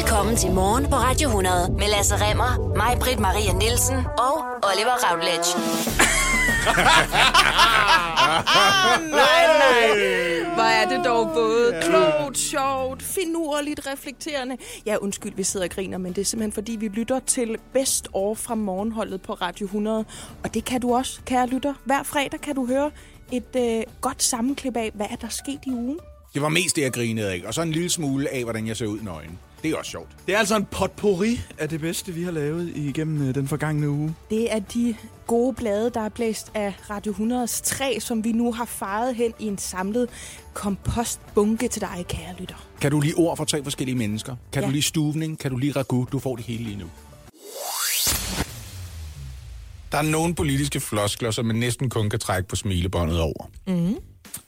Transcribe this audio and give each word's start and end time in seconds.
Velkommen 0.00 0.36
til 0.36 0.50
Morgen 0.50 0.84
på 0.84 0.96
Radio 0.96 1.28
100 1.28 1.72
med 1.72 1.88
Lasse 1.96 2.14
Remmer, 2.14 2.76
mig, 2.76 2.96
Britt 3.00 3.20
Maria 3.20 3.52
Nielsen 3.52 3.96
og 3.96 4.34
Oliver 4.68 4.96
Routledge. 5.04 5.50
Nej, 9.20 9.42
nej. 9.62 9.86
Hvor 10.54 10.62
er 10.62 10.88
det 10.88 11.04
dog 11.04 11.30
både 11.34 11.80
klogt, 11.82 12.38
sjovt, 12.38 13.02
finurligt, 13.02 13.86
reflekterende. 13.86 14.56
Ja, 14.86 14.96
undskyld, 14.96 15.32
vi 15.36 15.42
sidder 15.42 15.66
og 15.66 15.70
griner, 15.70 15.98
men 15.98 16.12
det 16.12 16.20
er 16.20 16.24
simpelthen 16.24 16.52
fordi, 16.52 16.76
vi 16.76 16.88
lytter 16.88 17.20
til 17.26 17.56
Best 17.72 18.08
År 18.12 18.34
fra 18.34 18.54
morgenholdet 18.54 19.22
på 19.22 19.32
Radio 19.32 19.64
100. 19.64 20.04
Og 20.44 20.54
det 20.54 20.64
kan 20.64 20.80
du 20.80 20.94
også, 20.94 21.20
kære 21.26 21.46
lytter. 21.46 21.74
Hver 21.84 22.02
fredag 22.02 22.40
kan 22.40 22.54
du 22.54 22.66
høre 22.66 22.90
et 23.32 23.56
øh, 23.56 23.82
godt 24.00 24.22
sammenklip 24.22 24.76
af, 24.76 24.90
hvad 24.94 25.06
er 25.10 25.16
der 25.16 25.28
sket 25.28 25.60
i 25.66 25.70
ugen. 25.70 25.98
Det 26.34 26.42
var 26.42 26.48
mest 26.48 26.76
det, 26.76 26.82
jeg 26.82 26.92
grinede 26.92 27.30
af. 27.30 27.42
Og 27.46 27.54
så 27.54 27.62
en 27.62 27.72
lille 27.72 27.90
smule 27.90 28.34
af, 28.34 28.42
hvordan 28.42 28.66
jeg 28.66 28.76
ser 28.76 28.86
ud 28.86 29.00
nøgen. 29.00 29.38
Det 29.62 29.70
er 29.70 29.76
også 29.76 29.90
sjovt. 29.90 30.08
Det 30.26 30.34
er 30.34 30.38
altså 30.38 30.56
en 30.56 30.64
potpourri 30.64 31.40
af 31.58 31.68
det 31.68 31.80
bedste, 31.80 32.12
vi 32.12 32.22
har 32.22 32.30
lavet 32.30 32.72
igennem 32.76 33.28
øh, 33.28 33.34
den 33.34 33.48
forgangne 33.48 33.90
uge. 33.90 34.14
Det 34.30 34.52
er 34.52 34.58
de 34.58 34.94
gode 35.26 35.54
blade, 35.54 35.90
der 35.94 36.00
er 36.00 36.08
blæst 36.08 36.50
af 36.54 36.74
Radio 36.90 37.12
100's 37.12 37.62
træ, 37.64 37.98
som 38.00 38.24
vi 38.24 38.32
nu 38.32 38.52
har 38.52 38.64
faret 38.64 39.14
hen 39.16 39.32
i 39.38 39.46
en 39.46 39.58
samlet 39.58 40.08
kompostbunke 40.54 41.68
til 41.68 41.80
dig, 41.80 42.04
kære 42.08 42.34
lytter. 42.38 42.66
Kan 42.80 42.90
du 42.90 43.00
lige 43.00 43.14
ord 43.16 43.36
for 43.36 43.44
tre 43.44 43.62
forskellige 43.64 43.96
mennesker? 43.96 44.36
Kan 44.52 44.62
Ja. 44.62 44.66
du 44.68 44.72
lige 44.72 44.82
stuvning? 44.82 45.38
Kan 45.38 45.50
du 45.50 45.56
lige 45.56 45.72
ragu? 45.72 46.06
Du 46.12 46.18
får 46.18 46.36
det 46.36 46.44
hele 46.44 46.64
lige 46.64 46.76
nu. 46.78 46.86
Der 49.92 49.98
er 49.98 50.02
nogle 50.02 50.34
politiske 50.34 50.80
floskler, 50.80 51.30
som 51.30 51.46
man 51.46 51.56
næsten 51.56 51.90
kun 51.90 52.10
kan 52.10 52.18
trække 52.18 52.48
på 52.48 52.56
smilebåndet 52.56 53.20
over. 53.20 53.50
Mm. 53.66 53.96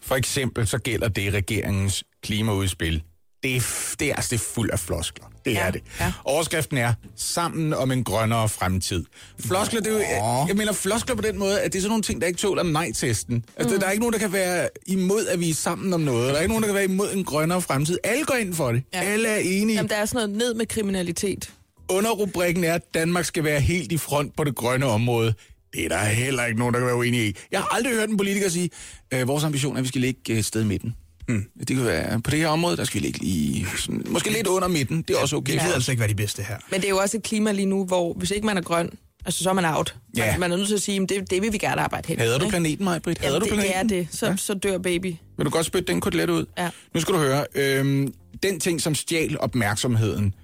For 0.01 0.15
eksempel 0.15 0.67
så 0.67 0.79
gælder 0.79 1.09
det 1.09 1.35
regeringens 1.35 2.05
klimaudspil. 2.23 3.03
Det 3.43 3.57
er, 3.57 3.61
det 4.01 4.11
er, 4.11 4.15
altså, 4.15 4.29
det 4.31 4.41
er 4.41 4.45
fuld 4.55 4.71
af 4.71 4.79
floskler. 4.81 5.27
Det 5.45 5.53
Ja, 5.53 5.67
er 5.67 5.71
det. 5.71 5.83
ja. 6.01 6.13
Overskriften 6.25 6.79
er 6.79 6.95
Sammen 7.17 7.75
om 7.75 7.93
en 7.93 8.05
grønnere 8.05 8.49
fremtid. 8.49 9.05
Floskler, 9.41 9.81
det 9.81 9.89
er 9.89 9.93
jo, 9.93 9.99
jeg, 9.99 10.45
jeg 10.49 10.57
mener 10.57 10.73
floskler 10.73 11.17
på 11.17 11.23
den 11.23 11.39
måde, 11.39 11.61
at 11.61 11.73
det 11.73 11.79
er 11.79 11.83
sådan 11.83 11.91
nogle 11.91 12.03
ting, 12.03 12.21
der 12.21 12.27
ikke 12.27 12.39
tåler 12.39 12.63
nej-testen. 12.63 13.45
Altså, 13.57 13.75
mm. 13.75 13.81
der 13.81 13.87
er 13.87 13.91
ikke 13.91 14.01
nogen, 14.01 14.13
der 14.13 14.19
kan 14.19 14.33
være 14.33 14.69
imod, 14.87 15.27
at 15.27 15.41
vi 15.41 15.51
er 15.51 15.55
sammen 15.55 15.93
om 15.93 16.01
noget. 16.01 16.29
Der 16.29 16.35
er 16.37 16.41
ikke 16.41 16.49
nogen, 16.53 16.63
der 16.63 16.69
kan 16.69 16.75
være 16.75 16.85
imod 16.85 17.13
en 17.13 17.25
grønnere 17.25 17.63
fremtid. 17.63 17.99
Alle 18.05 18.25
går 18.25 18.35
ind 18.35 18.55
for 18.55 18.73
det. 18.73 18.83
Ja. 18.95 19.03
Ja. 19.03 19.09
Alle 19.09 19.29
er 19.29 19.39
enige. 19.39 19.77
Jamen, 19.77 19.91
der 19.91 19.97
er 19.97 20.05
sådan 20.05 20.29
noget 20.29 20.39
ned 20.39 20.55
med 20.55 20.67
kriminalitet. 20.67 21.53
Underrubrikken 21.89 22.65
er, 22.65 22.75
at 22.75 22.95
Danmark 22.95 23.25
skal 23.25 23.45
være 23.45 23.61
helt 23.61 23.93
i 23.93 23.99
front 23.99 24.37
på 24.37 24.45
det 24.45 24.55
grønne 24.57 24.87
område. 24.87 25.35
Det 25.75 25.85
er 25.85 25.89
der 25.89 25.99
heller 26.05 26.45
ikke 26.45 26.59
nogen, 26.59 26.75
der 26.75 26.81
kan 26.81 26.87
være 26.87 26.97
uenige 26.97 27.29
i. 27.29 27.37
Jeg 27.53 27.61
har 27.61 27.75
aldrig 27.75 27.95
hørt 27.95 28.09
en 28.09 28.17
politiker 28.17 28.49
sige, 28.49 28.71
øh, 29.15 29.29
vores 29.29 29.45
ambition 29.45 29.75
er, 29.75 29.79
at 29.79 29.83
vi 29.83 29.89
skal 29.89 30.01
ligge 30.01 30.39
et 30.39 30.45
sted 30.45 30.63
i 30.63 30.65
midten. 30.65 30.95
Hmm. 31.33 31.65
Det 31.69 31.77
kan 31.77 31.85
være, 31.85 32.21
på 32.21 32.31
det 32.31 32.39
her 32.39 32.49
område, 32.49 32.77
der 32.77 32.85
skal 32.85 33.01
vi 33.01 33.07
ligge 33.07 33.19
lige, 33.19 33.67
sådan, 33.79 34.03
måske 34.07 34.33
lidt 34.33 34.47
under 34.47 34.69
midten. 34.69 35.03
Det 35.03 35.17
er 35.17 35.21
også 35.21 35.37
okay. 35.37 35.53
Vi 35.53 35.59
kan 35.59 35.69
os. 35.69 35.75
altså 35.75 35.91
ikke 35.91 36.01
være 36.01 36.11
de 36.11 36.15
bedste 36.15 36.43
her. 36.43 36.57
Men 36.71 36.81
det 36.81 36.87
er 36.87 36.91
jo 36.91 36.99
også 36.99 37.17
et 37.17 37.23
klima 37.23 37.53
lige 37.53 37.67
nu, 37.67 37.85
hvor 37.85 38.13
hvis 38.13 38.31
ikke 38.31 38.47
man 38.47 38.57
er 38.57 38.63
grøn, 38.63 38.91
altså 39.25 39.43
så 39.43 39.51
er 39.51 39.55
man 39.55 39.65
out. 39.65 39.97
Ja. 40.17 40.31
Man, 40.31 40.41
man 40.41 40.53
er 40.53 40.57
nødt 40.57 40.69
til 40.69 40.75
at 40.75 40.83
sige, 40.83 41.03
at 41.03 41.09
det, 41.09 41.31
det 41.31 41.43
vil 41.43 41.53
vi 41.53 41.59
gerne 41.59 41.81
arbejde 41.81 42.09
hen. 42.09 42.19
Hader 42.19 42.39
du 42.39 42.49
planeten, 42.49 42.85
mig, 42.85 43.03
Britt? 43.03 43.19
Hader 43.19 43.35
Jamen, 43.35 43.49
du 43.49 43.55
planeten? 43.55 43.89
det 43.89 43.99
er 43.99 44.03
det. 44.03 44.09
Så, 44.11 44.27
ja. 44.27 44.37
så 44.37 44.55
dør 44.55 44.79
baby. 44.79 45.15
Vil 45.37 45.47
du 45.47 45.51
godt 45.51 45.67
spytte 45.67 45.93
den 45.93 46.01
kotelet 46.01 46.31
ud? 46.31 46.47
Ja. 46.59 46.71
Nu 46.95 47.01
skal 47.01 47.15
du 47.15 47.19
høre. 47.19 47.45
Øhm, 47.55 48.15
den 48.43 48.61
ting, 48.61 48.81
som 48.81 48.95
stjal 48.95 49.41
opmærksomheden, 49.41 50.35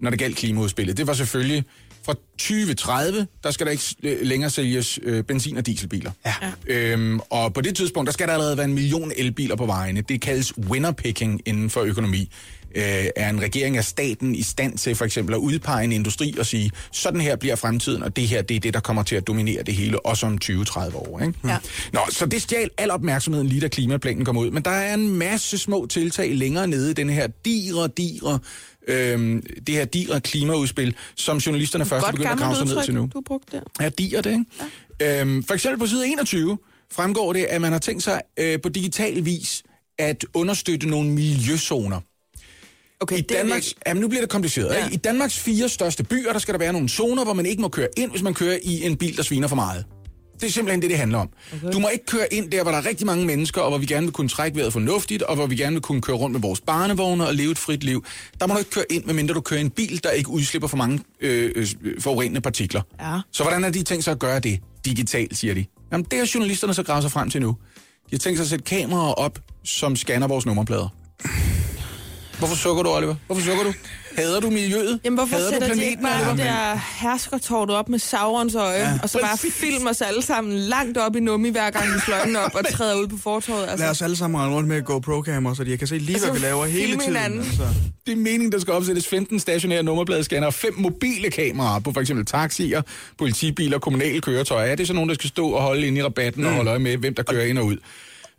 når 0.00 0.10
det 0.10 0.18
galt 0.18 0.36
klimaudspillet, 0.36 0.96
det 0.96 1.06
var 1.06 1.12
selvfølgelig 1.12 1.64
fra 2.06 2.14
2030, 2.38 3.26
der 3.44 3.50
skal 3.50 3.66
der 3.66 3.72
ikke 3.72 4.24
længere 4.24 4.50
sælges 4.50 4.98
øh, 5.02 5.24
benzin- 5.24 5.56
og 5.56 5.66
dieselbiler. 5.66 6.10
Ja. 6.26 6.34
Øhm, 6.66 7.20
og 7.30 7.54
på 7.54 7.60
det 7.60 7.76
tidspunkt, 7.76 8.06
der 8.06 8.12
skal 8.12 8.26
der 8.26 8.32
allerede 8.32 8.56
være 8.56 8.66
en 8.66 8.74
million 8.74 9.12
elbiler 9.16 9.56
på 9.56 9.66
vejene. 9.66 10.00
Det 10.00 10.20
kaldes 10.20 10.58
winnerpicking 10.58 11.40
inden 11.46 11.70
for 11.70 11.80
økonomi. 11.80 12.30
Øh, 12.74 13.06
er 13.16 13.30
en 13.30 13.42
regering 13.42 13.76
af 13.76 13.84
staten 13.84 14.34
i 14.34 14.42
stand 14.42 14.78
til 14.78 14.94
for 14.94 15.04
eksempel 15.04 15.34
at 15.34 15.38
udpege 15.38 15.84
en 15.84 15.92
industri 15.92 16.34
og 16.38 16.46
sige, 16.46 16.70
sådan 16.92 17.20
her 17.20 17.36
bliver 17.36 17.56
fremtiden, 17.56 18.02
og 18.02 18.16
det 18.16 18.28
her 18.28 18.42
det 18.42 18.56
er 18.56 18.60
det, 18.60 18.74
der 18.74 18.80
kommer 18.80 19.02
til 19.02 19.16
at 19.16 19.26
dominere 19.26 19.62
det 19.62 19.74
hele, 19.74 20.06
også 20.06 20.26
om 20.26 20.38
20-30 20.44 20.96
år. 20.96 21.20
Ikke? 21.20 21.38
Ja. 21.44 21.58
Nå, 21.92 22.00
så 22.10 22.26
det 22.26 22.42
stjal 22.42 22.70
al 22.78 22.90
opmærksomheden 22.90 23.46
lige 23.46 23.60
da 23.60 23.68
klimaplanen 23.68 24.24
kom 24.24 24.36
ud. 24.36 24.50
Men 24.50 24.62
der 24.62 24.70
er 24.70 24.94
en 24.94 25.10
masse 25.10 25.58
små 25.58 25.86
tiltag 25.86 26.34
længere 26.34 26.68
nede 26.68 26.90
i 26.90 26.94
den 26.94 27.10
her 27.10 27.26
digre, 27.44 27.88
digre, 27.96 28.38
øhm, 28.88 29.42
det 29.66 29.74
her 29.74 29.84
digre 29.84 30.20
klimaudspil, 30.20 30.94
som 31.14 31.38
journalisterne 31.38 31.86
først 31.86 32.04
Godt 32.04 32.14
begyndt 32.14 32.32
at 32.32 32.38
grave 32.38 32.56
sig 32.56 32.66
ned 32.66 32.84
til 32.84 32.94
nu. 32.94 33.10
du 33.14 33.20
brugte 33.26 33.56
der. 33.56 33.62
Ja, 33.84 33.88
diger 33.88 34.20
det, 34.20 34.30
ikke? 34.30 34.44
Ja. 35.00 35.20
Øhm, 35.20 35.44
for 35.44 35.54
eksempel 35.54 35.78
på 35.78 35.86
side 35.86 36.08
21 36.08 36.58
fremgår 36.92 37.32
det, 37.32 37.44
at 37.44 37.60
man 37.60 37.72
har 37.72 37.78
tænkt 37.78 38.02
sig 38.02 38.20
øh, 38.36 38.60
på 38.60 38.68
digital 38.68 39.24
vis 39.24 39.62
at 39.98 40.24
understøtte 40.34 40.88
nogle 40.88 41.10
miljøzoner. 41.10 42.00
Okay, 43.00 43.16
I 43.16 43.20
det 43.20 43.28
Danmarks, 43.28 43.54
virkelig- 43.54 43.76
jamen 43.86 44.00
nu 44.00 44.08
bliver 44.08 44.22
det 44.22 44.30
kompliceret. 44.30 44.74
Ja. 44.74 44.78
Ja. 44.84 44.88
I 44.92 44.96
Danmarks 44.96 45.38
fire 45.38 45.68
største 45.68 46.04
byer, 46.04 46.32
der 46.32 46.38
skal 46.38 46.52
der 46.54 46.58
være 46.58 46.72
nogle 46.72 46.88
zoner, 46.88 47.24
hvor 47.24 47.32
man 47.32 47.46
ikke 47.46 47.62
må 47.62 47.68
køre 47.68 47.88
ind, 47.96 48.10
hvis 48.10 48.22
man 48.22 48.34
kører 48.34 48.58
i 48.62 48.82
en 48.82 48.96
bil, 48.96 49.16
der 49.16 49.22
sviner 49.22 49.48
for 49.48 49.56
meget. 49.56 49.84
Det 50.40 50.46
er 50.46 50.50
simpelthen 50.50 50.82
det, 50.82 50.90
det 50.90 50.98
handler 50.98 51.18
om. 51.18 51.28
Okay. 51.54 51.72
Du 51.72 51.78
må 51.78 51.88
ikke 51.88 52.06
køre 52.06 52.34
ind 52.34 52.50
der, 52.50 52.62
hvor 52.62 52.70
der 52.72 52.78
er 52.78 52.86
rigtig 52.86 53.06
mange 53.06 53.26
mennesker, 53.26 53.60
og 53.60 53.68
hvor 53.70 53.78
vi 53.78 53.86
gerne 53.86 54.06
vil 54.06 54.12
kunne 54.12 54.28
trække 54.28 54.56
vejret 54.56 54.72
fornuftigt, 54.72 55.22
og 55.22 55.34
hvor 55.36 55.46
vi 55.46 55.56
gerne 55.56 55.72
vil 55.72 55.82
kunne 55.82 56.00
køre 56.02 56.16
rundt 56.16 56.32
med 56.32 56.40
vores 56.40 56.60
barnevogne 56.60 57.26
og 57.26 57.34
leve 57.34 57.50
et 57.50 57.58
frit 57.58 57.84
liv. 57.84 58.04
Der 58.40 58.46
må 58.46 58.52
du 58.54 58.58
ikke 58.58 58.70
køre 58.70 58.84
ind, 58.90 59.04
medmindre 59.04 59.34
du 59.34 59.40
kører 59.40 59.60
en 59.60 59.70
bil, 59.70 60.00
der 60.04 60.10
ikke 60.10 60.30
udslipper 60.30 60.68
for 60.68 60.76
mange 60.76 61.00
øh, 61.20 61.52
øh, 61.56 61.66
forurenende 62.00 62.40
partikler. 62.40 62.82
Ja. 63.00 63.18
Så 63.32 63.42
hvordan 63.42 63.64
er 63.64 63.70
de 63.70 63.82
tænkt 63.82 64.04
sig 64.04 64.12
at 64.12 64.18
gøre 64.18 64.40
det 64.40 64.60
digitalt, 64.84 65.36
siger 65.36 65.54
de? 65.54 65.64
Jamen, 65.92 66.06
det 66.10 66.18
har 66.18 66.30
journalisterne 66.34 66.74
så 66.74 66.82
gravet 66.82 67.02
sig 67.02 67.12
frem 67.12 67.30
til 67.30 67.40
nu. 67.42 67.48
De 67.48 68.10
har 68.12 68.18
tænkt 68.18 68.38
sig 68.38 68.44
at 68.44 68.48
sætte 68.50 68.64
kameraer 68.64 69.12
op, 69.12 69.38
som 69.64 69.96
scanner 69.96 70.26
vores 70.28 70.46
nummerplader. 70.46 70.88
Hvorfor 72.38 72.56
sukker 72.56 72.82
du, 72.82 72.90
Oliver? 72.90 73.14
Hvorfor 73.26 73.42
sukker 73.42 73.64
du? 73.64 73.72
Hader 74.16 74.40
du 74.40 74.50
miljøet? 74.50 75.00
Jamen, 75.04 75.18
hvorfor 75.18 75.36
Hader 75.36 75.48
du 75.48 75.52
sætter 75.52 75.68
de 75.68 75.72
planeten, 75.74 75.90
ikke 75.90 76.02
bare 76.02 76.20
Oliver? 76.20 76.36
det 76.36 76.44
der 76.44 76.80
herskertårtet 77.00 77.76
op 77.76 77.88
med 77.88 77.98
Saurons 77.98 78.54
øje, 78.54 78.78
ja, 78.78 78.98
og 79.02 79.10
så 79.10 79.18
bare 79.22 79.38
filmer 79.38 79.90
os 79.90 80.00
alle 80.02 80.22
sammen 80.22 80.52
langt 80.58 80.98
op 80.98 81.16
i 81.16 81.20
nummi, 81.20 81.48
hver 81.50 81.70
gang 81.70 81.94
vi 81.94 81.98
slår 82.06 82.16
den 82.24 82.36
op 82.36 82.54
og 82.54 82.60
træder 82.76 82.94
ud 82.94 83.06
på 83.06 83.16
fortorvet? 83.22 83.62
Altså, 83.62 83.76
Lad 83.78 83.90
os 83.90 84.02
alle 84.02 84.16
sammen 84.16 84.40
rende 84.40 84.56
rundt 84.56 84.68
med 84.68 84.82
GoPro-kamera, 84.82 85.54
så 85.54 85.64
de 85.64 85.76
kan 85.76 85.88
se 85.88 85.98
lige, 85.98 86.18
hvad 86.20 86.32
vi 86.32 86.38
laver 86.38 86.66
hele 86.66 86.86
tiden. 86.86 87.00
hinanden. 87.00 87.38
Altså. 87.40 87.62
Det 88.06 88.12
er 88.12 88.16
meningen, 88.16 88.52
der 88.52 88.58
skal 88.58 88.72
opsættes 88.72 89.08
15 89.08 89.40
stationære 89.40 89.82
nummerpladescanner 89.82 90.46
og 90.46 90.54
5 90.54 90.74
mobile 90.78 91.30
kameraer 91.30 91.80
på 91.80 91.92
f.eks. 91.92 92.10
taxier, 92.26 92.82
politibiler, 93.18 93.78
kommunale 93.78 94.20
køretøjer. 94.20 94.70
Er 94.72 94.74
det 94.74 94.86
så 94.86 94.92
nogen, 94.92 95.08
der 95.08 95.14
skal 95.14 95.28
stå 95.28 95.48
og 95.50 95.62
holde 95.62 95.86
inde 95.86 95.98
i 95.98 96.02
rabatten 96.02 96.42
mm. 96.42 96.48
og 96.48 96.54
holde 96.54 96.70
øje 96.70 96.78
med, 96.78 96.96
hvem 96.96 97.14
der 97.14 97.22
kører 97.22 97.44
ind 97.44 97.58
og 97.58 97.66
ud? 97.66 97.76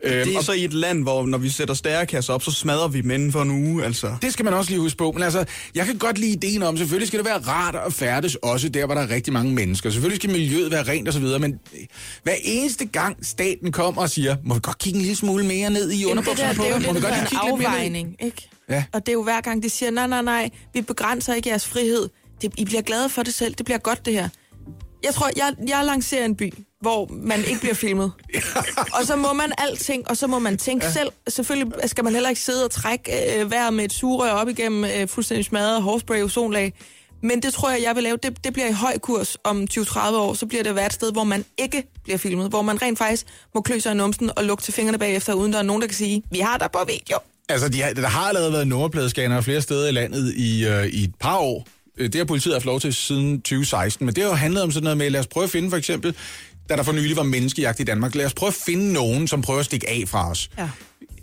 Øhm, 0.03 0.25
Det 0.25 0.33
er 0.33 0.37
og 0.37 0.43
så 0.43 0.51
i 0.51 0.63
et 0.63 0.73
land, 0.73 1.03
hvor 1.03 1.25
når 1.25 1.37
vi 1.37 1.49
sætter 1.49 1.73
stærekasser 1.73 2.33
op, 2.33 2.43
så 2.43 2.51
smadrer 2.51 2.87
vi 2.87 3.01
dem 3.01 3.11
inden 3.11 3.31
for 3.31 3.41
en 3.41 3.51
uge, 3.51 3.85
altså. 3.85 4.15
det 4.21 4.33
skal 4.33 4.45
man 4.45 4.53
også 4.53 4.71
lige 4.71 4.79
huske 4.79 4.97
på. 4.97 5.11
Men 5.11 5.23
altså, 5.23 5.45
jeg 5.75 5.85
kan 5.85 5.97
godt 5.97 6.17
lide 6.17 6.31
ideen 6.31 6.63
om, 6.63 6.77
selvfølgelig 6.77 7.07
skal 7.07 7.19
det 7.19 7.25
være 7.25 7.37
rart 7.37 7.75
at 7.75 7.93
færdes, 7.93 8.35
også 8.35 8.69
der, 8.69 8.85
hvor 8.85 8.95
der 8.95 9.01
er 9.01 9.09
rigtig 9.09 9.33
mange 9.33 9.53
mennesker. 9.53 9.89
Selvfølgelig 9.89 10.17
skal 10.21 10.29
miljøet 10.29 10.71
være 10.71 10.83
rent 10.83 11.09
osv., 11.09 11.23
men 11.39 11.59
hver 12.23 12.33
eneste 12.43 12.85
gang 12.85 13.25
staten 13.25 13.71
kommer 13.71 14.01
og 14.01 14.09
siger, 14.09 14.35
må 14.45 14.53
vi 14.53 14.59
godt 14.63 14.77
kigge 14.77 14.97
en 14.97 15.01
lille 15.01 15.15
smule 15.17 15.45
mere 15.45 15.69
ned 15.69 15.91
i 15.91 16.05
underbukserne 16.05 16.55
på 16.55 16.63
det 16.63 16.71
er 16.71 16.79
jo? 16.79 16.87
Må 16.87 16.93
vi 16.93 16.99
godt 16.99 17.13
en 17.13 17.19
lige 17.19 17.29
kigge 17.29 17.45
lidt 17.45 17.57
mere 17.57 17.57
ned? 17.57 17.65
afvejning, 17.67 18.15
ikke? 18.19 18.49
Ja. 18.69 18.83
Og 18.93 19.05
det 19.05 19.09
er 19.09 19.13
jo 19.13 19.23
hver 19.23 19.41
gang, 19.41 19.63
de 19.63 19.69
siger, 19.69 19.91
nej, 19.91 20.07
nej, 20.07 20.21
nej, 20.21 20.49
vi 20.73 20.81
begrænser 20.81 21.33
ikke 21.33 21.49
jeres 21.49 21.65
frihed. 21.67 22.09
Det, 22.41 22.51
I 22.57 22.65
bliver 22.65 22.81
glade 22.81 23.09
for 23.09 23.23
det 23.23 23.33
selv, 23.33 23.53
det 23.55 23.65
bliver 23.65 23.77
godt 23.77 24.05
det 24.05 24.13
her. 24.13 24.29
Jeg 25.03 25.13
tror, 25.13 25.29
jeg, 25.35 25.53
jeg 25.67 25.85
lancerer 25.85 26.25
en 26.25 26.35
by, 26.35 26.53
hvor 26.81 27.09
man 27.11 27.39
ikke 27.39 27.59
bliver 27.59 27.73
filmet. 27.73 28.11
og 28.99 29.05
så 29.05 29.15
må 29.15 29.33
man 29.33 29.51
alting, 29.57 30.09
og 30.09 30.17
så 30.17 30.27
må 30.27 30.39
man 30.39 30.57
tænke 30.57 30.85
ja. 30.85 30.91
selv. 30.91 31.09
Selvfølgelig 31.27 31.73
skal 31.89 32.03
man 32.03 32.13
heller 32.13 32.29
ikke 32.29 32.41
sidde 32.41 32.65
og 32.65 32.71
trække 32.71 33.39
øh, 33.39 33.51
vejr 33.51 33.69
med 33.69 33.85
et 33.85 33.93
sugerør 33.93 34.31
op 34.31 34.49
igennem 34.49 34.85
øh, 34.85 35.07
fuldstændig 35.07 35.45
smadret 35.45 35.81
hårspray 35.81 36.23
ozonlag. 36.23 36.73
Men 37.23 37.41
det 37.41 37.53
tror 37.53 37.69
jeg, 37.69 37.81
jeg 37.83 37.95
vil 37.95 38.03
lave. 38.03 38.17
Det, 38.23 38.43
det 38.43 38.53
bliver 38.53 38.67
i 38.67 38.71
høj 38.71 38.97
kurs 38.97 39.37
om 39.43 39.67
20-30 39.71 39.99
år. 40.15 40.33
Så 40.33 40.45
bliver 40.45 40.63
det 40.63 40.75
været 40.75 40.85
et 40.85 40.93
sted, 40.93 41.11
hvor 41.11 41.23
man 41.23 41.45
ikke 41.57 41.83
bliver 42.03 42.17
filmet. 42.17 42.49
Hvor 42.49 42.61
man 42.61 42.81
rent 42.81 42.97
faktisk 42.97 43.25
må 43.55 43.61
klø 43.61 43.79
sig 43.79 43.91
i 43.91 43.95
numsen 43.95 44.31
og 44.37 44.43
lugte 44.43 44.65
til 44.65 44.73
fingrene 44.73 44.97
bagefter, 44.97 45.33
uden 45.33 45.53
der 45.53 45.59
er 45.59 45.63
nogen, 45.63 45.81
der 45.81 45.87
kan 45.87 45.95
sige, 45.95 46.23
vi 46.31 46.39
har 46.39 46.57
dig 46.57 46.69
på 46.73 46.79
video. 46.87 47.17
Altså, 47.50 47.69
de 47.69 47.81
har, 47.81 47.93
der 47.93 48.07
har 48.07 48.27
allerede 48.27 48.53
været 48.53 48.67
nummerpladescanner 48.67 49.41
flere 49.41 49.61
steder 49.61 49.88
i 49.88 49.91
landet 49.91 50.33
i, 50.33 50.65
øh, 50.65 50.85
i 50.85 51.03
et 51.03 51.15
par 51.19 51.38
år. 51.38 51.67
Øh, 51.97 52.05
det 52.05 52.15
har 52.15 52.25
politiet 52.25 52.55
haft 52.55 52.65
lov 52.65 52.79
til 52.79 52.94
siden 52.94 53.41
2016, 53.41 54.05
men 54.05 54.15
det 54.15 54.23
har 54.23 54.29
jo 54.29 54.35
handlet 54.35 54.63
om 54.63 54.71
sådan 54.71 54.83
noget 54.83 54.97
med, 54.97 55.09
lad 55.09 55.19
os 55.19 55.27
prøve 55.27 55.44
at 55.44 55.49
finde 55.49 55.69
for 55.69 55.77
eksempel, 55.77 56.15
da 56.69 56.75
der 56.75 56.83
for 56.83 56.91
nylig 56.91 57.15
var 57.15 57.23
menneskejagt 57.23 57.79
i 57.79 57.83
Danmark, 57.83 58.15
lad 58.15 58.25
os 58.25 58.33
prøve 58.33 58.47
at 58.47 58.53
finde 58.65 58.94
nogen, 58.94 59.27
som 59.27 59.41
prøver 59.41 59.59
at 59.59 59.65
stikke 59.65 59.89
af 59.89 60.03
fra 60.07 60.31
os. 60.31 60.49
Ja. 60.57 60.69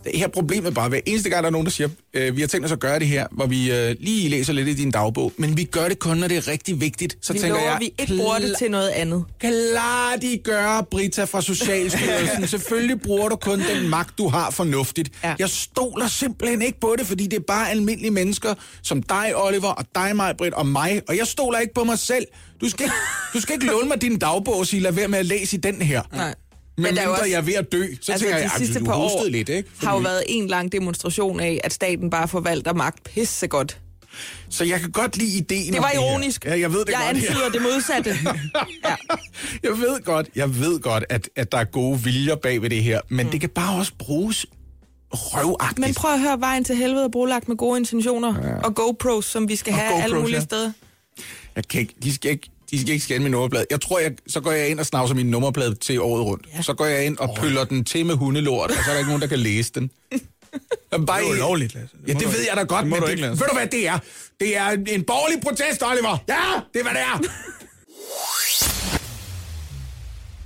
Det 0.04 0.18
her 0.18 0.28
problem 0.28 0.66
er 0.66 0.70
bare, 0.70 0.88
hver 0.88 1.00
eneste 1.06 1.30
gang, 1.30 1.42
der 1.42 1.46
er 1.46 1.52
nogen, 1.52 1.64
der 1.64 1.70
siger, 1.70 1.88
øh, 2.14 2.36
vi 2.36 2.40
har 2.40 2.48
tænkt 2.48 2.66
os 2.66 2.72
at 2.72 2.80
gøre 2.80 2.98
det 2.98 3.06
her, 3.06 3.26
hvor 3.32 3.46
vi 3.46 3.72
øh, 3.72 3.96
lige 4.00 4.28
læser 4.28 4.52
lidt 4.52 4.68
i 4.68 4.74
din 4.74 4.90
dagbog, 4.90 5.32
men 5.36 5.56
vi 5.56 5.64
gør 5.64 5.88
det 5.88 5.98
kun, 5.98 6.16
når 6.16 6.28
det 6.28 6.36
er 6.36 6.48
rigtig 6.48 6.80
vigtigt. 6.80 7.16
Så 7.22 7.32
Vi 7.32 7.38
tænker 7.38 7.56
lover, 7.56 7.70
jeg, 7.70 7.78
vi 7.80 7.92
ikke 7.98 8.16
bruger 8.16 8.38
det 8.38 8.54
til 8.58 8.70
noget 8.70 8.88
andet. 8.88 9.24
Klart 9.40 10.22
de 10.22 10.38
gør, 10.44 10.86
Brita 10.90 11.24
fra 11.24 11.42
Socialstyrelsen. 11.42 12.46
Selvfølgelig 12.54 13.00
bruger 13.00 13.28
du 13.28 13.36
kun 13.36 13.60
den 13.60 13.88
magt, 13.88 14.18
du 14.18 14.28
har 14.28 14.50
fornuftigt. 14.50 15.10
Ja. 15.24 15.34
Jeg 15.38 15.50
stoler 15.50 16.08
simpelthen 16.08 16.62
ikke 16.62 16.80
på 16.80 16.94
det, 16.98 17.06
fordi 17.06 17.26
det 17.26 17.36
er 17.36 17.44
bare 17.46 17.70
almindelige 17.70 18.10
mennesker, 18.10 18.54
som 18.82 19.02
dig, 19.02 19.32
Oliver, 19.36 19.68
og 19.68 19.84
dig, 19.94 20.16
mig, 20.16 20.34
Britt, 20.38 20.54
og 20.54 20.66
mig. 20.66 21.02
Og 21.08 21.16
jeg 21.16 21.26
stoler 21.26 21.58
ikke 21.58 21.74
på 21.74 21.84
mig 21.84 21.98
selv. 21.98 22.26
Du 22.60 22.68
skal 22.68 22.90
du 23.34 23.40
skal 23.40 23.54
ikke 23.54 23.66
låne 23.66 23.88
mig 23.88 24.02
din 24.02 24.18
dagbog 24.18 24.58
og 24.58 24.66
sige, 24.66 24.82
lad 24.82 24.92
være 24.92 25.08
med 25.08 25.18
at 25.18 25.26
læse 25.26 25.56
i 25.56 25.60
den 25.60 25.82
her. 25.82 26.02
Nej. 26.12 26.34
Men, 26.76 26.82
Men 26.84 26.96
der 26.96 27.02
er 27.02 27.08
også- 27.08 27.24
jeg 27.24 27.36
er 27.36 27.40
ved 27.42 27.54
at 27.54 27.72
dø, 27.72 27.86
så 28.00 28.12
Altså, 28.12 28.24
tænker 28.26 28.36
de 28.38 28.42
jeg, 28.42 28.50
sidste 28.58 28.74
at 28.74 28.80
du 28.80 28.84
par 28.86 28.94
år 28.94 29.24
lidt, 29.28 29.48
ikke? 29.48 29.68
har 29.80 29.90
jo 29.90 29.96
Fordi- 29.96 30.04
været 30.04 30.22
en 30.28 30.46
lang 30.46 30.72
demonstration 30.72 31.40
af, 31.40 31.60
at 31.64 31.72
staten 31.72 32.10
bare 32.10 32.28
forvalter 32.28 32.72
magt 32.72 33.04
pissegodt. 33.04 33.78
Så 34.48 34.64
jeg 34.64 34.80
kan 34.80 34.90
godt 34.90 35.16
lide 35.16 35.36
ideen 35.38 35.72
Det 35.72 35.82
var 35.82 35.90
ironisk. 35.94 36.44
Ja, 36.44 36.58
jeg 36.58 36.72
ved 36.72 36.84
det 36.84 36.92
jeg 36.92 37.00
godt. 37.06 37.16
antyder 37.16 37.48
det 37.48 37.62
modsatte. 37.62 38.10
ja. 38.84 38.94
Jeg 39.62 39.70
ved 39.72 40.04
godt, 40.04 40.28
jeg 40.36 40.56
ved 40.60 40.80
godt, 40.80 41.04
at, 41.08 41.28
at 41.36 41.52
der 41.52 41.58
er 41.58 41.64
gode 41.64 42.00
viljer 42.00 42.36
bag 42.36 42.62
ved 42.62 42.70
det 42.70 42.82
her, 42.82 43.00
men 43.08 43.26
mm. 43.26 43.32
det 43.32 43.40
kan 43.40 43.50
bare 43.50 43.78
også 43.78 43.92
bruges 43.98 44.46
røvagtigt. 45.12 45.78
Men 45.78 45.94
prøv 45.94 46.12
at 46.12 46.20
høre 46.20 46.40
vejen 46.40 46.64
til 46.64 46.76
helvede 46.76 47.10
brolagt 47.10 47.48
med 47.48 47.56
gode 47.56 47.78
intentioner. 47.78 48.48
Ja. 48.48 48.56
Og 48.60 48.74
GoPros, 48.74 49.24
som 49.24 49.48
vi 49.48 49.56
skal 49.56 49.72
Og 49.72 49.78
have 49.78 50.02
alle 50.02 50.14
GoPros, 50.14 50.22
mulige 50.22 50.36
ja. 50.38 50.44
steder. 50.44 50.72
Jeg 51.56 51.68
kan 51.68 51.80
ikke, 51.80 51.94
de 52.02 52.14
skal 52.14 52.30
ikke, 52.30 52.50
de 52.76 52.80
skal 52.80 52.92
ikke 52.92 53.04
scanne 53.04 53.22
min 53.22 53.30
nummerplade. 53.30 53.66
Jeg 53.70 53.80
tror, 53.80 53.98
jeg, 53.98 54.12
så 54.26 54.40
går 54.40 54.52
jeg 54.52 54.68
ind 54.68 54.80
og 54.80 54.86
snavser 54.86 55.14
min 55.14 55.26
nummerplade 55.26 55.74
til 55.74 56.00
året 56.00 56.24
rundt. 56.24 56.46
Ja. 56.56 56.62
Så 56.62 56.74
går 56.74 56.84
jeg 56.86 57.06
ind 57.06 57.18
og 57.18 57.36
pøller 57.40 57.64
den 57.64 57.84
til 57.84 58.06
med 58.06 58.14
hundelort, 58.14 58.70
og 58.70 58.76
så 58.76 58.82
er 58.90 58.92
der 58.92 58.98
ikke 58.98 59.08
nogen, 59.08 59.22
der 59.22 59.28
kan 59.28 59.38
læse 59.38 59.72
den. 59.74 59.90
Jamen, 60.92 61.06
bare 61.06 61.18
Det 61.20 61.24
er 61.26 61.28
jo 61.30 61.34
i- 61.34 61.38
lovligt, 61.38 61.74
Lasse. 61.74 61.96
Ja, 62.08 62.12
må 62.14 62.20
det 62.20 62.28
ved 62.28 62.38
ikke. 62.38 62.50
jeg 62.50 62.56
da 62.56 62.62
godt, 62.62 62.80
Det 62.82 62.88
må 62.90 62.96
men 62.96 63.02
du 63.02 63.06
det, 63.06 63.12
ikke, 63.16 63.28
ved 63.28 63.36
du 63.36 63.54
hvad 63.56 63.66
det 63.66 63.88
er? 63.88 63.98
Det 64.40 64.56
er 64.56 64.68
en 64.70 65.02
borgerlig 65.04 65.40
protest, 65.42 65.82
Oliver. 65.82 66.18
Ja, 66.28 66.34
det 66.74 66.78
er, 66.78 66.82
hvad 66.82 66.92
det 66.92 67.00
er. 67.00 67.20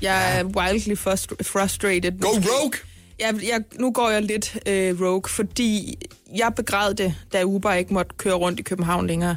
Jeg 0.03 0.39
er 0.39 0.45
wildly 0.45 0.95
frust- 0.95 1.43
frustrated. 1.53 2.21
Go 2.21 2.29
rogue! 2.29 2.73
Jeg, 3.21 3.35
jeg, 3.49 3.61
nu 3.81 3.91
går 3.93 4.11
jeg 4.11 4.23
lidt 4.23 4.57
øh, 4.67 5.01
rogue, 5.03 5.23
fordi 5.29 5.99
jeg 6.37 6.53
begræd 6.57 6.95
det, 6.95 7.15
da 7.33 7.43
Uber 7.45 7.73
ikke 7.73 7.95
måtte 7.95 8.15
køre 8.19 8.35
rundt 8.35 8.61
i 8.61 8.63
København 8.63 9.07
længere. 9.07 9.37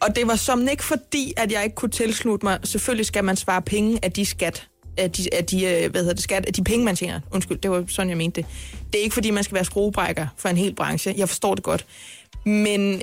Og 0.00 0.16
det 0.16 0.26
var 0.26 0.36
som 0.36 0.68
ikke 0.68 0.84
fordi, 0.84 1.32
at 1.36 1.52
jeg 1.52 1.64
ikke 1.64 1.76
kunne 1.76 1.90
tilslutte 1.90 2.46
mig. 2.46 2.58
Selvfølgelig 2.64 3.06
skal 3.06 3.24
man 3.24 3.36
svare 3.36 3.62
penge 3.62 3.98
af 4.02 4.12
de 4.12 4.26
skat, 4.26 4.68
af 4.96 5.10
de, 5.10 5.34
af 5.34 5.44
de, 5.44 5.64
øh, 5.64 5.90
hvad 5.90 6.00
hedder 6.00 6.14
det, 6.14 6.22
skat, 6.22 6.46
af 6.46 6.52
de 6.52 6.64
penge, 6.64 6.84
man 6.84 6.96
tjener. 6.96 7.20
Undskyld, 7.32 7.58
det 7.58 7.70
var 7.70 7.84
sådan, 7.88 8.08
jeg 8.08 8.16
mente 8.16 8.42
det. 8.42 8.50
Det 8.92 8.98
er 8.98 9.02
ikke 9.02 9.14
fordi, 9.14 9.30
man 9.30 9.44
skal 9.44 9.54
være 9.54 9.64
skruebrækker 9.64 10.26
for 10.36 10.48
en 10.48 10.56
hel 10.56 10.74
branche. 10.74 11.14
Jeg 11.16 11.28
forstår 11.28 11.54
det 11.54 11.64
godt. 11.64 11.86
Men 12.44 13.02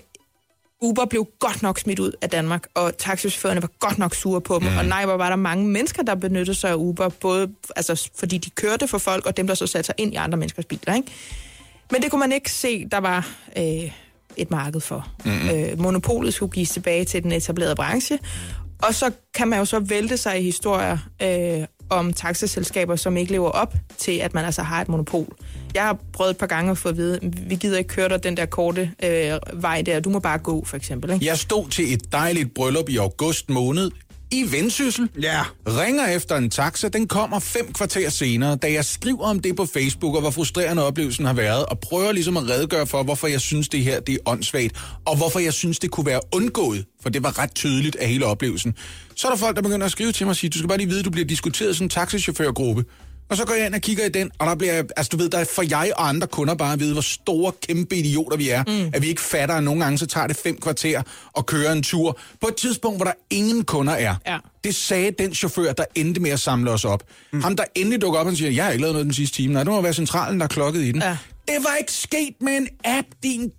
Uber 0.82 1.06
blev 1.06 1.28
godt 1.40 1.62
nok 1.62 1.80
smidt 1.80 2.00
ud 2.00 2.12
af 2.22 2.30
Danmark, 2.30 2.68
og 2.74 2.98
taxichaufførerne 2.98 3.62
var 3.62 3.70
godt 3.80 3.98
nok 3.98 4.16
sure 4.16 4.42
på 4.42 4.60
dem. 4.60 4.72
Mm. 4.72 4.78
Og 4.78 4.86
nej, 4.86 5.06
hvor 5.06 5.18
var 5.18 5.30
der 5.30 5.36
mange 5.36 5.68
mennesker, 5.68 6.04
der 6.04 6.16
benyttede 6.16 6.58
sig 6.58 6.70
af 6.70 6.76
Uber, 6.76 7.10
både 7.10 7.50
altså, 7.76 8.10
fordi 8.16 8.38
de 8.38 8.50
kørte 8.50 8.88
for 8.88 8.98
folk, 8.98 9.26
og 9.26 9.38
dem, 9.38 9.48
der 9.48 9.54
så 9.54 9.68
satte 9.68 9.86
sig 9.86 9.96
ind 9.98 10.14
i 10.14 10.16
andre 10.16 10.38
menneskers 10.38 10.66
biler. 10.66 10.96
Ikke? 10.96 11.08
Men 11.92 12.02
det 12.02 12.12
kunne 12.12 12.20
man 12.20 12.32
ikke 12.32 12.52
se, 12.52 12.86
der 12.92 12.98
var 12.98 13.30
øh, 13.58 13.92
et 14.38 14.52
marked 14.52 14.82
for. 14.82 15.08
Mm. 15.26 15.50
Øh, 15.50 15.80
monopolet 15.80 16.34
skulle 16.34 16.52
gives 16.52 16.70
tilbage 16.70 17.06
til 17.06 17.24
den 17.24 17.32
etablerede 17.32 17.76
branche, 17.76 18.20
og 18.84 18.94
så 18.94 19.12
kan 19.34 19.48
man 19.48 19.60
jo 19.60 19.66
så 19.66 19.80
vælte 19.80 20.18
sig 20.18 20.40
i 20.40 20.44
historier 20.44 20.98
øh, 21.22 21.66
om 21.90 22.14
taxaselskaber, 22.14 22.96
som 22.96 23.18
ikke 23.18 23.32
lever 23.32 23.50
op 23.50 23.74
til, 23.98 24.12
at 24.12 24.34
man 24.34 24.46
altså 24.46 24.62
har 24.62 24.82
et 24.82 24.90
monopol. 24.90 25.36
Jeg 25.74 25.84
har 25.84 25.98
prøvet 26.14 26.32
et 26.32 26.38
par 26.38 26.46
gange 26.48 26.72
at 26.72 26.78
få 26.78 26.90
at 26.90 26.98
vide, 26.98 27.20
vi 27.48 27.56
gider 27.56 27.78
ikke 27.78 27.88
køre 27.88 28.10
dig 28.10 28.24
den 28.24 28.38
der 28.38 28.46
korte 28.46 28.92
øh, 29.04 29.40
vej 29.54 29.82
der, 29.82 30.00
du 30.00 30.10
må 30.10 30.20
bare 30.20 30.38
gå, 30.38 30.66
for 30.66 30.78
eksempel. 30.78 31.14
Ikke? 31.14 31.26
Jeg 31.26 31.38
stod 31.38 31.70
til 31.70 31.94
et 31.94 32.12
dejligt 32.12 32.54
bryllup 32.54 32.90
i 32.90 32.98
august 32.98 33.50
måned 33.50 33.92
i 34.32 34.52
Vendsyssel. 34.52 35.10
Ja. 35.22 35.42
Ringer 35.68 36.08
efter 36.08 36.36
en 36.36 36.50
taxa, 36.50 36.88
den 36.88 37.08
kommer 37.08 37.40
fem 37.40 37.74
kvarter 37.74 38.10
senere, 38.10 38.56
da 38.56 38.72
jeg 38.72 38.86
skriver 38.86 39.24
om 39.24 39.40
det 39.40 39.56
på 39.56 39.66
Facebook, 39.66 40.16
og 40.16 40.22
hvor 40.22 40.32
frustrerende 40.32 40.86
oplevelsen 40.86 41.26
har 41.26 41.34
været, 41.34 41.66
og 41.66 41.80
prøver 41.80 42.12
ligesom 42.12 42.38
at 42.38 42.50
redegøre 42.50 42.88
for, 42.88 43.04
hvorfor 43.04 43.28
jeg 43.28 43.42
synes, 43.42 43.70
det 43.70 43.84
her 43.84 44.00
det 44.00 44.14
er 44.14 44.18
åndssvagt, 44.26 44.76
og 45.06 45.18
hvorfor 45.18 45.40
jeg 45.40 45.54
synes, 45.54 45.80
det 45.80 45.92
kunne 45.92 46.06
være 46.06 46.20
undgået, 46.32 46.86
for 47.02 47.10
det 47.10 47.24
var 47.24 47.40
ret 47.40 47.56
tydeligt 47.56 47.96
af 47.96 48.08
hele 48.08 48.26
oplevelsen. 48.26 48.76
Så 49.16 49.28
er 49.28 49.32
der 49.32 49.38
folk, 49.38 49.56
der 49.56 49.62
begynder 49.62 49.86
at 49.86 49.92
skrive 49.92 50.12
til 50.12 50.26
mig 50.26 50.32
og 50.32 50.36
sige, 50.36 50.50
du 50.50 50.58
skal 50.58 50.68
bare 50.68 50.78
lige 50.78 50.90
vide, 50.90 51.04
du 51.04 51.10
bliver 51.10 51.28
diskuteret 51.28 51.78
som 51.78 51.86
en 51.86 51.90
taxichaufførgruppe. 51.90 52.86
Og 53.30 53.38
så 53.38 53.46
går 53.46 53.54
jeg 53.54 53.66
ind 53.66 53.76
og 53.76 53.82
kigger 53.82 54.06
i 54.06 54.10
den, 54.10 54.32
og 54.40 54.48
der 54.48 54.56
bliver, 54.56 54.84
altså 54.98 55.10
du 55.10 55.18
ved, 55.18 55.30
der 55.30 55.38
er 55.38 55.46
for 55.46 55.64
jeg 55.70 55.92
og 55.98 56.10
andre 56.10 56.28
kunder 56.28 56.56
bare 56.56 56.74
at 56.74 56.80
vide, 56.80 56.94
hvor 56.94 57.02
store, 57.02 57.52
kæmpe 57.68 57.96
idioter 57.96 58.38
vi 58.38 58.50
er. 58.50 58.64
Mm. 58.68 58.92
At 58.94 59.02
vi 59.02 59.08
ikke 59.08 59.22
fatter, 59.22 59.56
at 59.56 59.64
nogle 59.64 59.84
gange 59.84 59.98
så 59.98 60.06
tager 60.06 60.28
det 60.28 60.36
fem 60.36 60.58
kvarter 60.62 61.02
at 61.38 61.46
køre 61.46 61.72
en 61.72 61.84
tur. 61.84 62.20
På 62.42 62.48
et 62.48 62.56
tidspunkt, 62.56 62.98
hvor 62.98 63.06
der 63.06 63.14
ingen 63.30 63.64
kunder 63.64 63.94
er. 63.94 64.16
Ja. 64.28 64.38
Det 64.64 64.76
sagde 64.76 65.12
den 65.12 65.34
chauffør, 65.34 65.74
der 65.74 65.86
endte 65.96 66.22
med 66.22 66.32
at 66.32 66.40
samle 66.40 66.72
os 66.72 66.86
op. 66.86 67.04
Mm. 67.34 67.42
Ham, 67.42 67.56
der 67.56 67.64
endelig 67.76 68.02
dukker 68.02 68.20
op 68.20 68.28
og 68.28 68.38
siger, 68.38 68.52
jeg 68.52 68.64
har 68.66 68.72
ikke 68.72 68.82
lavet 68.82 68.94
noget 68.94 69.06
den 69.06 69.14
sidste 69.14 69.36
time. 69.36 69.54
Nej, 69.54 69.64
det 69.64 69.72
må 69.72 69.82
være 69.82 69.94
centralen, 69.94 70.40
der 70.40 70.44
er 70.44 70.48
klokket 70.48 70.82
i 70.82 70.92
den. 70.92 71.02
Ja. 71.02 71.18
Det 71.48 71.56
var 71.64 71.76
ikke 71.80 71.92
sket 71.92 72.36
med 72.42 72.58
en 72.58 72.68
app, 72.84 73.08
din... 73.24 73.52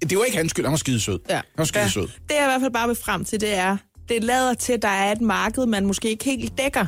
Det 0.00 0.18
var 0.18 0.24
ikke 0.24 0.36
hans 0.36 0.50
skyld, 0.50 0.64
han 0.64 0.70
var 0.70 0.76
skide 0.76 1.00
sød. 1.00 1.18
Ja. 1.28 1.34
Han 1.34 1.42
var 1.58 1.64
skide 1.64 1.84
ja. 1.96 2.00
Det 2.00 2.10
jeg 2.30 2.42
i 2.42 2.44
hvert 2.44 2.60
fald 2.60 2.72
bare 2.72 2.86
vil 2.86 2.96
frem 2.96 3.24
til, 3.24 3.40
det 3.40 3.54
er, 3.54 3.76
det 4.08 4.24
lader 4.24 4.54
til, 4.54 4.72
at 4.72 4.82
der 4.82 4.88
er 4.88 5.12
et 5.12 5.20
marked, 5.20 5.66
man 5.66 5.86
måske 5.86 6.10
ikke 6.10 6.24
helt 6.24 6.58
dækker 6.58 6.86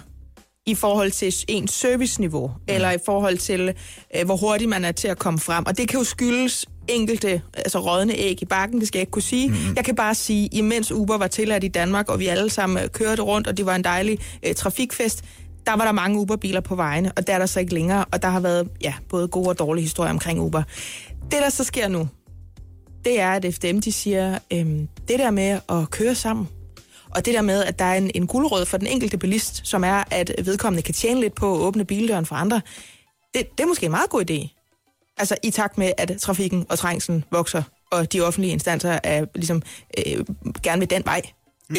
i 0.66 0.74
forhold 0.74 1.10
til 1.10 1.34
ens 1.48 1.70
serviceniveau, 1.70 2.46
mm. 2.46 2.54
eller 2.68 2.90
i 2.90 2.98
forhold 3.04 3.38
til, 3.38 3.74
øh, 4.16 4.24
hvor 4.24 4.36
hurtigt 4.36 4.70
man 4.70 4.84
er 4.84 4.92
til 4.92 5.08
at 5.08 5.18
komme 5.18 5.40
frem. 5.40 5.66
Og 5.66 5.78
det 5.78 5.88
kan 5.88 5.98
jo 5.98 6.04
skyldes 6.04 6.66
enkelte, 6.88 7.42
altså 7.54 7.78
rådne 7.78 8.14
æg 8.16 8.42
i 8.42 8.44
bakken, 8.44 8.80
det 8.80 8.88
skal 8.88 8.98
jeg 8.98 9.02
ikke 9.02 9.10
kunne 9.10 9.22
sige. 9.22 9.48
Mm. 9.48 9.56
Jeg 9.76 9.84
kan 9.84 9.94
bare 9.94 10.14
sige, 10.14 10.48
imens 10.52 10.92
Uber 10.92 11.18
var 11.18 11.26
tilladt 11.26 11.64
i 11.64 11.68
Danmark, 11.68 12.08
og 12.08 12.20
vi 12.20 12.26
alle 12.26 12.50
sammen 12.50 12.84
øh, 12.84 12.88
kørte 12.88 13.22
rundt, 13.22 13.46
og 13.46 13.56
det 13.56 13.66
var 13.66 13.74
en 13.74 13.84
dejlig 13.84 14.18
øh, 14.46 14.54
trafikfest, 14.54 15.24
der 15.66 15.76
var 15.76 15.84
der 15.84 15.92
mange 15.92 16.20
Uber-biler 16.20 16.60
på 16.60 16.74
vejene, 16.74 17.12
og 17.16 17.26
der 17.26 17.34
er 17.34 17.38
der 17.38 17.46
så 17.46 17.60
ikke 17.60 17.74
længere, 17.74 18.04
og 18.12 18.22
der 18.22 18.28
har 18.28 18.40
været 18.40 18.68
ja, 18.82 18.94
både 19.08 19.28
gode 19.28 19.48
og 19.48 19.58
dårlige 19.58 19.82
historier 19.82 20.10
omkring 20.10 20.40
Uber. 20.40 20.62
Det, 21.30 21.42
der 21.42 21.48
så 21.50 21.64
sker 21.64 21.88
nu, 21.88 22.08
det 23.04 23.20
er, 23.20 23.30
at 23.32 23.54
FDM 23.54 23.78
de 23.78 23.92
siger, 23.92 24.38
øhm, 24.52 24.88
det 25.08 25.18
der 25.18 25.30
med 25.30 25.60
at 25.68 25.90
køre 25.90 26.14
sammen, 26.14 26.48
og 27.14 27.24
det 27.24 27.34
der 27.34 27.42
med, 27.42 27.64
at 27.64 27.78
der 27.78 27.84
er 27.84 27.94
en, 27.94 28.10
en 28.14 28.26
guldråd 28.26 28.66
for 28.66 28.76
den 28.76 28.86
enkelte 28.86 29.18
bilist, 29.18 29.60
som 29.64 29.84
er, 29.84 30.04
at 30.10 30.32
vedkommende 30.44 30.82
kan 30.82 30.94
tjene 30.94 31.20
lidt 31.20 31.34
på 31.34 31.54
at 31.54 31.60
åbne 31.60 31.84
bildøren 31.84 32.26
for 32.26 32.34
andre, 32.34 32.60
det, 33.34 33.58
det 33.58 33.64
er 33.64 33.68
måske 33.68 33.86
en 33.86 33.90
meget 33.90 34.10
god 34.10 34.30
idé. 34.30 34.60
Altså 35.18 35.36
i 35.42 35.50
takt 35.50 35.78
med, 35.78 35.92
at 35.98 36.12
trafikken 36.20 36.66
og 36.68 36.78
trængslen 36.78 37.24
vokser, 37.30 37.62
og 37.92 38.12
de 38.12 38.20
offentlige 38.20 38.52
instanser 38.52 38.98
er 39.04 39.24
ligesom 39.34 39.62
øh, 39.98 40.24
gerne 40.62 40.80
ved 40.80 40.86
den 40.86 41.02
vej. 41.04 41.22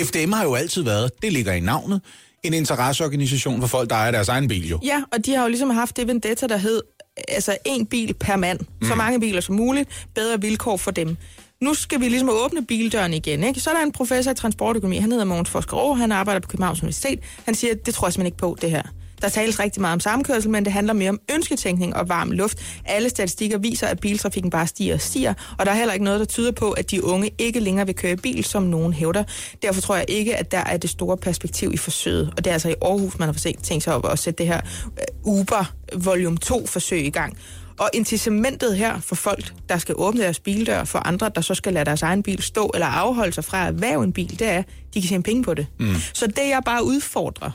FDM 0.04 0.32
har 0.32 0.44
jo 0.44 0.56
altid 0.56 0.84
været, 0.84 1.12
det 1.22 1.34
ligger 1.34 1.54
i 1.54 1.60
navnet, 1.60 2.02
en 2.44 2.54
interesseorganisation 2.54 3.62
for 3.62 3.68
folk, 3.68 3.90
der 3.90 3.96
ejer 3.96 4.12
deres 4.12 4.30
egen 4.30 4.48
bil 4.48 4.70
jo. 4.70 4.80
Ja, 4.84 5.04
og 5.12 5.26
de 5.26 5.34
har 5.34 5.42
jo 5.44 5.48
ligesom 5.48 5.70
haft 5.70 5.98
det 5.98 6.08
vendetta, 6.08 6.48
der 6.48 6.58
hed 6.58 6.82
altså 7.28 7.58
en 7.66 7.86
bil 7.86 8.14
per 8.14 8.36
mand. 8.36 8.60
Mm. 8.60 8.88
Så 8.88 8.96
mange 8.96 9.20
biler 9.20 9.42
som 9.42 9.56
muligt, 9.56 10.08
bedre 10.16 10.42
vilkår 10.42 10.78
for 10.78 10.92
dem. 10.92 11.18
Nu 11.66 11.74
skal 11.74 12.00
vi 12.00 12.10
ligesom 12.10 12.30
åbne 12.30 12.66
bildøren 12.66 13.14
igen. 13.14 13.44
Ikke? 13.44 13.60
Så 13.60 13.70
er 13.70 13.74
der 13.74 13.84
en 13.84 13.92
professor 13.92 14.32
i 14.32 14.36
transportøkonomi, 14.36 14.98
han 14.98 15.12
hedder 15.12 15.26
Mogens 15.26 15.50
Forskerå, 15.50 15.94
han 15.94 16.12
arbejder 16.12 16.40
på 16.42 16.48
Københavns 16.48 16.82
Universitet. 16.82 17.20
Han 17.46 17.56
siger, 17.56 17.76
det 17.76 17.94
tror 17.94 18.08
jeg 18.08 18.14
simpelthen 18.14 18.26
ikke 18.26 18.38
på, 18.38 18.58
det 18.62 18.72
her. 18.72 18.82
Der 19.22 19.30
tales 19.30 19.60
rigtig 19.60 19.82
meget 19.82 19.94
om 19.94 20.00
samkørsel, 20.00 20.52
men 20.52 20.66
det 20.66 20.74
handler 20.74 20.94
mere 20.94 21.10
om 21.10 21.20
ønsketænkning 21.34 21.96
og 21.96 22.10
varm 22.10 22.32
luft. 22.32 22.58
Alle 22.86 23.10
statistikker 23.10 23.58
viser, 23.58 23.88
at 23.88 24.00
biltrafikken 24.00 24.50
bare 24.50 24.68
stiger 24.68 24.94
og 24.94 25.02
stiger, 25.02 25.34
og 25.58 25.66
der 25.66 25.72
er 25.72 25.76
heller 25.76 25.94
ikke 25.94 26.04
noget, 26.06 26.20
der 26.20 26.26
tyder 26.26 26.52
på, 26.52 26.72
at 26.72 26.92
de 26.92 27.04
unge 27.04 27.32
ikke 27.38 27.60
længere 27.60 27.86
vil 27.86 27.96
køre 27.96 28.12
i 28.12 28.16
bil, 28.16 28.44
som 28.44 28.64
nogen 28.64 28.94
hævder. 28.94 29.24
Derfor 29.62 29.82
tror 29.82 29.96
jeg 29.96 30.06
ikke, 30.08 30.36
at 30.36 30.52
der 30.52 30.64
er 30.64 30.78
det 30.78 30.90
store 30.90 31.18
perspektiv 31.18 31.72
i 31.74 31.78
forsøget. 31.78 32.34
Og 32.38 32.46
det 32.46 32.48
er 32.48 32.54
altså 32.54 32.70
i 32.70 32.76
Aarhus, 32.82 33.20
man 33.20 33.28
har 33.28 33.34
forsøgt 33.34 33.64
tænkt 33.64 33.84
sig 33.84 33.96
op 33.96 34.06
at 34.12 34.20
sætte 34.20 34.38
det 34.38 34.48
her 34.48 34.62
øh, 34.86 35.04
Uber 35.24 35.74
Volume 35.94 36.38
2-forsøg 36.46 37.06
i 37.06 37.10
gang. 37.10 37.38
Og 37.80 37.90
incitamentet 37.94 38.78
her 38.78 39.00
for 39.00 39.16
folk, 39.16 39.54
der 39.70 39.78
skal 39.78 39.96
åbne 39.98 40.22
deres 40.22 40.40
bildør, 40.40 40.84
for 40.84 41.00
andre, 41.00 41.32
der 41.36 41.42
så 41.42 41.56
skal 41.56 41.74
lade 41.74 41.86
deres 41.86 42.02
egen 42.02 42.24
bil 42.24 42.42
stå 42.42 42.72
eller 42.74 42.88
afholde 42.88 43.34
sig 43.34 43.46
fra 43.46 43.62
at 43.62 43.68
erhverve 43.68 44.04
en 44.04 44.14
bil, 44.14 44.40
det 44.40 44.48
er, 44.48 44.64
de 44.94 45.02
kan 45.02 45.10
tjene 45.10 45.24
penge 45.24 45.44
på 45.44 45.54
det. 45.54 45.68
Mm. 45.80 45.96
Så 46.14 46.28
det, 46.28 46.50
jeg 46.50 46.62
bare 46.66 46.84
udfordrer, 46.84 47.52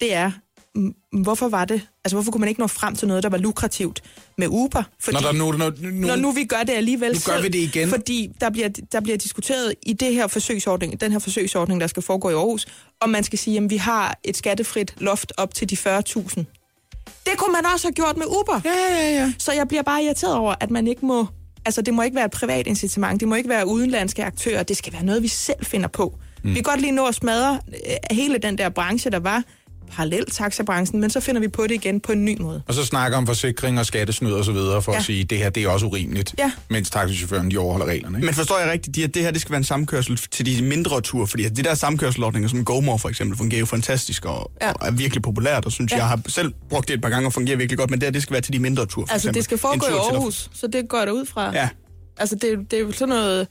det 0.00 0.14
er, 0.14 0.30
hvorfor 1.22 1.48
var 1.48 1.64
det, 1.64 1.80
altså 2.04 2.16
hvorfor 2.16 2.32
kunne 2.32 2.40
man 2.40 2.48
ikke 2.48 2.60
nå 2.60 2.66
frem 2.66 2.96
til 2.96 3.08
noget, 3.08 3.22
der 3.22 3.28
var 3.28 3.38
lukrativt 3.38 4.02
med 4.38 4.46
Uber? 4.50 4.82
Fordi, 5.00 5.14
Når 5.14 5.20
der 5.20 5.32
nu, 5.32 5.52
når, 5.52 5.72
nu, 5.80 6.06
når 6.06 6.16
nu 6.16 6.32
vi 6.32 6.44
gør 6.44 6.62
det 6.62 6.72
alligevel 6.72 7.08
Nu 7.08 7.12
gør 7.12 7.18
selv, 7.18 7.42
vi 7.42 7.48
det 7.48 7.58
igen. 7.58 7.88
fordi 7.88 8.30
der 8.40 8.50
bliver, 8.50 8.68
der 8.92 9.00
bliver 9.00 9.18
diskuteret 9.18 9.74
i 9.82 9.92
det 9.92 10.14
her 10.14 10.26
forsøgsordning, 10.26 11.00
den 11.00 11.12
her 11.12 11.18
forsøgsordning, 11.18 11.80
der 11.80 11.86
skal 11.86 12.02
foregå 12.02 12.30
i 12.30 12.32
Aarhus, 12.32 12.66
om 13.00 13.10
man 13.10 13.24
skal 13.24 13.38
sige, 13.38 13.58
at 13.58 13.70
vi 13.70 13.76
har 13.76 14.18
et 14.24 14.36
skattefrit 14.36 14.94
loft 14.98 15.32
op 15.36 15.54
til 15.54 15.70
de 15.70 15.76
40.000. 15.98 16.44
Det 17.26 17.38
kunne 17.38 17.52
man 17.52 17.66
også 17.74 17.86
have 17.86 17.94
gjort 17.94 18.16
med 18.16 18.26
Uber. 18.26 18.60
Ja, 18.64 18.70
ja, 18.70 19.10
ja. 19.10 19.32
Så 19.38 19.52
jeg 19.52 19.68
bliver 19.68 19.82
bare 19.82 20.04
irriteret 20.04 20.34
over, 20.34 20.54
at 20.60 20.70
man 20.70 20.86
ikke 20.86 21.06
må... 21.06 21.26
Altså, 21.64 21.82
det 21.82 21.94
må 21.94 22.02
ikke 22.02 22.14
være 22.14 22.24
et 22.24 22.30
privat 22.30 22.66
incitament. 22.66 23.20
Det 23.20 23.28
må 23.28 23.34
ikke 23.34 23.48
være 23.48 23.66
udenlandske 23.66 24.24
aktører. 24.24 24.62
Det 24.62 24.76
skal 24.76 24.92
være 24.92 25.04
noget, 25.04 25.22
vi 25.22 25.28
selv 25.28 25.64
finder 25.64 25.88
på. 25.88 26.18
Mm. 26.44 26.50
Vi 26.50 26.54
kan 26.54 26.62
godt 26.62 26.80
lige 26.80 26.92
nå 26.92 27.06
at 27.06 27.14
smadre 27.14 27.60
øh, 27.68 28.16
hele 28.16 28.38
den 28.38 28.58
der 28.58 28.68
branche, 28.68 29.10
der 29.10 29.18
var 29.18 29.42
parallelt 29.92 30.32
taxabranchen, 30.32 31.00
men 31.00 31.10
så 31.10 31.20
finder 31.20 31.40
vi 31.40 31.48
på 31.48 31.62
det 31.62 31.70
igen 31.70 32.00
på 32.00 32.12
en 32.12 32.24
ny 32.24 32.36
måde. 32.40 32.62
Og 32.68 32.74
så 32.74 32.84
snakker 32.84 33.18
om 33.18 33.26
forsikring 33.26 33.78
og 33.78 33.86
skattesnyd 33.86 34.32
og 34.32 34.44
så 34.44 34.52
videre, 34.52 34.82
for 34.82 34.92
ja. 34.92 34.98
At 34.98 35.04
sige, 35.04 35.20
at 35.20 35.30
det 35.30 35.38
her 35.38 35.50
det 35.50 35.62
er 35.62 35.68
også 35.68 35.86
urimeligt, 35.86 36.34
Ja. 36.38 36.52
mens 36.70 36.90
taxichaufføren 36.90 37.50
de 37.50 37.58
overholder 37.58 37.86
reglerne. 37.86 38.18
Ikke? 38.18 38.26
Men 38.26 38.34
forstår 38.34 38.58
jeg 38.58 38.70
rigtigt, 38.72 39.04
at 39.04 39.14
det 39.14 39.22
her 39.22 39.30
det 39.30 39.40
skal 39.40 39.50
være 39.50 39.58
en 39.58 39.64
samkørsel 39.64 40.16
til 40.16 40.46
de 40.46 40.62
mindre 40.62 41.00
ture? 41.00 41.26
Fordi 41.26 41.48
de 41.48 41.62
der 41.62 41.74
samkørselsordninger, 41.74 42.48
som 42.48 42.64
GoMore 42.64 42.98
for 42.98 43.08
eksempel, 43.08 43.38
fungerer 43.38 43.60
jo 43.60 43.66
fantastisk 43.66 44.24
og, 44.24 44.50
ja. 44.62 44.72
Og 44.72 44.86
er 44.86 44.90
virkelig 44.90 45.22
populært, 45.22 45.64
og 45.64 45.72
synes 45.72 45.92
ja. 45.92 45.96
Jeg 45.96 46.06
har 46.08 46.20
selv 46.28 46.52
brugt 46.70 46.88
det 46.88 46.94
et 46.94 47.00
par 47.02 47.08
gange 47.08 47.28
og 47.28 47.32
fungerer 47.32 47.56
virkelig 47.56 47.78
godt, 47.78 47.90
men 47.90 48.00
det 48.00 48.06
her 48.06 48.12
det 48.12 48.22
skal 48.22 48.32
være 48.32 48.42
til 48.42 48.52
de 48.52 48.58
mindre 48.58 48.86
ture. 48.86 49.06
For 49.06 49.12
Altså, 49.12 49.28
eksempel. 49.28 49.34
det 49.34 49.44
skal 49.44 49.58
foregå 49.58 49.86
i 49.86 49.90
Aarhus, 50.14 50.50
så 50.54 50.66
det 50.66 50.88
går 50.88 50.98
jeg 50.98 51.12
ud 51.12 51.26
fra. 51.26 51.52
Ja. 51.54 51.68
Altså, 52.16 52.34
det, 52.34 52.58
det 52.70 52.76
er 52.76 52.80
jo 52.80 52.92
sådan 52.92 53.08
noget 53.08 53.46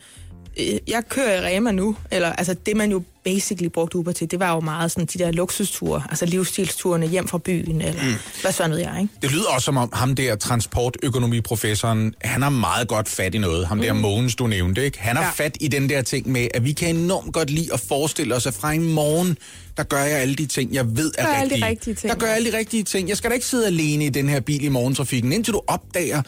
jeg 0.87 1.03
kører 1.09 1.49
i 1.49 1.55
Rema 1.55 1.71
nu, 1.71 1.95
eller 2.11 2.33
altså 2.33 2.55
det 2.65 2.77
man 2.77 2.91
jo 2.91 3.03
basically 3.23 3.67
brugte 3.69 3.97
Uber 3.97 4.11
til, 4.11 4.31
det 4.31 4.39
var 4.39 4.53
jo 4.53 4.59
meget 4.59 4.91
sådan 4.91 5.05
de 5.05 5.19
der 5.19 5.31
luksusture, 5.31 6.03
altså 6.09 6.25
livsstilsturene 6.25 7.07
hjem 7.07 7.27
fra 7.27 7.37
byen, 7.37 7.81
eller 7.81 8.03
mm. 8.03 8.13
hvad 8.41 8.51
sådan 8.51 8.69
noget 8.69 8.83
jeg, 8.83 9.01
ikke? 9.01 9.13
Det 9.21 9.31
lyder 9.31 9.45
også 9.55 9.65
som 9.65 9.77
om 9.77 9.89
ham 9.93 10.15
der 10.15 10.35
transportøkonomiprofessoren, 10.35 12.13
han 12.21 12.41
har 12.41 12.49
meget 12.49 12.87
godt 12.87 13.09
fat 13.09 13.35
i 13.35 13.37
noget. 13.37 13.67
Ham 13.67 13.79
der 13.81 13.93
Mogens, 13.93 14.35
du 14.35 14.47
nævnte, 14.47 14.85
ikke? 14.85 14.99
Han 14.99 15.15
har 15.15 15.23
Ja. 15.23 15.29
fat 15.43 15.57
i 15.59 15.67
den 15.67 15.89
der 15.89 16.01
ting 16.01 16.29
med, 16.31 16.47
at 16.53 16.65
vi 16.65 16.71
kan 16.71 16.95
enormt 16.95 17.33
godt 17.33 17.49
lide 17.49 17.73
at 17.73 17.79
forestille 17.79 18.35
os, 18.35 18.45
at 18.47 18.53
fra 18.53 18.71
i 18.71 18.77
morgen, 18.77 19.37
der 19.77 19.83
gør 19.83 20.03
jeg 20.03 20.19
alle 20.19 20.35
de 20.35 20.45
ting, 20.45 20.73
jeg 20.73 20.97
ved 20.97 21.11
er 21.17 21.25
Gør 21.25 21.31
alle 21.33 21.49
de 21.49 21.53
rigtige. 21.55 21.69
rigtige 21.69 21.93
ting. 21.95 22.11
Der 22.13 22.19
gør 22.19 22.27
jeg 22.27 22.35
alle 22.35 22.51
de 22.51 22.57
rigtige 22.57 22.83
ting. 22.83 23.09
Jeg 23.09 23.17
skal 23.17 23.29
da 23.29 23.33
ikke 23.33 23.45
sidde 23.45 23.67
alene 23.67 24.05
i 24.05 24.09
den 24.09 24.29
her 24.29 24.39
bil 24.39 24.63
i 24.63 24.69
morgentrafikken, 24.69 25.33
indtil 25.33 25.53
du 25.53 25.61
opdager, 25.67 26.21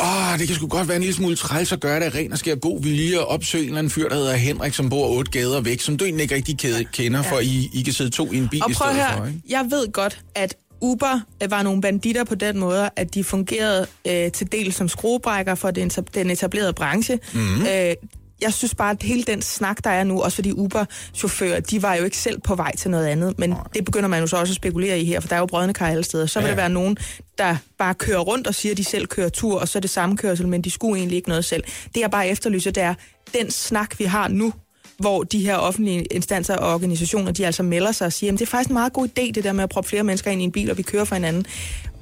Åh, 0.00 0.38
det 0.38 0.46
kan 0.46 0.56
sgu 0.56 0.66
godt 0.66 0.88
være 0.88 0.96
en 0.96 1.02
lille 1.02 1.16
smule 1.16 1.36
træls 1.36 1.72
at 1.72 1.80
gøre 1.80 2.00
det 2.00 2.14
ren 2.14 2.32
og 2.32 2.38
skær 2.38 2.54
god 2.54 2.82
vilje 2.82 3.20
og 3.20 3.26
opsøge 3.26 3.62
en 3.62 3.68
eller 3.68 3.78
anden 3.78 3.90
fyr, 3.90 4.08
der 4.08 4.14
hedder 4.16 4.34
Henrik, 4.36 4.74
som 4.74 4.88
bor 4.88 5.08
otte 5.08 5.30
gader 5.30 5.60
væk, 5.60 5.80
som 5.80 5.96
du 5.96 6.04
egentlig 6.04 6.22
ikke 6.22 6.34
rigtig 6.34 6.58
kender, 6.92 7.22
for 7.22 7.38
I, 7.38 7.70
I 7.72 7.82
kan 7.82 7.92
sidde 7.92 8.10
to 8.10 8.32
i 8.32 8.36
en 8.36 8.48
bil 8.48 8.64
Og 8.64 8.70
i 8.70 8.74
stedet 8.74 8.94
høre, 8.94 9.16
for, 9.16 9.26
ikke? 9.26 9.42
jeg 9.48 9.66
ved 9.70 9.92
godt, 9.92 10.20
at 10.34 10.56
Uber 10.80 11.20
øh, 11.42 11.50
var 11.50 11.62
nogle 11.62 11.80
banditter 11.80 12.24
på 12.24 12.34
den 12.34 12.58
måde, 12.58 12.90
at 12.96 13.14
de 13.14 13.24
fungerede 13.24 13.86
øh, 14.08 14.32
til 14.32 14.52
del 14.52 14.72
som 14.72 14.88
skruebrækker 14.88 15.54
for 15.54 15.70
den, 15.70 15.88
den 15.88 16.30
etablerede 16.30 16.72
branche. 16.72 17.18
Mhm. 17.34 17.42
Mm-hmm. 17.42 17.66
Øh, 17.66 17.94
jeg 18.42 18.52
synes 18.52 18.74
bare, 18.74 18.90
at 18.90 19.02
hele 19.02 19.22
den 19.22 19.42
snak, 19.42 19.84
der 19.84 19.90
er 19.90 20.04
nu, 20.04 20.22
også 20.22 20.34
fordi 20.34 20.52
Uber-chauffører, 20.52 21.60
de 21.60 21.82
var 21.82 21.94
jo 21.94 22.04
ikke 22.04 22.16
selv 22.16 22.40
på 22.40 22.54
vej 22.54 22.76
til 22.76 22.90
noget 22.90 23.06
andet, 23.06 23.38
men 23.38 23.54
det 23.74 23.84
begynder 23.84 24.08
man 24.08 24.20
jo 24.20 24.26
så 24.26 24.36
også 24.36 24.52
at 24.52 24.56
spekulere 24.56 25.00
i 25.00 25.04
her, 25.04 25.20
for 25.20 25.28
der 25.28 25.36
er 25.36 25.40
jo 25.40 25.46
brødende 25.46 25.74
kar 25.74 25.88
alle 25.88 26.04
steder. 26.04 26.26
Så 26.26 26.38
vil 26.40 26.44
Ja. 26.46 26.50
der 26.50 26.56
være 26.56 26.68
nogen, 26.68 26.96
der 27.38 27.56
bare 27.78 27.94
kører 27.94 28.18
rundt 28.18 28.46
og 28.46 28.54
siger, 28.54 28.72
at 28.72 28.78
de 28.78 28.84
selv 28.84 29.06
kører 29.06 29.28
tur, 29.28 29.60
og 29.60 29.68
så 29.68 29.78
er 29.78 29.80
det 29.80 29.90
samme 29.90 30.16
kørsel, 30.16 30.48
men 30.48 30.62
de 30.62 30.70
skulle 30.70 30.98
egentlig 30.98 31.16
ikke 31.16 31.28
noget 31.28 31.44
selv. 31.44 31.64
Det 31.94 32.00
jeg 32.00 32.10
bare 32.10 32.28
efterlyser, 32.28 32.70
det 32.70 32.82
er 32.82 32.94
den 33.40 33.50
snak, 33.50 33.98
vi 33.98 34.04
har 34.04 34.28
nu, 34.28 34.52
hvor 34.98 35.22
de 35.22 35.38
her 35.40 35.56
offentlige 35.56 36.04
instanser 36.04 36.56
og 36.56 36.74
organisationer, 36.74 37.32
de 37.32 37.46
altså 37.46 37.62
melder 37.62 37.92
sig 37.92 38.06
og 38.06 38.12
siger, 38.12 38.32
at 38.32 38.38
det 38.38 38.46
er 38.46 38.50
faktisk 38.50 38.68
en 38.70 38.74
meget 38.74 38.92
god 38.92 39.08
idé, 39.08 39.30
det 39.32 39.44
der 39.44 39.52
med 39.52 39.64
at 39.64 39.70
proppe 39.70 39.90
flere 39.90 40.04
mennesker 40.04 40.30
ind 40.30 40.40
i 40.40 40.44
en 40.44 40.52
bil, 40.52 40.70
og 40.70 40.78
vi 40.78 40.82
kører 40.82 41.04
for 41.04 41.14
hinanden. 41.14 41.46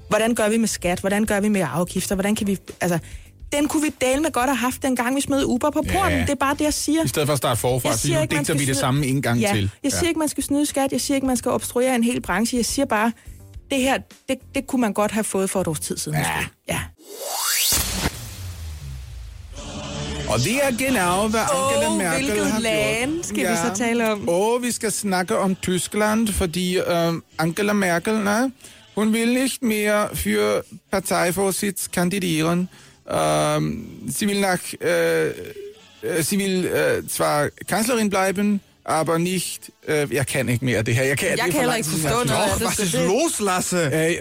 Hvordan 0.08 0.34
gør 0.34 0.48
vi 0.48 0.56
med 0.56 0.68
skat? 0.68 1.00
Hvordan 1.00 1.24
gør 1.24 1.40
vi 1.40 1.48
med 1.48 1.66
afgifter? 1.72 2.14
Hvordan 2.14 2.34
kan 2.34 2.46
vi... 2.46 2.58
Altså, 2.80 2.98
den 3.52 3.68
kunne 3.68 3.82
vi 3.82 3.92
dele 4.00 4.22
med 4.22 4.30
godt 4.32 4.46
have 4.46 4.56
haft, 4.56 4.82
dengang 4.82 5.16
vi 5.16 5.20
smed 5.20 5.44
Uber 5.44 5.70
på 5.70 5.82
porten. 5.92 6.18
Ja. 6.18 6.20
Det 6.20 6.30
er 6.30 6.34
bare 6.34 6.54
det, 6.54 6.64
jeg 6.64 6.74
siger. 6.74 7.04
I 7.04 7.08
stedet 7.08 7.26
for 7.26 7.32
at 7.32 7.38
starte 7.38 7.60
forfra, 7.60 7.96
så 7.96 8.08
nu 8.08 8.20
digter 8.20 8.54
vi 8.54 8.64
det 8.64 8.76
samme 8.76 9.06
en 9.06 9.22
gang 9.22 9.40
ja. 9.40 9.52
til. 9.54 9.70
Jeg 9.82 9.92
siger 9.92 10.08
ikke, 10.08 10.18
man 10.18 10.28
skal 10.28 10.44
snyde 10.44 10.66
skat. 10.66 10.92
Jeg 10.92 11.00
siger 11.00 11.14
ikke, 11.14 11.26
man 11.26 11.36
skal 11.36 11.50
obstruere 11.50 11.94
en 11.94 12.04
hel 12.04 12.20
branche. 12.20 12.56
Jeg 12.56 12.64
siger 12.64 12.86
bare, 12.86 13.12
det 13.70 13.78
her, 13.78 13.98
det, 14.28 14.38
det 14.54 14.66
kunne 14.66 14.80
man 14.80 14.92
godt 14.92 15.12
have 15.12 15.24
fået 15.24 15.50
for 15.50 15.60
et 15.60 15.68
års 15.68 15.80
tid 15.80 15.96
siden. 15.96 16.18
Ja. 16.18 16.24
måske. 16.36 16.50
ja. 16.68 16.80
Og 20.28 20.38
det 20.38 20.64
er 20.64 20.76
genau, 20.78 21.28
hvad 21.28 21.40
Angela 21.40 21.94
Merkel 21.94 22.24
hvilket 22.24 22.52
har 22.52 22.60
land 22.60 23.12
gjort. 23.12 23.26
skal 23.26 23.50
vi 23.50 23.56
så 23.56 23.74
tale 23.74 24.12
om? 24.12 24.28
Og 24.28 24.58
vi 24.62 24.70
skal 24.70 24.92
snakke 24.92 25.38
om 25.38 25.54
Tyskland, 25.54 26.28
fordi 26.28 26.78
øh, 26.78 27.12
Angela 27.38 27.72
Merkel, 27.72 28.14
nej, 28.14 28.50
hun 28.94 29.12
vil 29.12 29.32
nicht 29.34 29.62
mehr 29.62 30.08
für 30.14 30.62
Parteivorsitz 30.90 31.88
kandidieren. 31.92 32.68
Ähm, 33.08 33.86
sie 34.08 34.26
will 34.28 34.40
nach, 34.40 34.58
äh, 34.80 35.28
äh, 36.02 36.22
sie 36.22 36.38
will 36.38 36.64
äh, 36.66 37.06
zwar 37.08 37.48
Kanzlerin 37.68 38.10
bleiben, 38.10 38.60
aber 38.84 39.18
nicht, 39.18 39.70
äh, 39.88 40.06
jeg 40.14 40.26
kan 40.26 40.48
ikke 40.48 40.64
mere 40.64 40.82
det 40.82 40.94
her. 40.94 41.02
Jeg 41.04 41.18
kan, 41.18 41.28
Jeg 41.28 41.38
kan 41.44 41.52
heller 41.52 41.74
ikke 41.74 41.88
forstå 41.88 42.08
noget 42.08 42.28
af 42.28 42.58
det. 42.58 42.66
Was 42.66 42.74
så 42.76 42.82
ist 42.82 42.92
det- 42.94 43.06
los, 43.06 43.40
Lasse? 43.40 43.76
Øh, 43.76 44.16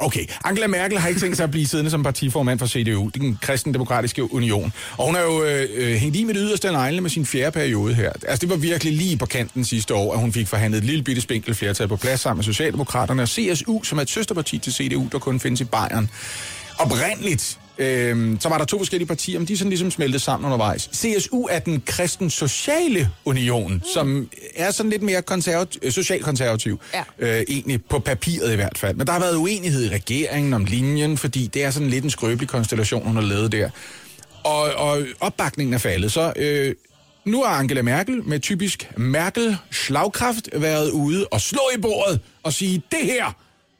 okay, 0.00 0.26
Angela 0.44 0.66
Merkel 0.66 0.98
har 0.98 1.08
ikke 1.08 1.20
tænkt 1.20 1.36
sig 1.36 1.44
at 1.44 1.50
blive 1.50 1.66
siddende 1.66 1.90
som 1.90 2.02
partiformand 2.02 2.58
for 2.58 2.66
CDU, 2.66 3.08
den 3.14 3.38
kristendemokratiske 3.42 4.32
union. 4.34 4.72
Og 4.96 5.06
hun 5.06 5.16
er 5.16 5.20
jo 5.22 5.44
øh, 5.44 5.68
øh, 5.74 5.94
hængt 5.94 6.16
i 6.16 6.24
med 6.24 6.34
det 6.34 6.42
yderste 6.46 6.72
negle 6.72 7.00
med 7.00 7.10
sin 7.10 7.26
fjerde 7.26 7.50
periode 7.52 7.94
her. 7.94 8.12
Altså, 8.12 8.38
det 8.40 8.48
var 8.50 8.56
virkelig 8.56 8.92
lige 8.92 9.16
på 9.16 9.26
kanten 9.26 9.64
sidste 9.64 9.94
år, 9.94 10.12
at 10.14 10.20
hun 10.20 10.32
fik 10.32 10.48
forhandlet 10.48 10.78
et 10.78 10.84
lille 10.84 11.02
bitte 11.02 11.22
spinkel 11.22 11.54
flertal 11.54 11.88
på 11.88 11.96
plads 11.96 12.20
sammen 12.20 12.38
med 12.38 12.44
Socialdemokraterne 12.44 13.22
og 13.22 13.28
CSU, 13.28 13.82
som 13.82 13.98
er 13.98 14.02
et 14.02 14.10
søsterparti 14.10 14.58
til 14.58 14.72
CDU, 14.72 15.08
der 15.12 15.18
kun 15.18 15.40
findes 15.40 15.60
i 15.60 15.64
Bayern. 15.64 16.10
Oprindeligt, 16.78 17.58
øh, 17.80 18.36
så 18.40 18.48
var 18.48 18.58
der 18.58 18.64
to 18.64 18.78
forskellige 18.78 19.08
partier, 19.08 19.38
men 19.38 19.48
de 19.48 19.58
sådan 19.58 19.68
ligesom 19.68 19.90
smeltet 19.90 20.22
sammen 20.22 20.46
undervejs. 20.46 20.90
CSU 20.94 21.42
er 21.42 21.58
den 21.58 21.82
kristen 21.86 22.30
sociale 22.30 23.10
union, 23.24 23.72
mm. 23.72 23.82
som 23.94 24.28
er 24.54 24.70
sådan 24.70 24.90
lidt 24.90 25.02
mere 25.02 25.22
konservativ, 25.22 25.80
øh, 25.84 25.92
socialkonservativ. 25.92 26.80
Ja. 26.94 27.02
Øh, 27.18 27.44
egentlig 27.48 27.84
på 27.84 27.98
papiret 27.98 28.52
i 28.52 28.56
hvert 28.56 28.78
fald. 28.78 28.96
Men 28.96 29.06
der 29.06 29.12
har 29.12 29.20
været 29.20 29.36
uenighed 29.36 29.84
i 29.84 29.88
regeringen 29.88 30.54
om 30.54 30.64
linjen, 30.64 31.18
fordi 31.18 31.46
det 31.46 31.64
er 31.64 31.70
sådan 31.70 31.90
lidt 31.90 32.04
en 32.04 32.10
skrøbelig 32.10 32.48
konstellation, 32.48 33.06
hun 33.06 33.14
har 33.14 33.22
lavet 33.22 33.52
der. 33.52 33.70
Og, 34.44 34.62
og 34.74 35.02
opbakningen 35.20 35.74
er 35.74 35.78
faldet. 35.78 36.12
Så 36.12 36.32
øh, 36.36 36.74
nu 37.24 37.42
har 37.42 37.54
Angela 37.54 37.82
Merkel 37.82 38.22
med 38.24 38.40
typisk 38.40 38.90
Merkel-slagkraft 38.96 40.48
været 40.52 40.90
ude 40.90 41.26
og 41.30 41.40
slå 41.40 41.60
i 41.76 41.80
bordet 41.80 42.20
og 42.42 42.52
sige 42.52 42.82
det 42.90 43.04
her. 43.04 43.36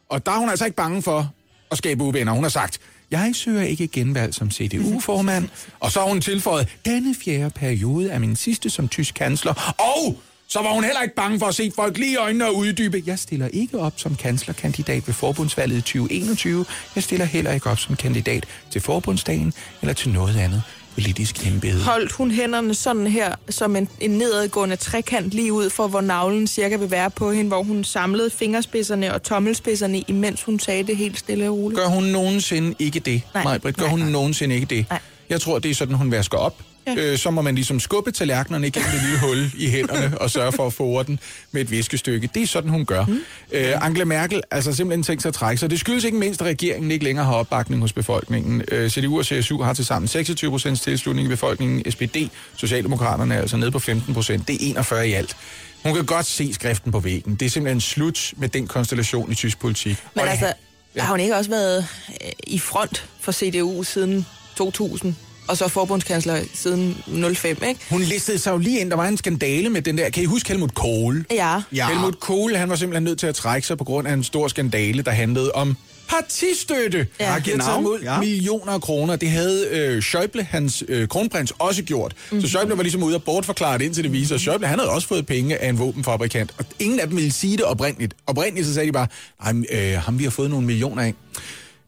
Og 0.08 0.26
der 0.26 0.32
er 0.32 0.38
hun 0.38 0.50
altså 0.50 0.64
ikke 0.64 0.76
bange 0.76 1.02
for 1.02 1.32
at 1.70 1.78
skabe 1.78 2.04
uvenner. 2.04 2.32
Hun 2.32 2.42
har 2.44 2.50
sagt, 2.50 2.78
jeg 3.10 3.30
søger 3.34 3.62
ikke 3.62 3.88
genvalg 3.88 4.34
som 4.34 4.50
CDU-formand. 4.50 5.48
og 5.80 5.92
så 5.92 6.00
har 6.00 6.06
hun 6.08 6.20
tilføjet, 6.20 6.68
denne 6.84 7.14
fjerde 7.14 7.50
periode 7.50 8.10
er 8.10 8.18
min 8.18 8.36
sidste 8.36 8.70
som 8.70 8.88
tysk 8.88 9.14
kansler. 9.14 9.74
Og 9.78 10.18
så 10.48 10.62
var 10.62 10.72
hun 10.72 10.84
heller 10.84 11.02
ikke 11.02 11.14
bange 11.14 11.38
for 11.38 11.46
at 11.46 11.54
se 11.54 11.72
folk 11.76 11.98
lige 11.98 12.12
i 12.12 12.16
øjnene 12.16 12.46
og 12.46 12.56
uddybe. 12.56 13.02
Jeg 13.06 13.18
stiller 13.18 13.48
ikke 13.48 13.78
op 13.78 13.92
som 13.96 14.16
kanslerkandidat 14.16 15.06
ved 15.06 15.14
forbundsvalget 15.14 15.76
i 15.76 15.80
2021. 15.80 16.64
Jeg 16.94 17.02
stiller 17.02 17.26
heller 17.26 17.52
ikke 17.52 17.70
op 17.70 17.78
som 17.78 17.96
kandidat 17.96 18.46
til 18.70 18.80
forbundsdagen 18.80 19.52
eller 19.80 19.94
til 19.94 20.10
noget 20.10 20.36
andet 20.36 20.62
politisk 20.94 21.46
embede. 21.46 21.82
Holdt 21.82 22.12
hun 22.12 22.30
hænderne 22.30 22.74
sådan 22.74 23.06
her, 23.06 23.34
som 23.48 23.76
en, 23.76 23.88
en 24.00 24.10
nedadgående 24.10 24.76
trekant 24.76 25.30
lige 25.34 25.52
ud 25.52 25.70
for, 25.70 25.88
hvor 25.88 26.00
navlen 26.00 26.46
cirka 26.46 26.76
vil 26.76 26.90
være 26.90 27.10
på 27.10 27.32
hende, 27.32 27.48
hvor 27.48 27.62
hun 27.62 27.84
samlede 27.84 28.30
fingerspidserne 28.30 29.14
og 29.14 29.22
tommelspidserne, 29.22 29.98
imens 30.08 30.42
hun 30.42 30.58
sagde 30.60 30.82
det 30.82 30.96
helt 30.96 31.18
stille 31.18 31.48
og 31.48 31.56
roligt. 31.56 31.80
Gør 31.80 31.86
hun 31.88 32.04
nogensinde 32.04 32.74
ikke 32.78 33.00
det, 33.00 33.22
Nej. 33.34 33.44
Majbrit? 33.44 33.76
Gør 33.76 33.82
Nej, 33.82 33.90
hun 33.90 33.98
nej. 34.00 34.10
nogensinde 34.10 34.54
ikke 34.54 34.66
det? 34.66 34.86
Nej. 34.90 34.98
Jeg 35.28 35.40
tror, 35.40 35.58
det 35.58 35.70
er 35.70 35.74
sådan, 35.74 35.94
hun 35.94 36.10
vasker 36.10 36.38
op. 36.38 36.54
Ja. 36.86 36.94
Øh, 36.96 37.18
så 37.18 37.30
må 37.30 37.42
man 37.42 37.54
ligesom 37.54 37.80
skubbe 37.80 38.10
tallerkenerne 38.12 38.66
igennem 38.66 38.90
det 38.90 39.02
lille 39.02 39.18
hul 39.20 39.50
i 39.58 39.68
hænderne 39.70 40.18
og 40.18 40.30
sørge 40.30 40.52
for 40.52 40.66
at 40.66 40.72
få 40.72 41.02
den 41.02 41.18
med 41.52 41.60
et 41.60 41.70
viskestykke. 41.70 42.28
Det 42.34 42.42
er 42.42 42.46
sådan, 42.46 42.70
hun 42.70 42.84
gør. 42.86 43.04
Mm. 43.04 43.20
Øh, 43.52 43.84
Angela 43.86 44.04
Merkel 44.04 44.42
altså 44.50 44.72
simpelthen 44.72 45.02
tænkt 45.02 45.22
sig 45.22 45.28
at 45.28 45.34
trække 45.34 45.60
sig. 45.60 45.70
Det 45.70 45.80
skyldes 45.80 46.04
ikke 46.04 46.16
mindst, 46.18 46.40
at 46.40 46.46
regeringen 46.46 46.90
ikke 46.90 47.04
længere 47.04 47.24
har 47.26 47.32
opbakning 47.34 47.80
hos 47.82 47.92
befolkningen. 47.92 48.62
Øh, 48.68 48.90
CDU 48.90 49.18
og 49.18 49.24
CSU 49.24 49.62
har 49.62 49.74
til 49.74 49.84
sammen 49.86 50.08
26 50.08 50.50
procents 50.50 50.80
tilslutning 50.80 51.26
i 51.26 51.28
befolkningen. 51.28 51.92
SPD, 51.92 52.16
Socialdemokraterne 52.56 53.34
er 53.34 53.40
altså 53.40 53.56
nede 53.56 53.70
på 53.70 53.78
15 53.78 54.14
procent. 54.14 54.48
Det 54.48 54.54
er 54.54 54.58
41 54.70 55.08
i 55.08 55.12
alt. 55.12 55.36
Hun 55.82 55.94
kan 55.94 56.04
godt 56.04 56.26
se 56.26 56.54
skriften 56.54 56.92
på 56.92 57.00
væggen. 57.00 57.34
Det 57.34 57.46
er 57.46 57.50
simpelthen 57.50 57.80
slut 57.80 58.32
med 58.36 58.48
den 58.48 58.66
konstellation 58.66 59.32
i 59.32 59.34
tysk 59.34 59.58
politik. 59.60 59.96
Men 60.14 60.24
Og- 60.24 60.30
altså, 60.30 60.52
Ja. 60.96 61.02
har 61.02 61.10
hun 61.10 61.20
ikke 61.20 61.36
også 61.36 61.50
været 61.50 61.86
øh, 62.24 62.30
i 62.46 62.58
front 62.58 63.04
for 63.20 63.32
CDU 63.32 63.82
siden 63.82 64.26
2000? 64.56 65.14
Og 65.48 65.56
så 65.56 65.68
forbundskansler 65.68 66.40
siden 66.54 66.96
05, 67.36 67.56
ikke? 67.68 67.80
Hun 67.90 68.02
listede 68.02 68.38
sig 68.38 68.50
jo 68.52 68.58
lige 68.58 68.80
ind. 68.80 68.90
Der 68.90 68.96
var 68.96 69.08
en 69.08 69.16
skandale 69.16 69.68
med 69.70 69.82
den 69.82 69.98
der... 69.98 70.10
Kan 70.10 70.22
I 70.22 70.26
huske 70.26 70.48
Helmut 70.48 70.74
Kohl? 70.74 71.24
Ja. 71.30 71.62
Ja. 71.72 71.88
Helmut 71.88 72.20
Kohl, 72.20 72.56
han 72.56 72.70
var 72.70 72.76
simpelthen 72.76 73.02
nødt 73.04 73.18
til 73.18 73.26
at 73.26 73.34
trække 73.34 73.66
sig 73.66 73.78
på 73.78 73.84
grund 73.84 74.08
af 74.08 74.12
en 74.12 74.24
stor 74.24 74.48
skandale, 74.48 75.02
der 75.02 75.10
handlede 75.10 75.52
om 75.52 75.76
partistøtte. 76.08 77.06
Ja, 77.20 77.26
havde 77.26 77.50
genau. 77.50 77.78
imod 77.78 78.00
Ja. 78.02 78.20
millioner 78.20 78.72
af 78.72 78.80
kroner. 78.80 79.16
Det 79.16 79.30
havde 79.30 79.66
øh, 79.70 79.98
Schäuble, 79.98 80.42
hans 80.42 80.84
øh, 80.88 81.08
kronprins, 81.08 81.52
også 81.58 81.82
gjort. 81.82 82.14
Mm. 82.32 82.40
Så 82.40 82.46
Schäuble 82.58 82.74
var 82.76 82.82
ligesom 82.82 83.02
ude 83.02 83.14
og 83.14 83.22
bortforklare 83.22 83.78
det 83.78 83.84
indtil 83.84 84.04
det 84.04 84.12
viser. 84.12 84.38
sig. 84.38 84.54
Schäuble, 84.54 84.66
han 84.66 84.78
havde 84.78 84.90
også 84.90 85.08
fået 85.08 85.26
penge 85.26 85.58
af 85.58 85.68
en 85.68 85.78
våbenfabrikant. 85.78 86.54
Og 86.58 86.64
ingen 86.78 87.00
af 87.00 87.06
dem 87.08 87.16
ville 87.16 87.32
sige 87.32 87.56
det 87.56 87.64
oprindeligt. 87.64 88.14
Oprindeligt 88.26 88.66
så 88.66 88.74
sagde 88.74 88.86
de 88.86 88.92
bare, 88.92 89.06
nej, 89.52 89.64
øh, 89.72 89.98
ham 89.98 90.18
vi 90.18 90.24
har 90.24 90.30
fået 90.30 90.50
nogle 90.50 90.66
millioner 90.66 91.02
af. 91.02 91.14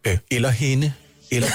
Øh, 0.06 0.18
eller 0.30 0.50
hende. 0.50 0.92
Eller 1.36 1.48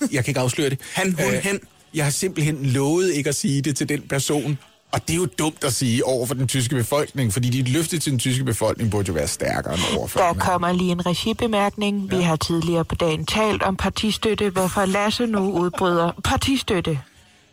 det. 0.00 0.12
Jeg 0.12 0.24
kan 0.24 0.30
ikke 0.30 0.40
afsløre 0.40 0.70
det. 0.70 0.78
Øh, 0.80 0.86
Han, 0.94 1.16
hun, 1.24 1.34
hen. 1.34 1.60
Jeg 1.94 2.04
har 2.04 2.10
simpelthen 2.10 2.66
lovet 2.66 3.12
ikke 3.14 3.28
at 3.28 3.34
sige 3.34 3.62
det 3.62 3.76
til 3.76 3.88
den 3.88 4.02
person. 4.08 4.58
Og 4.92 5.00
det 5.08 5.12
er 5.12 5.16
jo 5.16 5.26
dumt 5.38 5.64
at 5.64 5.72
sige 5.72 6.06
over 6.06 6.26
for 6.26 6.34
den 6.34 6.48
tyske 6.48 6.74
befolkning, 6.74 7.32
fordi 7.32 7.50
dit 7.50 7.68
løfte 7.68 7.98
til 7.98 8.12
den 8.12 8.18
tyske 8.18 8.44
befolkning 8.44 8.90
burde 8.90 9.08
jo 9.08 9.14
være 9.14 9.28
stærkere 9.28 9.74
end 9.74 9.82
overfor. 9.98 10.20
Der 10.20 10.32
kommer 10.32 10.72
lige 10.72 10.92
en 10.92 11.06
regibemærkning. 11.06 12.10
Vi 12.10 12.16
har 12.22 12.36
tidligere 12.36 12.84
på 12.84 12.94
dagen 12.94 13.26
talt 13.26 13.62
om 13.62 13.76
partistøtte, 13.76 14.50
hvorfor 14.50 14.84
Lasse 14.84 15.26
nu 15.26 15.52
udbryder 15.52 16.20
partistøtte. 16.24 16.98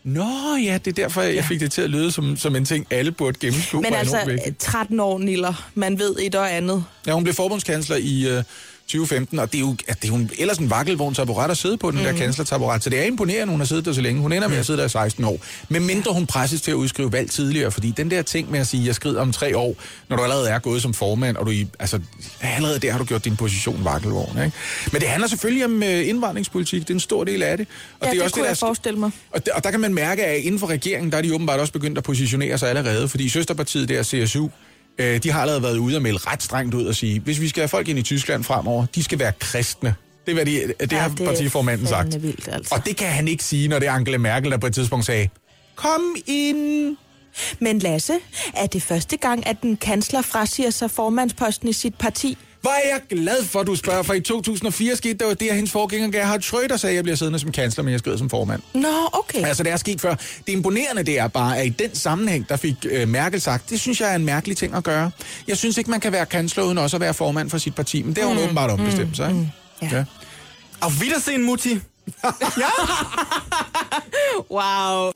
Nå 0.04 0.56
ja, 0.64 0.78
det 0.86 0.88
er 0.88 1.04
derfor, 1.04 1.22
jeg 1.22 1.44
fik 1.46 1.60
det 1.60 1.72
til 1.72 1.82
at 1.82 1.90
lyde 1.90 2.12
som, 2.12 2.38
som 2.38 2.56
en 2.56 2.66
ting, 2.66 2.88
alle 2.90 3.12
burde 3.12 3.40
gennemskue. 3.40 3.82
Men 3.82 3.94
altså, 3.94 4.16
enormt 4.16 4.32
vigtigt. 4.32 4.58
13 4.58 5.00
år, 5.00 5.18
Niller. 5.18 5.70
Man 5.76 6.00
ved 6.00 6.16
et 6.20 6.36
og 6.36 6.56
andet. 6.56 6.84
Ja, 7.08 7.12
hun 7.14 7.24
blev 7.24 7.34
forbundskansler 7.36 7.96
i 7.96 8.28
øh, 8.28 8.44
2015, 8.89 9.39
og 9.39 9.51
det 9.51 9.58
er 9.58 9.62
jo, 9.62 9.75
at 9.88 10.01
det 10.01 10.03
er 10.03 10.08
jo 10.08 10.15
en, 10.15 10.31
ellers 10.39 10.58
en 10.58 10.69
vakkelvogn 10.69 11.13
taburet 11.13 11.51
at 11.51 11.58
sidde 11.58 11.77
på, 11.77 11.91
den 11.91 12.00
mm. 12.00 12.05
der 12.05 12.13
kanslertaburet. 12.13 12.84
Så 12.84 12.89
det 12.89 13.00
er 13.00 13.03
imponerende, 13.03 13.41
at 13.41 13.50
hun 13.50 13.60
har 13.60 13.65
siddet 13.65 13.86
der 13.86 13.93
så 13.93 14.01
længe. 14.01 14.22
Hun 14.22 14.34
ender 14.34 14.48
med 14.48 14.58
at 14.58 14.65
sidde 14.65 14.79
der 14.79 14.86
i 14.86 14.89
16 14.89 15.24
år. 15.25 15.39
Men 15.69 15.86
mindre 15.86 16.13
hun 16.13 16.25
presses 16.25 16.62
til 16.62 16.72
at 16.72 16.75
udskrive 16.75 17.12
valg 17.12 17.31
tidligere, 17.31 17.72
fordi 17.72 17.91
den 17.98 18.12
der 18.12 18.22
ting 18.22 18.51
med 18.51 18.60
at 18.60 18.67
sige, 18.67 18.86
jeg 18.86 18.96
skrider 18.96 19.22
om 19.22 19.31
tre 19.31 19.58
år, 19.58 19.75
når 20.10 20.17
du 20.17 20.24
allerede 20.24 20.50
er 20.50 20.60
gået 20.60 20.81
som 20.81 20.93
formand, 20.93 21.38
og 21.38 21.46
du 21.46 21.51
i, 21.51 21.67
altså, 21.79 22.00
allerede 22.41 22.79
der 22.79 22.91
har 22.91 23.00
du 23.00 23.05
gjort 23.05 23.25
din 23.25 23.36
position 23.36 23.84
vakkelvogn. 23.84 24.38
Ikke? 24.46 24.58
Men 24.91 25.01
det 25.01 25.10
handler 25.10 25.27
selvfølgelig 25.27 25.65
om 25.65 25.84
øh, 25.84 26.08
indvandringspolitik. 26.10 26.81
Det 26.81 26.89
er 26.89 26.93
en 26.93 27.00
stor 27.00 27.24
del 27.24 27.43
af 27.43 27.58
det. 27.58 27.67
Og 28.00 28.08
Ja, 28.08 28.12
det, 28.12 28.19
er 28.19 28.24
det 28.24 28.34
kunne 28.34 28.43
der 28.43 28.50
jeg 28.50 28.58
forestille 28.58 29.00
mig. 29.00 29.12
og 29.31 29.46
der, 29.46 29.53
og 29.53 29.63
der 29.63 29.72
kan 29.72 29.79
man 29.79 29.93
mærke, 29.93 30.25
at 30.25 30.41
inden 30.41 30.60
for 30.60 30.67
regeringen, 30.67 31.12
der 31.12 31.17
er 31.17 31.22
de 31.22 31.34
åbenbart 31.34 31.60
også 31.60 31.74
begyndt 31.74 31.98
at 31.98 32.03
positionere 32.03 32.58
sig 32.58 32.69
allerede, 32.69 33.10
fordi 33.10 33.29
søsterpartiet 33.29 33.89
der, 33.89 34.03
CSU, 34.03 34.48
øh, 35.00 35.24
de 35.24 35.32
har 35.32 35.41
allerede 35.41 35.63
været 35.63 35.77
ude 35.77 35.96
og 35.96 36.01
melde 36.01 36.20
ret 36.22 36.44
strengt 36.44 36.75
ud 36.75 36.86
og 36.86 36.96
sige, 36.96 37.20
hvis 37.20 37.41
vi 37.41 37.48
skal 37.50 37.62
have 37.62 37.68
folk 37.70 37.88
ind 37.88 38.00
i 38.00 38.01
Tyskland 38.01 38.44
fremover, 38.44 38.86
de 38.96 39.03
skal 39.03 39.20
være 39.20 39.32
kristne. 39.39 39.96
Det, 40.25 40.34
hvad 40.34 40.46
de, 40.46 40.74
det 40.79 40.91
Ja, 40.91 40.98
har 41.00 41.10
det 41.10 41.25
partiformanden 41.27 41.88
sagt. 41.88 42.24
vildt, 42.24 42.50
altså. 42.51 42.75
Og 42.75 42.86
det 42.86 42.98
kan 42.98 43.08
han 43.08 43.27
ikke 43.27 43.44
sige, 43.44 43.68
når 43.68 43.79
det 43.79 43.88
er 43.88 43.91
Angela 43.91 44.18
Merkel, 44.18 44.51
der 44.51 44.58
på 44.58 44.68
et 44.68 44.74
tidspunkt 44.74 45.06
sagde, 45.06 45.29
kom 45.75 46.15
ind. 46.27 46.98
Men 47.60 47.79
Lasse, 47.79 48.13
er 48.53 48.65
det 48.65 48.82
første 48.82 49.18
gang, 49.18 49.48
at 49.48 49.62
en 49.62 49.77
kansler 49.77 50.22
frasiger 50.22 50.70
sig 50.70 50.91
formandsposten 50.91 51.70
i 51.70 51.74
sit 51.74 51.96
parti? 51.96 52.38
Hvor 52.62 52.70
er 52.70 52.89
jeg 52.89 53.01
glad 53.10 53.44
for, 53.46 53.60
at 53.60 53.68
du 53.68 53.75
spørger, 53.75 54.04
for 54.04 54.13
i 54.13 54.22
2004 54.22 54.96
skete 54.96 55.13
der 55.13 55.25
jo 55.25 55.34
det, 55.34 55.50
at 55.50 55.56
hendes 55.56 55.72
forgænger 55.72 56.12
Gerhard 56.12 56.42
Schröder 56.44 56.78
sagde, 56.78 56.92
at 56.92 56.96
jeg 56.96 57.04
bliver 57.04 57.16
siddende 57.16 57.39
som 57.39 57.51
kansler, 57.51 57.84
men 57.84 57.92
jeg 57.92 58.00
skrider 58.00 58.18
som 58.18 58.30
formand. 58.30 58.62
Nå, 58.74 59.10
okay. 59.13 59.46
Altså, 59.46 59.63
det 59.63 59.72
er 59.72 59.78
sket 59.78 60.01
før. 60.01 60.16
Det 60.48 60.54
imponerende, 60.54 61.04
det 61.04 61.20
er 61.20 61.28
bare, 61.28 61.58
at 61.58 61.66
i 61.66 61.70
den 61.70 61.96
sammenhæng, 61.96 62.50
der 62.50 62.58
fik 62.58 62.75
øh, 62.89 63.08
Merkel 63.08 63.42
sagt, 63.42 63.70
det 63.70 63.80
synes 63.80 64.01
jeg 64.01 64.12
er 64.12 64.16
en 64.16 64.25
mærkelig 64.25 64.58
ting 64.58 64.75
at 64.75 64.84
gøre. 64.84 65.12
Jeg 65.48 65.58
synes 65.58 65.78
ikke, 65.78 65.92
man 65.92 66.00
kan 66.00 66.12
være 66.12 66.25
kansler 66.25 66.63
uden 66.63 66.78
også 66.78 66.98
at 66.98 67.01
være 67.01 67.13
formand 67.13 67.50
for 67.50 67.58
sit 67.58 67.75
parti, 67.75 68.01
men 68.01 68.16
det 68.16 68.24
har 68.24 68.28
hun 68.28 68.38
mm. 68.38 68.44
åbenbart 68.44 68.72
ombestemt 68.72 69.18
sig, 69.18 69.30
ikke? 69.30 69.51
ja. 69.82 69.98
ja. 69.98 70.04
Auf 70.82 71.01
Wiedersehen, 71.01 71.44
Mutti. 71.44 71.80
Wow. 74.51 75.12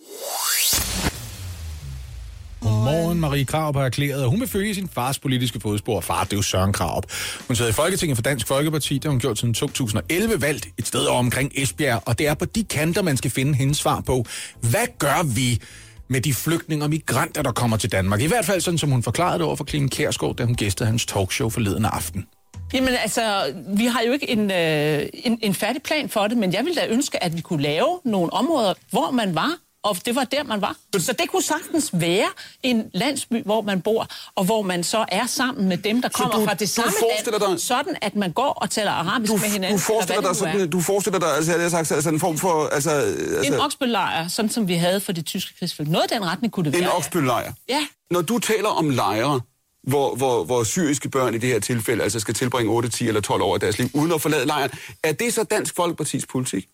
Godmorgen, 2.63 3.19
Marie 3.19 3.45
Krav 3.45 3.75
har 3.75 3.85
erklæret, 3.85 4.21
at 4.23 4.29
hun 4.29 4.39
vil 4.39 4.47
følge 4.47 4.75
sin 4.75 4.89
fars 4.93 5.19
politiske 5.19 5.59
fodspor. 5.59 6.01
Far, 6.01 6.23
det 6.23 6.33
er 6.33 6.37
jo 6.37 6.41
Søren 6.41 6.73
Krav. 6.73 7.03
Hun 7.47 7.55
sidder 7.55 7.71
i 7.71 7.73
Folketinget 7.73 8.17
for 8.17 8.21
Dansk 8.21 8.47
Folkeparti, 8.47 8.93
det 8.93 9.03
har 9.03 9.09
hun 9.09 9.19
gjort 9.19 9.39
siden 9.39 9.53
2011, 9.53 10.41
valgt 10.41 10.67
et 10.77 10.87
sted 10.87 11.05
over 11.05 11.19
omkring 11.19 11.51
Esbjerg, 11.55 12.03
og 12.05 12.19
det 12.19 12.27
er 12.27 12.33
på 12.33 12.45
de 12.45 12.63
kanter, 12.63 13.01
man 13.01 13.17
skal 13.17 13.31
finde 13.31 13.53
hendes 13.53 13.77
svar 13.77 14.01
på. 14.01 14.25
Hvad 14.61 14.87
gør 14.99 15.35
vi 15.35 15.61
med 16.07 16.21
de 16.21 16.33
flygtninge 16.33 16.85
og 16.85 16.89
migranter, 16.89 17.41
der 17.41 17.51
kommer 17.51 17.77
til 17.77 17.91
Danmark? 17.91 18.21
I 18.21 18.27
hvert 18.27 18.45
fald 18.45 18.61
sådan, 18.61 18.77
som 18.77 18.89
hun 18.89 19.03
forklarede 19.03 19.39
det 19.39 19.45
over 19.45 19.55
for 19.55 19.65
Clean 19.65 19.89
Kærsgaard, 19.89 20.35
da 20.35 20.43
hun 20.45 20.55
gæstede 20.55 20.89
hans 20.89 21.05
talkshow 21.05 21.49
forleden 21.49 21.85
aften. 21.85 22.25
Jamen 22.73 22.93
altså, 23.03 23.53
vi 23.77 23.85
har 23.85 24.01
jo 24.01 24.11
ikke 24.11 24.29
en, 24.29 24.51
øh, 24.51 25.09
en, 25.13 25.39
en 25.41 25.53
færdig 25.53 25.81
plan 25.83 26.09
for 26.09 26.27
det, 26.27 26.37
men 26.37 26.53
jeg 26.53 26.65
ville 26.65 26.81
da 26.81 26.87
ønske, 26.89 27.23
at 27.23 27.35
vi 27.35 27.41
kunne 27.41 27.61
lave 27.61 27.99
nogle 28.05 28.33
områder, 28.33 28.73
hvor 28.91 29.11
man 29.11 29.35
var, 29.35 29.51
og 29.83 29.97
det 30.05 30.15
var 30.15 30.23
der, 30.23 30.43
man 30.43 30.61
var. 30.61 30.75
Så 30.99 31.13
det 31.13 31.29
kunne 31.29 31.43
sagtens 31.43 31.89
være 31.93 32.27
en 32.63 32.83
landsby, 32.93 33.43
hvor 33.45 33.61
man 33.61 33.81
bor, 33.81 34.07
og 34.35 34.43
hvor 34.45 34.61
man 34.61 34.83
så 34.83 35.05
er 35.07 35.25
sammen 35.25 35.67
med 35.69 35.77
dem, 35.77 36.01
der 36.01 36.09
kommer 36.09 36.35
du- 36.39 36.45
fra 36.45 36.53
det 36.53 36.69
samme 36.69 36.91
land, 37.25 37.39
dig- 37.51 37.61
sådan 37.61 37.95
at 38.01 38.15
man 38.15 38.31
går 38.31 38.49
og 38.61 38.69
taler 38.69 38.91
arabisk 38.91 39.31
Du, 39.33 39.37
med 39.37 39.49
hinanden. 39.49 39.77
du 39.77 39.83
forestiller 39.83 40.21
dig 40.21 40.29
det 40.29 40.37
sådan, 40.37 40.69
du 40.69 40.81
forestiller 40.81 41.19
dig, 41.19 41.35
altså, 41.35 41.57
jeg 41.57 41.71
sagt, 41.71 41.91
altså 41.91 42.09
en 42.09 42.19
form 42.19 42.37
for, 42.37 42.67
altså, 42.67 42.91
er. 42.91 43.03
En 43.03 43.35
altså 43.45 43.59
oksbøllejr, 43.59 44.27
sådan 44.27 44.49
som 44.51 44.67
vi 44.67 44.73
havde 44.73 44.99
for 44.99 45.11
de 45.11 45.21
tyske 45.21 45.53
krigsfølge. 45.59 45.91
Noget 45.91 46.03
af 46.11 46.19
den 46.19 46.27
retning 46.27 46.53
kunne 46.53 46.65
det 46.71 46.75
en 46.77 46.81
være. 46.81 46.89
ja. 46.91 46.97
oksbøllejr. 46.97 47.53
Ja. 47.69 47.87
Når 48.11 48.21
du 48.21 48.39
taler 48.39 48.69
om 48.69 48.89
lejre, 48.89 49.41
hvor, 49.87 50.15
hvor, 50.15 50.43
hvor 50.43 50.63
syriske 50.63 51.09
børn 51.09 51.33
i 51.33 51.37
det 51.37 51.49
her 51.49 51.59
tilfælde 51.59 52.03
altså 52.03 52.19
skal 52.19 52.33
tilbringe 52.33 52.71
8, 52.71 52.89
10 52.89 53.07
eller 53.07 53.21
12 53.21 53.41
år 53.41 53.53
af 53.53 53.59
deres 53.59 53.77
liv 53.77 53.89
uden 53.93 54.11
at 54.11 54.21
forlade 54.21 54.45
lejren, 54.45 54.71
er 55.03 55.11
det 55.11 55.33
så 55.33 55.43
Dansk 55.43 55.75
Folkepartis 55.75 56.25
politik? 56.25 56.65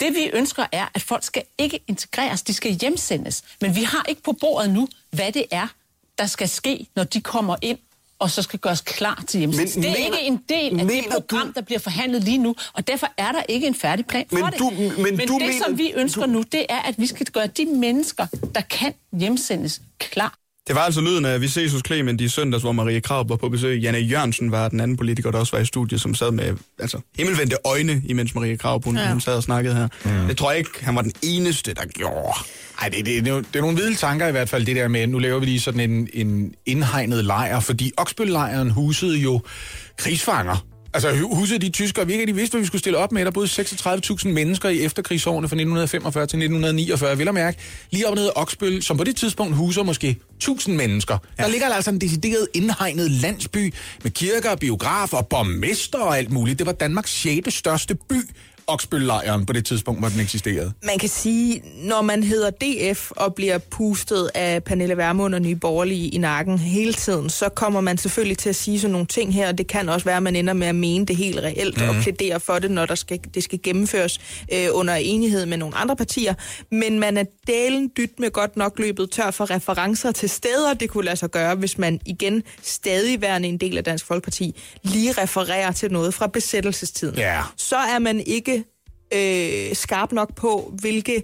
Det 0.00 0.14
vi 0.14 0.30
ønsker 0.32 0.66
er, 0.72 0.86
at 0.94 1.02
folk 1.02 1.24
skal 1.24 1.42
ikke 1.58 1.80
integreres, 1.88 2.42
de 2.42 2.54
skal 2.54 2.72
hjemsendes. 2.72 3.42
Men 3.60 3.76
vi 3.76 3.82
har 3.82 4.04
ikke 4.08 4.22
på 4.22 4.32
bordet 4.32 4.70
nu, 4.70 4.88
hvad 5.10 5.32
det 5.32 5.44
er, 5.50 5.66
der 6.18 6.26
skal 6.26 6.48
ske, 6.48 6.86
når 6.96 7.04
de 7.04 7.20
kommer 7.20 7.56
ind 7.62 7.78
og 8.18 8.30
så 8.30 8.42
skal 8.42 8.58
gøres 8.58 8.80
klar 8.80 9.24
til 9.28 9.38
hjemsendelse. 9.38 9.80
Det 9.80 9.88
er 9.88 9.92
mener- 9.92 10.04
ikke 10.18 10.20
en 10.26 10.36
del 10.48 10.80
af 10.80 10.86
det 10.86 11.04
program, 11.12 11.46
du- 11.46 11.52
der 11.54 11.60
bliver 11.60 11.78
forhandlet 11.78 12.24
lige 12.24 12.38
nu, 12.38 12.54
og 12.72 12.86
derfor 12.86 13.08
er 13.16 13.32
der 13.32 13.42
ikke 13.48 13.66
en 13.66 13.74
færdig 13.74 14.06
plan 14.06 14.26
for 14.28 14.36
Men 14.36 14.44
det. 14.46 14.58
du- 14.58 14.70
men 15.02 15.16
men 15.16 15.28
du 15.28 15.34
det, 15.38 15.42
mener- 15.46 15.64
som 15.64 15.78
vi 15.78 15.92
ønsker 15.96 16.26
du- 16.26 16.32
nu, 16.32 16.42
det 16.42 16.66
er, 16.68 16.78
at 16.78 16.94
vi 16.98 17.06
skal 17.06 17.26
gøre 17.26 17.46
de 17.46 17.64
mennesker, 17.66 18.26
der 18.54 18.60
kan 18.60 18.94
hjemsendes, 19.18 19.80
klar. 19.98 20.38
Det 20.66 20.74
var 20.76 20.80
altså 20.80 21.00
lyden 21.00 21.24
af, 21.24 21.40
vi 21.40 21.48
ses 21.48 21.72
hos 21.72 21.82
Clement 21.86 22.20
i 22.20 22.28
søndags, 22.28 22.62
hvor 22.62 22.72
Marie 22.72 23.00
Krav 23.00 23.28
var 23.28 23.36
på 23.36 23.48
besøg. 23.48 23.80
Janne 23.82 23.98
Jørgensen 23.98 24.50
var 24.50 24.68
den 24.68 24.80
anden 24.80 24.96
politiker, 24.96 25.30
der 25.30 25.38
også 25.38 25.56
var 25.56 25.62
i 25.62 25.64
studiet, 25.66 26.00
som 26.00 26.14
sad 26.14 26.30
med 26.30 26.56
altså, 26.78 26.98
himmelvendte 27.16 27.56
øjne, 27.64 28.02
imens 28.06 28.34
Marie 28.34 28.56
Krav 28.56 28.82
hun, 28.84 28.96
ja. 28.96 29.10
hun 29.10 29.20
sad 29.20 29.34
og 29.36 29.42
snakkede 29.42 29.74
her. 29.74 29.88
Mm. 30.04 30.26
Det 30.28 30.36
tror 30.36 30.50
jeg 30.50 30.58
ikke, 30.58 30.70
han 30.84 30.94
var 30.96 31.02
den 31.02 31.12
eneste, 31.22 31.74
der 31.74 31.84
gjorde. 31.94 32.32
Ej, 32.82 32.88
det, 32.88 33.06
det, 33.06 33.24
det, 33.24 33.30
er 33.30 33.34
jo- 33.34 33.38
det 33.52 33.56
er 33.56 33.60
nogle 33.60 33.76
vilde 33.76 33.94
tanker 33.94 34.26
i 34.28 34.30
hvert 34.30 34.48
fald, 34.48 34.66
det 34.66 34.76
der 34.76 34.88
med, 34.88 35.06
nu 35.06 35.18
laver 35.18 35.38
vi 35.38 35.46
lige 35.46 35.60
sådan 35.60 35.90
en, 35.90 36.08
en 36.12 36.54
indhegnet 36.66 37.24
lejr, 37.24 37.60
fordi 37.60 37.92
Oksbøl-lejren 37.96 38.70
husede 38.70 39.18
jo 39.18 39.40
krigsfanger. 39.98 40.66
Altså 40.94 41.16
hu- 41.16 41.34
husede 41.34 41.58
de 41.58 41.68
tyskere, 41.68 42.06
vi 42.06 42.12
ikke 42.12 42.22
rigtig 42.22 42.36
vidste, 42.36 42.52
hvad 42.52 42.60
vi 42.60 42.66
skulle 42.66 42.80
stille 42.80 42.98
op 42.98 43.12
med. 43.12 43.24
Der 43.24 43.30
boede 43.30 43.48
36.000 43.48 44.28
mennesker 44.28 44.68
i 44.68 44.80
efterkrigsårene 44.80 45.48
fra 45.48 45.54
1945 45.54 46.22
til 46.26 46.36
1949, 46.38 47.16
vil 47.18 47.24
jeg 47.24 47.34
mærke. 47.34 47.58
Lige 47.90 48.08
op 48.08 48.14
nede 48.14 48.32
Oksbøl, 48.32 48.82
som 48.82 48.96
på 48.96 49.04
det 49.04 49.16
tidspunkt 49.16 49.56
huser 49.56 49.82
måske 49.82 50.16
1000 50.36 50.76
mennesker. 50.76 51.18
Ja. 51.38 51.42
Der 51.42 51.48
ligger 51.50 51.68
der 51.68 51.74
altså 51.74 51.90
en 51.90 52.00
decideret 52.00 52.48
indhegnet 52.54 53.10
landsby 53.10 53.74
med 54.02 54.10
kirker, 54.10 54.56
biografer, 54.56 55.22
borgmester 55.22 55.98
og 55.98 56.18
alt 56.18 56.30
muligt. 56.32 56.58
Det 56.58 56.66
var 56.66 56.72
Danmarks 56.72 57.10
6. 57.22 57.54
største 57.54 57.94
by, 57.94 58.16
Oksbøl-lejren, 58.66 59.46
på 59.46 59.52
det 59.52 59.64
tidspunkt, 59.64 60.00
hvor 60.00 60.08
den 60.08 60.20
eksisterede. 60.20 60.72
Man 60.82 60.98
kan 60.98 61.08
sige, 61.08 61.62
når 61.76 62.02
man 62.02 62.22
hedder 62.22 62.50
DF 62.50 63.10
og 63.10 63.34
bliver 63.34 63.58
pustet 63.58 64.30
af 64.34 64.64
Pernille 64.64 64.96
Vermund 64.96 65.34
og 65.34 65.42
Nye 65.42 65.56
Borgerlige 65.56 66.08
i 66.08 66.18
nakken 66.18 66.58
hele 66.58 66.92
tiden, 66.92 67.30
så 67.30 67.48
kommer 67.48 67.80
man 67.80 67.98
selvfølgelig 67.98 68.38
til 68.38 68.48
at 68.48 68.56
sige 68.56 68.80
sådan 68.80 68.92
nogle 68.92 69.06
ting 69.06 69.34
her, 69.34 69.48
og 69.48 69.58
det 69.58 69.66
kan 69.66 69.88
også 69.88 70.04
være, 70.04 70.16
at 70.16 70.22
man 70.22 70.36
ender 70.36 70.52
med 70.52 70.66
at 70.66 70.74
mene 70.74 71.06
det 71.06 71.16
helt 71.16 71.38
reelt 71.38 71.80
mm. 71.80 71.88
og 71.88 71.94
plædere 72.02 72.40
for 72.40 72.58
det, 72.58 72.70
når 72.70 72.86
der 72.86 72.94
skal, 72.94 73.20
det 73.34 73.44
skal 73.44 73.58
gennemføres 73.62 74.20
øh, 74.52 74.68
under 74.72 74.94
enighed 74.94 75.46
med 75.46 75.56
nogle 75.56 75.76
andre 75.76 75.96
partier. 75.96 76.34
Men 76.70 76.98
man 76.98 77.16
er 77.16 77.24
dalen 77.46 77.90
dyt 77.96 78.20
med 78.20 78.30
godt 78.30 78.56
nok 78.56 78.78
løbet 78.78 79.10
tør 79.10 79.30
for 79.30 79.50
referencer 79.50 80.12
til 80.12 80.30
steder, 80.30 80.74
det 80.74 80.90
kunne 80.90 81.04
lade 81.04 81.16
sig 81.16 81.30
gøre, 81.30 81.54
hvis 81.54 81.78
man 81.78 82.00
igen 82.06 82.42
stadig 82.62 83.20
værende 83.20 83.48
en 83.48 83.58
del 83.58 83.78
af 83.78 83.84
Dansk 83.84 84.06
Folkeparti 84.06 84.60
lige 84.82 85.12
refererer 85.12 85.72
til 85.72 85.92
noget 85.92 86.14
fra 86.14 86.26
besættelsestiden. 86.26 87.18
Ja. 87.18 87.42
Så 87.56 87.76
er 87.76 87.98
man 87.98 88.20
ikke 88.20 88.53
øh, 89.14 89.76
skarp 89.76 90.12
nok 90.12 90.34
på, 90.34 90.74
hvilke... 90.80 91.22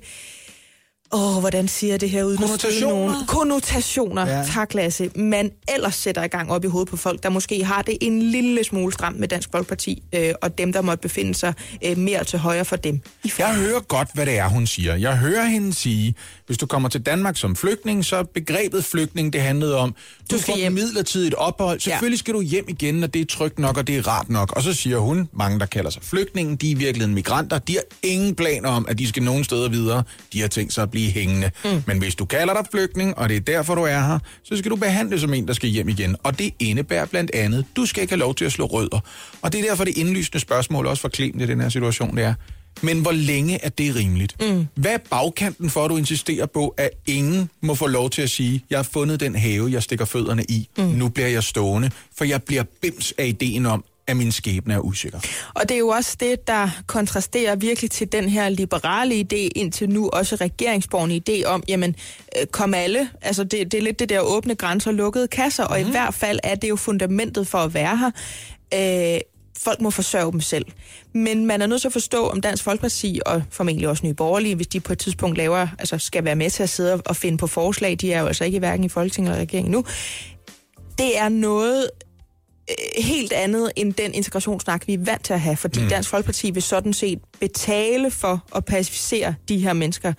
Åh, 1.13 1.39
hvordan 1.41 1.69
siger 1.69 1.93
jeg 1.93 2.01
det 2.01 2.11
her 2.11 2.25
uden 2.25 2.35
at 2.39 2.41
Konnotationer? 2.49 3.07
nogen? 3.13 3.27
Konnotationer, 3.27 4.27
Ja. 4.27 4.39
ja. 4.39 4.45
tak 4.55 4.75
Lasse. 4.75 5.11
Man 5.17 5.51
ellers 5.75 5.95
sætter 5.95 6.23
i 6.25 6.29
gang 6.29 6.51
op 6.53 6.65
i 6.65 6.69
hovedet 6.69 6.89
på 6.91 6.97
folk, 6.97 7.23
der 7.23 7.29
måske 7.29 7.65
har 7.65 7.83
det 7.83 7.99
en 8.01 8.23
lille 8.23 8.65
smule 8.65 8.93
stramt 8.93 9.21
med 9.21 9.29
Dansk 9.29 9.49
Folkeparti, 9.53 10.03
øh, 10.15 10.33
og 10.43 10.59
dem, 10.59 10.73
der 10.73 10.83
måtte 10.83 11.03
befinde 11.03 11.35
sig 11.35 11.55
øh, 11.85 11.99
mere 11.99 12.25
til 12.25 12.39
højre 12.39 12.65
for 12.65 12.77
dem. 12.77 13.01
Jeg 13.39 13.55
hører 13.55 13.81
godt, 13.81 14.09
hvad 14.15 14.27
det 14.27 14.39
er, 14.39 14.49
hun 14.49 14.67
siger. 14.67 14.95
Jeg 14.97 15.17
hører 15.19 15.45
hende 15.45 15.75
sige, 15.75 16.15
hvis 16.47 16.59
du 16.59 16.67
kommer 16.67 16.89
til 16.89 17.01
Danmark 17.03 17.37
som 17.37 17.57
flygtning, 17.57 18.05
så 18.05 18.23
begrebet 18.25 18.85
flygtning, 18.85 19.33
det 19.33 19.41
handlede 19.43 19.77
om, 19.77 19.95
du, 20.31 20.37
Du 20.37 20.41
får 20.43 20.57
hjem. 20.57 20.73
midlertidigt 20.73 21.35
ophold. 21.35 21.81
Selvfølgelig 21.81 22.19
skal 22.19 22.35
du 22.35 22.41
hjem 22.41 22.65
igen, 22.69 22.95
når 22.95 23.07
det 23.07 23.21
er 23.21 23.27
trygt 23.27 23.59
nok, 23.59 23.77
og 23.77 23.87
det 23.87 23.97
er 23.97 24.09
rart 24.09 24.29
nok. 24.31 24.53
Og 24.57 24.63
så 24.63 24.73
siger 24.73 24.99
hun, 24.99 25.29
mange 25.33 25.59
der 25.61 25.67
kalder 25.67 25.91
sig 25.91 26.03
flygtninge, 26.03 26.57
de 26.57 26.67
er 26.67 26.71
i 26.71 26.75
virkeligheden 26.75 27.15
migranter. 27.15 27.59
De 27.59 27.73
har 27.73 27.83
ingen 28.03 28.35
planer 28.35 28.69
om, 28.69 28.87
at 28.89 28.99
de 28.99 29.09
skal 29.09 29.23
nogen 29.23 29.45
steder 29.45 29.69
videre. 29.69 30.03
De 30.33 30.41
har 30.41 30.49
tænkt 30.49 30.73
sig 30.73 30.83
at 30.83 30.91
blive 30.91 31.00
hængende. 31.09 31.51
Mm. 31.65 31.83
Men 31.87 31.99
hvis 31.99 32.15
du 32.15 32.25
kalder 32.25 32.55
dig 32.55 32.65
flygtning, 32.71 33.19
og 33.19 33.29
det 33.29 33.37
er 33.37 33.41
derfor, 33.41 33.75
du 33.75 33.83
er 33.83 34.01
her, 34.01 34.19
så 34.43 34.57
skal 34.57 34.71
du 34.71 34.77
behandles 34.77 35.21
som 35.21 35.35
en, 35.35 35.49
der 35.49 35.53
skal 35.53 35.69
hjem 35.69 35.89
igen. 35.89 36.17
Og 36.23 36.39
det 36.39 36.55
indebærer 36.59 37.07
blandt 37.07 37.31
andet, 37.35 37.65
du 37.77 37.87
skal 37.87 38.03
ikke 38.03 38.13
have 38.13 38.21
lov 38.21 38.35
til 38.35 38.45
at 38.45 38.53
slå 38.53 38.67
rødder. 38.67 39.01
Og 39.43 39.53
det 39.53 39.61
er 39.61 39.65
derfor 39.65 39.85
det 39.85 39.97
indlysende 39.97 40.41
spørgsmål 40.41 40.87
også 40.87 41.01
for 41.01 41.09
Clemen 41.09 41.41
i 41.41 41.47
den 41.47 41.61
her 41.61 41.69
situation, 41.69 42.17
det 42.17 42.25
er, 42.25 42.35
men 42.83 43.01
hvor 43.01 43.13
længe 43.13 43.65
er 43.65 43.69
det 43.69 43.97
rimeligt? 43.97 44.37
Mm. 44.41 44.67
Hvad 44.75 44.93
er 44.93 44.99
bagkanten 45.11 45.71
for, 45.71 45.85
at 45.85 45.91
du 45.91 45.97
insisterer 45.97 46.47
på, 46.47 46.75
at 46.77 46.91
ingen 47.07 47.51
må 47.61 47.75
få 47.75 47.87
lov 47.87 48.11
til 48.11 48.23
at 48.23 48.31
sige, 48.31 48.65
jeg 48.71 48.79
har 48.79 48.83
fundet 48.83 49.21
den 49.21 49.35
have, 49.35 49.73
jeg 49.73 49.83
stikker 49.83 50.05
fødderne 50.05 50.45
i, 50.49 50.69
mm. 50.79 50.85
nu 50.85 51.09
bliver 51.09 51.29
jeg 51.29 51.43
stående, 51.43 51.91
for 52.19 52.25
jeg 52.25 52.43
bliver 52.43 52.63
bims 52.83 53.13
af 53.19 53.27
ideen 53.27 53.67
om, 53.67 53.85
at 54.11 54.17
min 54.17 54.33
skæbne 54.33 54.75
er 54.75 54.79
usikker. 54.79 55.21
Og 55.55 55.69
det 55.69 55.75
er 55.75 55.79
jo 55.79 55.89
også 55.89 56.17
det, 56.21 56.47
der 56.47 56.69
kontrasterer 56.87 57.57
virkelig 57.57 57.91
til 57.91 58.13
den 58.13 58.29
her 58.29 58.49
liberale 58.49 59.15
idé, 59.15 59.49
indtil 59.55 59.91
nu 59.91 60.09
også 60.09 60.37
regeringsborgende 60.37 61.21
idé 61.29 61.47
om, 61.47 61.63
jamen, 61.69 61.97
øh, 62.41 62.47
kom 62.47 62.75
alle. 62.75 63.09
Altså, 63.23 63.45
det, 63.45 63.73
det 63.73 63.79
er 63.79 63.83
lidt 63.83 63.99
det 63.99 64.09
der 64.09 64.21
åbne 64.21 64.55
grænser, 64.55 64.93
lukkede 64.93 65.29
kasser, 65.29 65.65
og 65.65 65.81
i 65.81 65.91
hvert 65.91 66.15
fald 66.15 66.39
er 66.43 66.55
det 66.55 66.69
jo 66.69 66.77
fundamentet 66.77 67.47
for 67.47 67.59
at 67.59 67.75
være 67.75 67.97
her. 67.97 68.11
Øh, 68.75 69.21
folk 69.59 69.81
må 69.81 69.91
forsørge 69.91 70.33
dem 70.33 70.41
selv. 70.41 70.67
Men 71.15 71.47
man 71.47 71.63
er 71.63 71.67
nødt 71.67 71.81
til 71.81 71.89
at 71.89 71.93
forstå, 71.93 72.29
om 72.29 72.41
Dansk 72.41 72.65
Folkeparti 72.65 73.21
og 73.27 73.43
formentlig 73.51 73.89
også 73.89 74.07
Nye 74.07 74.15
Borgerlige, 74.15 74.55
hvis 74.55 74.67
de 74.67 74.81
på 74.81 74.93
et 74.93 74.99
tidspunkt 74.99 75.37
laver, 75.37 75.69
altså 75.79 75.99
skal 75.99 76.25
være 76.25 76.37
med 76.37 76.51
til 76.51 76.63
at 76.63 76.69
sidde 76.69 77.03
og 77.05 77.17
finde 77.17 77.39
på 77.39 77.47
forslag, 77.47 77.97
de 78.01 78.13
er 78.13 78.21
jo 78.21 78.27
altså 78.27 78.45
ikke 78.45 78.59
hverken 78.59 78.85
i 78.85 78.89
Folketinget 78.89 79.31
eller 79.31 79.43
regeringen 79.43 79.73
nu, 79.73 79.85
det 80.99 81.19
er 81.19 81.29
noget, 81.29 81.91
helt 82.99 83.33
andet 83.33 83.73
end 83.77 83.95
den 83.95 84.15
integrationssnak, 84.15 84.87
vi 84.87 84.95
er 84.95 84.99
vant 84.99 85.25
til 85.25 85.33
at 85.33 85.41
have, 85.41 85.57
fordi 85.57 85.81
mm. 85.83 85.89
Dansk 85.89 86.09
Folkeparti 86.11 86.51
vil 86.51 86.63
sådan 86.63 86.93
set 86.93 87.19
betale 87.41 88.11
for 88.11 88.45
at 88.57 88.65
pacificere 88.65 89.35
de 89.49 89.59
her 89.59 89.73
mennesker 89.73 90.13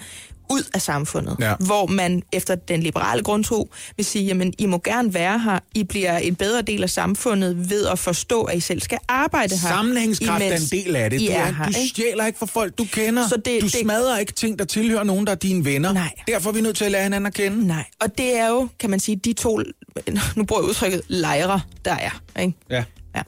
ud 0.51 0.63
af 0.73 0.81
samfundet, 0.81 1.35
Ja. 1.39 1.53
hvor 1.59 1.85
man 1.87 2.23
efter 2.33 2.55
den 2.55 2.83
liberale 2.83 3.23
grundtro 3.23 3.69
vil 3.97 4.05
sige, 4.05 4.25
jamen 4.25 4.53
I 4.57 4.65
må 4.65 4.81
gerne 4.83 5.13
være 5.13 5.39
her, 5.39 5.59
I 5.75 5.83
bliver 5.83 6.17
en 6.17 6.35
bedre 6.35 6.61
del 6.61 6.83
af 6.83 6.89
samfundet 6.89 7.69
ved 7.69 7.85
at 7.87 7.99
forstå, 7.99 8.41
at 8.43 8.57
I 8.57 8.59
selv 8.59 8.81
skal 8.81 8.97
arbejde 9.07 9.55
her. 9.57 9.69
Sammenhængskraft 9.69 10.43
er 10.43 10.55
en 10.55 10.61
del 10.85 10.95
af 10.95 11.09
det. 11.09 11.21
I 11.21 11.25
Du, 11.27 11.31
er 11.31 11.35
er, 11.37 11.51
her, 11.53 11.63
du 11.65 11.69
ikke? 11.77 11.89
stjæler 11.89 12.25
ikke 12.25 12.39
fra 12.39 12.45
folk, 12.45 12.77
du 12.77 12.85
kender. 12.91 13.27
Så 13.27 13.35
det- 13.35 13.61
du 13.61 13.65
det- 13.67 13.81
smadrer 13.81 14.17
ikke 14.17 14.33
ting, 14.33 14.59
der 14.59 14.65
tilhører 14.65 15.03
nogen, 15.03 15.25
der 15.25 15.31
er 15.31 15.35
dine 15.35 15.65
venner. 15.65 15.93
Nej. 15.93 16.09
Derfor 16.27 16.49
er 16.49 16.53
vi 16.53 16.61
nødt 16.61 16.77
til 16.77 16.85
at 16.85 16.91
lære 16.91 17.03
hinanden 17.03 17.25
at 17.27 17.33
kende. 17.33 17.67
Nej, 17.67 17.85
og 18.01 18.17
det 18.17 18.37
er 18.37 18.47
jo, 18.49 18.67
kan 18.79 18.89
man 18.89 18.99
sige, 18.99 19.15
de 19.15 19.33
to, 19.33 19.57
nu 20.35 20.43
bruger 20.43 20.61
jeg 20.61 20.69
udtrykket, 20.69 21.01
lejre, 21.07 21.61
der 21.85 21.91
er. 21.95 22.21
Ikke? 22.41 22.53
Ja. 22.69 22.83
Ja. 23.15 23.21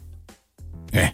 Ja. 0.94 1.10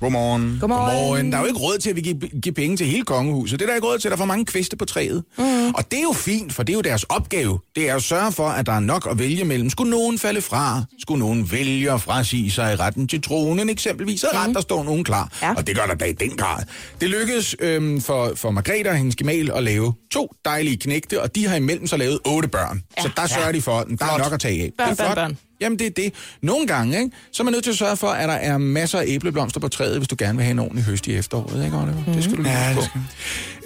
Godmorgen. 0.00 0.58
Godmorgen. 0.60 0.96
Godmorgen. 0.96 1.32
Der 1.32 1.38
er 1.38 1.42
jo 1.42 1.46
ikke 1.46 1.60
råd 1.60 1.78
til, 1.78 1.90
at 1.90 1.96
vi 1.96 2.00
giver, 2.00 2.40
giver 2.42 2.54
penge 2.54 2.76
til 2.76 2.86
hele 2.86 3.04
kongehuset. 3.04 3.58
Det 3.58 3.64
er 3.64 3.68
der 3.68 3.74
ikke 3.74 3.86
råd 3.86 3.98
til, 3.98 4.10
der 4.10 4.16
er 4.16 4.18
for 4.18 4.24
mange 4.24 4.44
kviste 4.44 4.76
på 4.76 4.84
træet. 4.84 5.24
Mm. 5.38 5.68
Og 5.74 5.90
det 5.90 5.98
er 5.98 6.02
jo 6.02 6.12
fint, 6.12 6.52
for 6.52 6.62
det 6.62 6.72
er 6.72 6.76
jo 6.76 6.80
deres 6.80 7.04
opgave. 7.04 7.58
Det 7.76 7.88
er 7.88 7.96
at 7.96 8.02
sørge 8.02 8.32
for, 8.32 8.48
at 8.48 8.66
der 8.66 8.72
er 8.72 8.80
nok 8.80 9.08
at 9.10 9.18
vælge 9.18 9.44
mellem. 9.44 9.70
Skulle 9.70 9.90
nogen 9.90 10.18
falde 10.18 10.42
fra? 10.42 10.82
Skulle 11.00 11.18
nogen 11.20 11.52
vælge 11.52 11.92
at 11.92 12.00
frasige 12.00 12.50
sig 12.50 12.80
retten 12.80 13.08
til 13.08 13.22
tronen 13.22 13.68
eksempelvis? 13.68 14.20
Så 14.20 14.26
er 14.32 14.46
ret, 14.46 14.54
der 14.54 14.60
står 14.60 14.84
nogen 14.84 15.04
klar. 15.04 15.32
Ja. 15.42 15.54
Og 15.54 15.66
det 15.66 15.76
gør 15.76 15.86
der 15.86 15.94
da 15.94 16.04
i 16.04 16.12
den 16.12 16.30
grad. 16.30 16.62
Det 17.00 17.10
lykkedes 17.10 17.56
øhm, 17.60 18.00
for, 18.00 18.32
for 18.36 18.50
Margrethe 18.50 18.90
og 18.90 18.96
hendes 18.96 19.16
gemal 19.16 19.50
at 19.50 19.62
lave 19.62 19.94
to 20.12 20.32
dejlige 20.44 20.76
knægte, 20.76 21.22
og 21.22 21.34
de 21.34 21.46
har 21.46 21.56
imellem 21.56 21.86
så 21.86 21.96
lavet 21.96 22.18
otte 22.24 22.48
børn. 22.48 22.82
Ja. 22.96 23.02
Så 23.02 23.10
der 23.16 23.26
sørger 23.26 23.52
de 23.52 23.62
for, 23.62 23.72
at 23.78 23.86
der 23.98 24.06
er 24.06 24.18
nok 24.18 24.32
at 24.32 24.40
tage 24.40 24.62
af. 24.62 24.72
Børn, 24.78 24.90
det 24.90 24.98
børn, 24.98 25.14
børn. 25.14 25.38
Jamen, 25.60 25.78
det 25.78 25.86
er 25.86 25.90
det. 25.90 26.14
Nogle 26.42 26.66
gange, 26.66 26.98
ikke, 26.98 27.16
så 27.32 27.42
er 27.42 27.44
man 27.44 27.52
nødt 27.52 27.64
til 27.64 27.70
at 27.70 27.76
sørge 27.78 27.96
for, 27.96 28.08
at 28.08 28.28
der 28.28 28.34
er 28.34 28.58
masser 28.58 28.98
af 28.98 29.04
æbleblomster 29.06 29.60
på 29.60 29.68
træet, 29.68 29.96
hvis 29.96 30.08
du 30.08 30.16
gerne 30.18 30.36
vil 30.36 30.44
have 30.44 30.50
en 30.50 30.58
ordentlig 30.58 30.84
høst 30.84 31.06
i 31.06 31.16
efteråret, 31.16 31.64
ikke, 31.64 31.76
Oliver? 31.76 32.04
Mm. 32.06 32.12
Det 32.12 32.24
skal 32.24 32.36
du 32.36 32.42
lige 32.42 32.52
Ja, 32.58 32.68
ja, 32.68 32.74
det 32.74 32.90
på. 32.92 32.98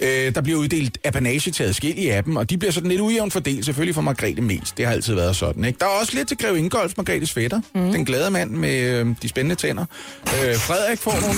Øh, 0.01 0.35
der 0.35 0.41
bliver 0.41 0.59
uddelt 0.59 0.97
apanage 1.03 1.51
til 1.51 1.63
adskillige 1.63 2.13
af 2.13 2.23
dem, 2.23 2.35
og 2.35 2.49
de 2.49 2.57
bliver 2.57 2.71
sådan 2.71 2.89
lidt 2.89 3.01
ujævnt 3.01 3.33
fordelt, 3.33 3.65
selvfølgelig 3.65 3.95
for 3.95 4.01
Margrethe 4.01 4.41
mest. 4.41 4.77
Det 4.77 4.85
har 4.85 4.93
altid 4.93 5.13
været 5.15 5.35
sådan, 5.35 5.63
ikke? 5.65 5.79
Der 5.79 5.85
er 5.85 5.89
også 5.89 6.15
lidt 6.15 6.27
til 6.27 6.37
Greve 6.37 6.59
Ingolf, 6.59 6.93
Margrethes 6.97 7.31
fætter. 7.33 7.61
Mm. 7.75 7.91
Den 7.91 8.05
glade 8.05 8.31
mand 8.31 8.51
med 8.51 8.81
øh, 8.81 9.07
de 9.21 9.29
spændende 9.29 9.55
tænder. 9.55 9.85
Øh, 10.25 10.55
Frederik 10.55 10.99
får 10.99 11.21
nogle... 11.21 11.35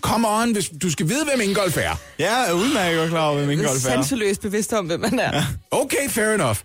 Come 0.00 0.28
on, 0.28 0.52
hvis 0.52 0.70
du 0.82 0.90
skal 0.90 1.08
vide, 1.08 1.24
hvem 1.24 1.48
Ingolf 1.48 1.76
er. 1.76 2.00
Jeg 2.18 2.44
er 2.48 2.52
udmærket 2.52 3.08
klar 3.10 3.26
over, 3.28 3.38
hvem 3.38 3.50
Ingolf 3.50 3.70
er. 3.70 3.78
Sanseløst 3.78 4.40
bevidst 4.40 4.72
om, 4.72 4.86
hvem 4.86 5.00
man 5.00 5.18
er. 5.18 5.36
Ja. 5.36 5.44
Okay, 5.70 6.08
fair 6.08 6.34
enough. 6.34 6.56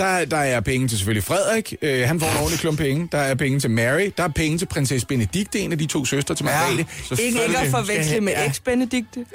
Der, 0.00 0.24
der 0.24 0.36
er 0.36 0.60
penge 0.60 0.88
til 0.88 0.98
selvfølgelig 0.98 1.24
Frederik. 1.24 1.74
Øh, 1.82 2.08
han 2.08 2.20
får 2.20 2.26
en 2.30 2.36
ordentlig 2.36 2.60
klump 2.60 2.78
penge. 2.78 3.08
Der 3.12 3.18
er 3.18 3.34
penge 3.34 3.60
til 3.60 3.70
Mary. 3.70 4.10
Der 4.16 4.22
er 4.24 4.28
penge 4.28 4.58
til 4.58 4.66
prinsesse 4.66 5.06
Benedikte, 5.06 5.58
en 5.60 5.72
af 5.72 5.78
de 5.78 5.86
to 5.86 6.04
søstre 6.04 6.34
til 6.34 6.44
Margrethe. 6.44 6.86
Ikke, 7.10 7.38
ikke 7.46 7.58
at 7.58 7.70
forveksle 7.70 8.20
med 8.20 8.32
eks-Benedikte. 8.46 9.24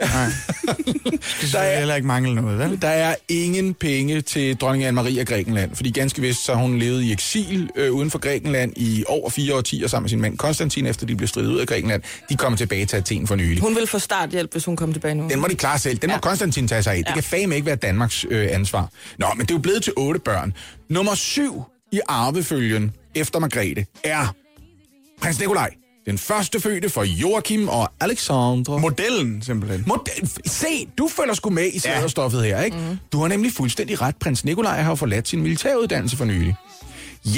Det 1.41 1.49
skal 1.49 1.77
heller 1.77 1.95
ikke 1.95 2.07
mangle 2.07 2.35
noget, 2.35 2.59
vel? 2.59 2.81
Der 2.81 2.87
er 2.87 3.15
ingen 3.29 3.73
penge 3.73 4.21
til 4.21 4.55
dronning 4.57 4.85
Anne-Marie 4.85 5.19
af 5.19 5.25
Grækenland, 5.27 5.75
fordi 5.75 5.91
ganske 5.91 6.21
vist 6.21 6.45
så 6.45 6.53
har 6.53 6.61
hun 6.61 6.79
levet 6.79 7.01
i 7.01 7.11
eksil 7.11 7.69
øh, 7.75 7.91
uden 7.91 8.11
for 8.11 8.19
Grækenland 8.19 8.73
i 8.75 9.03
over 9.07 9.29
fire 9.29 9.55
årtier 9.55 9.87
sammen 9.87 10.03
med 10.03 10.09
sin 10.09 10.21
mand 10.21 10.37
Konstantin, 10.37 10.85
efter 10.85 11.05
de 11.05 11.15
blev 11.15 11.27
stridet 11.27 11.47
ud 11.51 11.59
af 11.59 11.67
Grækenland. 11.67 12.01
De 12.29 12.35
kommer 12.35 12.57
tilbage 12.57 12.85
til 12.85 12.97
Athen 12.97 13.27
for 13.27 13.35
nylig. 13.35 13.59
Hun 13.61 13.75
vil 13.75 13.87
få 13.87 13.99
starthjælp, 13.99 14.51
hvis 14.51 14.65
hun 14.65 14.75
kommer 14.75 14.93
tilbage 14.93 15.15
nu. 15.15 15.27
Den 15.29 15.39
må 15.39 15.47
de 15.47 15.55
klare 15.55 15.79
selv. 15.79 15.97
Den 15.97 16.09
må 16.09 16.13
Ja. 16.13 16.19
Konstantin 16.19 16.67
tage 16.67 16.83
sig 16.83 16.93
af. 16.93 16.97
Det 16.97 17.07
Ja. 17.09 17.13
kan 17.13 17.23
fame 17.23 17.55
ikke 17.55 17.65
være 17.65 17.75
Danmarks 17.75 18.25
øh, 18.29 18.47
ansvar. 18.51 18.89
Nå, 19.17 19.27
men 19.37 19.45
det 19.45 19.51
er 19.51 19.55
jo 19.55 19.61
blevet 19.61 19.83
til 19.83 19.93
otte 19.97 20.19
børn. 20.19 20.53
Nummer 20.89 21.15
syv 21.15 21.63
i 21.91 21.99
arvefølgen 22.07 22.91
efter 23.15 23.39
Margrethe 23.39 23.85
er 24.03 24.35
prins 25.21 25.39
Nikolaj. 25.39 25.69
Den 26.05 26.17
første 26.17 26.59
fødte 26.59 26.89
for 26.89 27.03
Joachim 27.03 27.67
og 27.69 27.91
Alexandre. 27.99 28.79
Modellen, 28.79 29.41
simpelthen. 29.41 29.83
Model, 29.87 30.31
se, 30.45 30.87
du 30.97 31.07
følger 31.07 31.33
sgu 31.33 31.49
med 31.49 31.67
i 31.73 31.79
sladderstoffet 31.79 32.43
her, 32.43 32.61
ikke? 32.61 32.77
Mm. 32.77 32.97
Du 33.11 33.19
har 33.19 33.27
nemlig 33.27 33.51
fuldstændig 33.51 34.01
ret. 34.01 34.15
Prins 34.15 34.45
Nikolaj 34.45 34.81
har 34.81 34.95
forladt 34.95 35.27
sin 35.27 35.41
militæruddannelse 35.41 36.17
for 36.17 36.25
nylig. 36.25 36.55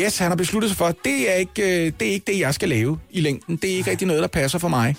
Yes, 0.02 0.18
han 0.18 0.28
har 0.28 0.36
besluttet 0.36 0.70
sig 0.70 0.78
for, 0.78 0.86
at 0.86 0.96
det 1.06 1.32
er, 1.32 1.36
ikke, 1.36 1.62
øh, 1.62 1.92
det 2.00 2.08
er 2.08 2.12
ikke 2.12 2.32
det, 2.32 2.40
jeg 2.40 2.54
skal 2.54 2.70
lave 2.70 3.00
i 3.12 3.22
længden. 3.22 3.56
Det 3.56 3.72
er 3.72 3.76
ikke 3.76 3.92
rigtig 3.92 4.08
noget, 4.08 4.22
der 4.22 4.28
passer 4.28 4.60
for 4.60 4.68
mig. 4.68 4.96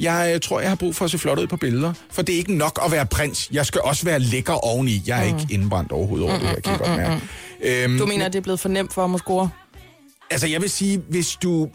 Jeg 0.00 0.32
øh, 0.34 0.40
tror, 0.40 0.60
jeg 0.60 0.68
har 0.68 0.76
brug 0.76 0.96
for 0.96 1.04
at 1.04 1.10
se 1.10 1.18
flot 1.18 1.38
ud 1.38 1.46
på 1.46 1.56
billeder, 1.56 1.92
for 2.10 2.22
det 2.22 2.32
er 2.32 2.36
ikke 2.36 2.54
nok 2.54 2.80
at 2.84 2.92
være 2.92 3.06
prins. 3.06 3.48
Jeg 3.52 3.66
skal 3.66 3.80
også 3.80 4.04
være 4.04 4.18
lækker 4.18 4.52
oveni. 4.52 5.02
Jeg 5.06 5.28
er 5.28 5.32
mm. 5.32 5.38
ikke 5.38 5.54
indbrændt 5.54 5.92
overhovedet 5.92 6.28
over 6.28 6.38
det 6.38 6.48
her, 6.48 6.60
kan 6.60 6.72
jeg 6.72 6.78
godt 6.78 6.96
mærke. 6.96 7.22
Øhm, 7.62 7.98
Du 7.98 8.06
mener, 8.06 8.26
at 8.26 8.32
det 8.32 8.38
er 8.38 8.42
blevet 8.42 8.60
for 8.60 8.68
nemt 8.68 8.92
for 8.92 9.00
ham 9.00 9.14
at 9.14 9.20
score? 9.20 9.50
Altså, 10.30 10.46
jeg 10.46 10.62
vil 10.62 10.70
sige, 10.70 11.02
hvis 11.08 11.36
du 11.42 11.68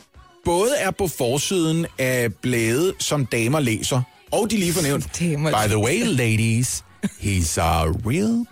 både 0.45 0.69
er 0.77 0.91
på 0.91 1.07
forsiden 1.07 1.85
af 1.97 2.33
blade, 2.33 2.93
som 2.99 3.25
damer 3.25 3.59
læser, 3.59 4.01
og 4.31 4.47
de 4.51 4.57
lige 4.57 4.73
fornævnt, 4.73 5.11
by 5.55 5.67
the 5.67 5.77
way, 5.77 6.01
ladies, 6.05 6.83
he's 7.05 7.61
a 7.61 7.83
real 7.85 8.45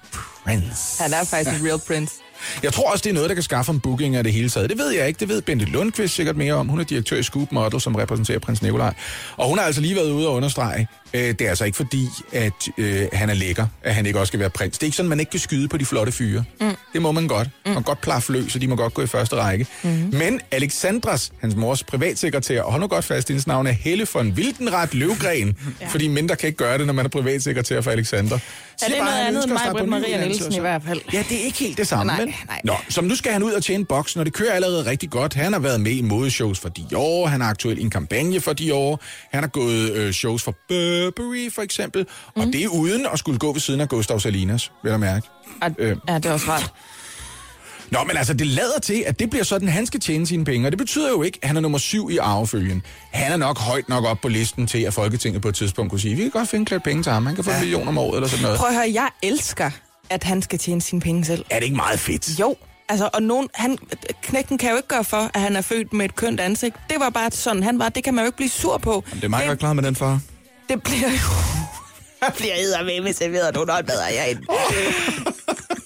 prince. 0.44 1.04
Han 1.04 1.14
er 1.14 1.24
faktisk 1.24 1.62
en 1.62 1.68
real 1.68 1.80
prince. 1.88 2.14
Jeg 2.64 2.74
tror 2.74 2.92
også, 2.92 3.04
det 3.04 3.10
er 3.10 3.14
noget, 3.14 3.30
der 3.30 3.34
kan 3.34 3.44
skaffe 3.44 3.72
en 3.72 3.80
booking 3.80 4.16
af 4.16 4.24
det 4.24 4.34
hele 4.34 4.50
taget. 4.50 4.70
Det 4.70 4.78
ved 4.78 4.90
jeg 4.92 5.08
ikke. 5.08 5.20
Det 5.20 5.30
ved 5.30 5.42
Bente 5.42 5.66
Lundqvist 5.66 6.16
sikkert 6.16 6.38
mere 6.38 6.54
om. 6.54 6.68
Hun 6.68 6.80
er 6.80 6.84
direktør 6.84 7.18
i 7.18 7.24
Scoop 7.24 7.52
Model, 7.52 7.82
som 7.82 7.96
repræsenterer 7.96 8.40
prins 8.40 8.62
Nikolaj. 8.62 8.94
Og 9.38 9.50
hun 9.50 9.58
har 9.58 9.66
altså 9.66 9.82
lige 9.82 9.96
været 9.96 10.12
ude 10.12 10.28
og 10.28 10.34
understrege, 10.34 10.88
øh, 11.16 11.22
det 11.22 11.42
er 11.42 11.50
altså 11.50 11.66
ikke 11.66 11.76
fordi, 11.76 12.08
at 12.32 12.70
øh, 12.78 13.08
han 13.14 13.30
er 13.30 13.34
lækker, 13.34 13.68
at 13.84 13.96
han 13.96 14.06
ikke 14.06 14.20
også 14.20 14.30
skal 14.30 14.40
være 14.40 14.50
prins. 14.50 14.78
Det 14.78 14.84
er 14.84 14.88
ikke 14.88 14.98
sådan, 14.98 15.10
man 15.10 15.20
ikke 15.20 15.30
kan 15.30 15.40
skyde 15.40 15.68
på 15.68 15.78
de 15.78 15.86
flotte 15.86 16.12
fyre. 16.12 16.44
Mm. 16.62 16.76
Det 16.94 17.02
må 17.02 17.12
man 17.12 17.28
godt. 17.28 17.50
Man 17.66 17.74
kan 17.74 17.84
godt 17.84 18.02
plaffe 18.02 18.32
løs, 18.32 18.56
og 18.56 18.62
de 18.62 18.68
må 18.68 18.76
godt 18.76 18.94
gå 18.94 19.02
i 19.02 19.08
første 19.08 19.36
række. 19.36 19.68
Mm. 19.84 19.90
Men 19.90 20.42
Alexandras, 20.52 21.32
hans 21.42 21.56
mors 21.56 21.84
privatsekretær, 21.84 22.62
og 22.62 22.72
hold 22.72 22.82
nu 22.82 22.88
godt 22.88 23.06
fast, 23.06 23.28
hendes 23.28 23.48
navn 23.48 23.68
er 23.68 23.72
Helle 23.72 24.08
von 24.14 24.34
Wildenrat 24.38 24.94
Løvgren, 24.94 25.58
ja. 25.82 25.88
fordi 25.88 26.08
mindre 26.08 26.36
kan 26.36 26.48
ikke 26.48 26.58
gøre 26.58 26.78
det, 26.78 26.86
når 26.88 26.94
man 26.94 27.06
er 27.06 27.10
privatsekretær 27.10 27.82
for 27.82 27.92
Alexander. 27.92 28.40
Er 28.82 28.88
det 28.88 28.98
noget 28.98 29.28
andet 29.28 29.44
end 29.44 29.52
mig, 29.52 29.62
Britt 29.72 29.90
Maria 29.90 30.26
Nielsen 30.26 30.54
i 30.54 30.60
hvert 30.60 30.82
fald? 30.88 31.02
Ja, 31.14 31.24
det 31.30 31.42
er 31.42 31.46
ikke 31.46 31.58
helt 31.58 31.78
det 31.78 31.88
samme, 31.88 32.14
Nej, 32.14 32.26
nej. 32.26 32.62
Nå, 32.64 32.74
så 32.90 33.02
nu 33.02 33.16
skal 33.16 33.32
han 33.32 33.44
ud 33.44 33.52
og 33.52 33.64
tjene 33.64 33.86
boksen, 33.86 34.20
og 34.20 34.26
det 34.26 34.34
kører 34.34 34.52
allerede 34.52 34.86
rigtig 34.86 35.10
godt. 35.10 35.34
Han 35.34 35.54
har 35.54 35.60
været 35.60 35.82
med 35.82 35.92
i 35.92 36.02
modeshows 36.02 36.60
for 36.60 36.70
Dior, 36.70 37.28
han 37.28 37.42
er 37.42 37.46
aktuel 37.46 37.78
i 37.78 37.82
en 37.82 37.90
kampagne 37.90 38.42
for 38.42 38.54
Dior, 38.54 39.02
han 39.32 39.44
har 39.44 39.50
gået 39.50 39.92
øh, 39.92 40.14
shows 40.14 40.44
for 40.44 40.56
Burberry 41.12 41.52
for 41.52 41.62
eksempel, 41.62 42.06
mm. 42.36 42.42
og 42.42 42.48
det 42.48 42.64
er 42.64 42.68
uden 42.68 43.06
at 43.14 43.20
skulle 43.20 43.40
gå 43.40 43.54
ved 43.54 43.60
siden 43.62 43.82
af 43.82 43.90
Gustav 43.90 44.20
Salinas, 44.20 44.72
vil 44.84 44.90
jeg 44.90 45.00
mærke. 45.00 45.28
Og, 45.62 45.72
Øh. 45.78 45.98
ja, 46.10 46.16
det 46.16 46.26
er 46.26 46.34
også 46.34 46.52
rart. 46.52 46.74
Nå, 47.92 48.00
men 48.08 48.18
altså, 48.18 48.34
det 48.34 48.48
lader 48.48 48.80
til, 48.84 49.04
at 49.08 49.20
det 49.20 49.30
bliver 49.30 49.44
sådan, 49.44 49.68
han 49.68 49.86
skal 49.86 50.00
tjene 50.00 50.28
sine 50.28 50.46
penge, 50.46 50.68
og 50.68 50.72
det 50.72 50.78
betyder 50.78 51.10
jo 51.10 51.24
ikke, 51.24 51.40
at 51.42 51.48
han 51.48 51.58
er 51.58 51.62
nummer 51.62 51.78
syv 51.78 52.10
i 52.12 52.18
arvefølgen. 52.18 52.82
Han 53.12 53.32
er 53.32 53.38
nok 53.38 53.60
højt 53.60 53.90
nok 53.90 54.06
op 54.06 54.22
på 54.22 54.28
listen 54.28 54.68
til, 54.68 54.80
at 54.80 54.94
Folketinget 54.94 55.42
på 55.42 55.48
et 55.48 55.56
tidspunkt 55.56 55.90
kunne 55.90 56.00
sige, 56.00 56.16
vi 56.16 56.22
kan 56.22 56.32
godt 56.32 56.50
finde 56.50 56.66
klædt 56.66 56.84
penge 56.84 57.04
til 57.04 57.12
ham, 57.12 57.26
han 57.26 57.36
kan 57.36 57.44
få 57.44 57.50
ja. 57.52 57.56
en 57.58 57.62
million 57.62 57.88
om 57.88 57.98
året 57.98 58.16
eller 58.16 58.28
sådan 58.30 58.44
noget. 58.44 58.58
Prøv 58.58 58.70
at 58.70 58.76
høre, 58.76 58.92
jeg 58.94 59.10
elsker, 59.24 59.72
at 60.10 60.24
han 60.24 60.42
skal 60.42 60.60
tjene 60.60 60.82
sine 60.82 61.02
penge 61.02 61.26
selv. 61.26 61.46
Er 61.50 61.56
det 61.56 61.64
ikke 61.64 61.76
meget 61.76 62.00
fedt? 62.00 62.40
Jo, 62.40 62.56
altså, 62.90 63.10
og 63.14 63.24
nogen, 63.24 63.50
han, 63.54 63.78
knægten 64.24 64.58
kan 64.58 64.70
jo 64.70 64.76
ikke 64.76 64.88
gøre 64.88 65.04
for, 65.04 65.32
at 65.34 65.42
han 65.42 65.56
er 65.56 65.62
født 65.62 65.94
med 65.94 66.06
et 66.06 66.16
kønt 66.16 66.40
ansigt. 66.40 66.76
Det 66.90 67.00
var 67.00 67.10
bare 67.10 67.32
sådan, 67.32 67.64
han 67.64 67.80
var. 67.80 67.90
Det 67.90 68.04
kan 68.04 68.14
man 68.14 68.24
jo 68.24 68.26
ikke 68.26 68.38
blive 68.38 68.50
sur 68.50 68.78
på. 68.78 69.04
Det 69.14 69.24
er 69.24 69.28
meget 69.28 69.48
godt 69.48 69.60
klar 69.60 69.74
med 69.74 69.84
den 69.84 69.96
far. 69.96 70.20
Det 70.70 70.84
bliver 70.84 71.10
jo... 71.10 71.36
Jeg 72.22 72.34
bliver 72.38 72.54
eddermame 72.58 73.04
med 73.04 73.14
serveret 73.14 73.56
nogle 73.56 73.72
håndmadder 73.74 74.04
herinde. 74.04 74.42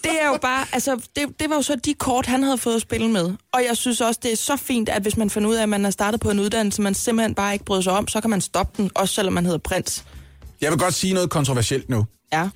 det 0.04 0.22
er 0.22 0.28
jo 0.28 0.38
bare, 0.42 0.66
altså, 0.74 1.02
det, 1.16 1.40
det 1.40 1.50
var 1.50 1.56
jo 1.56 1.62
så 1.62 1.76
de 1.76 1.94
kort, 1.94 2.26
han 2.26 2.44
havde 2.44 2.58
fået 2.58 2.76
at 2.76 2.82
spille 2.82 3.08
med. 3.12 3.34
Og 3.54 3.64
jeg 3.68 3.78
synes 3.78 4.02
også, 4.02 4.20
det 4.24 4.32
er 4.32 4.36
så 4.36 4.56
fint, 4.56 4.90
at 4.90 5.02
hvis 5.02 5.18
man 5.18 5.30
finder 5.30 5.50
ud 5.50 5.56
af, 5.56 5.64
at 5.64 5.70
man 5.70 5.86
er 5.86 5.90
startet 5.90 6.20
på 6.22 6.30
en 6.30 6.40
uddannelse, 6.40 6.82
man 6.82 6.94
simpelthen 6.94 7.36
bare 7.36 7.54
ikke 7.54 7.66
bryder 7.66 7.82
sig 7.82 7.94
om, 7.94 8.08
så 8.08 8.22
kan 8.22 8.30
man 8.30 8.42
stoppe 8.42 8.84
den, 8.84 8.92
også 8.96 9.14
selvom 9.14 9.34
man 9.34 9.46
hedder 9.46 9.60
prins. 9.60 10.06
Jeg 10.62 10.72
vil 10.72 10.80
godt 10.80 10.94
sige 10.94 11.14
noget 11.14 11.30
kontroversielt 11.30 11.90
nu. 11.90 12.06
Ja. 12.34 12.50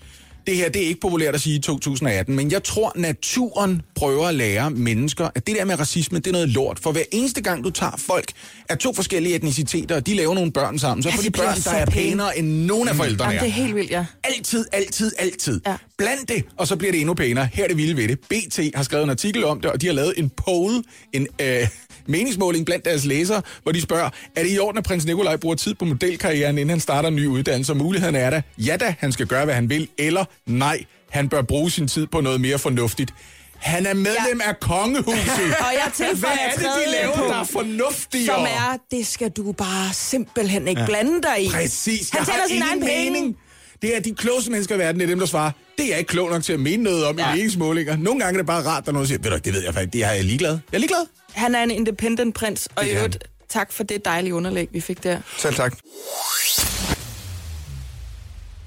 Det 0.47 0.55
her, 0.55 0.69
det 0.69 0.83
er 0.83 0.87
ikke 0.87 0.99
populært 1.01 1.35
at 1.35 1.41
sige 1.41 1.55
i 1.55 1.59
2018, 1.59 2.35
men 2.35 2.51
jeg 2.51 2.63
tror, 2.63 2.91
naturen 2.95 3.81
prøver 3.95 4.27
at 4.27 4.35
lære 4.35 4.71
mennesker, 4.71 5.29
at 5.35 5.47
det 5.47 5.55
der 5.55 5.65
med 5.65 5.79
racisme, 5.79 6.17
det 6.19 6.27
er 6.27 6.31
noget 6.31 6.49
lort. 6.49 6.79
For 6.79 6.91
hver 6.91 7.03
eneste 7.11 7.41
gang, 7.41 7.63
du 7.63 7.69
tager 7.69 7.91
folk 7.97 8.31
af 8.69 8.77
to 8.77 8.93
forskellige 8.93 9.35
etniciteter, 9.35 9.95
og 9.95 10.07
de 10.07 10.15
laver 10.15 10.33
nogle 10.35 10.51
børn 10.51 10.79
sammen, 10.79 11.03
så 11.03 11.11
får 11.11 11.21
de 11.21 11.31
børn, 11.31 11.57
der 11.63 11.71
er 11.71 11.85
pæne. 11.85 12.09
pænere 12.09 12.37
end 12.37 12.47
nogen 12.65 12.87
af 12.87 12.95
forældrene 12.95 13.33
Jamen, 13.33 13.39
det 13.45 13.57
er 13.57 13.61
er. 13.61 13.63
helt 13.65 13.75
vildt, 13.75 13.91
ja. 13.91 14.05
Altid, 14.23 14.65
altid, 14.71 15.11
altid. 15.19 15.61
Ja. 15.67 15.75
Bland 15.97 16.27
det, 16.27 16.45
og 16.57 16.67
så 16.67 16.75
bliver 16.75 16.91
det 16.91 17.01
endnu 17.01 17.13
pænere. 17.13 17.49
Her 17.53 17.63
er 17.63 17.67
det 17.67 17.77
vilde 17.77 17.97
ved 17.97 18.07
det. 18.07 18.19
BT 18.19 18.75
har 18.75 18.83
skrevet 18.83 19.03
en 19.03 19.09
artikel 19.09 19.45
om 19.45 19.61
det, 19.61 19.71
og 19.71 19.81
de 19.81 19.85
har 19.85 19.93
lavet 19.93 20.13
en 20.17 20.29
poll, 20.29 20.83
en 21.13 21.27
øh, 21.41 21.67
meningsmåling 22.07 22.65
blandt 22.65 22.85
deres 22.85 23.05
læsere, 23.05 23.41
hvor 23.63 23.71
de 23.71 23.81
spørger, 23.81 24.09
er 24.35 24.43
det 24.43 24.51
i 24.51 24.59
orden, 24.59 24.77
at 24.77 24.83
prins 24.83 25.05
Nikolaj 25.05 25.35
bruger 25.35 25.55
tid 25.55 25.75
på 25.75 25.85
modelkarrieren, 25.85 26.57
inden 26.57 26.69
han 26.69 26.79
starter 26.79 27.09
en 27.09 27.15
ny 27.15 27.27
uddannelse? 27.27 27.71
Og 27.71 27.77
muligheden 27.77 28.15
er 28.15 28.29
da, 28.29 28.41
ja 28.57 28.77
da, 28.77 28.95
han 28.99 29.11
skal 29.11 29.27
gøre, 29.27 29.45
hvad 29.45 29.55
han 29.55 29.69
vil, 29.69 29.87
eller 29.97 30.25
nej, 30.45 30.83
han 31.09 31.29
bør 31.29 31.41
bruge 31.41 31.71
sin 31.71 31.87
tid 31.87 32.07
på 32.07 32.21
noget 32.21 32.41
mere 32.41 32.59
fornuftigt. 32.59 33.13
Han 33.55 33.85
er 33.85 33.93
medlem 33.93 34.41
ja. 34.41 34.49
af 34.49 34.59
kongehuset. 34.59 35.55
Og 35.67 35.73
jeg 35.73 35.91
tilføjer 35.93 36.35
Hvad 36.35 36.65
er 36.65 36.75
det, 36.75 36.85
de 36.85 36.91
laver, 36.91 37.15
punkt, 37.15 37.29
der 37.29 37.39
er 37.39 37.43
fornuftigere? 37.43 38.25
Som 38.25 38.43
er, 38.43 38.77
det 38.91 39.07
skal 39.07 39.29
du 39.29 39.51
bare 39.51 39.93
simpelthen 39.93 40.67
ikke 40.67 40.81
ja. 40.81 40.87
blande 40.87 41.21
dig 41.21 41.45
i. 41.45 41.49
Præcis. 41.49 42.09
Han 42.09 42.25
jeg 42.27 42.33
har 42.33 42.47
sin 42.47 42.61
egen 42.61 42.79
penge. 42.79 43.11
mening. 43.11 43.37
Det 43.83 43.95
er 43.95 43.99
de 43.99 44.15
klogeste 44.15 44.51
mennesker 44.51 44.75
i 44.75 44.79
verden, 44.79 44.99
det 44.99 45.05
er 45.05 45.09
dem, 45.09 45.19
der 45.19 45.25
svarer. 45.25 45.51
Det 45.77 45.85
er 45.85 45.89
jeg 45.89 45.99
ikke 45.99 46.09
klog 46.09 46.29
nok 46.29 46.43
til 46.43 46.53
at 46.53 46.59
mene 46.59 46.83
noget 46.83 47.05
om 47.05 47.19
ja. 47.19 47.33
i 47.33 47.35
meningsmålinger. 47.35 47.97
Nogle 47.97 48.19
gange 48.19 48.37
er 48.37 48.41
det 48.41 48.45
bare 48.47 48.63
rart, 48.63 48.85
der 48.85 48.91
er 48.91 48.93
nogen, 48.93 49.07
siger, 49.07 49.19
ved 49.21 49.31
du, 49.31 49.37
det 49.37 49.53
ved 49.53 49.63
jeg 49.63 49.73
faktisk, 49.73 49.93
det 49.93 50.03
er 50.03 50.11
jeg 50.11 50.23
ligeglad. 50.23 50.51
Jeg 50.51 50.77
er 50.77 50.79
ligeglad. 50.79 51.05
Han 51.31 51.55
er 51.55 51.63
en 51.63 51.71
independent 51.71 52.35
prins, 52.35 52.67
og 52.75 52.85
i 52.85 52.89
øvrigt, 52.91 53.23
tak 53.49 53.71
for 53.71 53.83
det 53.83 54.05
dejlige 54.05 54.35
underlæg, 54.35 54.67
vi 54.71 54.81
fik 54.81 55.03
der. 55.03 55.17
Selv 55.37 55.55
tak. 55.55 55.73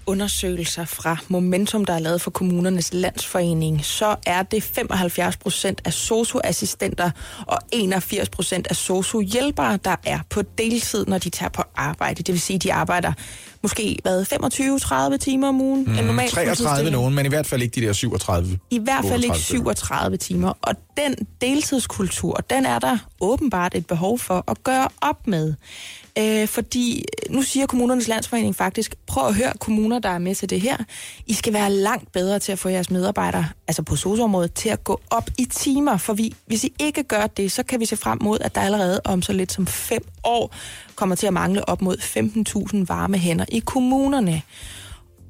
Undersøgelser 0.06 0.84
fra 0.84 1.16
Momentum, 1.28 1.84
der 1.84 1.92
er 1.92 1.98
lavet 1.98 2.20
for 2.20 2.30
kommunernes 2.30 2.92
landsforening, 2.92 3.84
så 3.84 4.16
er 4.26 4.42
det 4.42 4.62
75 4.62 5.36
procent 5.36 5.80
af 5.84 5.92
socioassistenter 5.92 7.10
og 7.46 7.58
81 7.72 8.28
procent 8.28 8.66
af 8.66 8.76
sociohjælpere, 8.76 9.78
der 9.84 9.96
er 10.04 10.18
på 10.30 10.42
deltid, 10.58 11.06
når 11.06 11.18
de 11.18 11.30
tager 11.30 11.50
på 11.50 11.62
arbejde. 11.76 12.22
Det 12.22 12.32
vil 12.32 12.40
sige, 12.40 12.54
at 12.54 12.62
de 12.62 12.72
arbejder 12.72 13.12
måske 13.62 13.98
hvad, 14.02 14.22
25-30 15.14 15.16
timer 15.16 15.48
om 15.48 15.60
ugen. 15.60 15.84
Mm, 15.84 15.98
en 15.98 16.04
normal 16.04 16.28
33 16.28 16.56
fuldtidsstilling. 16.56 16.92
nogen, 16.92 17.14
men 17.14 17.26
i 17.26 17.28
hvert 17.28 17.46
fald 17.46 17.62
ikke 17.62 17.80
de 17.80 17.86
der 17.86 17.92
37. 17.92 18.58
I 18.70 18.78
hvert 18.78 19.04
fald 19.04 19.24
ikke 19.24 19.32
38 19.32 19.42
stykker. 19.42 19.74
37 19.74 20.16
timer. 20.16 20.52
Og 20.62 20.74
den 20.96 21.14
deltidskultur, 21.40 22.34
den 22.50 22.66
er 22.66 22.78
der 22.78 22.98
åbenbart 23.20 23.74
et 23.74 23.86
behov 23.86 24.18
for 24.18 24.44
at 24.48 24.64
gøre 24.64 24.88
op 25.00 25.26
med. 25.26 25.54
Øh, 26.18 26.48
fordi 26.48 27.04
nu 27.30 27.42
siger 27.42 27.66
kommunernes 27.66 28.08
landsforening 28.08 28.56
faktisk, 28.56 28.94
prøv 29.06 29.26
at 29.26 29.34
høre 29.34 29.52
kommuner, 29.60 29.98
der 29.98 30.08
er 30.08 30.18
med 30.18 30.34
til 30.34 30.50
det 30.50 30.60
her. 30.60 30.76
I 31.26 31.32
skal 31.32 31.52
være 31.52 31.72
langt 31.72 32.12
bedre 32.12 32.38
til 32.38 32.52
at 32.52 32.58
få 32.58 32.68
jeres 32.68 32.90
medarbejdere, 32.90 33.46
altså 33.68 33.82
på 33.82 33.96
socialområdet, 33.96 34.54
til 34.54 34.68
at 34.68 34.84
gå 34.84 35.00
op 35.10 35.30
i 35.38 35.44
timer. 35.44 35.96
For 35.96 36.12
vi, 36.12 36.34
hvis 36.46 36.64
I 36.64 36.72
ikke 36.80 37.02
gør 37.02 37.26
det, 37.26 37.52
så 37.52 37.62
kan 37.62 37.80
vi 37.80 37.86
se 37.86 37.96
frem 37.96 38.18
mod, 38.22 38.38
at 38.40 38.54
der 38.54 38.60
allerede 38.60 39.00
om 39.04 39.22
så 39.22 39.32
lidt 39.32 39.52
som 39.52 39.66
fem 39.66 40.02
år 40.24 40.54
kommer 40.94 41.14
til 41.14 41.26
at 41.26 41.32
mangle 41.32 41.68
op 41.68 41.82
mod 41.82 41.96
15.000 42.76 42.84
varme 42.88 43.18
hænder 43.18 43.44
i 43.48 43.58
kommunerne. 43.58 44.42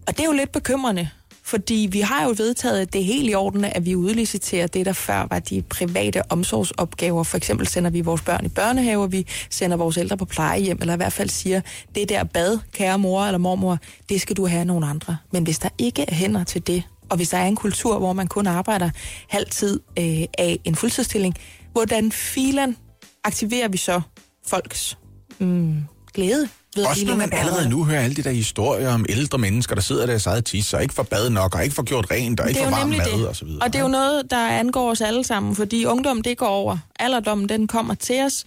Og 0.06 0.16
det 0.16 0.20
er 0.20 0.26
jo 0.26 0.32
lidt 0.32 0.52
bekymrende, 0.52 1.08
fordi 1.46 1.88
vi 1.92 2.00
har 2.00 2.24
jo 2.24 2.34
vedtaget, 2.36 2.80
at 2.80 2.92
det 2.92 3.00
er 3.00 3.04
helt 3.04 3.30
i 3.30 3.34
orden, 3.34 3.64
at 3.64 3.86
vi 3.86 3.94
udliciterer 3.94 4.66
det, 4.66 4.86
der 4.86 4.92
før 4.92 5.26
var 5.30 5.38
de 5.38 5.62
private 5.62 6.32
omsorgsopgaver. 6.32 7.22
For 7.22 7.36
eksempel 7.36 7.66
sender 7.66 7.90
vi 7.90 8.00
vores 8.00 8.22
børn 8.22 8.44
i 8.44 8.48
børnehaver, 8.48 9.06
vi 9.06 9.26
sender 9.50 9.76
vores 9.76 9.96
ældre 9.96 10.16
på 10.16 10.24
plejehjem, 10.24 10.78
eller 10.80 10.94
i 10.94 10.96
hvert 10.96 11.12
fald 11.12 11.28
siger, 11.28 11.60
det 11.94 12.08
der 12.08 12.24
bad, 12.24 12.58
kære 12.72 12.98
mor 12.98 13.24
eller 13.24 13.38
mormor, 13.38 13.78
det 14.08 14.20
skal 14.20 14.36
du 14.36 14.46
have 14.46 14.60
af 14.60 14.66
nogle 14.66 14.86
andre. 14.86 15.16
Men 15.32 15.44
hvis 15.44 15.58
der 15.58 15.68
ikke 15.78 16.02
er 16.08 16.14
hænder 16.14 16.44
til 16.44 16.66
det, 16.66 16.82
og 17.08 17.16
hvis 17.16 17.28
der 17.28 17.38
er 17.38 17.46
en 17.46 17.56
kultur, 17.56 17.98
hvor 17.98 18.12
man 18.12 18.26
kun 18.26 18.46
arbejder 18.46 18.90
halvtid 19.28 19.80
øh, 19.98 20.24
af 20.38 20.58
en 20.64 20.74
fuldtidsstilling, 20.74 21.34
hvordan 21.72 22.12
filen 22.12 22.76
aktiverer 23.24 23.68
vi 23.68 23.76
så 23.76 24.00
folks 24.46 24.98
mm, 25.38 25.84
glæde? 26.14 26.48
Ved 26.76 26.84
at 26.84 26.90
Også 26.90 27.06
når 27.06 27.16
man 27.16 27.28
allerede 27.32 27.68
nu 27.68 27.84
hører 27.84 28.00
alle 28.00 28.16
de 28.16 28.22
der 28.22 28.30
historier 28.30 28.94
om 28.94 29.06
ældre 29.08 29.38
mennesker, 29.38 29.74
der 29.74 29.82
sidder 29.82 30.04
i 30.04 30.06
deres 30.06 30.26
eget 30.26 30.44
tis, 30.44 30.74
og 30.74 30.82
ikke 30.82 30.94
får 30.94 31.02
bad 31.02 31.30
nok, 31.30 31.54
og 31.54 31.64
ikke 31.64 31.74
får 31.74 31.82
gjort 31.82 32.10
rent, 32.10 32.40
og 32.40 32.48
ikke 32.48 32.60
får 32.60 32.70
varm 32.70 32.88
mad, 32.88 33.18
det. 33.18 33.28
og 33.28 33.36
så 33.36 33.44
videre. 33.44 33.62
Og 33.62 33.72
det 33.72 33.78
er 33.78 33.82
jo 33.82 33.88
noget, 33.88 34.30
der 34.30 34.48
angår 34.48 34.90
os 34.90 35.00
alle 35.00 35.24
sammen, 35.24 35.56
fordi 35.56 35.84
ungdom, 35.84 36.22
det 36.22 36.38
går 36.38 36.46
over. 36.46 36.78
Alderdommen, 37.00 37.48
den 37.48 37.66
kommer 37.66 37.94
til 37.94 38.22
os. 38.22 38.44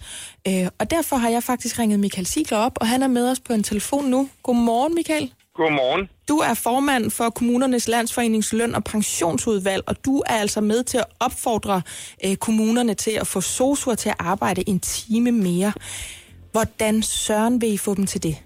Øh, 0.48 0.66
og 0.78 0.90
derfor 0.90 1.16
har 1.16 1.28
jeg 1.28 1.42
faktisk 1.42 1.78
ringet 1.78 2.00
Michael 2.00 2.26
Sigler 2.26 2.58
op, 2.58 2.72
og 2.80 2.88
han 2.88 3.02
er 3.02 3.08
med 3.08 3.30
os 3.30 3.40
på 3.40 3.52
en 3.52 3.62
telefon 3.62 4.04
nu. 4.04 4.28
Godmorgen, 4.42 4.94
Michael. 4.94 5.30
Godmorgen. 5.56 6.08
Du 6.28 6.38
er 6.38 6.54
formand 6.54 7.10
for 7.10 7.30
Kommunernes 7.30 7.88
Landsforenings 7.88 8.52
Løn- 8.52 8.74
og 8.74 8.84
Pensionsudvalg, 8.84 9.82
og 9.86 10.04
du 10.04 10.22
er 10.26 10.34
altså 10.34 10.60
med 10.60 10.84
til 10.84 10.98
at 10.98 11.04
opfordre 11.20 11.82
øh, 12.24 12.36
kommunerne 12.36 12.94
til 12.94 13.10
at 13.10 13.26
få 13.26 13.40
sosuer 13.40 13.94
til 13.94 14.08
at 14.08 14.14
arbejde 14.18 14.68
en 14.68 14.80
time 14.80 15.32
mere. 15.32 15.72
Hvordan 16.52 17.02
søren 17.02 17.60
vil 17.60 17.72
I 17.74 17.78
få 17.78 17.94
dem 17.94 18.06
til 18.06 18.22
det? 18.22 18.36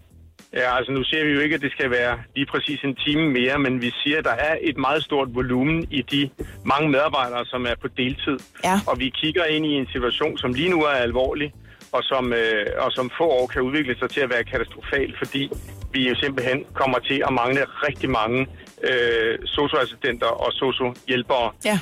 Ja, 0.52 0.76
altså 0.76 0.92
nu 0.92 1.04
siger 1.04 1.24
vi 1.24 1.32
jo 1.32 1.40
ikke, 1.40 1.54
at 1.54 1.60
det 1.60 1.72
skal 1.72 1.90
være 1.90 2.18
lige 2.36 2.46
præcis 2.46 2.80
en 2.84 2.94
time 2.94 3.30
mere, 3.30 3.58
men 3.58 3.82
vi 3.82 3.90
siger, 4.02 4.18
at 4.18 4.24
der 4.24 4.36
er 4.48 4.56
et 4.60 4.76
meget 4.76 5.02
stort 5.02 5.34
volumen 5.34 5.86
i 5.90 6.02
de 6.02 6.30
mange 6.64 6.88
medarbejdere, 6.88 7.46
som 7.46 7.66
er 7.66 7.74
på 7.82 7.88
deltid. 7.88 8.38
Ja. 8.64 8.80
Og 8.86 8.98
vi 8.98 9.08
kigger 9.08 9.44
ind 9.44 9.66
i 9.66 9.72
en 9.72 9.86
situation, 9.92 10.38
som 10.38 10.52
lige 10.52 10.70
nu 10.70 10.82
er 10.82 10.96
alvorlig, 11.08 11.52
og 11.92 12.02
som, 12.02 12.32
øh, 12.32 12.66
og 12.78 12.92
som 12.92 13.10
få 13.18 13.24
år 13.24 13.46
kan 13.46 13.62
udvikle 13.62 13.98
sig 13.98 14.10
til 14.10 14.20
at 14.20 14.30
være 14.30 14.44
katastrofal, 14.44 15.14
fordi 15.18 15.50
vi 15.92 16.08
jo 16.08 16.14
simpelthen 16.14 16.64
kommer 16.74 16.98
til 16.98 17.22
at 17.26 17.32
mangle 17.32 17.64
rigtig 17.64 18.10
mange 18.10 18.46
øh, 18.88 19.38
socioassistenter 19.44 20.26
og 20.26 20.52
sociohjælpere. 20.52 21.50
Ja. 21.64 21.78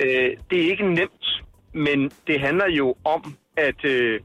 Øh, 0.00 0.30
det 0.50 0.56
er 0.60 0.70
ikke 0.70 0.88
nemt, 0.94 1.26
men 1.72 2.10
det 2.26 2.40
handler 2.40 2.68
jo 2.70 2.94
om 3.04 3.36
at, 3.56 3.84
øh, 3.84 4.20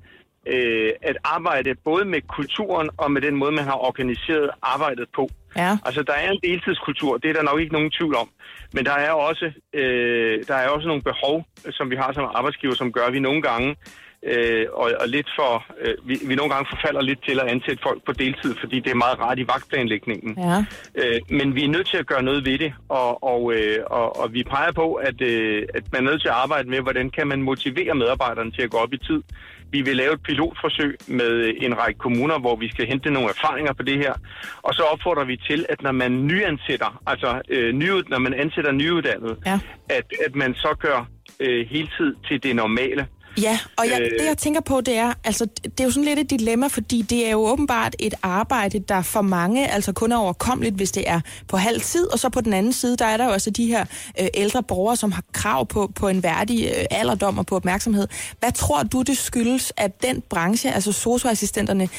øh, 0.48 0.92
at 1.02 1.18
arbejde 1.24 1.76
både 1.76 2.06
med 2.06 2.22
kulturen 2.22 2.90
og 2.98 3.12
med 3.12 3.22
den 3.22 3.36
måde, 3.36 3.52
man 3.52 3.64
har 3.64 3.86
organiseret 3.88 4.50
arbejdet 4.62 5.08
på. 5.16 5.30
Ja. 5.56 5.78
Altså, 5.86 6.04
der 6.04 6.14
er 6.14 6.32
en 6.32 6.40
deltidskultur, 6.44 7.18
det 7.18 7.30
er 7.30 7.34
der 7.34 7.44
nok 7.44 7.60
ikke 7.60 7.74
nogen 7.74 7.92
tvivl 7.92 8.16
om. 8.16 8.30
Men 8.74 8.86
der 8.86 8.92
er 8.94 9.12
også, 9.12 9.52
øh, 9.74 10.44
der 10.48 10.56
er 10.56 10.70
også 10.70 10.88
nogle 10.88 11.02
behov, 11.02 11.46
som 11.72 11.90
vi 11.90 11.96
har 11.96 12.14
som 12.14 12.32
arbejdsgiver, 12.34 12.76
som 12.76 12.92
gør, 12.92 13.06
at 13.06 13.14
vi 13.14 13.20
nogle 13.20 13.42
gange 13.42 13.76
øh, 14.24 14.66
og, 14.74 14.92
og 15.00 15.08
lidt 15.08 15.30
for, 15.36 15.66
øh, 15.82 15.96
vi, 16.08 16.20
vi 16.26 16.36
nogle 16.36 16.54
gange 16.54 16.70
forfalder 16.70 17.02
lidt 17.02 17.24
til 17.24 17.40
at 17.40 17.48
ansætte 17.48 17.84
folk 17.84 18.06
på 18.06 18.12
deltid, 18.12 18.56
fordi 18.60 18.80
det 18.80 18.92
er 18.92 18.96
meget 18.96 19.20
rart 19.20 19.40
i 19.40 19.48
vagtplanlægningen. 19.48 20.38
Ja. 20.38 20.66
Øh, 20.96 21.20
men 21.30 21.56
vi 21.56 21.64
er 21.64 21.68
nødt 21.68 21.88
til 21.88 21.98
at 21.98 22.08
gøre 22.08 22.24
noget 22.24 22.46
ved 22.46 22.58
det, 22.58 22.74
og, 22.90 23.24
og, 23.24 23.54
øh, 23.54 23.78
og, 23.86 24.20
og 24.22 24.34
vi 24.34 24.44
peger 24.44 24.72
på, 24.72 24.94
at, 24.94 25.22
øh, 25.22 25.68
at 25.74 25.84
man 25.92 26.08
er 26.08 26.12
nødt 26.12 26.22
til 26.22 26.28
at 26.28 26.36
arbejde 26.36 26.70
med, 26.70 26.82
hvordan 26.82 27.10
kan 27.10 27.28
man 27.28 27.42
motivere 27.42 27.96
medarbejderne 27.96 28.52
til 28.52 28.62
at 28.62 28.72
gå 28.72 28.78
op 28.78 28.94
i 28.94 28.98
tid. 28.98 29.24
Vi 29.72 29.82
vil 29.82 29.96
lave 29.96 30.14
et 30.14 30.22
pilotforsøg 30.24 30.98
med 31.08 31.54
en 31.62 31.78
række 31.80 32.00
kommuner, 32.00 32.40
hvor 32.40 32.56
vi 32.56 32.70
skal 32.70 32.88
hente 32.88 33.12
nogle 33.12 33.30
erfaringer 33.30 33.74
på 33.74 33.84
det 33.84 33.98
her. 33.98 34.14
Og 34.62 34.74
så 34.74 34.84
opfordrer 34.84 35.24
vi 35.26 35.38
til, 35.50 35.66
at 35.70 35.82
når 35.82 35.92
man 35.92 36.12
nyansætter, 36.28 37.02
altså 37.08 37.42
øh, 37.50 37.74
nyud, 37.74 38.04
når 38.10 38.20
man 38.20 38.34
ansætter 38.34 38.72
nyuddannet, 38.72 39.38
Ja. 39.46 39.60
at, 39.90 40.06
at 40.26 40.36
man 40.36 40.54
så 40.56 40.76
gør 40.80 41.06
øh, 41.40 41.68
heltid 41.68 42.16
til 42.28 42.44
det 42.44 42.56
normale. 42.56 43.08
Ja, 43.38 43.60
og 43.78 43.86
jeg, 43.90 44.02
Øh. 44.02 44.20
det 44.20 44.26
jeg 44.26 44.38
tænker 44.38 44.62
på, 44.62 44.82
det 44.82 44.98
er, 44.98 45.14
altså, 45.24 45.46
det 45.64 45.80
er 45.80 45.84
jo 45.84 45.92
sådan 45.92 46.04
lidt 46.06 46.20
et 46.20 46.30
dilemma, 46.30 46.68
fordi 46.68 47.02
det 47.02 47.28
er 47.28 47.32
jo 47.32 47.40
åbenbart 47.40 47.96
et 48.00 48.14
arbejde, 48.24 48.80
der 48.80 49.02
for 49.02 49.22
mange 49.22 49.72
altså 49.72 49.92
kun 49.94 50.12
er 50.12 50.18
overkommeligt, 50.18 50.76
hvis 50.76 50.92
det 50.92 51.10
er 51.10 51.22
på 51.48 51.58
halv 51.58 51.82
tid, 51.82 52.08
og 52.14 52.20
så 52.20 52.30
på 52.30 52.42
den 52.42 52.54
anden 52.54 52.74
side, 52.74 52.98
der 52.98 53.06
er 53.06 53.18
der 53.18 53.26
jo 53.26 53.32
også 53.32 53.50
de 53.50 53.66
her 53.66 53.86
øh, 54.20 54.28
ældre 54.34 54.64
borgere, 54.64 54.96
som 54.96 55.12
har 55.12 55.24
krav 55.34 55.68
på, 55.68 55.92
på 55.96 56.08
en 56.08 56.24
værdig 56.24 56.66
øh, 56.78 56.86
alderdom 56.92 57.38
og 57.38 57.46
på 57.46 57.56
opmærksomhed. 57.56 58.08
Hvad 58.40 58.52
tror 58.52 58.84
du, 58.84 59.02
det 59.02 59.18
skyldes, 59.18 59.74
at 59.78 60.04
den 60.04 60.24
branche, 60.30 60.72
altså 60.74 60.92
socioassistenterne, 60.92 61.90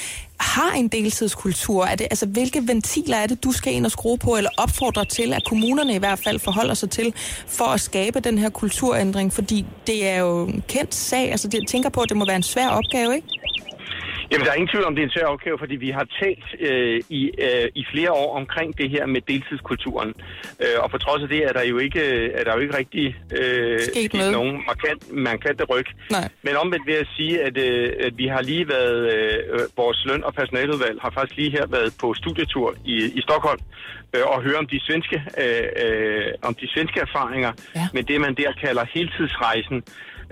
har 0.42 0.72
en 0.72 0.88
deltidskultur? 0.88 1.84
Er 1.84 1.96
det, 1.96 2.06
altså, 2.10 2.26
hvilke 2.26 2.68
ventiler 2.68 3.16
er 3.16 3.26
det, 3.26 3.44
du 3.44 3.52
skal 3.52 3.72
ind 3.72 3.86
og 3.86 3.92
skrue 3.92 4.18
på, 4.18 4.36
eller 4.36 4.50
opfordre 4.58 5.04
til, 5.04 5.32
at 5.32 5.44
kommunerne 5.44 5.94
i 5.94 5.98
hvert 5.98 6.18
fald 6.18 6.38
forholder 6.38 6.74
sig 6.74 6.90
til, 6.90 7.14
for 7.46 7.64
at 7.64 7.80
skabe 7.80 8.20
den 8.20 8.38
her 8.38 8.50
kulturændring? 8.50 9.32
Fordi 9.32 9.66
det 9.86 10.08
er 10.08 10.18
jo 10.18 10.46
en 10.46 10.62
kendt 10.68 10.94
sag. 10.94 11.30
Altså, 11.30 11.48
det, 11.48 11.58
jeg 11.58 11.68
tænker 11.68 11.88
på, 11.88 12.00
at 12.00 12.08
det 12.08 12.16
må 12.16 12.26
være 12.26 12.36
en 12.36 12.42
svær 12.42 12.68
opgave, 12.68 13.14
ikke? 13.14 13.28
Jamen, 14.32 14.44
der 14.46 14.50
er 14.52 14.58
ingen 14.60 14.68
tvivl 14.74 14.84
om, 14.84 14.94
det 14.94 15.02
er 15.02 15.06
en 15.06 15.16
svær 15.16 15.26
opgave, 15.26 15.58
fordi 15.58 15.76
vi 15.76 15.90
har 15.90 16.06
talt 16.22 16.46
øh, 16.60 17.00
i, 17.08 17.22
øh, 17.46 17.68
i 17.74 17.84
flere 17.92 18.12
år 18.12 18.36
omkring 18.36 18.78
det 18.78 18.90
her 18.90 19.06
med 19.06 19.20
deltidskulturen. 19.20 20.14
Øh, 20.60 20.76
og 20.82 20.90
på 20.90 20.98
trods 20.98 21.22
af 21.22 21.28
det 21.28 21.44
er 21.48 21.52
der 21.52 21.62
jo 21.62 21.78
ikke, 21.78 22.02
er 22.38 22.44
der 22.44 22.52
jo 22.54 22.60
ikke 22.60 22.76
rigtig 22.76 23.16
øh, 23.38 23.80
Sket 23.80 24.14
nogen 24.32 24.52
markant, 24.66 25.12
markante 25.12 25.64
ryg. 25.64 25.86
Nej. 26.10 26.28
Men 26.42 26.56
omvendt 26.56 26.86
vil 26.86 26.94
jeg 26.94 27.06
sige, 27.16 27.42
at, 27.42 27.58
øh, 27.58 27.92
at 28.06 28.18
vi 28.18 28.26
har 28.26 28.42
lige 28.42 28.68
været, 28.68 29.00
øh, 29.14 29.38
vores 29.76 30.04
løn- 30.08 30.24
og 30.24 30.34
personaludvalg 30.34 30.98
har 31.02 31.10
faktisk 31.10 31.36
lige 31.36 31.50
her 31.50 31.66
været 31.66 31.94
på 32.00 32.14
studietur 32.14 32.74
i, 32.84 32.96
i 33.18 33.20
Stockholm 33.20 33.60
øh, 34.14 34.22
og 34.26 34.42
høre 34.42 34.56
om 34.56 34.66
de 34.66 34.80
svenske, 34.80 35.22
øh, 35.42 35.84
øh, 35.84 36.26
om 36.42 36.54
de 36.54 36.68
svenske 36.74 37.00
erfaringer 37.00 37.52
Ja. 37.76 37.86
med 37.94 38.02
det, 38.02 38.20
man 38.20 38.34
der 38.34 38.52
kalder 38.64 38.84
heltidsrejsen. 38.94 39.82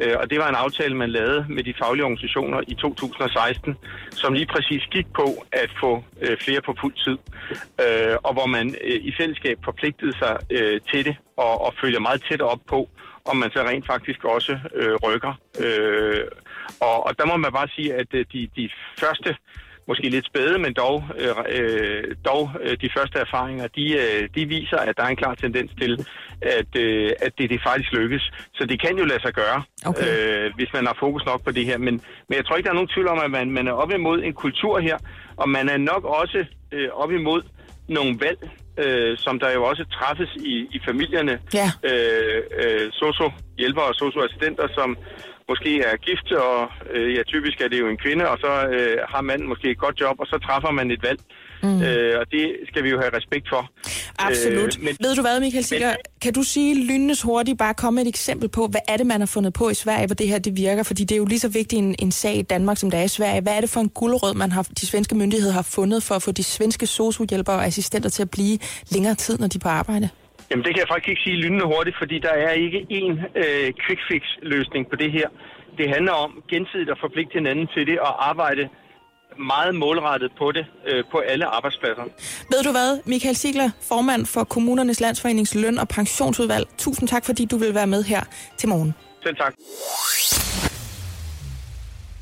Øh, 0.03 0.17
Og 0.21 0.31
det 0.31 0.39
var 0.39 0.49
en 0.49 0.63
aftale, 0.65 0.95
man 0.97 1.11
lavede 1.11 1.47
med 1.49 1.63
de 1.65 1.75
faglige 1.83 2.05
organisationer 2.05 2.61
i 2.69 2.75
2016, 2.75 3.77
som 4.11 4.33
lige 4.33 4.47
præcis 4.47 4.83
gik 4.91 5.07
på 5.21 5.27
at 5.53 5.71
få 5.81 6.05
øh, 6.23 6.37
flere 6.45 6.61
på 6.63 6.75
fuld 6.81 6.95
tid. 7.05 7.19
Øh, 7.85 8.17
og 8.23 8.33
hvor 8.33 8.47
man 8.47 8.75
øh, 8.85 9.01
i 9.09 9.13
fællesskab 9.21 9.59
forpligtede 9.65 10.19
sig 10.19 10.35
øh, 10.51 10.81
til 10.91 11.05
det 11.05 11.17
og, 11.37 11.65
og 11.67 11.75
følger 11.81 12.01
meget 12.01 12.25
tæt 12.29 12.41
op 12.41 12.61
på, 12.67 12.89
om 13.25 13.37
man 13.37 13.51
så 13.51 13.61
rent 13.63 13.87
faktisk 13.87 14.25
også 14.25 14.59
øh, 14.75 14.95
rykker. 14.95 15.35
Øh, 15.65 16.25
og, 16.81 17.07
og 17.07 17.19
der 17.19 17.27
må 17.27 17.37
man 17.37 17.53
bare 17.53 17.69
sige, 17.69 17.95
at 17.95 18.13
de, 18.13 18.49
de 18.57 18.71
første 19.01 19.37
måske 19.91 20.09
lidt 20.09 20.27
spæde, 20.27 20.57
men 20.65 20.73
dog, 20.85 20.97
øh, 21.23 21.35
øh, 21.57 22.05
dog 22.31 22.43
øh, 22.65 22.75
de 22.83 22.89
første 22.97 23.17
erfaringer, 23.27 23.67
de, 23.79 23.85
øh, 24.03 24.23
de 24.35 24.43
viser, 24.57 24.79
at 24.89 24.97
der 24.97 25.03
er 25.05 25.13
en 25.13 25.23
klar 25.23 25.35
tendens 25.35 25.71
til, 25.81 25.93
at, 26.59 26.71
øh, 26.85 27.11
at 27.27 27.33
det, 27.39 27.51
det 27.51 27.61
faktisk 27.69 27.93
lykkes. 27.93 28.25
Så 28.57 28.63
det 28.71 28.77
kan 28.85 28.95
jo 29.01 29.05
lade 29.05 29.23
sig 29.27 29.35
gøre, 29.43 29.61
Okay. 29.91 30.07
øh, 30.07 30.47
hvis 30.57 30.71
man 30.77 30.87
har 30.87 30.97
fokus 31.05 31.23
nok 31.31 31.41
på 31.45 31.51
det 31.51 31.65
her. 31.67 31.79
Men, 31.79 31.95
men 32.29 32.35
jeg 32.39 32.45
tror 32.45 32.57
ikke, 32.57 32.67
der 32.67 32.75
er 32.75 32.81
nogen 32.81 32.95
tvivl 32.95 33.09
om, 33.09 33.21
at 33.27 33.31
man, 33.31 33.51
man 33.51 33.69
er 33.69 33.73
op 33.73 33.93
imod 33.93 34.19
en 34.23 34.35
kultur 34.45 34.75
her, 34.79 34.99
og 35.37 35.49
man 35.49 35.69
er 35.69 35.77
nok 35.77 36.05
også 36.05 36.45
øh, 36.73 36.89
op 36.93 37.13
imod 37.13 37.43
nogle 37.89 38.19
valg, 38.25 38.41
øh, 38.85 39.19
som 39.19 39.39
der 39.39 39.51
jo 39.57 39.65
også 39.65 39.85
træffes 39.97 40.31
i, 40.53 40.55
i 40.77 40.79
familierne. 40.89 41.35
Ja. 41.55 41.69
Øh, 41.91 42.43
øh, 42.63 42.87
socio-hjælpere 42.93 43.85
og 43.85 43.95
socio-assistenter, 43.95 44.67
som 44.79 44.97
måske 45.53 45.73
er 45.91 45.97
gift, 46.07 46.29
og 46.47 46.57
øh, 46.95 47.09
ja, 47.17 47.23
typisk 47.33 47.57
er 47.61 47.69
det 47.69 47.79
jo 47.83 47.89
en 47.89 48.01
kvinde, 48.05 48.25
og 48.33 48.37
så 48.45 48.53
øh, 48.75 48.97
har 49.13 49.23
manden 49.29 49.47
måske 49.53 49.67
et 49.71 49.79
godt 49.85 49.97
job, 50.03 50.17
og 50.23 50.27
så 50.27 50.37
træffer 50.47 50.71
man 50.79 50.91
et 50.91 51.03
valg, 51.09 51.21
Mm. 51.63 51.83
Øh, 51.83 52.21
og 52.21 52.27
det 52.31 52.47
skal 52.69 52.85
vi 52.85 52.91
jo 52.91 53.01
have 53.01 53.17
respekt 53.17 53.49
for. 53.49 53.71
Absolut. 54.19 54.79
Øh, 54.79 54.85
men, 54.85 54.97
Ved 55.01 55.15
du 55.15 55.21
hvad, 55.21 55.41
Michael 55.41 55.65
Sikker, 55.65 55.95
kan 56.23 56.33
du 56.33 56.43
sige 56.43 56.87
lynnes 56.87 57.23
hurtigt, 57.23 57.59
bare 57.59 57.75
komme 57.75 57.95
med 57.95 58.03
et 58.03 58.09
eksempel 58.09 58.49
på, 58.49 58.67
hvad 58.67 58.81
er 58.89 58.97
det, 58.97 59.07
man 59.07 59.21
har 59.21 59.27
fundet 59.27 59.53
på 59.53 59.69
i 59.69 59.75
Sverige, 59.75 60.07
hvor 60.07 60.15
det 60.15 60.29
her 60.29 60.39
det 60.39 60.57
virker? 60.57 60.83
Fordi 60.83 61.05
det 61.05 61.15
er 61.15 61.17
jo 61.17 61.25
lige 61.25 61.39
så 61.39 61.49
vigtig 61.49 61.79
en, 61.79 61.95
en 61.99 62.13
sag 62.13 62.37
i 62.37 62.43
Danmark, 62.43 62.77
som 62.77 62.91
det 62.91 63.01
er 63.01 63.05
i 63.05 63.09
Sverige. 63.09 63.41
Hvad 63.41 63.53
er 63.53 63.61
det 63.61 63.71
for 63.71 63.81
en 63.81 63.89
guldrød, 63.89 64.35
man 64.35 64.53
har, 64.53 64.63
de 64.63 64.87
svenske 64.87 65.15
myndigheder 65.15 65.53
har 65.53 65.63
fundet 65.63 66.03
for 66.03 66.15
at 66.15 66.23
få 66.23 66.33
de 66.33 66.43
svenske 66.43 66.87
sociohjælpere 66.87 67.57
og 67.57 67.67
assistenter 67.67 68.11
til 68.11 68.23
at 68.23 68.31
blive 68.31 68.59
længere 68.91 69.15
tid, 69.15 69.39
når 69.39 69.47
de 69.47 69.57
er 69.57 69.61
på 69.61 69.69
arbejde? 69.69 70.09
Jamen 70.51 70.65
det 70.65 70.71
kan 70.75 70.81
jeg 70.83 70.89
faktisk 70.93 71.09
ikke 71.09 71.25
sige 71.27 71.37
lynende 71.37 71.67
hurtigt, 71.73 71.97
fordi 72.03 72.17
der 72.19 72.35
er 72.47 72.53
ikke 72.67 72.81
én 72.99 73.13
øh, 73.43 73.67
quick 73.83 74.01
fix 74.11 74.23
løsning 74.43 74.83
på 74.91 74.97
det 74.97 75.13
her. 75.13 75.29
Det 75.79 75.87
handler 75.95 76.13
om 76.13 76.31
gensidigt 76.51 76.91
at 76.91 76.99
forpligte 77.01 77.33
hinanden 77.33 77.67
til 77.75 77.87
det 77.87 77.99
og 78.01 78.29
arbejde 78.31 78.69
meget 79.39 79.75
målrettet 79.75 80.31
på 80.39 80.53
det 80.53 80.67
øh, 80.87 81.05
på 81.13 81.19
alle 81.19 81.47
arbejdspladser. 81.47 82.05
Ved 82.53 82.63
du 82.67 82.71
hvad, 82.71 83.01
Michael 83.05 83.37
Sigler, 83.37 83.71
formand 83.89 84.27
for 84.27 84.45
Kommunernes 84.45 85.01
Landsforenings 85.01 85.55
Løn- 85.55 85.79
og 85.79 85.89
Pensionsudvalg. 85.89 86.67
Tusind 86.79 87.09
tak, 87.09 87.25
fordi 87.25 87.45
du 87.45 87.57
vil 87.57 87.75
være 87.75 87.87
med 87.87 88.03
her 88.03 88.23
til 88.57 88.69
morgen. 88.69 88.95
Selv 89.23 89.37
tak. 89.37 89.55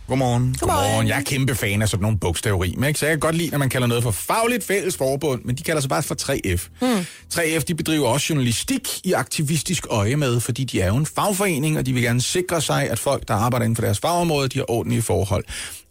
Godmorgen. 0.08 0.56
Godmorgen. 0.60 1.08
Jeg 1.08 1.18
er 1.18 1.22
kæmpe 1.22 1.54
fan 1.54 1.82
af 1.82 1.88
sådan 1.88 2.02
nogle 2.02 2.18
bogstaveri, 2.18 2.74
men 2.78 2.88
ikke? 2.88 3.00
så 3.00 3.06
jeg 3.06 3.12
kan 3.12 3.20
godt 3.20 3.36
lide, 3.36 3.50
når 3.50 3.58
man 3.58 3.68
kalder 3.68 3.86
noget 3.86 4.02
for 4.02 4.10
fagligt 4.10 4.64
fælles 4.64 4.96
forbund, 4.96 5.44
men 5.44 5.56
de 5.56 5.62
kalder 5.62 5.80
sig 5.80 5.88
bare 5.88 6.02
for 6.02 6.14
3F. 6.22 6.68
Hmm. 6.80 7.06
3F 7.34 7.60
de 7.60 7.74
bedriver 7.74 8.08
også 8.08 8.26
journalistik 8.30 9.00
i 9.04 9.12
aktivistisk 9.12 9.86
øje 9.90 10.16
med, 10.16 10.40
fordi 10.40 10.64
de 10.64 10.80
er 10.80 10.86
jo 10.86 10.96
en 10.96 11.06
fagforening, 11.06 11.78
og 11.78 11.86
de 11.86 11.92
vil 11.92 12.02
gerne 12.02 12.20
sikre 12.20 12.60
sig, 12.60 12.90
at 12.90 12.98
folk, 12.98 13.28
der 13.28 13.34
arbejder 13.34 13.64
inden 13.64 13.76
for 13.76 13.82
deres 13.82 13.98
fagområde, 13.98 14.48
de 14.48 14.58
har 14.58 14.70
ordentlige 14.70 15.02
forhold. 15.02 15.44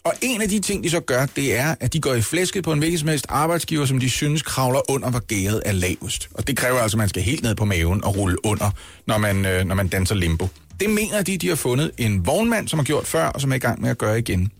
Og 0.03 0.13
en 0.21 0.41
af 0.41 0.49
de 0.49 0.59
ting, 0.59 0.83
de 0.83 0.89
så 0.89 0.99
gør, 0.99 1.25
det 1.25 1.57
er, 1.57 1.75
at 1.79 1.93
de 1.93 1.99
går 1.99 2.13
i 2.13 2.21
flæsket 2.21 2.63
på 2.63 2.71
en 2.71 2.79
hvilken 2.79 2.99
som 2.99 3.07
helst 3.07 3.25
arbejdsgiver, 3.29 3.85
som 3.85 3.99
de 3.99 4.09
synes 4.09 4.41
kravler 4.41 4.91
under, 4.91 5.09
hvor 5.09 5.19
gæret 5.19 5.61
er 5.65 5.71
lavest. 5.71 6.29
Og 6.33 6.47
det 6.47 6.57
kræver 6.57 6.79
altså, 6.79 6.95
at 6.95 6.99
man 6.99 7.09
skal 7.09 7.21
helt 7.21 7.43
ned 7.43 7.55
på 7.55 7.65
maven 7.65 8.03
og 8.03 8.17
rulle 8.17 8.45
under, 8.45 8.71
når 9.07 9.17
man, 9.17 9.45
øh, 9.45 9.65
når 9.65 9.75
man 9.75 9.87
danser 9.87 10.15
limbo. 10.15 10.47
Det 10.79 10.89
mener 10.89 11.21
de, 11.21 11.37
de 11.37 11.47
har 11.47 11.55
fundet 11.55 11.91
en 11.97 12.25
vognmand, 12.25 12.67
som 12.67 12.79
har 12.79 12.83
gjort 12.83 13.07
før, 13.07 13.25
og 13.25 13.41
som 13.41 13.51
er 13.51 13.55
i 13.55 13.59
gang 13.59 13.81
med 13.81 13.89
at 13.89 13.97
gøre 13.97 14.19
igen. 14.19 14.51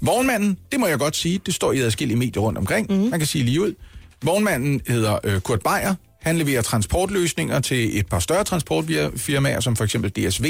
Vognmanden, 0.00 0.58
det 0.72 0.80
må 0.80 0.86
jeg 0.86 0.98
godt 0.98 1.16
sige, 1.16 1.40
det 1.46 1.54
står 1.54 1.72
i 1.72 1.78
adskillige 1.80 2.18
medier 2.18 2.42
rundt 2.42 2.58
omkring. 2.58 2.86
Mm. 2.90 2.96
Man 2.96 3.20
kan 3.20 3.26
sige 3.26 3.44
lige 3.44 3.62
ud. 3.62 3.74
Vognmanden 4.22 4.80
hedder 4.88 5.18
øh, 5.24 5.40
Kurt 5.40 5.60
Beyer. 5.62 5.94
Han 6.22 6.38
leverer 6.38 6.62
transportløsninger 6.62 7.60
til 7.60 7.98
et 7.98 8.06
par 8.06 8.18
større 8.18 8.44
transportfirmaer, 8.44 9.60
som 9.60 9.76
for 9.76 9.84
eksempel 9.84 10.10
DSV 10.10 10.46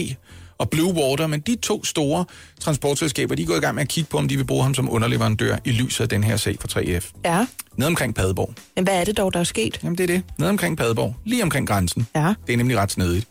og 0.59 0.71
Blue 0.71 0.95
Water. 0.95 1.27
Men 1.27 1.41
de 1.41 1.57
to 1.57 1.85
store 1.85 2.25
transportselskaber, 2.61 3.35
de 3.35 3.43
er 3.43 3.47
gået 3.47 3.57
i 3.57 3.61
gang 3.61 3.75
med 3.75 3.83
at 3.83 3.89
kigge 3.89 4.11
på, 4.11 4.19
om 4.19 4.29
de 4.29 4.37
vil 4.37 4.45
bruge 4.45 4.63
ham 4.63 4.75
som 4.75 4.91
underleverandør 4.91 5.57
i 5.65 5.71
lyset 5.71 6.01
af 6.01 6.09
den 6.09 6.25
her 6.25 6.37
sag 6.37 6.57
for 6.61 6.69
3F. 6.81 7.13
Ja, 7.25 7.47
Nede 7.77 7.87
omkring 7.87 8.15
Padborg. 8.15 8.55
men 8.77 8.85
hvad 8.85 9.01
er 9.01 9.05
det 9.05 9.17
dog, 9.17 9.35
der 9.35 9.41
er 9.41 9.45
sket? 9.45 9.81
Jamen 9.83 9.99
det 9.99 10.05
er 10.05 10.07
det. 10.15 10.23
Nede 10.39 10.51
omkring 10.51 10.77
Padborg. 10.77 11.17
Lige 11.25 11.43
omkring 11.43 11.67
grænsen. 11.69 12.07
Ja. 12.15 12.35
Det 12.47 12.53
er 12.53 12.57
nemlig 12.57 12.77
ret 12.77 12.91
snedigt. 12.93 13.27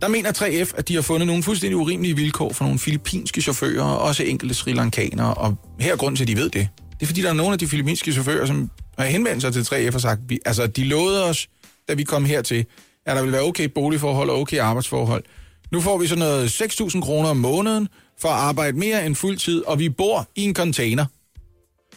Der 0.00 0.08
mener 0.08 0.32
3F, 0.32 0.72
at 0.76 0.88
de 0.88 0.94
har 0.94 1.02
fundet 1.02 1.26
nogle 1.26 1.42
fuldstændig 1.42 1.76
urimelige 1.76 2.16
vilkår 2.16 2.52
for 2.52 2.64
nogle 2.64 2.78
filippinske 2.78 3.42
chauffører, 3.42 3.82
og 3.84 3.98
også 3.98 4.22
enkelte 4.22 4.54
sri 4.54 4.72
lankanere. 4.72 5.34
Og 5.34 5.56
her 5.80 5.92
er 5.92 5.96
grunden 5.96 6.16
til, 6.16 6.24
at 6.24 6.28
de 6.28 6.36
ved 6.36 6.50
det. 6.50 6.68
Det 6.90 7.02
er 7.02 7.06
fordi, 7.06 7.22
der 7.22 7.28
er 7.28 7.32
nogle 7.32 7.52
af 7.52 7.58
de 7.58 7.66
filippinske 7.66 8.12
chauffører, 8.12 8.46
som 8.46 8.70
har 8.98 9.04
henvendt 9.06 9.42
sig 9.42 9.52
til 9.52 9.60
3F 9.60 9.94
og 9.94 10.00
sagt, 10.00 10.20
vi, 10.28 10.38
altså 10.46 10.66
de 10.66 10.84
lovede 10.84 11.24
os, 11.24 11.48
da 11.88 11.94
vi 11.94 12.04
kom 12.04 12.24
hertil, 12.24 12.64
at 13.06 13.16
der 13.16 13.22
ville 13.22 13.32
være 13.32 13.42
okay 13.42 13.64
boligforhold 13.64 14.30
og 14.30 14.40
okay 14.40 14.58
arbejdsforhold. 14.58 15.24
Nu 15.72 15.80
får 15.80 15.98
vi 15.98 16.06
så 16.06 16.16
noget 16.16 16.62
6.000 16.62 17.00
kroner 17.00 17.28
om 17.28 17.36
måneden 17.36 17.88
for 18.20 18.28
at 18.28 18.34
arbejde 18.34 18.78
mere 18.78 19.06
end 19.06 19.14
fuldtid, 19.14 19.62
og 19.62 19.78
vi 19.78 19.88
bor 19.88 20.28
i 20.36 20.42
en 20.42 20.54
container. 20.54 21.06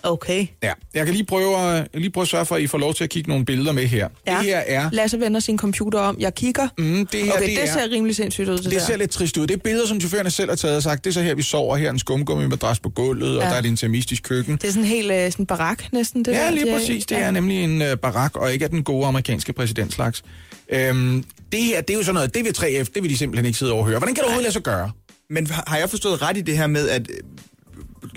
Okay. 0.03 0.47
Ja, 0.63 0.71
jeg 0.93 1.05
kan 1.05 1.13
lige 1.15 1.25
prøve, 1.25 1.57
at, 1.57 1.87
lige 1.93 2.09
prøve 2.09 2.21
at 2.21 2.27
sørge 2.27 2.45
for, 2.45 2.55
at 2.55 2.61
I 2.61 2.67
får 2.67 2.77
lov 2.77 2.93
til 2.93 3.03
at 3.03 3.09
kigge 3.09 3.29
nogle 3.29 3.45
billeder 3.45 3.71
med 3.71 3.85
her. 3.85 4.09
Ja. 4.27 4.37
Det 4.37 4.45
her 4.45 4.57
er... 4.57 4.89
Lasse 4.91 5.19
vender 5.19 5.39
sin 5.39 5.57
computer 5.57 5.99
om. 5.99 6.17
Jeg 6.19 6.35
kigger. 6.35 6.67
Mm, 6.77 7.07
det 7.07 7.23
her, 7.23 7.33
okay, 7.33 7.41
det, 7.41 7.49
det, 7.49 7.63
er, 7.63 7.73
ser 7.73 7.91
rimelig 7.91 8.15
sindssygt 8.15 8.49
ud, 8.49 8.57
det, 8.57 8.63
det 8.63 8.71
der. 8.73 8.79
ser 8.79 8.97
lidt 8.97 9.11
trist 9.11 9.37
ud. 9.37 9.47
Det 9.47 9.53
er 9.53 9.57
billeder, 9.63 9.87
som 9.87 9.99
chaufførerne 9.99 10.31
selv 10.31 10.49
har 10.49 10.55
taget 10.55 10.75
og 10.77 10.83
sagt, 10.83 11.03
det 11.03 11.09
er 11.09 11.13
så 11.13 11.21
her, 11.21 11.35
vi 11.35 11.41
sover. 11.41 11.75
Her 11.77 11.87
er 11.87 11.91
en 11.91 11.99
skumgummi-madras 11.99 12.79
på 12.79 12.89
gulvet, 12.89 13.35
ja. 13.35 13.35
og 13.35 13.41
der 13.41 13.49
er 13.49 13.59
et 13.59 13.65
intermistisk 13.65 14.23
køkken. 14.23 14.55
Det 14.55 14.63
er 14.67 14.71
sådan 14.71 14.83
helt 14.83 15.11
øh, 15.11 15.31
sådan 15.31 15.45
barak 15.45 15.83
næsten, 15.93 16.25
det 16.25 16.31
Ja, 16.31 16.37
der. 16.37 16.51
lige 16.51 16.65
de 16.65 16.71
præcis. 16.71 17.05
Det 17.05 17.15
ja. 17.15 17.21
er 17.21 17.31
nemlig 17.31 17.63
en 17.63 17.81
uh, 17.81 17.87
barak, 18.01 18.35
og 18.35 18.53
ikke 18.53 18.65
af 18.65 18.69
den 18.69 18.83
gode 18.83 19.07
amerikanske 19.07 19.53
præsidentslags. 19.53 20.23
Øhm, 20.69 21.23
det 21.51 21.63
her, 21.63 21.81
det 21.81 21.93
er 21.93 21.97
jo 21.97 22.03
sådan 22.03 22.13
noget, 22.13 22.33
det 22.33 22.45
vil 22.45 22.53
3F, 22.57 22.85
det 22.95 23.03
vil 23.03 23.09
de 23.09 23.17
simpelthen 23.17 23.45
ikke 23.45 23.59
sidde 23.59 23.71
og 23.71 23.77
overhøre. 23.77 23.97
Hvordan 23.99 24.15
kan 24.15 24.21
du 24.21 24.25
overhovedet 24.25 24.43
lade 24.43 24.53
sig 24.53 24.63
gøre? 24.63 24.91
Men 25.29 25.47
har 25.67 25.77
jeg 25.77 25.89
forstået 25.89 26.21
ret 26.21 26.37
i 26.37 26.41
det 26.41 26.57
her 26.57 26.67
med, 26.67 26.89
at 26.89 27.01
øh, 27.09 27.17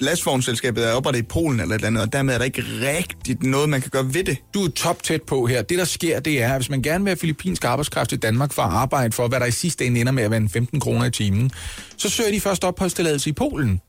lastvognselskabet 0.00 0.88
er 0.88 0.92
oprettet 0.92 1.20
i 1.20 1.22
Polen 1.22 1.60
eller 1.60 1.74
et 1.74 1.78
eller 1.78 1.86
andet, 1.86 2.02
og 2.02 2.12
dermed 2.12 2.34
er 2.34 2.38
der 2.38 2.44
ikke 2.44 2.62
rigtigt 2.62 3.42
noget, 3.42 3.68
man 3.68 3.80
kan 3.80 3.90
gøre 3.90 4.14
ved 4.14 4.24
det? 4.24 4.38
Du 4.54 4.64
er 4.64 4.68
top 4.68 5.02
tæt 5.02 5.22
på 5.22 5.46
her. 5.46 5.62
Det, 5.62 5.78
der 5.78 5.84
sker, 5.84 6.20
det 6.20 6.42
er, 6.42 6.48
at 6.48 6.56
hvis 6.56 6.70
man 6.70 6.82
gerne 6.82 7.04
vil 7.04 7.10
have 7.10 7.16
filippinsk 7.16 7.64
arbejdskraft 7.64 8.12
i 8.12 8.16
Danmark 8.16 8.52
for 8.52 8.62
at 8.62 8.72
arbejde 8.72 9.12
for, 9.12 9.28
hvad 9.28 9.40
der 9.40 9.46
i 9.46 9.50
sidste 9.50 9.86
ende 9.86 10.00
ender 10.00 10.12
med 10.12 10.22
at 10.22 10.30
være 10.30 10.40
en 10.40 10.48
15 10.48 10.80
kroner 10.80 11.06
i 11.06 11.10
timen, 11.10 11.50
så 11.96 12.08
søger 12.08 12.30
de 12.30 12.40
først 12.40 12.64
opholdstilladelse 12.64 13.30
i 13.30 13.32
Polen. 13.32 13.80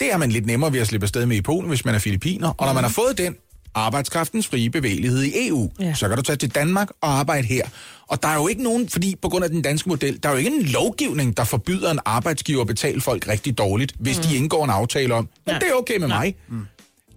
Det 0.00 0.12
er 0.12 0.16
man 0.16 0.30
lidt 0.30 0.46
nemmere 0.46 0.72
ved 0.72 0.80
at 0.80 0.86
slippe 0.86 1.04
afsted 1.04 1.26
med 1.26 1.36
i 1.36 1.42
Polen, 1.42 1.68
hvis 1.68 1.84
man 1.84 1.94
er 1.94 1.98
filippiner. 1.98 2.48
Og 2.48 2.66
når 2.66 2.72
man 2.72 2.84
har 2.84 2.90
fået 2.90 3.18
den, 3.18 3.36
arbejdskraftens 3.74 4.46
frie 4.46 4.70
bevægelighed 4.70 5.22
i 5.22 5.48
EU, 5.48 5.70
Ja. 5.80 5.84
ja. 5.84 5.94
så 5.94 6.08
kan 6.08 6.16
du 6.16 6.22
tage 6.22 6.36
til 6.36 6.54
Danmark 6.54 6.88
og 7.00 7.18
arbejde 7.18 7.46
her. 7.46 7.66
Og 8.06 8.22
der 8.22 8.28
er 8.28 8.34
jo 8.34 8.48
ikke 8.48 8.62
nogen, 8.62 8.88
fordi 8.88 9.16
på 9.22 9.28
grund 9.28 9.44
af 9.44 9.50
den 9.50 9.62
danske 9.62 9.88
model, 9.88 10.22
der 10.22 10.28
er 10.28 10.32
jo 10.32 10.38
ikke 10.38 10.50
en 10.50 10.62
lovgivning, 10.62 11.36
der 11.36 11.44
forbyder 11.44 11.90
en 11.90 11.98
arbejdsgiver 12.04 12.60
at 12.60 12.66
betale 12.66 13.00
folk 13.00 13.28
rigtig 13.28 13.58
dårligt, 13.58 13.94
hvis 13.98 14.16
mm. 14.16 14.22
de 14.22 14.36
indgår 14.36 14.64
en 14.64 14.70
aftale 14.70 15.14
om, 15.14 15.28
men 15.46 15.54
det 15.54 15.64
er 15.70 15.74
okay 15.74 15.98
med 15.98 16.08
mig. 16.08 16.34
Mm. 16.48 16.66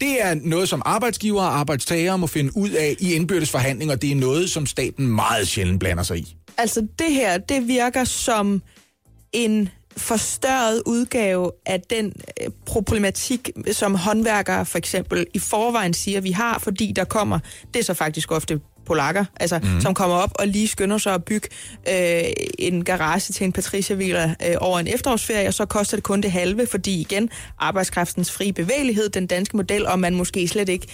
Det 0.02 0.22
er 0.26 0.34
noget, 0.34 0.70
som 0.70 0.82
arbejdsgiver 0.86 1.42
og 1.42 1.60
arbejdstagere 1.60 2.18
må 2.18 2.28
finde 2.28 2.58
ud 2.58 2.70
af 2.70 2.96
i 3.00 3.14
indbyrdes 3.14 3.50
forhandlinger, 3.50 3.96
og 3.96 4.02
det 4.02 4.12
er 4.12 4.16
noget, 4.16 4.50
som 4.50 4.66
staten 4.66 5.08
meget 5.08 5.48
sjældent 5.48 5.80
blander 5.80 6.04
sig 6.04 6.18
i. 6.18 6.36
Altså, 6.58 6.88
det 7.00 7.12
her, 7.12 7.38
det 7.38 7.68
virker 7.68 8.04
som 8.04 8.62
en 9.34 9.70
forstørret 9.98 10.82
udgave 10.86 11.52
af 11.66 11.82
den 11.82 12.14
øh, 12.42 12.50
problematik, 12.66 13.50
som 13.72 13.96
håndværkere 13.96 14.66
for 14.66 14.78
eksempel 14.78 15.26
i 15.34 15.40
forvejen 15.40 15.94
siger, 15.94 16.22
vi 16.22 16.32
har, 16.32 16.60
fordi 16.60 16.94
der 16.96 17.04
kommer, 17.04 17.40
det 17.74 17.80
er 17.80 17.84
så 17.84 17.94
faktisk 17.94 18.32
ofte 18.32 18.60
polakker, 18.86 19.26
altså, 19.40 19.60
mm. 19.64 19.82
som 19.82 19.94
kommer 19.94 20.16
op 20.16 20.32
og 20.40 20.48
lige 20.48 20.68
skynder 20.68 20.98
sig 20.98 21.14
at 21.14 21.24
bygge 21.24 21.48
øh, 21.90 22.24
en 22.60 22.84
garage 22.84 23.34
til 23.34 23.44
en 23.44 23.52
Patricia 23.52 23.96
Villa 23.96 24.36
øh, 24.48 24.56
over 24.58 24.80
en 24.80 24.88
efterårsferie, 24.88 25.48
og 25.48 25.54
så 25.54 25.66
koster 25.66 25.98
det 25.98 26.04
kun 26.04 26.22
det 26.22 26.32
halve, 26.32 26.68
fordi 26.68 27.02
igen, 27.02 27.30
arbejdskraftens 27.60 28.32
frie 28.32 28.54
bevægelighed, 28.54 29.10
den 29.10 29.28
danske 29.28 29.58
model, 29.58 29.88
og 29.88 30.00
man 30.00 30.16
måske 30.16 30.48
slet 30.48 30.70
ikke 30.70 30.88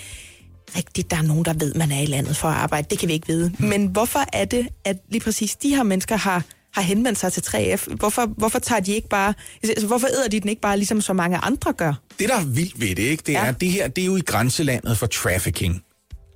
rigtigt, 0.76 1.12
der 1.12 1.18
er 1.18 1.22
nogen, 1.22 1.46
der 1.46 1.54
ved, 1.54 1.74
man 1.74 1.92
er 1.92 2.00
i 2.02 2.06
landet 2.06 2.38
for 2.38 2.48
at 2.48 2.56
arbejde. 2.56 2.88
Det 2.90 3.00
kan 3.00 3.08
vi 3.08 3.14
ikke 3.14 3.28
vide. 3.28 3.54
Men 3.60 3.86
hvorfor 3.86 4.24
er 4.34 4.46
det, 4.46 4.68
at 4.86 4.98
lige 5.10 5.22
præcis 5.22 5.56
de 5.56 5.76
her 5.76 5.84
mennesker 5.84 6.16
har 6.16 6.44
har 6.82 6.88
henvendt 6.88 7.20
sig 7.20 7.34
til 7.34 7.42
3F. 7.42 7.96
Hvorfor, 7.96 8.26
hvorfor 8.26 8.60
tager 8.60 8.80
de 8.82 8.94
ikke 8.96 9.10
bare, 9.10 9.34
altså, 9.64 9.88
hvorfor 9.88 10.08
æder 10.08 10.28
de 10.28 10.40
den 10.40 10.50
ikke 10.50 10.62
bare, 10.62 10.78
ligesom 10.78 11.02
så 11.02 11.14
mange 11.14 11.38
andre 11.38 11.74
gør? 11.74 11.94
Det, 12.20 12.30
der 12.30 12.36
er 12.36 12.46
vildt 12.46 12.82
ved 12.82 12.88
det, 12.96 13.00
ikke, 13.04 13.24
det 13.28 13.34
Ja. 13.34 13.40
er, 13.40 13.44
at 13.46 13.62
det 13.62 13.70
her 13.72 13.88
det 13.88 14.02
er 14.02 14.06
jo 14.06 14.16
i 14.16 14.22
grænselandet 14.22 14.98
for 14.98 15.06
trafficking. 15.08 15.84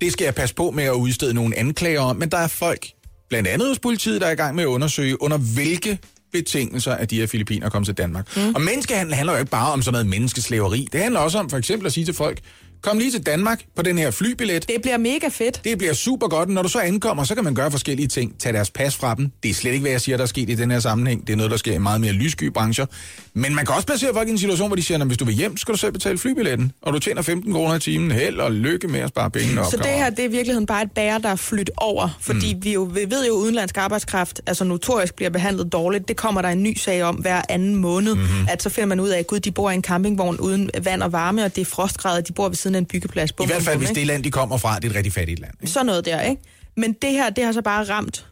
Det 0.01 0.11
skal 0.11 0.25
jeg 0.25 0.35
passe 0.35 0.55
på 0.55 0.71
med 0.71 0.83
at 0.83 0.91
udstede 0.91 1.33
nogle 1.33 1.57
anklager 1.57 2.01
om, 2.01 2.15
men 2.15 2.29
der 2.29 2.37
er 2.37 2.47
folk, 2.47 2.87
blandt 3.29 3.47
andet 3.47 3.67
hos 3.67 3.79
politiet, 3.79 4.21
der 4.21 4.27
er 4.27 4.31
i 4.31 4.35
gang 4.35 4.55
med 4.55 4.63
at 4.63 4.67
undersøge, 4.67 5.21
under 5.21 5.37
hvilke 5.37 5.97
betingelser, 6.31 6.91
at 6.93 7.09
de 7.09 7.19
her 7.19 7.27
filipiner 7.27 7.69
kom 7.69 7.83
til 7.85 7.93
Danmark. 7.93 8.37
Mm. 8.37 8.55
Og 8.55 8.61
menneskehandel 8.61 9.13
handler 9.15 9.33
jo 9.33 9.39
ikke 9.39 9.51
bare 9.51 9.71
om 9.73 9.81
sådan 9.81 9.91
noget 9.93 10.07
menneskeslaveri. 10.07 10.87
Det 10.91 11.01
handler 11.01 11.19
også 11.19 11.37
om 11.39 11.49
for 11.49 11.57
eksempel 11.57 11.85
at 11.85 11.93
sige 11.93 12.05
til 12.05 12.13
folk, 12.13 12.39
kom 12.81 12.97
lige 12.97 13.11
til 13.11 13.25
Danmark 13.25 13.61
på 13.75 13.81
den 13.81 13.97
her 13.97 14.11
flybillet. 14.11 14.67
Det 14.67 14.81
bliver 14.81 14.97
mega 14.97 15.27
fedt. 15.27 15.61
Det 15.63 15.77
bliver 15.77 15.93
super 15.93 16.27
godt, 16.27 16.49
når 16.49 16.61
du 16.61 16.69
så 16.69 16.79
ankommer, 16.79 17.23
så 17.23 17.35
kan 17.35 17.43
man 17.43 17.55
gøre 17.55 17.71
forskellige 17.71 18.07
ting. 18.07 18.39
Tag 18.39 18.53
deres 18.53 18.71
pas 18.71 18.95
fra 18.95 19.15
dem. 19.15 19.31
Det 19.43 19.49
er 19.49 19.53
slet 19.53 19.71
ikke, 19.71 19.81
hvad 19.81 19.91
jeg 19.91 20.01
siger, 20.01 20.17
der 20.17 20.23
er 20.23 20.27
sket 20.27 20.49
i 20.49 20.55
den 20.55 20.71
her 20.71 20.79
sammenhæng. 20.79 21.27
Det 21.27 21.33
er 21.33 21.37
noget, 21.37 21.51
der 21.51 21.57
sker 21.57 21.73
i 21.73 21.77
meget 21.77 22.01
mere 22.01 22.11
lyssky 22.11 22.43
brancher. 22.43 22.85
Men 23.33 23.55
man 23.55 23.65
kan 23.65 23.75
også 23.75 23.87
placere 23.87 24.13
folk 24.13 24.27
i 24.27 24.31
en 24.31 24.37
situation, 24.37 24.67
hvor 24.67 24.75
de 24.75 24.83
siger, 24.83 24.99
at 24.99 25.07
hvis 25.07 25.17
du 25.17 25.25
vil 25.25 25.35
hjem, 25.35 25.57
skal 25.57 25.73
du 25.73 25.77
selv 25.77 25.91
betale 25.91 26.17
flybilletten. 26.17 26.71
Og 26.81 26.93
du 26.93 26.99
tjener 26.99 27.21
15 27.21 27.53
kroner 27.53 27.75
i 27.75 27.79
timen. 27.79 28.11
Held 28.11 28.39
og 28.39 28.51
lykke 28.51 28.87
med 28.87 28.99
at 28.99 29.09
spare 29.09 29.31
penge 29.31 29.61
op. 29.61 29.71
Så 29.71 29.77
det 29.77 29.85
her, 29.85 30.09
det 30.09 30.19
er 30.19 30.23
i 30.23 30.31
virkeligheden 30.31 30.65
bare 30.65 30.83
et 30.83 30.91
bære, 30.91 31.19
der 31.19 31.29
er 31.29 31.35
flyttet 31.35 31.69
over. 31.77 32.17
Fordi 32.21 32.53
mm. 32.53 32.63
vi, 32.63 32.73
jo, 32.73 32.83
vi 32.83 33.05
ved 33.09 33.27
jo, 33.27 33.33
at 33.33 33.37
udenlandsk 33.37 33.77
arbejdskraft 33.77 34.41
altså 34.47 34.63
notorisk 34.63 35.15
bliver 35.15 35.29
behandlet 35.29 35.71
dårligt. 35.71 36.07
Det 36.07 36.17
kommer 36.17 36.41
der 36.41 36.49
en 36.49 36.63
ny 36.63 36.77
sag 36.77 37.03
om 37.03 37.15
hver 37.15 37.41
anden 37.49 37.75
måned. 37.75 38.15
Mm-hmm. 38.15 38.47
At 38.49 38.63
så 38.63 38.69
finder 38.69 38.87
man 38.87 38.99
ud 38.99 39.09
af, 39.09 39.19
at 39.19 39.27
gud, 39.27 39.39
de 39.39 39.51
bor 39.51 39.71
i 39.71 39.73
en 39.73 39.83
campingvogn 39.83 40.39
uden 40.39 40.69
vand 40.83 41.03
og 41.03 41.11
varme, 41.11 41.43
og 41.43 41.55
det 41.55 41.61
er 41.61 41.65
frostgrader, 41.65 42.21
de 42.21 42.33
bor 42.33 42.49
ved 42.49 42.55
siden 42.55 42.70
af 42.75 42.79
en 42.79 42.85
byggeplads. 42.85 43.31
Bum, 43.31 43.43
I 43.43 43.47
hvert 43.47 43.63
fald, 43.63 43.75
bum, 43.75 43.85
hvis 43.85 43.95
det 43.95 44.07
land, 44.07 44.23
de 44.23 44.31
kommer 44.31 44.57
fra, 44.57 44.75
det 44.75 44.85
er 44.85 44.89
et 44.89 44.95
rigtig 44.95 45.13
fattigt 45.13 45.39
land. 45.39 45.53
Ikke? 45.61 45.71
Sådan 45.71 45.85
noget 45.85 46.05
der, 46.05 46.21
ikke? 46.21 46.41
Men 46.77 46.93
det 46.93 47.11
her, 47.11 47.29
det 47.29 47.43
har 47.43 47.51
så 47.51 47.61
bare 47.61 47.83
ramt 47.83 48.25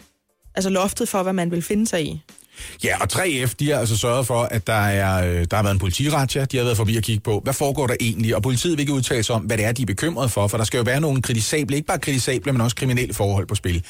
altså 0.55 0.69
loftet 0.69 1.09
for, 1.09 1.23
hvad 1.23 1.33
man 1.33 1.51
vil 1.51 1.61
finde 1.61 1.87
sig 1.87 2.05
i. 2.05 2.21
Ja, 2.83 2.97
og 3.01 3.07
3F, 3.13 3.53
de 3.59 3.69
har 3.69 3.79
altså 3.79 3.97
sørget 3.97 4.27
for, 4.27 4.41
at 4.41 4.67
der, 4.67 4.73
er, 4.73 5.29
øh, 5.29 5.45
der 5.51 5.55
har 5.55 5.63
været 5.63 5.73
en 5.73 5.79
politiratja. 5.79 6.45
De 6.45 6.57
har 6.57 6.63
været 6.63 6.77
forbi 6.77 6.97
at 6.97 7.03
kigge 7.03 7.21
på, 7.21 7.39
hvad 7.43 7.53
foregår 7.53 7.87
der 7.87 7.95
egentlig? 7.99 8.35
Og 8.35 8.43
politiet 8.43 8.77
vil 8.77 8.79
ikke 8.79 8.93
udtale 8.93 9.23
sig 9.23 9.35
om, 9.35 9.41
hvad 9.41 9.57
det 9.57 9.65
er, 9.65 9.71
de 9.71 9.81
er 9.81 9.85
bekymrede 9.85 10.29
for, 10.29 10.47
for 10.47 10.57
der 10.57 10.63
skal 10.65 10.77
jo 10.77 10.83
være 10.83 11.01
nogle 11.01 11.21
kritisable, 11.21 11.75
ikke 11.75 11.87
bare 11.87 11.99
kritisable, 11.99 12.51
men 12.51 12.61
også 12.61 12.75
kriminelle 12.75 13.13
forhold 13.13 13.47
på 13.47 13.55
spil. 13.55 13.83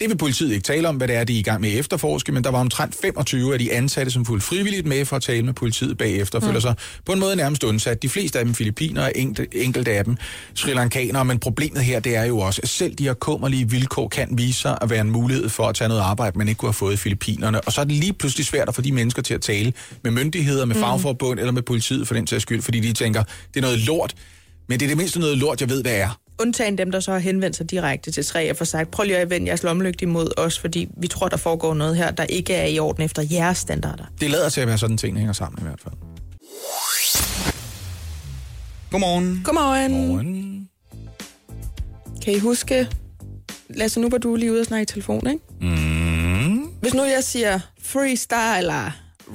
Det 0.00 0.10
vil 0.10 0.16
politiet 0.16 0.52
ikke 0.52 0.62
tale 0.62 0.88
om, 0.88 0.96
hvad 0.96 1.08
det 1.08 1.16
er, 1.16 1.24
de 1.24 1.34
er 1.34 1.38
i 1.38 1.42
gang 1.42 1.60
med 1.60 1.72
at 1.72 1.78
efterforske, 1.78 2.32
men 2.32 2.44
der 2.44 2.50
var 2.50 2.60
omtrent 2.60 2.94
25 3.02 3.52
af 3.52 3.58
de 3.58 3.72
ansatte, 3.72 4.12
som 4.12 4.24
fulgte 4.24 4.46
frivilligt 4.46 4.86
med 4.86 5.04
for 5.04 5.16
at 5.16 5.22
tale 5.22 5.42
med 5.42 5.52
politiet 5.52 5.98
bagefter, 5.98 6.38
og 6.38 6.44
føler 6.44 6.60
sig 6.60 6.74
på 7.06 7.12
en 7.12 7.20
måde 7.20 7.36
nærmest 7.36 7.64
undsat. 7.64 8.02
De 8.02 8.08
fleste 8.08 8.38
af 8.38 8.44
dem 8.44 8.54
filipiner, 8.54 9.08
enkelte, 9.08 9.62
enkelte 9.62 9.92
af 9.92 10.04
dem 10.04 10.16
sri 10.54 10.74
lankanere, 10.74 11.24
men 11.24 11.38
problemet 11.38 11.84
her, 11.84 12.00
det 12.00 12.16
er 12.16 12.24
jo 12.24 12.38
også, 12.38 12.60
at 12.62 12.68
selv 12.68 12.94
de 12.94 13.04
her 13.04 13.14
kummerlige 13.14 13.70
vilkår 13.70 14.08
kan 14.08 14.28
vise 14.32 14.60
sig 14.60 14.78
at 14.80 14.90
være 14.90 15.00
en 15.00 15.10
mulighed 15.10 15.48
for 15.48 15.66
at 15.66 15.74
tage 15.74 15.88
noget 15.88 16.00
arbejde, 16.00 16.38
man 16.38 16.48
ikke 16.48 16.58
kunne 16.58 16.68
have 16.68 16.74
fået 16.74 16.94
i 16.94 16.96
Filippinerne. 16.96 17.60
Og 17.60 17.72
så 17.72 17.80
er 17.80 17.84
det 17.84 17.94
lige 17.94 18.12
pludselig 18.12 18.46
svært 18.46 18.68
at 18.68 18.74
få 18.74 18.82
de 18.82 18.92
mennesker 18.92 19.22
til 19.22 19.34
at 19.34 19.40
tale 19.40 19.72
med 20.04 20.10
myndigheder, 20.10 20.64
med 20.64 20.76
fagforbund 20.76 21.38
eller 21.38 21.52
med 21.52 21.62
politiet 21.62 22.08
for 22.08 22.14
den 22.14 22.26
sags 22.26 22.42
skyld, 22.42 22.62
fordi 22.62 22.80
de 22.80 22.92
tænker, 22.92 23.22
det 23.54 23.56
er 23.56 23.60
noget 23.60 23.78
lort, 23.78 24.14
men 24.68 24.80
det 24.80 24.86
er 24.86 24.88
det 24.88 24.96
mindste 24.96 25.20
noget 25.20 25.38
lort, 25.38 25.60
jeg 25.60 25.68
ved, 25.68 25.82
hvad 25.82 25.94
er. 25.94 26.21
Undtagen 26.40 26.78
dem, 26.78 26.90
der 26.90 27.00
så 27.00 27.12
har 27.12 27.18
henvendt 27.18 27.56
sig 27.56 27.70
direkte 27.70 28.10
til 28.10 28.24
3 28.24 28.50
og 28.50 28.56
for 28.56 28.64
sagt, 28.64 28.90
prøv 28.90 29.04
lige 29.04 29.18
at 29.18 29.30
vende 29.30 29.46
jeres 29.46 29.62
lommelygte 29.62 30.02
imod 30.02 30.30
os, 30.36 30.58
fordi 30.58 30.88
vi 30.96 31.06
tror, 31.06 31.28
der 31.28 31.36
foregår 31.36 31.74
noget 31.74 31.96
her, 31.96 32.10
der 32.10 32.24
ikke 32.24 32.54
er 32.54 32.66
i 32.66 32.78
orden 32.78 33.02
efter 33.02 33.22
jeres 33.30 33.58
standarder. 33.58 34.04
Det 34.20 34.30
lader 34.30 34.48
til 34.48 34.60
at 34.60 34.68
være 34.68 34.78
sådan, 34.78 34.96
ting 34.96 35.16
hænger 35.16 35.32
sammen 35.32 35.58
i 35.62 35.62
hvert 35.62 35.80
fald. 35.80 35.94
Godmorgen. 38.90 39.42
Godmorgen. 39.44 40.08
Morgen. 40.08 40.68
Kan 42.24 42.34
I 42.34 42.38
huske, 42.38 42.88
Lasse, 43.68 44.00
nu 44.00 44.08
var 44.10 44.18
du 44.18 44.36
lige 44.36 44.52
ude 44.52 44.60
og 44.60 44.66
snakke 44.66 44.82
i 44.82 44.86
telefon, 44.86 45.26
ikke? 45.26 45.44
Mm. 45.60 46.62
Hvis 46.80 46.94
nu 46.94 47.02
jeg 47.02 47.24
siger 47.24 47.60
freestyler, 47.82 48.90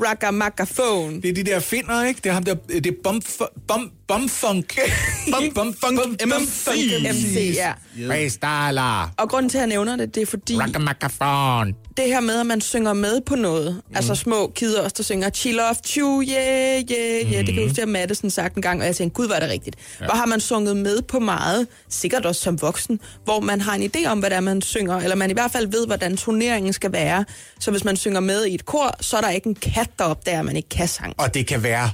ragamakafone, 0.05 1.21
Det 1.21 1.29
er 1.29 1.33
de 1.33 1.43
der 1.43 1.59
finder, 1.59 2.03
ikke? 2.03 2.21
Det 2.23 2.29
er 2.29 2.33
ham 2.33 2.43
der, 2.43 2.55
det 2.55 2.87
er 2.87 2.91
bum, 3.03 3.21
bum, 3.67 3.91
bumfunk. 4.07 4.79
Bum, 5.31 5.43
bum, 5.55 5.73
funk, 5.73 5.99
MC. 6.25 6.67
MC, 7.11 7.53
ja. 7.55 7.73
Freestyler. 8.07 9.13
Og 9.17 9.29
grunden 9.29 9.49
til, 9.49 9.57
at 9.57 9.61
jeg 9.61 9.67
nævner 9.67 9.95
det, 9.95 10.15
det 10.15 10.21
er 10.21 10.25
fordi, 10.25 10.57
Ragamakafon. 10.57 11.75
det 11.97 12.05
her 12.05 12.19
med, 12.19 12.39
at 12.39 12.45
man 12.45 12.61
synger 12.61 12.93
med 12.93 13.21
på 13.21 13.35
noget, 13.35 13.73
mm. 13.73 13.95
altså 13.95 14.15
små 14.15 14.51
kider 14.55 14.81
også, 14.81 14.93
der 14.97 15.03
synger 15.03 15.29
chill 15.29 15.59
off, 15.59 15.79
chew, 15.85 16.21
yeah, 16.21 16.83
yeah, 16.91 17.31
yeah, 17.31 17.39
mm. 17.39 17.45
det 17.45 17.45
kan 17.45 17.55
jeg 17.55 17.69
huske, 17.69 17.81
at 17.81 17.87
Madison 17.87 18.29
sagt 18.29 18.55
en 18.55 18.61
gang, 18.61 18.79
og 18.81 18.85
jeg 18.85 18.95
tænkte, 18.95 19.15
gud, 19.15 19.27
var 19.27 19.39
det 19.39 19.49
rigtigt. 19.49 19.75
Ja. 19.99 20.05
Hvor 20.05 20.15
har 20.15 20.25
man 20.25 20.39
sunget 20.39 20.77
med 20.77 21.01
på 21.01 21.19
meget, 21.19 21.67
sikkert 21.89 22.25
også 22.25 22.41
som 22.41 22.61
voksen, 22.61 22.99
hvor 23.23 23.39
man 23.39 23.61
har 23.61 23.75
en 23.75 23.91
idé 23.95 24.07
om, 24.07 24.19
hvad 24.19 24.29
det 24.29 24.35
er, 24.35 24.41
man 24.41 24.61
synger, 24.61 24.97
eller 24.97 25.15
man 25.15 25.29
i 25.29 25.33
hvert 25.33 25.51
fald 25.51 25.67
ved, 25.67 25.85
hvordan 25.85 26.17
turneringen 26.17 26.73
skal 26.73 26.91
være. 26.91 27.25
Så 27.59 27.71
hvis 27.71 27.83
man 27.83 27.97
synger 27.97 28.19
med 28.19 28.45
i 28.45 28.53
et 28.53 28.65
kor, 28.65 28.95
så 29.01 29.17
er 29.17 29.21
der 29.21 29.29
ikke 29.29 29.47
en 29.47 29.55
kat, 29.55 29.89
der 29.99 30.05
opdager, 30.05 30.39
at 30.39 30.45
man 30.45 30.55
ikke 30.55 30.69
kan 30.69 30.87
sang. 30.87 31.13
Og 31.17 31.33
det 31.33 31.47
kan 31.47 31.63
være 31.63 31.89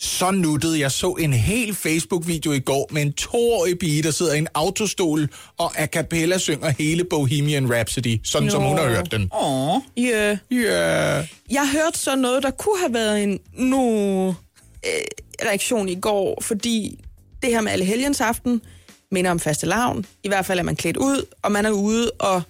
så 0.00 0.30
nuttet. 0.30 0.78
Jeg 0.78 0.92
så 0.92 1.10
en 1.10 1.32
hel 1.32 1.74
Facebook-video 1.74 2.52
i 2.52 2.58
går 2.58 2.88
med 2.90 3.02
en 3.02 3.12
toårig 3.12 3.78
pige, 3.78 4.02
der 4.02 4.10
sidder 4.10 4.34
i 4.34 4.38
en 4.38 4.48
autostol 4.54 5.28
og 5.58 5.78
a 5.78 5.86
cappella 5.86 6.38
synger 6.38 6.68
hele 6.78 7.04
Bohemian 7.04 7.74
Rhapsody, 7.74 8.20
sådan 8.24 8.50
som 8.50 8.62
hun 8.62 8.78
har 8.78 8.88
hørt 8.88 9.12
den. 9.12 9.30
Yeah. 9.98 10.38
Ja. 10.50 11.26
Jeg 11.50 11.70
hørte 11.72 11.98
så 11.98 12.16
noget, 12.16 12.42
der 12.42 12.50
kunne 12.50 12.80
have 12.80 12.94
været 12.94 13.22
en 13.22 13.38
nu 13.52 14.28
øh, 14.86 14.92
reaktion 15.46 15.88
i 15.88 15.94
går, 15.94 16.38
fordi 16.42 17.04
det 17.42 17.50
her 17.50 17.60
med 17.60 17.72
alle 17.72 17.84
helgens 17.84 18.20
aften 18.20 18.62
minder 19.10 19.30
om 19.30 19.40
faste 19.40 19.66
lavn. 19.66 20.06
I 20.24 20.28
hvert 20.28 20.46
fald 20.46 20.58
er 20.58 20.62
man 20.62 20.76
klædt 20.76 20.96
ud, 20.96 21.26
og 21.42 21.52
man 21.52 21.66
er 21.66 21.70
ude 21.70 22.10
og 22.10 22.42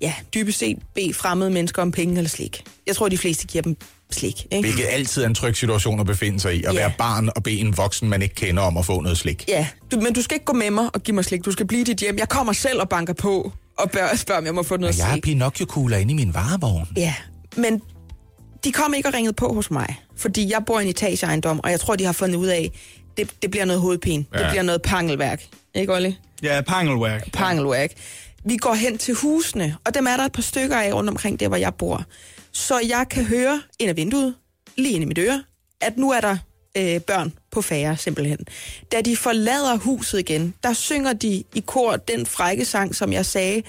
ja, 0.00 0.14
dybest 0.34 0.58
set 0.58 0.78
bede 0.94 1.14
fremmede 1.14 1.50
mennesker 1.50 1.82
om 1.82 1.92
penge 1.92 2.16
eller 2.16 2.28
slik. 2.28 2.64
Jeg 2.86 2.96
tror, 2.96 3.08
de 3.08 3.18
fleste 3.18 3.46
giver 3.46 3.62
dem 3.62 3.76
slik. 4.14 4.46
Ikke? 4.50 4.60
Hvilket 4.60 4.86
altid 4.90 5.22
er 5.22 5.26
en 5.26 5.34
tryg 5.34 5.56
situation 5.56 6.00
at 6.00 6.06
befinde 6.06 6.40
sig 6.40 6.54
i. 6.54 6.62
At 6.64 6.74
Ja. 6.74 6.78
være 6.78 6.92
barn 6.98 7.30
og 7.36 7.42
bede 7.42 7.58
en 7.60 7.76
voksen, 7.76 8.08
man 8.08 8.22
ikke 8.22 8.34
kender 8.34 8.62
om 8.62 8.76
at 8.76 8.86
få 8.86 9.00
noget 9.00 9.18
slik. 9.18 9.44
Ja, 9.48 9.66
du, 9.92 10.00
men 10.00 10.12
du 10.12 10.22
skal 10.22 10.34
ikke 10.34 10.44
gå 10.44 10.52
med 10.52 10.70
mig 10.70 10.90
og 10.94 11.02
give 11.02 11.14
mig 11.14 11.24
slik. 11.24 11.44
Du 11.44 11.52
skal 11.52 11.66
blive 11.66 11.80
i 11.80 11.84
dit 11.84 11.98
hjem. 12.00 12.18
Jeg 12.18 12.28
kommer 12.28 12.52
selv 12.52 12.80
og 12.80 12.88
banker 12.88 13.12
på 13.12 13.52
og 13.78 13.90
bør, 13.90 14.16
spørger, 14.16 14.40
om 14.40 14.44
jeg 14.46 14.54
må 14.54 14.62
få 14.62 14.76
noget 14.76 14.98
Jeg 14.98 15.06
har 15.06 15.12
slik. 15.12 15.22
Pinocchio-kugler 15.24 15.96
inde 15.96 16.12
i 16.12 16.16
min 16.16 16.34
varevogn. 16.34 16.88
Ja, 16.96 17.14
men 17.56 17.82
de 18.64 18.72
kom 18.72 18.94
ikke 18.94 19.08
og 19.08 19.14
ringede 19.14 19.32
på 19.32 19.52
hos 19.54 19.70
mig, 19.70 19.96
fordi 20.16 20.50
jeg 20.52 20.62
bor 20.66 20.80
i 20.80 20.82
en 20.82 20.88
etageejendom, 20.88 21.60
og 21.64 21.70
jeg 21.70 21.80
tror, 21.80 21.96
de 21.96 22.04
har 22.04 22.12
fundet 22.12 22.36
ud 22.36 22.46
af, 22.46 22.70
det, 23.16 23.30
det 23.42 23.50
bliver 23.50 23.64
noget 23.64 23.80
hovedpine. 23.80 24.24
Ja. 24.34 24.38
Det 24.38 24.46
bliver 24.50 24.62
noget 24.62 24.82
pangelværk. 24.82 25.42
Ikke, 25.74 25.94
Olli? 25.94 26.16
Ja, 26.42 26.60
pangelværk. 26.60 27.32
Pangelværk. 27.32 27.90
Vi 28.44 28.56
går 28.56 28.74
hen 28.74 28.98
til 28.98 29.14
husene, 29.14 29.76
og 29.86 29.94
dem 29.94 30.06
er 30.06 30.16
der 30.16 30.24
et 30.24 30.32
par 30.32 30.42
stykker 30.42 30.76
af 30.76 30.92
rundt 30.94 31.10
omkring 31.10 31.40
der, 31.40 31.48
hvor 31.48 31.56
jeg 31.56 31.74
bor. 31.74 32.04
Så 32.60 32.78
jeg 32.78 33.06
kan 33.10 33.24
høre 33.24 33.62
ind 33.78 33.88
af 33.88 33.96
vinduet, 33.96 34.34
lige 34.76 34.94
ind 34.94 35.02
i 35.02 35.06
mit 35.06 35.18
øre, 35.18 35.44
at 35.80 35.98
nu 35.98 36.10
er 36.10 36.20
der 36.20 36.36
øh, 36.76 37.00
børn 37.00 37.32
på 37.50 37.62
færre, 37.62 37.96
simpelthen. 37.96 38.38
Da 38.92 39.00
de 39.00 39.16
forlader 39.16 39.76
huset 39.76 40.18
igen, 40.18 40.54
der 40.62 40.72
synger 40.72 41.12
de 41.12 41.44
i 41.54 41.62
kor 41.66 41.96
den 41.96 42.26
frække 42.26 42.64
sang, 42.64 42.94
som 42.94 43.12
jeg 43.12 43.26
sagde 43.26 43.62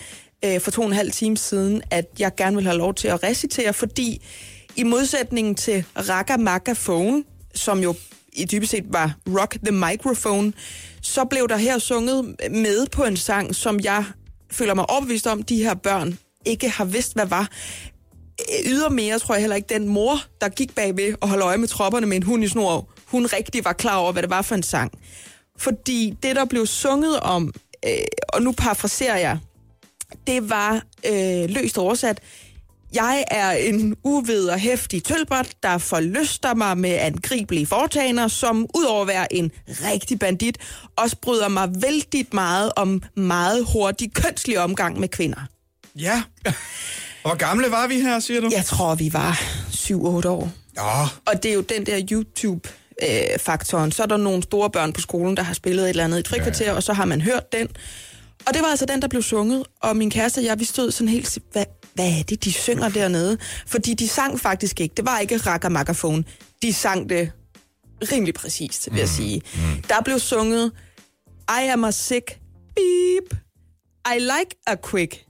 øh, 0.46 0.62
for 0.62 0.72
to 0.72 0.82
og 0.82 0.88
en 0.88 0.94
halv 0.94 1.12
time 1.12 1.38
siden, 1.38 1.82
at 1.92 2.06
jeg 2.20 2.36
gerne 2.36 2.56
vil 2.56 2.66
have 2.66 2.78
lov 2.78 2.94
til 2.94 3.08
at 3.08 3.24
recitere, 3.24 3.74
fordi 3.74 4.22
i 4.76 4.84
modsætning 4.84 5.58
til 5.58 5.86
Raka 6.10 6.38
Maka 6.38 6.74
Phone, 6.74 7.24
som 7.56 7.80
jo 7.80 7.96
i 8.34 8.46
dybest 8.46 8.72
set 8.72 8.86
var 8.88 9.16
Rock 9.40 9.58
the 9.66 9.76
Microphone, 9.76 10.54
så 11.02 11.26
blev 11.26 11.48
der 11.48 11.58
her 11.58 11.78
sunget 11.78 12.36
med 12.52 12.88
på 12.88 13.04
en 13.04 13.18
sang, 13.18 13.56
som 13.56 13.80
jeg 13.80 14.06
føler 14.52 14.74
mig 14.74 14.90
overbevist 14.90 15.28
om, 15.28 15.44
de 15.44 15.64
her 15.64 15.74
børn 15.74 16.18
ikke 16.46 16.70
har 16.70 16.86
vidst, 16.86 17.14
hvad 17.14 17.26
var. 17.26 17.50
Ydermere 18.66 19.20
tror 19.20 19.36
jeg 19.36 19.42
heller 19.42 19.56
ikke, 19.56 19.74
den 19.74 19.88
mor, 19.88 20.18
der 20.42 20.50
gik 20.50 20.76
bagved 20.76 21.16
og 21.22 21.30
holdt 21.30 21.44
øje 21.44 21.58
med 21.58 21.68
tropperne 21.68 22.08
med 22.08 22.18
en 22.18 22.24
hund 22.24 22.44
i 22.44 22.48
snor, 22.48 22.90
hun 23.06 23.26
rigtig 23.26 23.66
var 23.66 23.74
klar 23.74 23.96
over, 23.96 24.12
hvad 24.12 24.24
det 24.24 24.30
var 24.30 24.42
for 24.42 24.56
en 24.56 24.64
sang. 24.64 24.92
Fordi 25.58 26.18
det, 26.24 26.36
der 26.36 26.46
blev 26.46 26.66
sunget 26.66 27.20
om, 27.20 27.54
øh, 27.86 27.92
og 28.30 28.42
nu 28.42 28.52
parafraserer 28.52 29.18
jeg, 29.18 29.40
det 30.28 30.50
var 30.50 30.74
øh, 31.06 31.50
løst 31.50 31.78
oversat. 31.78 32.20
Jeg 32.94 33.24
er 33.32 33.52
en 33.52 33.96
uved 34.04 34.48
og 34.48 34.60
hæftig 34.60 35.04
tølbert, 35.04 35.50
der 35.64 35.78
forlyster 35.78 36.54
mig 36.54 36.78
med 36.78 36.98
angribelige 37.00 37.66
foretagender, 37.66 38.28
som 38.28 38.68
udover 38.76 39.02
at 39.02 39.08
være 39.08 39.34
en 39.34 39.52
rigtig 39.68 40.20
bandit, 40.20 40.58
også 40.96 41.16
bryder 41.22 41.48
mig 41.48 41.70
vældigt 41.82 42.34
meget 42.34 42.72
om 42.76 43.04
meget 43.16 43.66
hurtig 43.74 44.14
kønslig 44.14 44.60
omgang 44.60 45.00
med 45.00 45.08
kvinder. 45.08 45.42
Ja. 45.96 46.24
Hvor 47.22 47.36
gamle 47.36 47.72
var 47.72 47.88
vi 47.88 48.00
her, 48.00 48.20
siger 48.20 48.42
du? 48.42 48.50
Jeg 48.56 48.66
tror, 48.66 48.96
vi 48.96 49.14
var 49.14 49.32
7-8 49.72 50.28
år. 50.28 50.52
Ja, 50.78 51.02
Og 51.04 51.44
det 51.44 51.52
er 51.52 51.56
jo 51.56 51.62
den 51.62 51.86
der 51.86 52.02
YouTube-faktoren. 52.12 53.92
Så 53.92 54.04
er 54.04 54.08
der 54.08 54.18
nogle 54.18 54.44
store 54.44 54.70
børn 54.70 54.94
på 54.94 55.02
skolen, 55.02 55.38
der 55.38 55.44
har 55.44 55.54
spillet 55.54 55.84
et 55.84 55.90
eller 55.90 56.04
andet 56.04 56.18
i 56.18 56.20
et 56.20 56.28
frikvarter, 56.28 56.66
ja. 56.66 56.74
og 56.74 56.84
så 56.84 56.94
har 56.94 57.06
man 57.06 57.22
hørt 57.22 57.52
den. 57.52 57.68
Og 58.48 58.54
det 58.54 58.62
var 58.62 58.68
altså 58.68 58.86
den, 58.86 59.02
der 59.02 59.08
blev 59.08 59.22
sunget. 59.22 59.64
Og 59.82 59.98
min 59.98 60.10
kæreste 60.10 60.40
og 60.40 60.44
jeg, 60.46 60.60
vi 60.60 60.66
stod 60.66 60.92
sådan 60.92 61.08
helt... 61.10 61.38
Hvad, 61.52 61.66
hvad 61.94 62.10
er 62.20 62.24
det, 62.24 62.44
de 62.44 62.52
synger 62.54 62.90
dernede? 62.90 63.38
Fordi 63.68 63.94
de 63.94 64.08
sang 64.08 64.40
faktisk 64.40 64.80
ikke. 64.80 64.94
Det 64.98 65.06
var 65.06 65.20
ikke 65.20 65.38
rackermakafon. 65.38 66.26
De 66.62 66.74
sang 66.74 67.10
det 67.10 67.32
rimelig 68.12 68.34
præcist, 68.34 68.88
vil 68.92 69.00
jeg 69.00 69.10
sige. 69.10 69.42
Mm. 69.56 69.82
Der 69.82 70.02
blev 70.06 70.20
sunget 70.20 70.72
I 71.50 71.68
am 71.68 71.84
a 71.84 71.92
sick 71.92 72.40
beep. 72.76 73.40
I 74.16 74.20
like 74.20 74.56
a 74.68 74.76
quick 74.90 75.26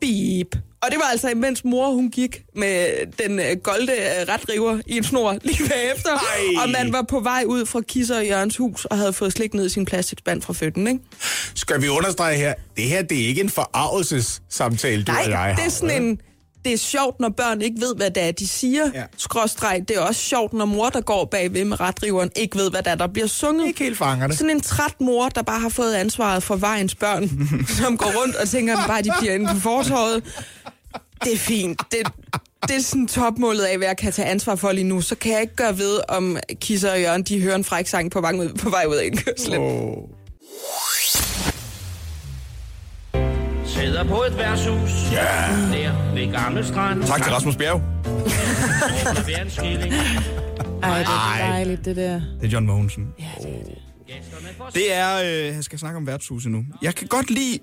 beep. 0.00 0.56
Og 0.86 0.92
det 0.92 0.98
var 0.98 1.10
altså, 1.10 1.28
imens 1.28 1.64
mor 1.64 1.90
hun 1.92 2.10
gik 2.10 2.42
med 2.56 2.88
den 3.26 3.38
øh, 3.38 3.56
golde 3.62 3.92
øh, 3.92 4.28
retriver 4.34 4.78
i 4.86 4.96
en 4.96 5.04
snor 5.04 5.38
lige 5.42 5.68
bagefter. 5.68 6.10
Ej. 6.12 6.62
Og 6.62 6.70
man 6.70 6.92
var 6.92 7.02
på 7.02 7.20
vej 7.20 7.42
ud 7.46 7.66
fra 7.66 7.80
Kisser 7.80 8.16
og 8.18 8.26
Jørgens 8.26 8.56
hus 8.56 8.84
og 8.84 8.96
havde 8.96 9.12
fået 9.12 9.32
slik 9.32 9.54
ned 9.54 9.66
i 9.66 9.68
sin 9.68 9.84
plastikspand 9.84 10.42
fra 10.42 10.52
føtten, 10.52 10.86
ikke? 10.86 11.00
skal 11.54 11.82
vi 11.82 11.88
understrege 11.88 12.36
her, 12.36 12.54
det 12.76 12.84
her 12.84 13.02
det 13.02 13.24
er 13.24 13.28
ikke 13.28 13.40
en 13.40 13.50
forarvelsessamtale, 13.50 15.04
du 15.04 15.12
Nej, 15.12 15.22
og 15.24 15.30
jeg 15.30 15.48
det 15.48 15.58
har. 15.58 15.66
er 15.66 15.70
sådan 15.70 16.02
en... 16.02 16.20
Det 16.64 16.72
er 16.74 16.78
sjovt, 16.78 17.20
når 17.20 17.28
børn 17.28 17.60
ikke 17.62 17.80
ved, 17.80 17.96
hvad 17.96 18.10
det 18.10 18.22
er, 18.22 18.32
de 18.32 18.48
siger. 18.48 18.90
Ja. 18.94 19.02
Skråstreg, 19.16 19.84
det 19.88 19.96
er 19.96 20.00
også 20.00 20.20
sjovt, 20.20 20.52
når 20.52 20.64
mor, 20.64 20.88
der 20.88 21.00
går 21.00 21.24
bagved 21.24 21.64
med 21.64 21.80
retriveren, 21.80 22.30
ikke 22.36 22.58
ved, 22.58 22.70
hvad 22.70 22.82
der, 22.82 22.90
er, 22.90 22.94
der 22.94 23.06
bliver 23.06 23.26
sunget. 23.26 23.66
Ikke 23.66 23.84
helt 23.84 23.98
fanger 23.98 24.26
det. 24.26 24.38
Sådan 24.38 24.50
en 24.50 24.60
træt 24.60 25.00
mor, 25.00 25.28
der 25.28 25.42
bare 25.42 25.60
har 25.60 25.68
fået 25.68 25.94
ansvaret 25.94 26.42
for 26.42 26.56
vejens 26.56 26.94
børn, 26.94 27.30
som 27.82 27.96
går 27.96 28.12
rundt 28.22 28.36
og 28.36 28.48
tænker, 28.48 28.76
at 28.78 28.86
bare 28.86 29.02
de 29.02 29.12
bliver 29.20 29.34
inde 29.34 29.48
på 29.54 29.60
fortorvet. 29.60 30.22
Det 31.24 31.32
er 31.32 31.38
fint. 31.38 31.80
Det, 31.90 31.98
det 32.62 32.76
er 32.76 32.80
sådan 32.80 33.06
topmålet 33.08 33.64
af, 33.64 33.76
hvad 33.78 33.86
jeg 33.86 33.96
kan 33.96 34.12
tage 34.12 34.28
ansvar 34.28 34.56
for 34.56 34.72
lige 34.72 34.84
nu. 34.84 35.00
Så 35.00 35.14
kan 35.14 35.32
jeg 35.32 35.40
ikke 35.40 35.56
gøre 35.56 35.78
ved, 35.78 36.00
om 36.08 36.36
Kisser 36.60 36.92
og 36.92 37.00
Jørgen, 37.00 37.22
de 37.22 37.42
hører 37.42 37.54
en 37.54 37.64
fræk 37.64 37.86
sang 37.86 38.10
på 38.10 38.20
vej 38.20 38.32
ud, 38.32 38.54
på 38.62 38.70
vej 38.70 38.84
ud 38.88 38.94
af 38.96 39.04
indkørslen. 39.06 39.60
Oh. 39.60 40.08
Sidder 43.66 44.04
på 44.04 44.22
et 44.22 44.36
værtshus. 44.36 44.90
Ja. 45.12 45.24
Der 45.72 46.14
ved 46.14 46.32
Gamle 46.32 46.66
Strand. 46.66 47.04
Tak 47.04 47.22
til 47.22 47.32
Rasmus 47.32 47.56
Bjerg. 47.56 47.82
Ej, 50.82 50.98
det 50.98 51.06
er 51.08 51.46
dejligt, 51.50 51.84
det 51.84 51.96
der. 51.96 52.12
Det 52.40 52.46
er 52.46 52.48
John 52.48 52.66
Mogensen. 52.66 53.06
Gæsterne 54.06 54.48
får 54.58 54.70
Det 54.74 54.94
er, 54.94 55.16
øh, 55.24 55.54
jeg 55.54 55.64
skal 55.64 55.78
snakke 55.78 55.96
om 55.96 56.06
værtshuset 56.06 56.52
nu. 56.52 56.64
Jeg 56.82 56.94
kan 56.94 57.08
godt 57.08 57.30
lide 57.30 57.58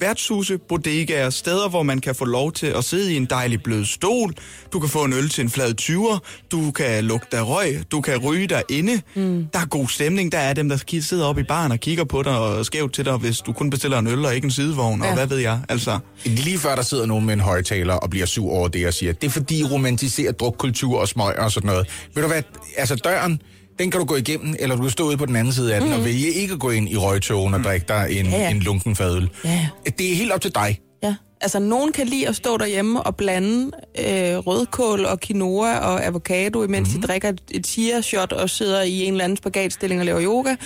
værtshuse, 0.00 0.58
bodegaer, 0.58 1.30
steder, 1.30 1.68
hvor 1.68 1.82
man 1.82 1.98
kan 1.98 2.14
få 2.14 2.24
lov 2.24 2.52
til 2.52 2.66
at 2.66 2.84
sidde 2.84 3.12
i 3.12 3.16
en 3.16 3.24
dejlig 3.24 3.62
blød 3.62 3.84
stol. 3.84 4.34
Du 4.72 4.80
kan 4.80 4.88
få 4.88 5.04
en 5.04 5.12
øl 5.12 5.28
til 5.28 5.42
en 5.44 5.50
flad 5.50 5.74
20'er. 5.80 6.18
Du 6.50 6.70
kan 6.70 7.04
lugte 7.04 7.36
af 7.36 7.42
røg. 7.48 7.82
Du 7.90 8.00
kan 8.00 8.16
ryge 8.18 8.46
derinde. 8.46 9.00
Mm. 9.14 9.46
Der 9.52 9.58
er 9.58 9.66
god 9.66 9.88
stemning. 9.88 10.32
Der 10.32 10.38
er 10.38 10.52
dem, 10.52 10.68
der 10.68 11.00
sidder 11.00 11.26
oppe 11.26 11.40
i 11.40 11.44
baren 11.44 11.72
og 11.72 11.80
kigger 11.80 12.04
på 12.04 12.22
dig 12.22 12.38
og 12.38 12.66
skævt 12.66 12.94
til 12.94 13.04
dig, 13.04 13.16
hvis 13.16 13.38
du 13.38 13.52
kun 13.52 13.70
bestiller 13.70 13.98
en 13.98 14.06
øl 14.06 14.24
og 14.24 14.34
ikke 14.34 14.44
en 14.44 14.50
sidevogn, 14.50 15.02
ja. 15.02 15.08
og 15.08 15.14
hvad 15.14 15.26
ved 15.26 15.38
jeg. 15.38 15.60
Altså, 15.68 15.98
Lige 16.24 16.58
før 16.58 16.74
der 16.74 16.82
sidder 16.82 17.06
nogen 17.06 17.26
med 17.26 17.34
en 17.34 17.40
højtaler 17.40 17.94
og 17.94 18.10
bliver 18.10 18.26
sur 18.26 18.52
over 18.52 18.68
det 18.68 18.86
og 18.86 18.94
siger, 18.94 19.12
det 19.12 19.26
er 19.26 19.30
fordi 19.30 19.60
I 19.60 19.64
romantiserer 19.64 20.32
drukkultur 20.32 21.00
og 21.00 21.08
smøger 21.08 21.42
og 21.42 21.52
sådan 21.52 21.66
noget. 21.66 21.86
Ved 22.14 22.22
du 22.22 22.28
hvad, 22.28 22.42
altså 22.76 22.94
døren, 22.96 23.40
den 23.78 23.90
kan 23.90 24.00
du 24.00 24.06
gå 24.06 24.16
igennem, 24.16 24.54
eller 24.58 24.76
du 24.76 24.82
kan 24.82 24.90
stå 24.90 25.04
ude 25.04 25.16
på 25.16 25.26
den 25.26 25.36
anden 25.36 25.52
side 25.52 25.74
af 25.74 25.80
den, 25.80 25.90
mm. 25.90 25.96
og 25.96 26.04
vælge 26.04 26.28
ikke 26.28 26.52
at 26.52 26.60
gå 26.60 26.70
ind 26.70 26.88
i 26.88 26.96
røgtogen 26.96 27.54
og 27.54 27.64
drikke 27.64 27.86
dig 27.88 28.06
en, 28.10 28.26
Ja, 28.26 28.38
ja, 28.38 28.50
en 28.50 28.58
lunken 28.58 28.96
fadøl. 28.96 29.30
Ja. 29.44 29.68
Det 29.98 30.12
er 30.12 30.16
helt 30.16 30.32
op 30.32 30.40
til 30.40 30.54
dig. 30.54 30.80
Ja, 31.02 31.14
altså 31.40 31.58
nogen 31.58 31.92
kan 31.92 32.06
lide 32.06 32.28
at 32.28 32.36
stå 32.36 32.56
derhjemme 32.56 33.02
og 33.02 33.16
blande 33.16 33.70
øh, 33.98 34.36
rødkål 34.36 35.04
og 35.04 35.20
quinoa 35.20 35.78
og 35.78 36.04
avocado, 36.04 36.62
imens 36.62 36.88
mm-hmm. 36.88 37.02
de 37.02 37.06
drikker 37.06 37.32
et, 37.50 37.66
chia-shot 37.66 38.32
og 38.32 38.50
sidder 38.50 38.82
i 38.82 39.04
en 39.04 39.12
eller 39.12 39.24
anden 39.24 39.36
spagatstilling 39.36 40.00
og 40.00 40.06
laver 40.06 40.22
yoga. 40.22 40.56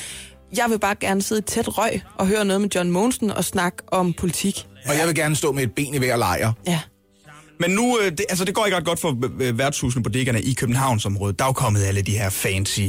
Jeg 0.56 0.64
vil 0.68 0.78
bare 0.78 0.94
gerne 1.00 1.22
sidde 1.22 1.38
i 1.38 1.42
tæt 1.42 1.78
røg 1.78 2.00
og 2.18 2.26
høre 2.26 2.44
noget 2.44 2.60
med 2.60 2.68
John 2.74 2.90
Monsen 2.90 3.30
og 3.30 3.44
snakke 3.44 3.78
om 3.88 4.12
politik. 4.12 4.66
Og 4.86 4.98
jeg 4.98 5.06
vil 5.06 5.14
gerne 5.14 5.36
stå 5.36 5.52
med 5.52 5.62
et 5.62 5.72
ben 5.74 5.94
i 5.94 5.98
hver 5.98 6.16
lejr. 6.16 6.52
Ja. 6.66 6.80
Men 7.60 7.70
nu, 7.70 7.98
øh, 8.02 8.10
det, 8.10 8.24
altså 8.28 8.44
det 8.44 8.54
går 8.54 8.66
ikke 8.66 8.76
ret 8.76 8.84
godt 8.84 9.00
for 9.00 9.24
øh, 9.24 9.48
øh, 9.48 9.58
værtshusene 9.58 10.02
på 10.02 10.10
dækkerne 10.10 10.42
i 10.42 10.52
Københavnsområdet. 10.52 11.38
Der 11.38 11.44
er 11.44 11.48
jo 11.48 11.52
kommet 11.52 11.82
alle 11.82 12.02
de 12.02 12.18
her 12.18 12.30
fancy, 12.30 12.80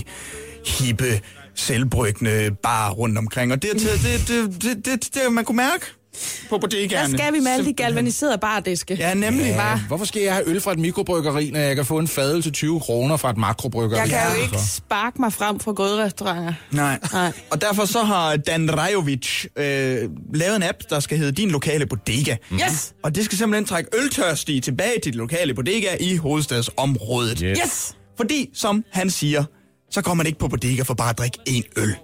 hippe, 0.65 1.21
selvbryggende 1.55 2.55
bar 2.63 2.89
rundt 2.89 3.17
omkring. 3.17 3.51
Og 3.51 3.61
det, 3.61 3.71
det, 3.73 3.81
det, 3.81 4.27
det, 4.27 4.63
det, 4.63 4.85
det, 4.85 5.15
det, 5.15 5.31
man 5.31 5.45
kunne 5.45 5.57
mærke 5.57 5.85
på 6.13 6.17
Hvad 6.49 6.59
bodegaerne. 6.59 7.17
skal 7.17 7.33
vi 7.33 7.39
med 7.39 7.51
alle 7.51 7.65
de 7.65 7.73
galvaniserede 7.73 8.37
bardiske? 8.37 8.93
Ja, 8.95 9.13
nemlig. 9.13 9.45
Ja, 9.45 9.55
Bare- 9.57 9.79
hvorfor 9.87 10.05
skal 10.05 10.21
jeg 10.21 10.33
have 10.33 10.47
øl 10.49 10.61
fra 10.61 10.71
et 10.71 10.79
mikrobryggeri, 10.79 11.49
når 11.51 11.59
jeg 11.59 11.75
kan 11.75 11.85
få 11.85 11.97
en 11.99 12.07
fadøl 12.07 12.41
til 12.41 12.51
20 12.51 12.79
kroner 12.79 13.17
fra 13.17 13.29
et 13.29 13.37
makrobryggeri? 13.37 13.99
Jeg 13.99 14.09
kan 14.09 14.19
jo 14.37 14.41
ikke 14.43 14.57
sparke 14.67 15.21
mig 15.21 15.33
frem 15.33 15.59
fra 15.59 15.71
grødrestauranter. 15.71 16.53
Nej. 16.71 16.99
Nej. 17.13 17.31
Og 17.51 17.61
derfor 17.61 17.85
så 17.85 18.03
har 18.03 18.35
Dan 18.35 18.77
Rajovic 18.77 19.45
øh, 19.55 20.09
lavet 20.33 20.55
en 20.55 20.63
app, 20.63 20.77
der 20.89 20.99
skal 20.99 21.17
hedde 21.17 21.31
Din 21.31 21.51
Lokale 21.51 21.85
Bodega. 21.85 22.35
Yes! 22.53 22.93
Og 23.03 23.15
det 23.15 23.25
skal 23.25 23.37
simpelthen 23.37 23.65
trække 23.65 23.89
øltørstige 24.03 24.61
tilbage 24.61 24.93
til 25.03 25.13
de 25.13 25.17
lokale 25.17 25.53
bodega 25.53 25.95
i 25.99 26.15
hovedstadsområdet. 26.15 27.39
Yes. 27.39 27.57
Yes! 27.65 27.95
Fordi, 28.17 28.49
som 28.53 28.83
han 28.91 29.09
siger, 29.09 29.43
så 29.91 30.01
kommer 30.01 30.15
man 30.23 30.27
ikke 30.27 30.39
på 30.39 30.47
bodega 30.47 30.81
for 30.81 30.93
bare 30.93 31.09
at 31.09 31.17
drikke 31.17 31.37
én 31.49 31.61
øl. 31.77 31.95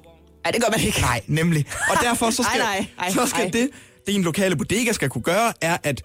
Ej, 0.46 0.52
det 0.52 0.62
gør 0.64 0.70
man 0.72 0.80
ikke. 0.86 1.02
Nej, 1.02 1.22
nemlig. 1.28 1.66
Og 1.92 1.98
derfor 2.04 2.30
så 2.30 2.44
skal, 2.52 2.62
Ej, 2.62 2.78
nej, 2.78 2.86
ej, 3.08 3.12
så 3.12 3.26
skal 3.26 3.44
ej. 3.44 3.50
det, 3.54 3.70
det 4.08 4.16
en 4.16 4.22
lokale 4.22 4.56
bodega 4.56 4.92
skal 4.92 5.10
kunne 5.10 5.22
gøre, 5.22 5.54
er, 5.62 5.78
at 5.84 6.02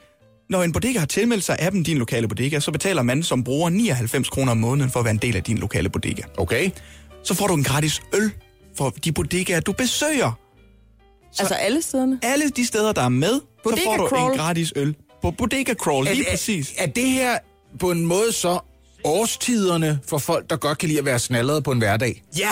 når 0.50 0.62
en 0.62 0.72
bodega 0.72 0.98
har 0.98 1.06
tilmeldt 1.06 1.44
sig 1.44 1.56
appen 1.60 1.82
Din 1.82 1.98
Lokale 1.98 2.28
Bodega, 2.28 2.60
så 2.60 2.70
betaler 2.72 3.02
man 3.02 3.22
som 3.22 3.44
bruger 3.44 3.70
99 3.70 4.28
kroner 4.28 4.52
om 4.52 4.58
måneden 4.58 4.90
for 4.90 5.00
at 5.00 5.04
være 5.04 5.10
en 5.12 5.18
del 5.18 5.36
af 5.36 5.42
din 5.42 5.58
lokale 5.58 5.88
bodega. 5.88 6.22
Okay. 6.38 6.70
Så 7.22 7.34
får 7.34 7.46
du 7.46 7.54
en 7.54 7.64
gratis 7.64 8.02
øl 8.14 8.30
for 8.76 8.90
de 9.04 9.12
bodegaer, 9.12 9.60
du 9.60 9.72
besøger. 9.72 10.38
Altså 11.38 11.54
alle 11.54 11.82
stederne. 11.82 12.18
Alle 12.22 12.48
de 12.50 12.66
steder, 12.66 12.92
der 12.92 13.02
er 13.02 13.08
med, 13.08 13.34
så 13.34 13.40
Bodega 13.64 13.84
får 13.86 13.96
du 13.96 14.08
crawl. 14.08 14.32
en 14.32 14.38
gratis 14.38 14.72
øl. 14.76 14.96
På 15.22 15.30
Bodega 15.30 15.74
Crawl, 15.74 16.04
lige 16.04 16.24
præcis. 16.30 16.72
Er, 16.78 16.82
er 16.82 16.86
det 16.86 17.10
her 17.10 17.38
på 17.80 17.90
en 17.90 18.06
måde 18.06 18.32
så 18.32 18.58
årstiderne 19.04 20.00
for 20.08 20.18
folk, 20.18 20.50
der 20.50 20.56
godt 20.56 20.78
kan 20.78 20.88
lide 20.88 20.98
at 20.98 21.04
være 21.04 21.18
snallerede 21.18 21.62
på 21.62 21.72
en 21.72 21.78
hverdag? 21.78 22.22
Ja, 22.38 22.50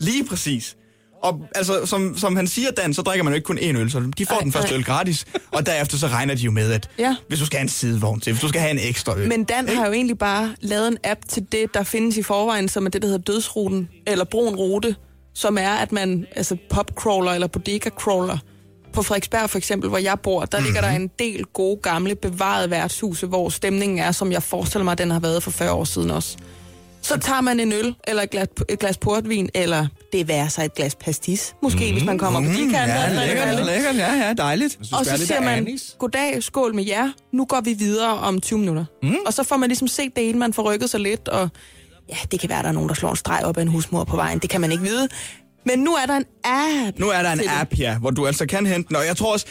lige 0.00 0.24
præcis. 0.24 0.75
Og 1.22 1.40
altså, 1.54 1.86
som, 1.86 2.18
som 2.18 2.36
han 2.36 2.46
siger, 2.46 2.70
Dan, 2.70 2.94
så 2.94 3.02
drikker 3.02 3.24
man 3.24 3.32
jo 3.32 3.34
ikke 3.34 3.44
kun 3.46 3.58
én 3.58 3.76
øl, 3.78 3.90
så 3.90 4.00
de 4.18 4.26
får 4.26 4.34
Ej, 4.34 4.40
den 4.40 4.52
første 4.52 4.70
ej. 4.70 4.76
øl 4.78 4.84
gratis. 4.84 5.24
Og 5.50 5.66
derefter 5.66 5.96
så 5.98 6.06
regner 6.06 6.34
de 6.34 6.42
jo 6.42 6.50
med, 6.50 6.72
at 6.72 6.88
Ja. 6.98 7.16
hvis 7.28 7.38
du 7.38 7.46
skal 7.46 7.56
have 7.58 7.62
en 7.62 7.68
sidevogn 7.68 8.20
til, 8.20 8.32
hvis 8.32 8.40
du 8.42 8.48
skal 8.48 8.60
have 8.60 8.70
en 8.70 8.78
ekstra 8.78 9.18
øl. 9.18 9.28
Men 9.28 9.44
Dan 9.44 9.68
har 9.68 9.86
jo 9.86 9.92
egentlig 9.92 10.18
bare 10.18 10.54
lavet 10.60 10.88
en 10.88 10.98
app 11.04 11.20
til 11.28 11.46
det, 11.52 11.74
der 11.74 11.82
findes 11.82 12.16
i 12.16 12.22
forvejen, 12.22 12.68
som 12.68 12.86
er 12.86 12.90
det, 12.90 13.02
der 13.02 13.08
hedder 13.08 13.22
dødsruten, 13.22 13.88
eller 14.06 14.24
brun 14.24 14.54
rute, 14.56 14.96
som 15.34 15.58
er, 15.58 15.70
at 15.70 15.92
man, 15.92 16.26
altså 16.36 16.56
popcrawler 16.70 17.32
eller 17.32 17.46
bodega-crawler, 17.46 18.38
på 18.92 19.02
Frederiksberg 19.02 19.50
for 19.50 19.58
eksempel, 19.58 19.88
hvor 19.88 19.98
jeg 19.98 20.20
bor, 20.20 20.44
der 20.44 20.60
ligger 20.60 20.80
der 20.80 20.88
en 20.90 21.10
del 21.18 21.44
gode, 21.44 21.80
gamle, 21.82 22.14
bevarede 22.14 22.70
værtshuse, 22.70 23.26
hvor 23.26 23.48
stemningen 23.48 23.98
er, 23.98 24.12
som 24.12 24.32
jeg 24.32 24.42
forestiller 24.42 24.84
mig, 24.84 24.98
den 24.98 25.10
har 25.10 25.20
været 25.20 25.42
for 25.42 25.50
40 25.50 25.72
år 25.72 25.84
siden 25.84 26.10
også. 26.10 26.36
Så 27.06 27.18
tager 27.18 27.40
man 27.40 27.60
en 27.60 27.72
øl, 27.72 27.94
eller 28.06 28.22
et 28.22 28.30
glas, 28.30 28.48
et 28.68 28.78
glas 28.78 28.98
portvin, 28.98 29.48
eller 29.54 29.86
det 30.12 30.28
værer 30.28 30.48
sig 30.48 30.64
et 30.64 30.74
glas 30.74 30.94
pastis, 30.94 31.54
måske, 31.62 31.86
mm, 31.86 31.92
hvis 31.92 32.04
man 32.04 32.18
kommer 32.18 32.40
på 32.40 32.46
de 32.46 32.70
kanter. 32.70 32.78
ja, 32.94 33.26
lækkert, 33.26 33.66
lækkert, 33.66 33.96
ja, 33.96 34.14
ja, 34.14 34.32
dejligt. 34.32 34.72
synes, 34.72 34.92
Og 34.92 35.06
så 35.06 35.26
siger 35.26 35.40
man, 35.40 35.58
anis. 35.58 35.96
goddag, 35.98 36.42
skål 36.42 36.74
med 36.74 36.84
jer, 36.86 37.10
nu 37.32 37.44
går 37.44 37.60
vi 37.60 37.72
videre 37.72 38.08
om 38.18 38.40
20 38.40 38.58
minutter. 38.58 38.84
Mm. 39.02 39.16
Og 39.26 39.32
så 39.32 39.42
får 39.42 39.56
man 39.56 39.68
ligesom 39.68 39.88
set 39.88 40.16
det 40.16 40.28
ene, 40.28 40.38
man 40.38 40.52
får 40.52 40.72
rykket 40.72 40.90
sig 40.90 41.00
lidt, 41.00 41.28
og 41.28 41.48
ja, 42.08 42.16
det 42.30 42.40
kan 42.40 42.48
være, 42.48 42.62
der 42.62 42.68
er 42.68 42.72
nogen, 42.72 42.88
der 42.88 42.94
slår 42.94 43.10
en 43.10 43.16
streg 43.16 43.44
op 43.44 43.56
af 43.56 43.62
en 43.62 43.68
husmor 43.68 44.04
på 44.04 44.16
vejen, 44.16 44.38
det 44.38 44.50
kan 44.50 44.60
man 44.60 44.72
ikke 44.72 44.84
vide. 44.84 45.08
Men 45.66 45.78
nu 45.78 45.94
er 45.94 46.06
der 46.06 46.16
en 46.16 46.24
app. 46.44 46.98
Nu 46.98 47.08
er 47.08 47.22
der 47.22 47.32
en 47.32 47.40
app, 47.60 47.78
ja, 47.78 47.98
hvor 47.98 48.10
du 48.10 48.26
altså 48.26 48.46
kan 48.46 48.66
hente 48.66 48.88
den, 48.88 48.96
og 48.96 49.06
jeg 49.06 49.16
tror 49.16 49.32
også, 49.32 49.46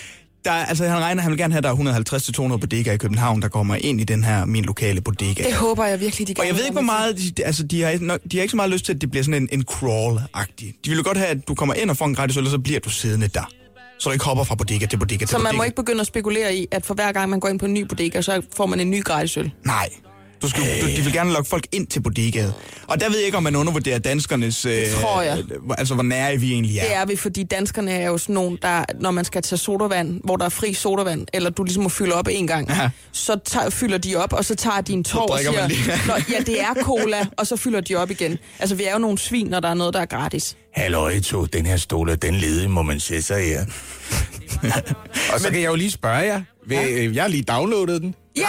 der, 0.46 0.52
er- 0.52 0.66
altså, 0.66 0.88
han 0.88 1.00
regner, 1.00 1.22
han 1.22 1.32
vil 1.32 1.38
gerne 1.40 1.54
have, 1.54 1.58
at 1.58 1.64
der 1.64 1.70
er 1.92 2.54
150-200 2.54 2.58
bodegaer 2.58 2.94
i 2.94 2.98
København, 2.98 3.42
der 3.42 3.48
kommer 3.48 3.76
ind 3.76 4.02
i 4.02 4.04
den 4.04 4.24
her 4.24 4.46
min 4.46 4.66
lokale 4.66 5.02
bodega. 5.02 5.44
Det 5.44 5.54
håber 5.54 5.86
jeg 5.86 6.00
virkelig, 6.00 6.28
de 6.28 6.32
Og 6.32 6.36
gerne 6.36 6.48
jeg 6.48 6.56
ved 6.56 6.64
ikke, 6.64 6.74
hvor 6.74 6.82
meget... 6.82 7.18
De, 7.38 7.44
altså, 7.46 7.64
de 7.64 7.82
har, 7.82 7.98
nok, 8.02 8.20
de 8.32 8.38
har 8.38 8.42
ikke 8.42 8.52
så 8.52 8.56
meget 8.58 8.72
lyst 8.72 8.86
til, 8.86 8.94
at 8.94 9.02
det 9.02 9.12
bliver 9.12 9.24
sådan 9.24 9.42
en, 9.44 9.50
en 9.52 9.66
crawl-agtig. 9.72 10.80
De 10.86 10.90
vil 10.90 10.98
jo 10.98 11.04
godt 11.06 11.18
have, 11.18 11.28
at 11.30 11.48
du 11.48 11.56
kommer 11.56 11.74
ind 11.76 11.90
og 11.90 11.98
får 11.98 12.06
en 12.06 12.16
gratis 12.16 12.38
øl, 12.38 12.44
og 12.46 12.52
så 12.52 12.60
bliver 12.60 12.80
du 12.80 12.90
siddende 12.90 13.28
der. 13.28 13.50
Så 14.00 14.10
du 14.10 14.14
ikke 14.14 14.26
hopper 14.26 14.44
fra 14.44 14.56
bodega 14.56 14.86
til 14.86 14.98
bodega 14.98 15.18
til 15.20 15.28
Så 15.28 15.36
bodega. 15.36 15.52
man 15.52 15.58
må 15.58 15.64
ikke 15.64 15.76
begynde 15.76 16.02
at 16.02 16.08
spekulere 16.08 16.56
i, 16.56 16.68
at 16.72 16.86
for 16.86 16.94
hver 16.94 17.12
gang 17.12 17.30
man 17.30 17.40
går 17.40 17.48
ind 17.50 17.60
på 17.60 17.66
en 17.66 17.74
ny 17.74 17.82
bodega, 17.82 18.22
så 18.22 18.42
får 18.58 18.66
man 18.66 18.80
en 18.80 18.90
ny 18.90 19.04
gratis 19.04 19.38
øl. 19.38 19.52
Nej. 19.66 19.90
Du 20.42 20.50
skal, 20.50 20.62
du, 20.82 20.88
de 20.88 21.02
vil 21.02 21.14
gerne 21.14 21.34
lokke 21.34 21.50
folk 21.50 21.68
ind 21.72 21.88
til 21.88 22.00
bodegaet. 22.02 22.54
Og 22.88 23.00
der 23.00 23.10
ved 23.10 23.18
jeg 23.18 23.26
ikke, 23.26 23.38
om 23.38 23.44
man 23.44 23.56
undervurderer 23.56 24.00
danskernes... 24.00 24.66
Øh, 24.66 24.74
tror 25.02 25.22
jeg. 25.22 25.44
Altså, 25.78 25.94
hvor 25.94 26.04
nære 26.04 26.38
vi 26.38 26.52
egentlig 26.52 26.78
er. 26.78 26.84
Det 26.84 26.96
er 26.96 27.06
vi, 27.06 27.16
fordi 27.16 27.44
danskerne 27.44 27.92
er 27.92 28.08
jo 28.08 28.18
sådan 28.18 28.34
nogle, 28.36 28.58
der, 28.62 28.84
når 29.00 29.12
man 29.12 29.26
skal 29.26 29.42
tage 29.42 29.60
sodavand, 29.60 30.22
hvor 30.24 30.36
der 30.38 30.46
er 30.46 30.50
fri 30.50 30.74
sodavand, 30.74 31.28
eller 31.34 31.50
du 31.50 31.64
ligesom 31.64 31.84
må 31.84 31.90
fylde 31.90 32.14
op 32.14 32.28
en 32.32 32.48
gang, 32.48 32.70
Ja. 32.70 32.90
så 33.12 33.40
tager, 33.46 33.70
fylder 33.70 33.98
de 33.98 34.16
op, 34.16 34.34
og 34.34 34.46
så 34.46 34.56
tager 34.56 34.82
de 34.82 34.94
en 34.94 35.04
tår 35.04 35.32
og 35.32 35.40
siger. 35.40 36.08
Nå, 36.08 36.14
ja, 36.30 36.40
det 36.40 36.62
er 36.62 36.74
cola, 36.84 37.26
og 37.38 37.48
så 37.48 37.56
fylder 37.56 37.82
de 37.82 37.96
op 37.96 38.12
igen. 38.12 38.38
Altså, 38.60 38.76
vi 38.76 38.84
er 38.84 38.94
jo 38.94 39.00
nogle 39.00 39.18
svin, 39.18 39.48
når 39.48 39.60
der 39.60 39.70
er 39.70 39.74
noget, 39.74 39.94
der 39.94 40.00
er 40.00 40.06
gratis. 40.06 40.56
Halløj, 40.76 41.20
to, 41.20 41.46
den 41.46 41.66
her 41.66 41.78
stol, 41.78 42.16
den 42.22 42.36
ledig, 42.36 42.70
må 42.70 42.82
man 42.82 43.00
sætte 43.00 43.22
sig 43.22 43.44
her. 43.44 43.66
og 45.34 45.40
så 45.40 45.50
kan 45.52 45.62
jeg 45.62 45.68
jo 45.68 45.76
lige 45.76 45.92
spørge 45.92 46.16
jer. 46.18 46.42
Vil, 46.68 47.14
Jeg 47.14 47.24
har 47.24 47.28
lige 47.28 47.44
downloadet 47.44 48.02
den. 48.02 48.16
Yeah! 48.40 48.48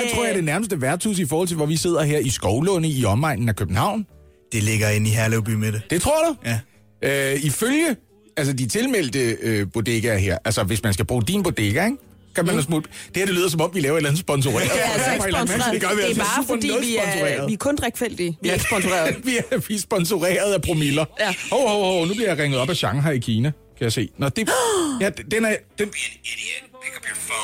Hvad 0.00 0.14
tror 0.14 0.22
jeg 0.24 0.30
er 0.30 0.34
det 0.34 0.44
nærmeste 0.44 0.80
værtshus 0.80 1.18
i 1.18 1.26
forhold 1.26 1.48
til, 1.48 1.56
hvor 1.56 1.66
vi 1.66 1.76
sidder 1.76 2.02
her 2.02 2.18
i 2.18 2.30
Skovlunde 2.30 2.88
i 2.88 3.04
omegnen 3.04 3.48
af 3.48 3.56
København? 3.56 4.06
Det 4.52 4.62
ligger 4.62 4.88
inde 4.88 5.10
i 5.10 5.12
Herlev 5.12 5.44
by 5.44 5.50
med 5.50 5.72
det. 5.72 5.82
Det 5.90 6.02
tror 6.02 6.24
du? 6.28 6.36
Ja. 6.44 6.60
Øh, 7.34 7.44
ifølge 7.44 7.96
altså 8.36 8.52
de 8.52 8.66
tilmeldte 8.66 9.36
øh, 9.42 9.66
bodegaer 9.72 10.18
her, 10.18 10.38
altså 10.44 10.62
hvis 10.62 10.82
man 10.82 10.92
skal 10.92 11.04
bruge 11.04 11.22
din 11.22 11.42
bodega, 11.42 11.84
ikke? 11.84 11.96
Kan 12.34 12.46
man 12.46 12.54
mm. 12.54 12.62
smutte. 12.62 12.90
Det 13.06 13.16
her 13.16 13.26
det 13.26 13.34
lyder 13.34 13.48
som 13.48 13.60
om, 13.60 13.70
vi 13.74 13.80
laver 13.80 13.94
et 13.94 13.98
eller 13.98 14.10
andet 14.10 14.20
sponsoreret. 14.20 14.70
Det 14.72 14.80
er 14.80 14.84
altså 14.84 15.12
ikke 15.12 15.36
sponsoreret. 15.36 15.72
Det, 15.72 15.80
gør 15.80 15.88
vi 15.88 15.96
det 15.96 16.02
er 16.02 16.06
altså 16.06 16.22
bare 16.36 16.46
fordi, 16.46 16.66
vi 16.66 16.96
er, 16.96 17.46
vi 17.46 17.52
er 17.52 17.56
kun 17.56 17.76
drikfældige. 17.76 18.38
Vi 18.42 18.48
er 18.48 18.52
ikke 18.52 18.64
sponsoreret. 18.70 19.16
vi, 19.24 19.36
er, 19.36 19.58
vi 19.68 19.74
er 19.74 19.78
sponsoreret 19.78 20.52
af 20.52 20.62
promiller. 20.62 21.04
Ja. 21.20 21.34
Hov, 21.50 21.68
hov, 21.68 21.84
hov, 21.84 22.06
nu 22.06 22.14
bliver 22.14 22.28
jeg 22.28 22.38
ringet 22.38 22.60
op 22.60 22.70
af 22.70 22.76
Shanghai 22.76 23.16
i 23.16 23.18
Kina, 23.18 23.52
kan 23.78 23.84
jeg 23.84 23.92
se. 23.92 24.08
Nå, 24.18 24.28
det, 24.28 24.50
ja, 25.00 25.10
den 25.30 25.44
er... 25.44 25.56
Den, 25.78 25.88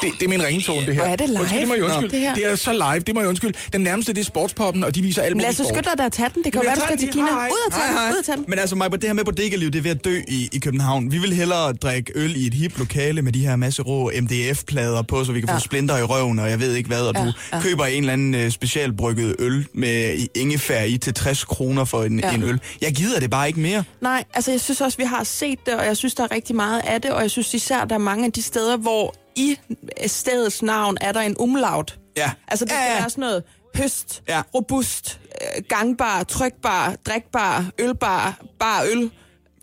det, 0.03 0.13
det 0.21 0.25
er 0.25 0.29
min 0.29 0.43
ringetone, 0.43 0.87
det 0.87 0.95
her. 0.95 1.03
Og 1.03 1.11
er 1.11 1.17
det 1.17 1.29
live? 1.29 1.41
Undskyld, 1.41 1.61
det 1.61 1.69
må 1.69 1.75
jeg 1.75 1.85
undskylde. 1.85 2.11
Det 2.11 2.21
her. 2.21 2.35
det 2.35 2.47
er 2.47 2.55
så 2.57 2.73
live, 2.73 3.01
det 3.01 3.15
må 3.15 3.21
jeg 3.21 3.29
undskylde. 3.29 3.59
Den 3.73 3.81
nærmeste, 3.81 4.13
det 4.13 4.21
er 4.21 4.25
sportspoppen, 4.25 4.85
og 4.85 4.95
de 4.95 5.03
viser 5.03 5.23
alt 5.23 5.37
muligt 5.37 5.59
Lad 5.59 5.67
os 5.67 5.73
skynde 5.73 5.97
dig 5.97 6.05
at 6.07 6.13
tage 6.13 6.31
den. 6.35 6.45
Det 6.45 6.53
kan 6.53 6.63
være, 6.65 6.75
du 6.75 6.81
skal 6.81 6.99
til 6.99 7.09
Kina. 7.13 7.27
Hej, 7.27 7.49
Ud 7.49 7.57
at 7.67 7.73
tage 7.73 7.89
den. 7.89 8.13
Ud 8.13 8.19
at 8.19 8.25
tage 8.25 8.37
den. 8.37 8.45
Men 8.49 8.59
altså, 8.59 8.77
mig, 8.77 8.93
det 8.93 9.05
her 9.05 9.13
med 9.13 9.25
bodega-liv, 9.25 9.71
det 9.71 9.79
er 9.79 9.83
ved 9.83 9.91
at 9.91 10.05
dø 10.05 10.21
i, 10.29 10.49
i 10.53 10.59
København. 10.59 11.13
Vi 11.13 11.19
vil 11.19 11.33
hellere 11.33 11.73
drikke 11.73 12.13
øl 12.15 12.37
i 12.37 12.47
et 12.47 12.55
hip 12.55 12.79
lokale 12.79 13.23
med 13.23 13.33
de 13.33 13.47
her 13.47 13.57
masse 13.57 13.83
rå 13.83 14.11
MDF-plader 14.21 15.03
på, 15.03 15.25
så 15.25 15.33
vi 15.33 15.41
kan 15.41 15.49
ja. 15.49 15.53
Ja. 15.53 15.59
få 15.59 15.63
splinter 15.63 15.97
i 15.97 16.03
røven, 16.03 16.39
og 16.39 16.51
jeg 16.51 16.61
ved 16.61 16.75
ikke 16.75 16.89
hvad, 16.89 17.01
og 17.01 17.15
Ja, 17.17 17.25
du 17.25 17.33
ja. 17.53 17.61
køber 17.61 17.85
en 17.87 17.99
eller 18.03 18.13
anden 18.13 18.35
øh, 18.35 18.51
specialbrygget 18.51 19.37
øl 19.39 19.67
med 19.75 20.27
ingefær 20.35 20.83
i 20.83 20.99
til 20.99 21.15
60 21.15 21.45
kroner 21.45 21.85
for 21.85 22.03
en, 22.03 22.21
ja. 22.21 22.29
Ja. 22.29 22.35
en 22.35 22.43
øl. 22.43 22.61
Jeg 22.81 22.93
gider 22.95 23.21
det 23.21 23.31
bare 23.31 23.47
ikke 23.47 23.61
mere. 23.61 23.85
Nej, 24.01 24.25
altså 24.35 24.51
jeg 24.51 24.61
synes 24.61 24.81
også, 24.81 24.99
vi 24.99 25.05
har 25.05 25.25
set 25.25 25.59
det, 25.67 25.75
og 25.75 25.87
jeg 25.87 25.97
synes, 25.97 26.15
der 26.15 26.23
er 26.25 26.31
rigtig 26.35 26.57
meget 26.57 26.81
af 26.85 27.03
det, 27.03 27.11
og 27.11 27.23
jeg 27.23 27.31
synes 27.31 27.55
især, 27.55 27.85
der 27.85 27.95
er 27.95 27.99
mange 27.99 28.25
af 28.27 28.33
de 28.33 28.43
steder, 28.43 28.77
hvor 28.77 29.15
i 29.37 29.59
stedets 30.07 30.63
navn 30.63 30.97
er 31.01 31.13
der 31.13 31.21
en 31.21 31.37
umlaut. 31.39 31.99
Ja. 32.17 32.31
Altså 32.49 32.65
det 32.65 32.73
Ja, 32.73 32.77
skal 32.77 32.91
ja. 32.93 32.99
være 33.01 33.11
sådan 33.11 33.21
noget 33.23 33.43
høst, 33.77 34.23
Ja. 34.29 34.43
robust, 34.55 35.21
øh, 35.57 35.63
gangbar, 35.69 36.23
trykbar, 36.23 36.95
drikbar, 37.07 37.65
ølbar, 37.81 38.41
bar 38.59 38.83
øl, 38.83 38.99
Det 39.01 39.09
er 39.09 39.11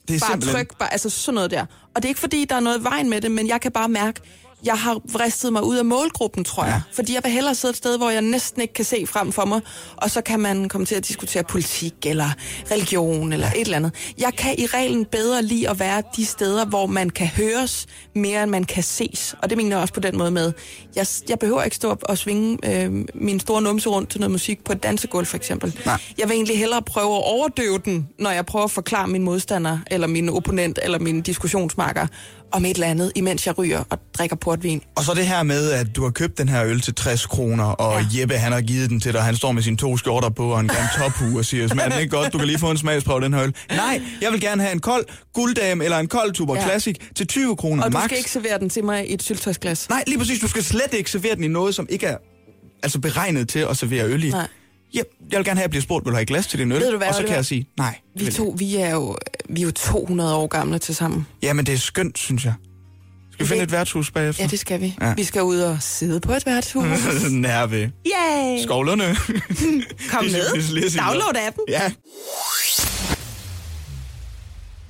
bare 0.08 0.20
simpelthen... 0.32 0.56
trykbar, 0.56 0.86
altså 0.88 1.10
sådan 1.10 1.36
noget 1.36 1.52
der. 1.52 1.66
Og 1.96 2.02
det 2.02 2.06
er 2.06 2.10
ikke 2.10 2.20
fordi, 2.20 2.46
der 2.46 2.56
er 2.56 2.60
noget 2.60 2.80
i 2.80 2.84
vejen 2.84 3.10
med 3.10 3.22
det, 3.22 3.32
men 3.32 3.48
jeg 3.48 3.62
kan 3.62 3.72
bare 3.72 3.90
mærke, 3.90 4.22
jeg 4.64 4.78
har 4.78 5.02
vristet 5.12 5.54
mig 5.54 5.64
ud 5.64 5.78
af 5.78 5.86
målgruppen, 5.86 6.44
tror 6.44 6.66
jeg. 6.66 6.82
Fordi 6.94 7.14
jeg 7.14 7.24
vil 7.24 7.32
hellere 7.32 7.56
sidde 7.56 7.72
et 7.72 7.78
sted, 7.78 7.98
hvor 7.98 8.10
jeg 8.10 8.22
næsten 8.22 8.62
ikke 8.62 8.74
kan 8.74 8.86
se 8.86 9.08
frem 9.08 9.32
for 9.32 9.46
mig, 9.46 9.62
og 9.98 10.12
så 10.12 10.22
kan 10.22 10.40
man 10.40 10.70
komme 10.70 10.86
til 10.86 10.96
at 10.96 11.08
diskutere 11.08 11.44
politik, 11.44 11.94
eller 12.06 12.30
religion, 12.72 13.34
eller 13.34 13.48
et 13.48 13.62
eller 13.62 13.78
andet. 13.78 13.94
Jeg 14.18 14.34
kan 14.38 14.56
i 14.58 14.66
reglen 14.66 15.06
bedre 15.06 15.44
lide 15.44 15.70
at 15.70 15.80
være 15.80 16.04
de 16.16 16.26
steder, 16.26 16.66
hvor 16.66 16.86
man 16.86 17.10
kan 17.10 17.28
høres 17.28 17.86
mere, 18.16 18.44
end 18.44 18.52
man 18.52 18.64
kan 18.64 18.84
ses. 18.84 19.36
Og 19.42 19.50
det 19.50 19.58
mener 19.58 19.76
jeg 19.76 19.82
også 19.82 19.94
på 19.94 20.00
den 20.00 20.18
måde 20.18 20.32
med, 20.32 20.54
jeg, 20.96 21.08
jeg 21.30 21.40
behøver 21.40 21.64
ikke 21.64 21.76
stå 21.76 21.90
op 21.90 22.04
og 22.04 22.18
svinge 22.18 22.58
øh, 22.84 23.06
min 23.14 23.40
store 23.40 23.62
numse 23.62 23.90
rundt 23.90 24.10
til 24.10 24.20
noget 24.20 24.32
musik 24.32 24.64
på 24.64 24.72
et 24.72 24.84
dansegulv, 24.84 25.26
for 25.26 25.38
eksempel. 25.38 25.80
Nej. 25.86 26.02
Jeg 26.18 26.30
vil 26.30 26.36
egentlig 26.36 26.58
hellere 26.58 26.82
prøve 26.82 27.16
at 27.16 27.24
overdøve 27.24 27.80
den, 27.86 28.10
når 28.20 28.32
jeg 28.32 28.46
prøver 28.46 28.66
at 28.66 28.72
forklare 28.72 29.08
min 29.08 29.24
modstander, 29.24 29.78
eller 29.92 30.08
min 30.08 30.30
opponent, 30.30 30.80
eller 30.84 31.00
min 31.00 31.22
diskussionsmarker 31.22 32.08
om 32.54 32.66
et 32.66 32.74
eller 32.74 32.88
andet, 32.88 33.12
imens 33.16 33.48
jeg 33.48 33.58
ryger 33.58 33.84
og 33.90 34.00
drikker 34.18 34.36
portvin. 34.36 34.82
Og 34.96 35.04
så 35.04 35.14
det 35.14 35.28
her 35.28 35.44
med, 35.44 35.72
at 35.72 35.96
du 35.96 36.04
har 36.04 36.10
købt 36.12 36.38
den 36.38 36.50
her 36.50 36.66
øl 36.66 36.82
til 36.82 36.96
60 36.96 37.26
kroner, 37.26 37.64
og 37.64 38.02
ja. 38.02 38.20
Jeppe 38.22 38.36
han 38.38 38.52
har 38.52 38.62
givet 38.62 38.90
den 38.90 39.00
til 39.00 39.14
dig. 39.14 39.22
Han 39.24 39.36
står 39.36 39.52
med 39.52 39.64
sine 39.64 39.78
to 39.78 39.98
skjorter 39.98 40.30
på 40.30 40.48
og 40.54 40.60
en 40.60 40.68
grim 40.68 40.86
tophue 40.98 41.40
og 41.40 41.46
siger, 41.46 41.68
den 41.68 42.00
ikke 42.00 42.16
godt? 42.18 42.34
Du 42.34 42.38
kan 42.38 42.48
lige 42.48 42.60
få 42.60 42.72
en 42.72 42.78
smagsprøve 42.78 43.16
af 43.16 43.22
den 43.22 43.34
her 43.34 43.44
øl. 43.44 43.54
Nej, 43.76 44.02
jeg 44.22 44.32
vil 44.32 44.42
gerne 44.42 44.62
have 44.62 44.74
en 44.74 44.80
kold 44.80 45.06
gulddame 45.34 45.84
eller 45.84 45.98
en 46.00 46.08
kold 46.08 46.34
Tuber 46.34 46.56
Ja. 46.56 46.62
Classic 46.64 46.96
til 47.16 47.28
20 47.28 47.56
kroner 47.56 47.84
Og 47.84 47.92
du 47.92 47.98
max. 47.98 48.06
skal 48.06 48.18
ikke 48.18 48.32
servere 48.32 48.60
den 48.60 48.70
til 48.70 48.84
mig 48.84 49.10
i 49.10 49.14
et 49.14 49.24
syltøjsglas. 49.24 49.90
Nej, 49.90 50.04
lige 50.08 50.18
præcis. 50.18 50.40
Du 50.40 50.48
skal 50.48 50.64
slet 50.64 50.94
ikke 50.94 51.12
servere 51.12 51.36
den 51.36 51.44
i 51.44 51.48
noget, 51.48 51.76
som 51.76 51.88
ikke 51.90 52.06
er 52.06 52.18
altså 52.84 53.00
beregnet 53.00 53.50
til 53.50 53.60
at 53.60 53.78
servere 53.78 54.06
øl 54.06 54.24
i. 54.24 54.30
Nej. 54.30 54.48
Ja, 54.94 55.02
jeg 55.32 55.38
vil 55.38 55.46
gerne 55.46 55.50
have, 55.50 55.56
at 55.56 55.62
jeg 55.62 55.70
bliver 55.70 55.82
spurgt, 55.82 56.06
vil 56.06 56.12
du 56.12 56.16
have 56.16 56.22
et 56.22 56.28
glas 56.28 56.48
til 56.48 56.60
din 56.60 56.72
øl? 56.72 56.80
Ved 56.82 56.92
du 56.92 56.98
hvad, 56.98 57.08
og 57.08 57.16
så 57.16 57.24
kan 57.24 57.36
jeg 57.36 57.46
sige, 57.46 57.68
nej. 57.78 57.96
Vi 58.16 58.32
to, 58.32 58.56
vi 58.58 58.76
er 58.76 58.90
jo, 58.92 59.18
vi 59.50 59.62
er 59.62 59.66
jo 59.66 59.72
200 59.72 60.36
år 60.36 60.48
gamle 60.48 60.80
til 60.80 60.96
sammen. 60.96 61.28
jeg. 61.42 61.48
Ja, 61.48 61.54
men 61.54 61.66
det 61.66 61.74
er 61.74 61.78
skønt, 61.78 62.18
synes 62.18 62.46
jeg. 62.46 62.54
Skal 63.32 63.44
vi 63.46 63.48
finde 63.50 63.64
et 63.64 63.72
værtshus 63.72 64.12
bagefter? 64.12 64.44
Ja, 64.44 64.48
det 64.48 64.60
skal 64.60 64.82
vi. 64.82 64.96
Ja. 65.02 65.14
Vi 65.14 65.24
skal 65.24 65.44
ud 65.44 65.60
og 65.60 65.78
sidde 65.82 66.20
på 66.20 66.34
et 66.34 66.46
værtshus. 66.46 66.84
Nær 67.32 67.66
ved. 67.66 67.82
Yay! 68.08 68.64
Skovlerne. 68.64 69.04
Kom 70.12 70.26
med. 70.36 70.98
Download 71.00 71.36
appen. 71.48 71.64
ja. 71.70 71.92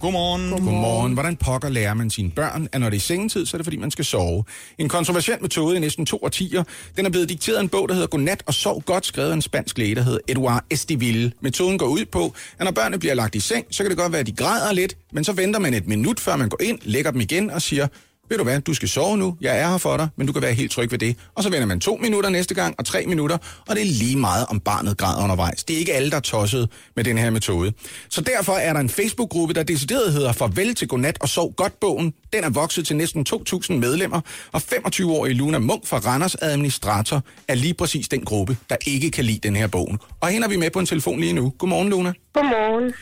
Godmorgen. 0.03 0.49
Godmorgen. 0.49 1.13
Hvordan 1.13 1.35
pokker 1.35 1.69
lærer 1.69 1.93
man 1.93 2.09
sine 2.09 2.31
børn, 2.31 2.67
at 2.71 2.81
når 2.81 2.89
det 2.89 2.97
er 2.97 3.01
sengetid, 3.01 3.45
så 3.45 3.57
er 3.57 3.59
det 3.59 3.65
fordi, 3.65 3.77
man 3.77 3.91
skal 3.91 4.05
sove. 4.05 4.43
En 4.77 4.89
kontroversiel 4.89 5.37
metode 5.41 5.75
i 5.75 5.79
næsten 5.79 6.05
to 6.05 6.19
årtier. 6.23 6.63
Den 6.97 7.05
er 7.05 7.09
blevet 7.09 7.29
dikteret 7.29 7.57
af 7.57 7.61
en 7.61 7.69
bog, 7.69 7.89
der 7.89 7.95
hedder 7.95 8.07
Godnat 8.07 8.43
og 8.45 8.53
sov 8.53 8.81
godt, 8.81 9.05
skrevet 9.05 9.29
af 9.29 9.33
en 9.33 9.41
spansk 9.41 9.77
læge, 9.77 9.95
der 9.95 10.01
hedder 10.01 10.19
Eduard 10.27 10.63
Estiville. 10.71 11.31
Metoden 11.41 11.77
går 11.77 11.85
ud 11.85 12.05
på, 12.05 12.33
at 12.59 12.65
når 12.65 12.71
børnene 12.71 12.99
bliver 12.99 13.13
lagt 13.13 13.35
i 13.35 13.39
seng, 13.39 13.65
så 13.71 13.83
kan 13.83 13.89
det 13.89 13.97
godt 13.97 14.11
være, 14.11 14.19
at 14.19 14.27
de 14.27 14.31
græder 14.31 14.73
lidt, 14.73 14.97
men 15.13 15.23
så 15.23 15.31
venter 15.31 15.59
man 15.59 15.73
et 15.73 15.87
minut, 15.87 16.19
før 16.19 16.35
man 16.35 16.49
går 16.49 16.61
ind, 16.61 16.79
lægger 16.81 17.11
dem 17.11 17.21
igen 17.21 17.49
og 17.49 17.61
siger, 17.61 17.87
ved 18.29 18.37
du 18.37 18.43
hvad, 18.43 18.61
du 18.61 18.73
skal 18.73 18.89
sove 18.89 19.17
nu, 19.17 19.37
jeg 19.41 19.59
er 19.59 19.69
her 19.69 19.77
for 19.77 19.97
dig, 19.97 20.07
men 20.15 20.27
du 20.27 20.33
kan 20.33 20.41
være 20.41 20.53
helt 20.53 20.71
tryg 20.71 20.91
ved 20.91 20.99
det. 20.99 21.15
Og 21.35 21.43
så 21.43 21.49
vender 21.49 21.65
man 21.67 21.79
to 21.79 21.95
minutter 22.01 22.29
næste 22.29 22.53
gang, 22.53 22.75
og 22.77 22.85
tre 22.85 23.05
minutter, 23.05 23.37
og 23.67 23.75
det 23.75 23.81
er 23.81 23.85
lige 23.85 24.17
meget, 24.17 24.45
om 24.49 24.59
barnet 24.59 24.97
græder 24.97 25.23
undervejs. 25.23 25.63
Det 25.63 25.73
er 25.73 25.77
ikke 25.79 25.93
alle, 25.93 26.09
der 26.09 26.15
er 26.17 26.21
tosset 26.21 26.69
med 26.95 27.03
den 27.03 27.17
her 27.17 27.29
metode. 27.29 27.73
Så 28.09 28.21
derfor 28.21 28.53
er 28.53 28.73
der 28.73 28.79
en 28.79 28.89
Facebook-gruppe, 28.89 29.53
der 29.53 29.63
decideret 29.63 30.13
hedder 30.13 30.31
Farvel 30.31 30.75
til 30.75 30.87
Godnat 30.87 31.17
og 31.21 31.29
Sov 31.29 31.53
Godt-bogen. 31.53 32.13
Den 32.33 32.43
er 32.43 32.49
vokset 32.49 32.87
til 32.87 32.95
næsten 32.95 33.25
2.000 33.29 33.73
medlemmer, 33.73 34.21
og 34.51 34.61
25-årige 34.73 35.33
Luna 35.33 35.59
Munk 35.59 35.87
fra 35.87 35.97
Randers 35.97 36.35
administrator 36.35 37.23
er 37.47 37.55
lige 37.55 37.73
præcis 37.73 38.07
den 38.07 38.25
gruppe, 38.25 38.57
der 38.69 38.75
ikke 38.87 39.11
kan 39.11 39.25
lide 39.25 39.39
den 39.43 39.55
her 39.55 39.67
bog. 39.67 39.97
Og 40.21 40.29
hende 40.29 40.45
er 40.45 40.49
vi 40.49 40.57
med 40.57 40.69
på 40.69 40.79
en 40.79 40.85
telefon 40.85 41.19
lige 41.19 41.33
nu. 41.33 41.53
Godmorgen, 41.57 41.89
Luna. 41.89 42.13
Godmorgen. 42.33 42.93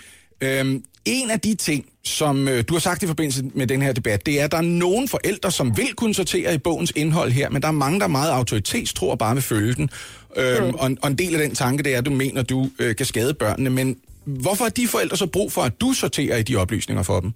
Øhm, 0.42 0.84
en 1.06 1.32
af 1.32 1.40
de 1.40 1.56
ting, 1.56 1.86
som 2.04 2.48
øh, 2.48 2.64
du 2.70 2.74
har 2.74 2.80
sagt 2.80 3.04
i 3.04 3.08
forbindelse 3.08 3.44
med 3.54 3.68
den 3.68 3.82
her 3.82 3.94
debat, 3.94 4.26
det 4.26 4.40
er, 4.42 4.46
at 4.46 4.52
der 4.52 4.58
er 4.58 4.62
nogle 4.86 5.08
forældre, 5.08 5.52
som 5.52 5.78
vil 5.78 5.94
kunne 5.96 6.14
sortere 6.14 6.56
i 6.56 6.58
bogens 6.58 6.94
indhold 6.96 7.32
her, 7.32 7.50
men 7.50 7.62
der 7.62 7.68
er 7.68 7.72
mange, 7.72 8.00
der 8.00 8.06
er 8.06 8.10
meget 8.10 8.32
autoritetstro 8.32 9.10
og 9.10 9.20
bare 9.20 9.34
vil 9.36 9.44
følge 9.44 9.74
den. 9.74 9.90
Øhm, 10.38 10.64
Mm. 10.68 10.74
og, 10.80 10.88
en- 10.88 10.98
og 11.02 11.08
en 11.10 11.18
del 11.18 11.36
af 11.36 11.42
den 11.48 11.56
tanke, 11.56 11.84
det 11.84 11.94
er, 11.94 11.98
at 11.98 12.06
du 12.06 12.12
mener, 12.12 12.44
du 12.44 12.70
øh, 12.80 12.96
kan 12.96 13.06
skade 13.06 13.34
børnene, 13.34 13.70
men 13.70 13.98
hvorfor 14.26 14.64
har 14.64 14.70
de 14.70 14.88
forældre 14.88 15.18
så 15.18 15.28
brug 15.28 15.52
for, 15.52 15.62
at 15.62 15.82
du 15.82 15.94
sorterer 15.94 16.38
i 16.38 16.44
de 16.44 16.56
oplysninger 16.56 17.04
for 17.04 17.20
dem? 17.20 17.32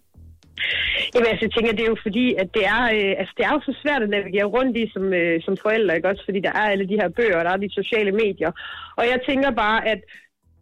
Jamen, 1.13 1.27
altså, 1.31 1.43
jeg 1.47 1.53
tænker, 1.55 1.71
det 1.77 1.83
er 1.85 1.91
jo 1.95 1.99
fordi, 2.07 2.25
at 2.41 2.47
det 2.57 2.63
er, 2.75 2.83
øh, 2.97 3.11
altså, 3.21 3.33
det 3.37 3.43
er 3.47 3.51
jo 3.57 3.61
så 3.69 3.73
svært 3.83 4.01
at 4.05 4.09
navigere 4.15 4.47
rundt 4.55 4.73
i 4.81 4.83
som, 4.95 5.05
øh, 5.21 5.35
som 5.45 5.53
forældre, 5.65 5.95
ikke 5.97 6.09
også? 6.11 6.23
Fordi 6.27 6.39
der 6.47 6.53
er 6.61 6.65
alle 6.73 6.85
de 6.91 6.99
her 7.01 7.09
bøger, 7.17 7.37
og 7.39 7.45
der 7.45 7.51
er 7.53 7.61
de 7.65 7.69
sociale 7.81 8.11
medier. 8.23 8.51
Og 8.99 9.03
jeg 9.11 9.19
tænker 9.29 9.49
bare, 9.65 9.79
at 9.93 9.99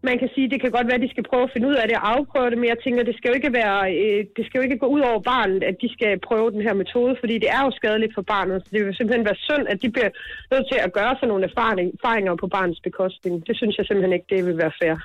man 0.09 0.19
kan 0.19 0.29
sige, 0.35 0.51
det 0.53 0.61
kan 0.61 0.71
godt 0.71 0.87
være, 0.87 0.99
at 0.99 1.05
de 1.05 1.13
skal 1.13 1.29
prøve 1.29 1.43
at 1.43 1.53
finde 1.53 1.67
ud 1.71 1.75
af 1.81 1.85
det 1.87 1.97
og 1.97 2.05
afprøve 2.15 2.49
det, 2.49 2.57
men 2.57 2.69
jeg 2.69 2.79
tænker, 2.83 3.03
det 3.03 3.15
skal 3.17 3.29
jo 3.29 3.35
ikke 3.39 3.53
være, 3.61 3.79
øh, 4.01 4.19
det 4.37 4.43
skal 4.45 4.57
jo 4.59 4.65
ikke 4.67 4.81
gå 4.83 4.87
ud 4.95 5.01
over 5.09 5.19
barnet, 5.33 5.63
at 5.69 5.75
de 5.83 5.89
skal 5.95 6.19
prøve 6.29 6.51
den 6.55 6.61
her 6.67 6.75
metode, 6.83 7.15
fordi 7.21 7.35
det 7.43 7.49
er 7.57 7.61
jo 7.65 7.71
skadeligt 7.79 8.13
for 8.17 8.25
barnet. 8.33 8.57
Så 8.63 8.69
det 8.73 8.85
vil 8.85 8.95
simpelthen 8.95 9.25
være 9.29 9.43
synd, 9.49 9.65
at 9.73 9.81
de 9.81 9.89
bliver 9.95 10.11
nødt 10.51 10.65
til 10.71 10.79
at 10.85 10.93
gøre 10.99 11.13
sig 11.19 11.27
nogle 11.27 11.47
erfaring, 11.49 11.87
erfaringer 11.97 12.35
på 12.35 12.47
barnets 12.47 12.81
bekostning. 12.87 13.47
Det 13.47 13.57
synes 13.57 13.77
jeg 13.77 13.85
simpelthen 13.85 14.13
ikke, 14.13 14.31
det 14.33 14.45
vil 14.45 14.57
være 14.63 14.77
fair. 14.81 14.95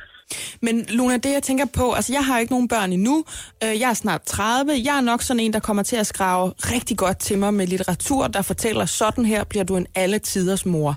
Men 0.63 0.87
Luna, 0.89 1.17
det 1.17 1.33
jeg 1.33 1.43
tænker 1.43 1.65
på, 1.65 1.93
altså 1.93 2.13
jeg 2.13 2.25
har 2.25 2.39
ikke 2.39 2.53
nogen 2.53 2.69
børn 2.69 2.93
endnu, 2.93 3.25
øh, 3.65 3.81
jeg 3.81 3.91
er 3.91 3.95
snart 3.95 4.23
30, 4.23 4.73
jeg 4.85 4.97
er 4.97 5.01
nok 5.01 5.23
sådan 5.23 5.41
en, 5.41 5.53
der 5.53 5.59
kommer 5.61 5.83
til 5.83 5.97
at 5.97 6.07
skrave 6.07 6.53
rigtig 6.59 6.97
godt 6.97 7.19
til 7.19 7.39
mig 7.39 7.55
med 7.55 7.67
litteratur, 7.67 8.27
der 8.27 8.43
fortæller, 8.43 8.87
sådan 8.87 9.25
her 9.25 9.45
bliver 9.45 9.65
du 9.65 9.77
en 9.77 9.87
alle 9.95 10.19
tiders 10.19 10.67
mor. 10.67 10.97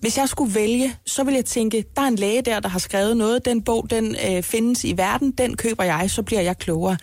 Hvis 0.00 0.18
jeg 0.18 0.28
skulle 0.28 0.54
vælge, 0.54 0.96
så 1.06 1.24
vil 1.24 1.34
jeg 1.34 1.44
tænke, 1.44 1.84
der 1.96 2.02
er 2.02 2.06
en 2.06 2.16
læge 2.16 2.42
der, 2.42 2.60
der 2.60 2.68
har 2.68 2.78
skrevet 2.78 3.16
noget, 3.16 3.44
den 3.44 3.62
bog, 3.62 3.90
den 3.90 4.16
øh, 4.28 4.42
findes 4.42 4.84
i 4.84 4.96
verden, 4.96 5.30
den 5.30 5.56
køber 5.56 5.84
jeg, 5.84 6.10
så 6.10 6.22
bliver 6.22 6.40
jeg 6.40 6.58
klogere. 6.58 6.96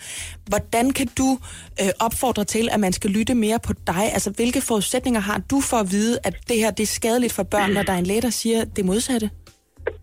Hvordan 0.46 0.90
kan 0.90 1.08
du 1.18 1.38
øh, 1.82 1.88
opfordre 1.98 2.44
til, 2.44 2.68
at 2.72 2.80
man 2.80 2.92
skal 2.92 3.10
lytte 3.10 3.34
mere 3.34 3.58
på 3.58 3.72
dig? 3.86 4.12
Altså, 4.12 4.30
hvilke 4.30 4.60
forudsætninger 4.60 5.20
har 5.20 5.40
du 5.50 5.60
for 5.60 5.76
at 5.76 5.90
vide, 5.90 6.18
at 6.24 6.34
det 6.48 6.56
her 6.56 6.70
det 6.70 6.82
er 6.82 6.86
skadeligt 6.86 7.32
for 7.32 7.42
børn, 7.42 7.70
når 7.70 7.82
der 7.82 7.92
er 7.92 7.98
en 7.98 8.06
læge, 8.06 8.22
der 8.22 8.30
siger 8.30 8.64
det 8.64 8.84
modsatte? 8.84 9.30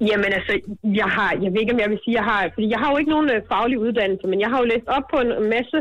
Jamen 0.02 0.32
altså, 0.38 0.54
jeg 0.84 1.10
har, 1.18 1.30
jeg 1.44 1.52
ved 1.52 1.62
ikke, 1.62 1.74
om 1.74 1.80
jeg 1.80 1.90
vil 1.90 2.00
sige, 2.04 2.16
jeg 2.16 2.24
har, 2.24 2.50
fordi 2.54 2.70
jeg 2.70 2.80
har 2.80 2.92
jo 2.92 2.98
ikke 2.98 3.16
nogen 3.16 3.30
øh, 3.36 3.42
faglig 3.52 3.80
uddannelse, 3.80 4.28
men 4.28 4.40
jeg 4.42 4.50
har 4.50 4.58
jo 4.60 4.66
læst 4.74 4.88
op 4.88 5.06
på 5.14 5.18
en 5.26 5.50
masse 5.56 5.78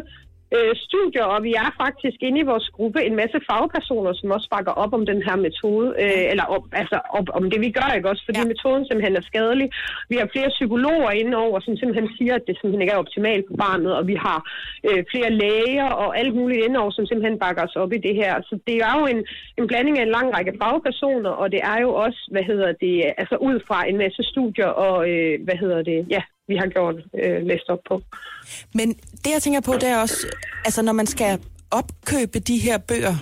øh, 0.54 0.72
studier, 0.86 1.24
og 1.34 1.42
vi 1.48 1.52
er 1.64 1.70
faktisk 1.82 2.18
inde 2.26 2.40
i 2.40 2.48
vores 2.52 2.68
gruppe 2.76 3.00
en 3.08 3.16
masse 3.22 3.38
fagpersoner, 3.48 4.12
som 4.12 4.30
også 4.36 4.48
bakker 4.54 4.72
op 4.72 4.92
om 4.98 5.06
den 5.06 5.20
her 5.26 5.36
metode, 5.46 5.88
øh, 6.04 6.24
eller 6.32 6.44
op, 6.54 6.64
altså 6.72 6.98
op, 7.18 7.28
om 7.38 7.44
det 7.50 7.60
vi 7.60 7.70
gør, 7.78 7.88
ikke 7.96 8.10
også, 8.12 8.24
fordi 8.24 8.40
ja. 8.42 8.50
metoden 8.52 8.84
simpelthen 8.86 9.16
er 9.16 9.24
skadelig. 9.30 9.68
Vi 10.10 10.16
har 10.20 10.28
flere 10.34 10.50
psykologer 10.56 11.10
inde 11.10 11.36
over, 11.36 11.60
som 11.60 11.76
simpelthen 11.76 12.08
siger, 12.18 12.34
at 12.34 12.44
det 12.46 12.54
simpelthen 12.54 12.82
ikke 12.82 12.94
er 12.96 13.04
optimalt 13.04 13.44
for 13.48 13.56
barnet, 13.66 13.92
og 13.98 14.06
vi 14.06 14.16
har 14.26 14.38
øh, 14.88 15.00
flere 15.12 15.30
læger 15.42 15.88
og 16.02 16.18
alt 16.20 16.34
muligt 16.34 16.64
inde 16.64 16.80
over, 16.82 16.90
som 16.90 17.06
simpelthen 17.06 17.38
bakker 17.38 17.62
os 17.66 17.76
op 17.76 17.92
i 17.92 18.04
det 18.06 18.14
her. 18.22 18.32
Så 18.48 18.54
det 18.66 18.76
er 18.88 18.94
jo 18.98 19.04
en, 19.12 19.20
en 19.58 19.66
blanding 19.66 19.98
af 19.98 20.02
en 20.02 20.16
lang 20.18 20.28
række 20.36 20.54
fagpersoner, 20.62 21.30
og 21.30 21.46
det 21.52 21.60
er 21.72 21.78
jo 21.84 21.90
også, 21.94 22.20
hvad 22.32 22.44
hedder 22.50 22.72
det, 22.84 22.94
altså 23.18 23.36
ud 23.48 23.56
fra 23.66 23.78
en 23.90 23.98
masse 23.98 24.22
studier, 24.22 24.70
og 24.86 24.96
øh, 25.10 25.44
hvad 25.44 25.56
hedder 25.62 25.82
det, 25.82 26.06
ja, 26.10 26.22
vi 26.48 26.56
har 26.56 26.66
gjort 26.66 26.96
øh, 27.22 27.46
læst 27.46 27.68
op 27.68 27.78
på. 27.88 28.02
Men 28.74 28.88
det, 29.22 29.30
jeg 29.34 29.42
tænker 29.42 29.60
på, 29.60 29.72
det 29.72 29.88
er 29.88 29.98
også, 29.98 30.26
altså 30.64 30.82
når 30.82 30.92
man 30.92 31.06
skal 31.06 31.38
opkøbe 31.70 32.38
de 32.38 32.58
her 32.58 32.78
bøger, 32.78 33.14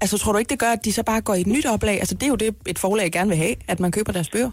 altså 0.00 0.18
tror 0.18 0.32
du 0.32 0.38
ikke, 0.38 0.50
det 0.50 0.58
gør, 0.58 0.72
at 0.78 0.84
de 0.84 0.92
så 0.92 1.02
bare 1.02 1.20
går 1.20 1.34
i 1.34 1.40
et 1.40 1.46
nyt 1.46 1.66
oplag? 1.66 1.96
Altså 2.02 2.14
det 2.14 2.22
er 2.22 2.32
jo 2.34 2.40
det, 2.44 2.56
et 2.66 2.78
forlag 2.78 3.12
gerne 3.12 3.28
vil 3.28 3.38
have, 3.38 3.54
at 3.68 3.80
man 3.80 3.92
køber 3.92 4.12
deres 4.12 4.30
bøger. 4.30 4.50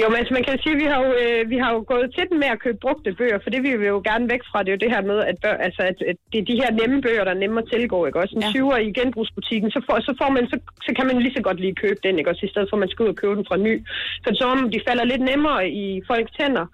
Jo, 0.00 0.06
men 0.08 0.18
altså, 0.20 0.34
man 0.34 0.44
kan 0.44 0.62
sige, 0.62 0.74
at 0.76 0.80
vi 0.82 0.88
har, 0.92 0.98
jo, 1.04 1.10
øh, 1.22 1.42
vi 1.52 1.58
har 1.62 1.70
jo 1.76 1.80
gået 1.92 2.06
til 2.16 2.24
den 2.28 2.36
med 2.42 2.50
at 2.54 2.62
købe 2.64 2.78
brugte 2.84 3.18
bøger, 3.20 3.38
for 3.42 3.50
det 3.50 3.60
vil 3.64 3.80
vi 3.82 3.86
jo 3.94 3.98
gerne 4.08 4.26
væk 4.34 4.42
fra. 4.50 4.62
Det 4.62 4.68
er 4.70 4.76
jo 4.76 4.84
det 4.84 4.94
her 4.94 5.02
med, 5.10 5.18
at, 5.30 5.36
bør, 5.44 5.56
altså, 5.66 5.82
at, 5.90 5.98
at 6.10 6.16
det 6.30 6.38
er 6.40 6.50
de 6.50 6.60
her 6.62 6.70
nemme 6.80 6.98
bøger, 7.06 7.24
der 7.24 7.34
er 7.34 7.42
nemme 7.42 7.58
at 7.62 7.70
tilgå. 7.72 7.98
Ikke? 8.06 8.20
Også 8.22 8.34
en 8.36 8.46
ja. 8.46 8.50
20'er 8.54 8.80
i 8.88 8.96
genbrugsbutikken, 8.98 9.70
så, 9.74 9.80
får, 9.86 9.96
så, 10.08 10.12
får 10.20 10.30
man, 10.36 10.44
så, 10.52 10.56
så 10.86 10.90
kan 10.96 11.06
man 11.06 11.16
lige 11.24 11.36
så 11.36 11.42
godt 11.48 11.60
lige 11.60 11.80
købe 11.84 12.00
den, 12.04 12.18
ikke? 12.18 12.30
Også 12.30 12.46
i 12.46 12.52
stedet 12.52 12.68
for, 12.68 12.76
at 12.76 12.84
man 12.84 12.90
skal 12.92 13.02
ud 13.04 13.14
og 13.14 13.20
købe 13.22 13.36
den 13.38 13.48
fra 13.48 13.62
ny. 13.66 13.74
For 14.24 14.30
så 14.38 14.44
om 14.54 14.70
de 14.74 14.86
falder 14.88 15.04
lidt 15.12 15.24
nemmere 15.30 15.60
i 15.84 15.86
folks 16.08 16.32
tænder. 16.38 16.66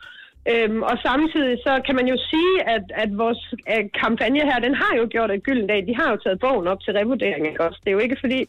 Øhm, 0.53 0.81
og 0.91 0.97
samtidig 1.09 1.55
så 1.67 1.73
kan 1.87 1.95
man 1.99 2.07
jo 2.13 2.17
sige, 2.31 2.55
at, 2.75 2.85
at 3.03 3.11
vores 3.25 3.41
øh, 3.73 3.85
kampagne 4.03 4.43
her, 4.51 4.59
den 4.67 4.75
har 4.83 4.93
jo 5.01 5.05
gjort 5.15 5.31
et 5.31 5.43
gylden 5.47 5.67
dag. 5.73 5.81
De 5.89 5.95
har 6.01 6.09
jo 6.13 6.17
taget 6.25 6.41
bogen 6.41 6.67
op 6.73 6.81
til 6.81 6.93
revurdering. 6.99 7.43
Ikke? 7.51 7.61
Også. 7.67 7.79
Det 7.83 7.91
er 7.91 7.97
jo 7.99 8.05
ikke 8.07 8.19
fordi, 8.25 8.41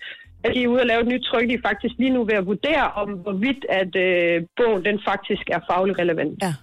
at 0.44 0.52
de 0.56 0.64
er 0.64 0.68
ude 0.68 0.82
og 0.84 0.90
lave 0.92 1.02
et 1.02 1.08
nyt 1.14 1.24
tryk. 1.30 1.48
De 1.50 1.54
er 1.54 1.68
faktisk 1.70 1.96
lige 1.98 2.16
nu 2.18 2.24
ved 2.30 2.38
at 2.42 2.46
vurdere, 2.46 2.86
om 3.02 3.10
hvorvidt 3.10 3.64
at 3.80 3.92
øh, 3.96 4.36
bogen 4.58 4.86
den 4.86 4.98
faktisk 5.10 5.46
er 5.56 5.60
fagligt 5.72 6.00
relevant. 6.00 6.34
Ja. 6.44 6.54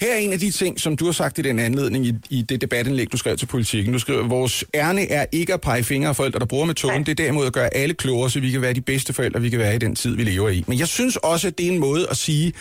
Her 0.00 0.12
er 0.12 0.18
en 0.18 0.32
af 0.32 0.38
de 0.38 0.50
ting, 0.50 0.80
som 0.80 0.96
du 0.96 1.04
har 1.04 1.12
sagt 1.12 1.38
i 1.38 1.42
den 1.42 1.58
anledning 1.58 2.06
i, 2.06 2.14
i 2.30 2.42
det 2.42 2.60
debatindlæg, 2.60 3.12
du 3.12 3.16
skrev 3.16 3.36
til 3.36 3.46
politikken. 3.46 3.92
Du 3.92 3.98
skriver, 3.98 4.28
vores 4.28 4.64
ærne 4.74 5.10
er 5.10 5.26
ikke 5.32 5.54
at 5.54 5.60
pege 5.60 5.84
fingre 5.84 6.08
af 6.08 6.16
forældre, 6.16 6.38
der 6.38 6.46
bruger 6.46 6.66
metoden. 6.66 7.06
Det 7.06 7.10
er 7.20 7.24
derimod 7.24 7.46
at 7.46 7.52
gøre 7.52 7.74
alle 7.74 7.94
klogere, 7.94 8.30
så 8.30 8.40
vi 8.40 8.50
kan 8.50 8.62
være 8.62 8.72
de 8.72 8.80
bedste 8.80 9.12
forældre, 9.12 9.40
vi 9.40 9.50
kan 9.50 9.58
være 9.58 9.74
i 9.74 9.78
den 9.78 9.94
tid, 9.94 10.16
vi 10.16 10.22
lever 10.22 10.48
i. 10.48 10.64
Men 10.66 10.78
jeg 10.78 10.88
synes 10.88 11.16
også, 11.16 11.48
at 11.48 11.58
det 11.58 11.66
er 11.66 11.72
en 11.72 11.78
måde 11.78 12.06
at 12.10 12.16
sige, 12.16 12.52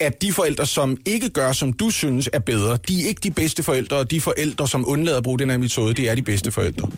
at 0.00 0.22
de 0.22 0.32
forældre, 0.32 0.66
som 0.66 0.96
ikke 1.06 1.30
gør, 1.30 1.52
som 1.52 1.72
du 1.72 1.90
synes 1.90 2.30
er 2.32 2.38
bedre, 2.38 2.72
de 2.88 2.94
er 3.02 3.08
ikke 3.08 3.20
de 3.20 3.30
bedste 3.30 3.62
forældre, 3.62 3.96
og 3.96 4.10
de 4.10 4.20
forældre, 4.20 4.68
som 4.68 4.84
undlader 4.88 5.18
at 5.18 5.24
bruge 5.24 5.38
den 5.38 5.50
her 5.50 5.58
metode, 5.58 5.94
det 5.94 6.10
er 6.10 6.14
de 6.14 6.22
bedste 6.22 6.50
forældre. 6.52 6.88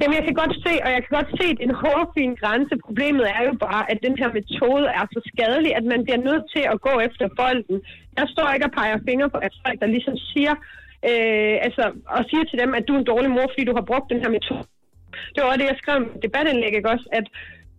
Jamen, 0.00 0.16
jeg 0.18 0.24
kan 0.28 0.36
godt 0.42 0.54
se, 0.66 0.72
og 0.84 0.90
jeg 0.94 1.00
kan 1.04 1.12
godt 1.18 1.30
se, 1.40 1.46
at 1.54 1.60
en 1.66 1.74
hårfin 1.82 2.32
grænse. 2.42 2.74
Problemet 2.86 3.26
er 3.36 3.42
jo 3.48 3.52
bare, 3.66 3.82
at 3.92 3.98
den 4.06 4.14
her 4.20 4.30
metode 4.38 4.86
er 4.98 5.04
så 5.14 5.20
skadelig, 5.30 5.70
at 5.78 5.84
man 5.92 6.00
bliver 6.04 6.20
nødt 6.28 6.44
til 6.54 6.64
at 6.72 6.80
gå 6.86 6.94
efter 7.08 7.24
bolden. 7.40 7.76
Jeg 8.18 8.26
står 8.34 8.48
ikke 8.54 8.66
og 8.68 8.74
peger 8.78 8.98
fingre 9.08 9.30
på 9.34 9.38
at 9.46 9.52
folk, 9.64 9.78
der 9.82 9.88
ligesom 9.96 10.16
siger, 10.30 10.54
øh, 11.10 11.54
altså, 11.66 11.84
og 12.16 12.20
siger 12.30 12.44
til 12.44 12.58
dem, 12.62 12.70
at 12.78 12.84
du 12.86 12.92
er 12.94 13.00
en 13.00 13.10
dårlig 13.12 13.30
mor, 13.36 13.46
fordi 13.52 13.64
du 13.70 13.74
har 13.78 13.88
brugt 13.90 14.10
den 14.12 14.22
her 14.24 14.30
metode 14.36 14.66
Det 15.34 15.40
var 15.42 15.56
det, 15.60 15.66
jeg 15.72 15.78
skrev 15.82 15.96
i 16.02 16.18
debatindlæg, 16.26 16.74
ikke 16.78 16.92
også? 16.94 17.06
At 17.18 17.26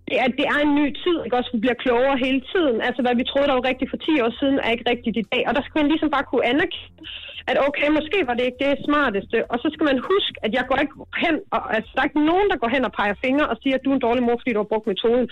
det 0.09 0.15
er, 0.21 0.27
det 0.39 0.45
er 0.53 0.59
en 0.65 0.73
ny 0.79 0.87
tid, 1.03 1.17
ikke 1.25 1.37
også? 1.39 1.51
Vi 1.53 1.59
bliver 1.63 1.81
klogere 1.83 2.17
hele 2.25 2.41
tiden. 2.53 2.77
Altså, 2.87 2.99
hvad 3.01 3.15
vi 3.19 3.29
troede, 3.29 3.47
der 3.49 3.57
var 3.59 3.69
rigtigt 3.71 3.91
for 3.91 3.97
10 3.97 4.21
år 4.25 4.31
siden, 4.39 4.57
er 4.59 4.69
ikke 4.71 4.89
rigtigt 4.93 5.17
i 5.17 5.25
dag. 5.33 5.41
Og 5.47 5.53
der 5.57 5.63
skal 5.63 5.79
man 5.79 5.91
ligesom 5.91 6.09
bare 6.15 6.27
kunne 6.29 6.45
anerkende, 6.51 7.01
at 7.49 7.57
okay, 7.67 7.87
måske 7.97 8.17
var 8.29 8.35
det 8.37 8.45
ikke 8.49 8.61
det 8.65 8.73
smarteste. 8.87 9.37
Og 9.51 9.57
så 9.63 9.67
skal 9.73 9.85
man 9.89 9.97
huske, 10.11 10.35
at 10.45 10.51
jeg 10.57 10.63
går 10.69 10.77
ikke 10.83 10.95
hen, 11.23 11.35
og, 11.55 11.61
altså, 11.75 11.89
der 11.93 11.99
er 12.01 12.09
ikke 12.09 12.25
nogen, 12.31 12.47
der 12.51 12.57
går 12.63 12.69
hen 12.75 12.83
og 12.89 12.93
peger 12.99 13.15
fingre 13.25 13.45
og 13.51 13.55
siger, 13.61 13.75
at 13.77 13.83
du 13.83 13.89
er 13.91 13.97
en 13.97 14.05
dårlig 14.07 14.23
mor, 14.27 14.37
fordi 14.41 14.51
du 14.55 14.61
har 14.63 14.71
brugt 14.73 14.87
metoden. 14.91 15.25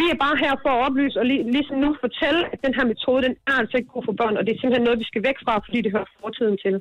Vi 0.00 0.06
er 0.12 0.18
bare 0.24 0.36
her 0.44 0.54
for 0.62 0.70
at 0.74 0.80
oplyse 0.86 1.16
og 1.20 1.26
lige, 1.30 1.42
ligesom 1.56 1.76
nu 1.84 1.90
fortælle, 2.04 2.40
at 2.52 2.58
den 2.66 2.72
her 2.78 2.84
metode, 2.92 3.20
den 3.26 3.34
er 3.50 3.56
altså 3.62 3.74
ikke 3.78 3.90
god 3.94 4.04
for 4.08 4.14
børn, 4.20 4.34
og 4.38 4.42
det 4.44 4.50
er 4.54 4.58
simpelthen 4.60 4.84
noget, 4.88 4.98
vi 5.02 5.08
skal 5.10 5.22
væk 5.28 5.38
fra, 5.44 5.54
fordi 5.66 5.78
det 5.84 5.90
hører 5.96 6.08
fortiden 6.22 6.56
til. 6.64 6.74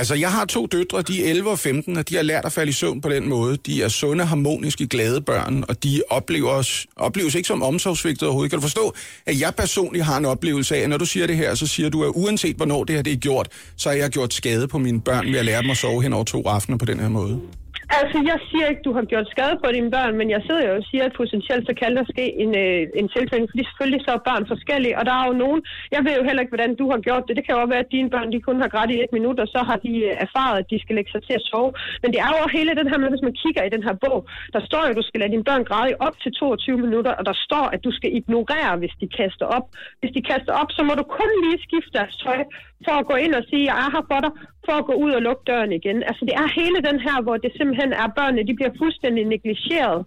Altså, 0.00 0.14
jeg 0.24 0.30
har 0.36 0.44
to 0.56 0.62
døtre, 0.74 0.98
de 1.10 1.14
er 1.22 1.26
11 1.30 1.50
og 1.56 1.58
15, 1.58 1.96
og 2.00 2.04
de 2.08 2.14
har 2.20 2.24
lært 2.32 2.44
at 2.48 2.52
falde 2.58 2.70
i 2.74 2.78
søvn 2.82 2.98
på 3.04 3.08
den 3.16 3.24
måde. 3.34 3.52
De 3.68 3.74
er 3.84 3.90
sunde, 4.00 4.24
harmoniske, 4.32 4.84
glade 4.94 5.20
børn, 5.30 5.54
og 5.70 5.74
de 5.84 5.92
oplever 6.18 6.52
os, 6.60 6.70
opleves 7.08 7.34
ikke 7.38 7.48
som 7.52 7.62
omsorgsvigtet 7.70 8.24
overhovedet. 8.28 8.50
Kan 8.52 8.58
du 8.60 8.66
forstå, 8.70 8.86
at 9.30 9.36
jeg 9.40 9.52
personligt 9.62 10.04
har 10.04 10.16
en 10.22 10.28
oplevelse 10.34 10.76
af, 10.76 10.80
at 10.80 10.90
når 10.90 10.98
du 11.04 11.08
siger 11.12 11.26
det 11.26 11.36
her, 11.36 11.50
så 11.54 11.66
siger 11.74 11.88
du, 11.94 11.98
at 12.04 12.12
uanset 12.22 12.56
hvornår 12.56 12.84
det 12.84 12.94
her 12.96 13.02
det 13.02 13.12
er 13.12 13.22
gjort, 13.28 13.48
så 13.76 13.88
har 13.88 13.96
jeg 13.96 14.10
gjort 14.10 14.25
skade 14.32 14.68
på 14.68 14.78
mine 14.78 15.00
børn 15.00 15.26
ved 15.26 15.38
at 15.38 15.44
lære 15.44 15.62
dem 15.62 15.70
at 15.70 15.76
sove 15.76 16.02
hen 16.02 16.12
over 16.12 16.24
to 16.24 16.42
aftener 16.46 16.78
på 16.78 16.84
den 16.84 17.00
her 17.00 17.08
måde. 17.08 17.40
Altså, 17.88 18.18
jeg 18.30 18.38
siger 18.48 18.66
ikke, 18.68 18.86
du 18.88 18.92
har 18.98 19.04
gjort 19.12 19.28
skade 19.34 19.56
på 19.62 19.68
dine 19.76 19.90
børn, 19.96 20.14
men 20.20 20.28
jeg 20.34 20.42
sidder 20.46 20.64
jo 20.68 20.74
og 20.80 20.84
siger, 20.90 21.04
at 21.06 21.18
potentielt 21.20 21.64
så 21.66 21.74
kan 21.82 21.92
der 21.96 22.04
ske 22.14 22.26
en, 22.42 22.52
øh, 22.64 22.82
en 23.00 23.08
tilfælde, 23.16 23.46
fordi 23.50 23.62
selvfølgelig 23.66 24.02
så 24.04 24.12
er 24.14 24.26
børn 24.30 24.44
forskellige, 24.52 24.98
og 24.98 25.04
der 25.08 25.14
er 25.20 25.26
jo 25.30 25.34
nogen, 25.44 25.60
jeg 25.94 26.00
ved 26.06 26.14
jo 26.18 26.26
heller 26.28 26.42
ikke, 26.42 26.54
hvordan 26.54 26.72
du 26.80 26.86
har 26.92 27.00
gjort 27.06 27.24
det. 27.26 27.36
Det 27.36 27.44
kan 27.44 27.54
jo 27.54 27.60
også 27.60 27.72
være, 27.74 27.84
at 27.86 27.94
dine 27.96 28.10
børn, 28.14 28.32
de 28.32 28.46
kun 28.48 28.60
har 28.64 28.70
grædt 28.74 28.90
i 28.94 29.02
et 29.04 29.12
minut, 29.16 29.38
og 29.44 29.48
så 29.54 29.60
har 29.68 29.78
de 29.86 29.92
øh, 30.08 30.14
erfaret, 30.26 30.56
at 30.60 30.70
de 30.72 30.78
skal 30.82 30.94
lægge 30.96 31.12
sig 31.12 31.22
til 31.24 31.34
at 31.38 31.46
sove. 31.50 31.72
Men 32.02 32.08
det 32.12 32.20
er 32.26 32.30
jo 32.32 32.54
hele 32.58 32.72
den 32.80 32.88
her 32.90 32.98
med, 32.98 33.10
hvis 33.12 33.26
man 33.28 33.38
kigger 33.42 33.62
i 33.64 33.74
den 33.74 33.82
her 33.86 33.94
bog, 34.04 34.18
der 34.54 34.60
står 34.68 34.82
jo, 34.84 34.90
at 34.92 35.00
du 35.00 35.06
skal 35.08 35.20
lade 35.20 35.32
dine 35.34 35.48
børn 35.48 35.64
græde 35.70 35.90
i 35.92 36.00
op 36.06 36.16
til 36.22 36.30
22 36.32 36.78
minutter, 36.86 37.12
og 37.18 37.24
der 37.30 37.36
står, 37.46 37.64
at 37.74 37.80
du 37.86 37.90
skal 37.98 38.10
ignorere, 38.18 38.72
hvis 38.80 38.94
de 39.02 39.08
kaster 39.18 39.46
op. 39.56 39.66
Hvis 40.00 40.12
de 40.16 40.22
kaster 40.30 40.52
op, 40.60 40.70
så 40.76 40.80
må 40.88 40.92
du 41.00 41.04
kun 41.18 41.30
lige 41.44 41.58
skifte 41.66 41.92
deres 41.98 42.16
tøj, 42.24 42.40
for 42.84 42.94
at 43.00 43.06
gå 43.10 43.14
ind 43.24 43.34
og 43.40 43.44
sige, 43.50 43.64
jeg 43.70 43.76
er 43.84 43.90
her 43.94 44.04
for 44.10 44.20
dig, 44.24 44.32
for 44.66 44.74
at 44.78 44.86
gå 44.90 44.94
ud 45.04 45.12
og 45.18 45.22
lukke 45.26 45.44
døren 45.50 45.72
igen. 45.80 45.98
Altså 46.08 46.22
det 46.28 46.34
er 46.42 46.56
hele 46.60 46.78
den 46.88 46.98
her, 47.06 47.16
hvor 47.24 47.36
det 47.44 47.50
simpelthen 47.58 47.92
er 48.02 48.08
børnene, 48.18 48.48
de 48.48 48.54
bliver 48.58 48.72
fuldstændig 48.82 49.24
negligeret. 49.34 49.98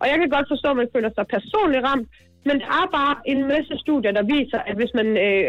Og 0.00 0.04
jeg 0.10 0.16
kan 0.18 0.30
godt 0.36 0.50
forstå, 0.52 0.68
at 0.70 0.80
man 0.82 0.92
føler 0.94 1.10
sig 1.14 1.26
personligt 1.36 1.84
ramt, 1.88 2.08
men 2.48 2.56
der 2.62 2.68
er 2.80 2.86
bare 2.98 3.14
en 3.32 3.40
masse 3.52 3.74
studier, 3.84 4.12
der 4.18 4.24
viser, 4.36 4.60
at 4.68 4.74
hvis 4.80 4.92
man 4.98 5.08
øh, 5.24 5.46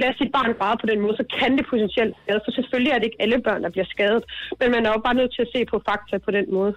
lader 0.00 0.14
sit 0.20 0.30
barn 0.36 0.52
græde 0.58 0.76
på 0.82 0.86
den 0.90 1.00
måde, 1.04 1.16
så 1.20 1.24
kan 1.38 1.50
det 1.58 1.64
potentielt 1.72 2.14
skade. 2.22 2.40
For 2.44 2.52
selvfølgelig 2.58 2.92
er 2.92 2.98
det 2.98 3.06
ikke 3.10 3.22
alle 3.24 3.38
børn, 3.46 3.62
der 3.64 3.70
bliver 3.74 3.88
skadet, 3.94 4.22
men 4.60 4.68
man 4.74 4.82
er 4.86 4.90
jo 4.94 5.00
bare 5.06 5.18
nødt 5.20 5.32
til 5.36 5.42
at 5.46 5.52
se 5.54 5.60
på 5.72 5.76
fakta 5.88 6.14
på 6.26 6.30
den 6.38 6.46
måde. 6.56 6.72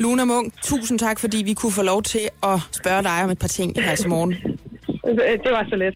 Luna 0.00 0.24
Munk, 0.24 0.46
tusind 0.62 0.98
tak, 0.98 1.16
fordi 1.24 1.38
vi 1.50 1.54
kunne 1.54 1.72
få 1.80 1.82
lov 1.82 2.02
til 2.02 2.24
at 2.42 2.58
spørge 2.80 3.02
dig 3.02 3.16
om 3.24 3.30
et 3.30 3.38
par 3.38 3.52
ting 3.58 3.68
her 3.86 3.96
til 3.96 4.08
morgen. 4.08 4.32
Det 5.44 5.52
var 5.56 5.66
så 5.70 5.76
let. 5.76 5.94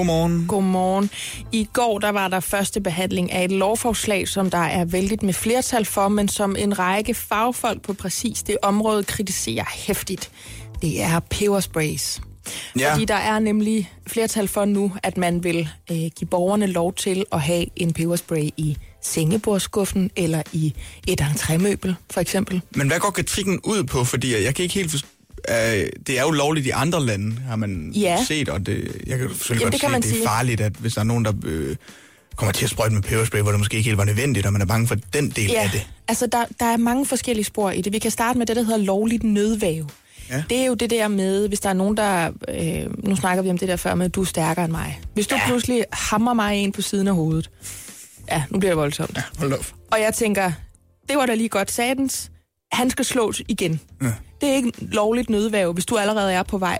Godmorgen. 0.00 0.46
Godmorgen. 0.48 1.10
I 1.52 1.68
går 1.72 1.98
der 1.98 2.08
var 2.08 2.28
der 2.28 2.40
første 2.40 2.80
behandling 2.80 3.32
af 3.32 3.44
et 3.44 3.52
lovforslag, 3.52 4.28
som 4.28 4.50
der 4.50 4.58
er 4.58 4.84
vældigt 4.84 5.22
med 5.22 5.32
flertal 5.32 5.84
for, 5.84 6.08
men 6.08 6.28
som 6.28 6.56
en 6.58 6.78
række 6.78 7.14
fagfolk 7.14 7.82
på 7.82 7.92
præcis 7.92 8.42
det 8.42 8.56
område 8.62 9.04
kritiserer 9.04 9.64
hæftigt. 9.74 10.30
Det 10.82 11.02
er 11.02 11.20
pebersprays. 11.20 12.20
Ja. 12.78 12.92
Fordi 12.92 13.04
der 13.04 13.14
er 13.14 13.38
nemlig 13.38 13.92
flertal 14.06 14.48
for 14.48 14.64
nu, 14.64 14.92
at 15.02 15.16
man 15.16 15.44
vil 15.44 15.68
øh, 15.90 15.96
give 15.96 16.28
borgerne 16.30 16.66
lov 16.66 16.94
til 16.94 17.24
at 17.32 17.40
have 17.40 17.66
en 17.76 17.92
peberspray 17.92 18.48
i 18.56 18.76
sengebordsskuffen 19.02 20.10
eller 20.16 20.42
i 20.52 20.74
et 21.08 21.20
entrémøbel, 21.20 21.92
for 22.10 22.20
eksempel. 22.20 22.60
Men 22.70 22.88
hvad 22.88 22.98
går 22.98 23.10
kritikken 23.10 23.60
ud 23.64 23.84
på? 23.84 24.04
Fordi 24.04 24.44
jeg 24.44 24.54
kan 24.54 24.62
ikke 24.62 24.74
helt 24.74 24.90
forstå... 24.90 25.08
Øh, 25.48 25.86
det 26.06 26.18
er 26.18 26.22
jo 26.22 26.30
lovligt 26.30 26.66
i 26.66 26.70
andre 26.70 27.06
lande, 27.06 27.36
har 27.48 27.56
man 27.56 27.92
Ja. 27.94 28.24
set, 28.28 28.48
og 28.48 28.66
det, 28.66 29.02
jeg 29.06 29.18
kan 29.18 29.28
selvfølgelig 29.28 29.60
Jamen, 29.60 29.60
godt 29.62 29.72
det 29.72 29.80
se, 29.80 29.86
kan 29.86 29.94
at 29.94 30.02
det 30.02 30.10
er 30.10 30.14
sige. 30.14 30.24
farligt, 30.26 30.60
at 30.60 30.72
hvis 30.72 30.94
der 30.94 31.00
er 31.00 31.04
nogen, 31.04 31.24
der 31.24 31.32
øh, 31.44 31.76
kommer 32.36 32.52
til 32.52 32.64
at 32.64 32.70
sprøjte 32.70 32.94
med 32.94 33.02
peberspray, 33.02 33.40
hvor 33.40 33.50
det 33.50 33.60
måske 33.60 33.76
ikke 33.76 33.88
helt 33.88 33.98
var 33.98 34.04
nødvendigt, 34.04 34.46
og 34.46 34.52
man 34.52 34.62
er 34.62 34.66
bange 34.66 34.86
for 34.86 34.94
den 35.12 35.30
del 35.30 35.56
af 35.56 35.70
det. 35.72 35.86
altså 36.08 36.26
der, 36.26 36.44
der 36.60 36.66
er 36.66 36.76
mange 36.76 37.06
forskellige 37.06 37.44
spor 37.44 37.70
i 37.70 37.80
det. 37.80 37.92
Vi 37.92 37.98
kan 37.98 38.10
starte 38.10 38.38
med 38.38 38.46
det, 38.46 38.56
der 38.56 38.62
hedder 38.62 38.78
lovligt 38.78 39.22
nødvæve. 39.22 39.88
Ja. 40.30 40.42
Det 40.50 40.58
er 40.58 40.64
jo 40.64 40.74
det 40.74 40.90
der 40.90 41.08
med, 41.08 41.48
hvis 41.48 41.60
der 41.60 41.68
er 41.68 41.72
nogen, 41.72 41.96
der... 41.96 42.30
Øh, 42.48 43.08
nu 43.08 43.16
snakker 43.16 43.42
vi 43.42 43.50
om 43.50 43.58
det 43.58 43.68
der 43.68 43.76
før 43.76 43.94
med, 43.94 44.08
du 44.08 44.20
er 44.20 44.24
stærkere 44.24 44.64
end 44.64 44.72
mig. 44.72 45.00
Hvis 45.14 45.26
du 45.26 45.34
ja. 45.34 45.46
pludselig 45.46 45.84
hammer 45.92 46.34
mig 46.34 46.56
ind 46.56 46.72
på 46.72 46.82
siden 46.82 47.08
af 47.08 47.14
hovedet. 47.14 47.50
Ja, 48.30 48.42
nu 48.50 48.58
bliver 48.58 48.70
det 48.70 48.76
voldsomt. 48.78 49.16
Ja, 49.16 49.22
hold 49.38 49.52
op. 49.52 49.66
Og 49.92 50.00
jeg 50.00 50.14
tænker, 50.14 50.52
det 51.08 51.16
var 51.16 51.26
da 51.26 51.34
lige 51.34 51.48
godt 51.48 51.70
satans. 51.72 52.30
Han 52.72 52.90
skal 52.90 53.04
slås 53.04 53.42
igen. 53.48 53.80
Ja. 54.02 54.12
Det 54.40 54.48
er 54.48 54.54
ikke 54.54 54.72
lovligt 54.80 55.30
nødvæve, 55.30 55.72
hvis 55.72 55.86
du 55.86 55.96
allerede 55.96 56.32
er 56.32 56.42
på 56.42 56.58
vej 56.58 56.78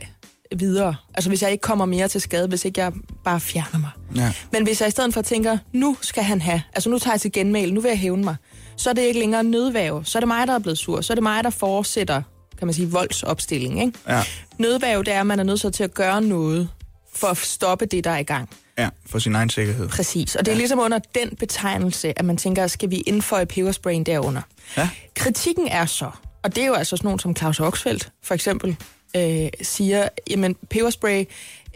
videre. 0.57 0.97
Altså 1.15 1.31
hvis 1.31 1.43
jeg 1.43 1.51
ikke 1.51 1.63
kommer 1.63 1.85
mere 1.85 2.09
til 2.09 2.21
skade, 2.21 2.49
hvis 2.49 2.65
ikke 2.65 2.81
jeg 2.81 2.93
bare 3.25 3.41
fjerner 3.41 3.79
mig. 3.79 3.91
Ja. 4.17 4.33
Men 4.53 4.63
hvis 4.63 4.81
jeg 4.81 4.89
i 4.89 4.91
stedet 4.91 5.15
for 5.15 5.23
tænker, 5.23 5.59
nu 5.73 5.97
skal 6.01 6.23
han 6.23 6.41
have, 6.43 6.63
altså 6.73 6.91
nu 6.91 6.99
tager 6.99 7.15
jeg 7.15 7.21
til 7.21 7.33
genmæl, 7.33 7.75
nu 7.75 7.81
vil 7.81 7.89
jeg 7.89 7.99
hævne 7.99 8.25
mig, 8.25 8.37
så 8.77 8.91
er 8.91 8.95
det 8.95 9.03
ikke 9.03 9.21
længere 9.21 9.45
nødvæve. 9.45 10.05
Så 10.05 10.19
er 10.19 10.21
det 10.21 10.29
mig, 10.29 10.47
der 10.47 10.55
er 10.55 10.59
blevet 10.59 10.79
sur. 10.79 11.01
Så 11.01 11.13
er 11.13 11.15
det 11.15 11.23
mig, 11.23 11.45
der 11.45 11.51
fortsætter, 11.51 12.23
kan 12.59 12.67
man 12.67 12.75
sige, 12.75 12.91
voldsopstilling. 12.91 13.81
Ikke? 13.81 13.99
Ja. 14.09 14.23
Nødvæve, 14.59 15.05
det 15.05 15.13
er, 15.13 15.21
at 15.21 15.27
man 15.27 15.39
er 15.41 15.45
nødt 15.45 15.75
til 15.75 15.85
at 15.85 15.95
gøre 15.95 16.23
noget 16.23 16.69
for 17.15 17.27
at 17.27 17.37
stoppe 17.37 17.87
det, 17.87 18.05
der 18.05 18.11
er 18.11 18.19
i 18.19 18.23
gang. 18.23 18.49
ja, 18.79 18.89
for 19.07 19.19
sin 19.19 19.35
egen 19.35 19.51
sikkerhed. 19.51 19.89
Præcis. 19.89 20.35
Og 20.37 20.47
det 20.47 20.53
er 20.53 20.57
ligesom 20.57 20.79
under 20.79 20.99
den 20.99 21.37
betegnelse, 21.37 22.19
at 22.19 22.25
man 22.25 22.37
tænker, 22.37 22.67
skal 22.67 22.91
vi 22.91 22.97
indføje 22.97 23.47
pebersprayen 23.47 24.05
derunder. 24.05 24.43
Ja. 24.77 24.89
Kritikken 25.17 25.69
er 25.69 25.87
så, 25.87 26.11
og 26.43 26.55
det 26.55 26.63
er 26.63 26.67
jo 26.67 26.75
altså 26.75 26.97
sådan 26.97 27.07
nogen 27.07 27.19
som 27.19 27.37
Claus 27.37 27.61
Oxfeldt 27.61 28.13
for 28.23 28.35
eksempel, 28.35 28.77
øh, 29.17 29.49
siger, 29.63 30.09
jamen 30.31 30.57
peberspray 30.71 31.25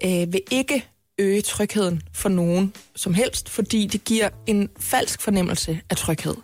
øh, 0.04 0.32
vil 0.32 0.40
ikke 0.50 0.84
øge 1.18 1.42
trygheden 1.42 2.02
for 2.12 2.28
nogen 2.28 2.72
som 2.96 3.14
helst, 3.14 3.48
fordi 3.48 3.86
det 3.86 4.04
giver 4.04 4.28
en 4.46 4.68
falsk 4.80 5.20
fornemmelse 5.20 5.80
af 5.90 5.96
tryghed. 5.96 6.34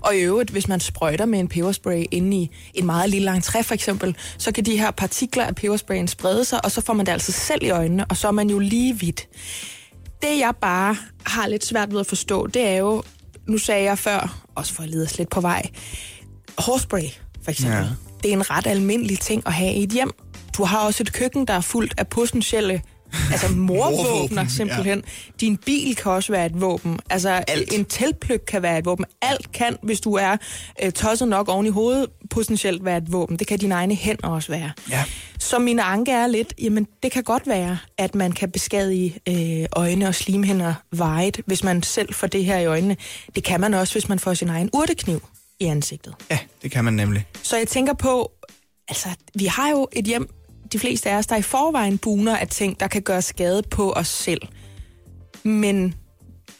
Og 0.00 0.16
i 0.16 0.18
øvrigt, 0.18 0.50
hvis 0.50 0.68
man 0.68 0.80
sprøjter 0.80 1.24
med 1.24 1.38
en 1.38 1.48
peberspray 1.48 2.04
inde 2.10 2.36
i 2.36 2.50
en 2.74 2.86
meget 2.86 3.10
lille 3.10 3.24
lang 3.24 3.42
træ 3.42 3.62
for 3.62 3.74
eksempel, 3.74 4.16
så 4.38 4.52
kan 4.52 4.64
de 4.64 4.78
her 4.78 4.90
partikler 4.90 5.44
af 5.44 5.54
pebersprayen 5.54 6.08
sprede 6.08 6.44
sig, 6.44 6.64
og 6.64 6.70
så 6.70 6.80
får 6.80 6.92
man 6.92 7.06
det 7.06 7.12
altså 7.12 7.32
selv 7.32 7.62
i 7.62 7.70
øjnene, 7.70 8.04
og 8.04 8.16
så 8.16 8.28
er 8.28 8.32
man 8.32 8.50
jo 8.50 8.58
lige 8.58 8.94
hvidt. 8.94 9.28
Det 10.22 10.38
jeg 10.38 10.54
bare 10.60 10.96
har 11.26 11.46
lidt 11.46 11.64
svært 11.64 11.92
ved 11.92 12.00
at 12.00 12.06
forstå, 12.06 12.46
det 12.46 12.62
er 12.62 12.76
jo, 12.76 13.02
nu 13.46 13.58
sagde 13.58 13.84
jeg 13.84 13.98
før, 13.98 14.44
også 14.54 14.74
for 14.74 14.82
at 14.82 14.88
lede 14.88 15.04
os 15.04 15.18
lidt 15.18 15.30
på 15.30 15.40
vej, 15.40 15.70
hårspray 16.58 17.08
for 17.42 17.50
eksempel. 17.50 17.78
Ja. 17.78 17.88
Det 18.22 18.28
er 18.28 18.32
en 18.32 18.50
ret 18.50 18.66
almindelig 18.66 19.18
ting 19.18 19.42
at 19.46 19.52
have 19.52 19.74
i 19.74 19.82
et 19.82 19.90
hjem. 19.90 20.10
Du 20.56 20.64
har 20.64 20.78
også 20.78 21.02
et 21.02 21.12
køkken, 21.12 21.44
der 21.46 21.54
er 21.54 21.60
fuldt 21.60 21.94
af 21.98 22.08
potentielle 22.08 22.82
altså 23.32 23.48
morvåbner 23.48 24.48
simpelthen. 24.48 24.98
Ja. 24.98 25.32
Din 25.40 25.56
bil 25.56 25.96
kan 25.96 26.12
også 26.12 26.32
være 26.32 26.46
et 26.46 26.60
våben. 26.60 26.98
Altså 27.10 27.30
Alt. 27.30 27.72
en 27.72 27.84
teltpløk 27.84 28.40
kan 28.48 28.62
være 28.62 28.78
et 28.78 28.84
våben. 28.84 29.04
Alt 29.22 29.52
kan, 29.52 29.76
hvis 29.82 30.00
du 30.00 30.14
er 30.14 30.36
øh, 30.82 30.92
tosset 30.92 31.28
nok 31.28 31.48
oven 31.48 31.66
i 31.66 31.68
hovedet, 31.68 32.06
potentielt 32.30 32.84
være 32.84 32.96
et 32.96 33.12
våben. 33.12 33.38
Det 33.38 33.46
kan 33.46 33.58
dine 33.58 33.74
egne 33.74 33.94
hænder 33.94 34.28
også 34.28 34.52
være. 34.52 34.70
Ja. 34.90 35.04
Så 35.38 35.58
mine 35.58 35.82
anke 35.82 36.12
er 36.12 36.26
lidt, 36.26 36.54
jamen 36.62 36.86
det 37.02 37.12
kan 37.12 37.22
godt 37.22 37.46
være, 37.46 37.78
at 37.98 38.14
man 38.14 38.32
kan 38.32 38.50
beskadige 38.50 39.18
øh, 39.28 39.66
øjne 39.72 40.08
og 40.08 40.14
slimhinder 40.14 40.74
vejet, 40.92 41.40
hvis 41.46 41.64
man 41.64 41.82
selv 41.82 42.14
får 42.14 42.26
det 42.26 42.44
her 42.44 42.58
i 42.58 42.66
øjnene. 42.66 42.96
Det 43.34 43.44
kan 43.44 43.60
man 43.60 43.74
også, 43.74 43.94
hvis 43.94 44.08
man 44.08 44.18
får 44.18 44.34
sin 44.34 44.48
egen 44.48 44.70
urtekniv 44.72 45.22
i 45.60 45.64
ansigtet. 45.64 46.14
Ja, 46.30 46.38
det 46.62 46.70
kan 46.70 46.84
man 46.84 46.94
nemlig. 46.94 47.26
Så 47.42 47.56
jeg 47.56 47.68
tænker 47.68 47.92
på, 47.94 48.32
altså 48.88 49.08
vi 49.34 49.44
har 49.44 49.70
jo 49.70 49.88
et 49.92 50.04
hjem, 50.04 50.28
de 50.72 50.78
fleste 50.78 51.10
af 51.10 51.16
os, 51.16 51.26
der 51.26 51.36
i 51.36 51.42
forvejen 51.42 51.98
buner 51.98 52.36
af 52.36 52.48
ting, 52.48 52.80
der 52.80 52.86
kan 52.88 53.02
gøre 53.02 53.22
skade 53.22 53.62
på 53.70 53.92
os 53.92 54.08
selv. 54.08 54.40
Men 55.44 55.94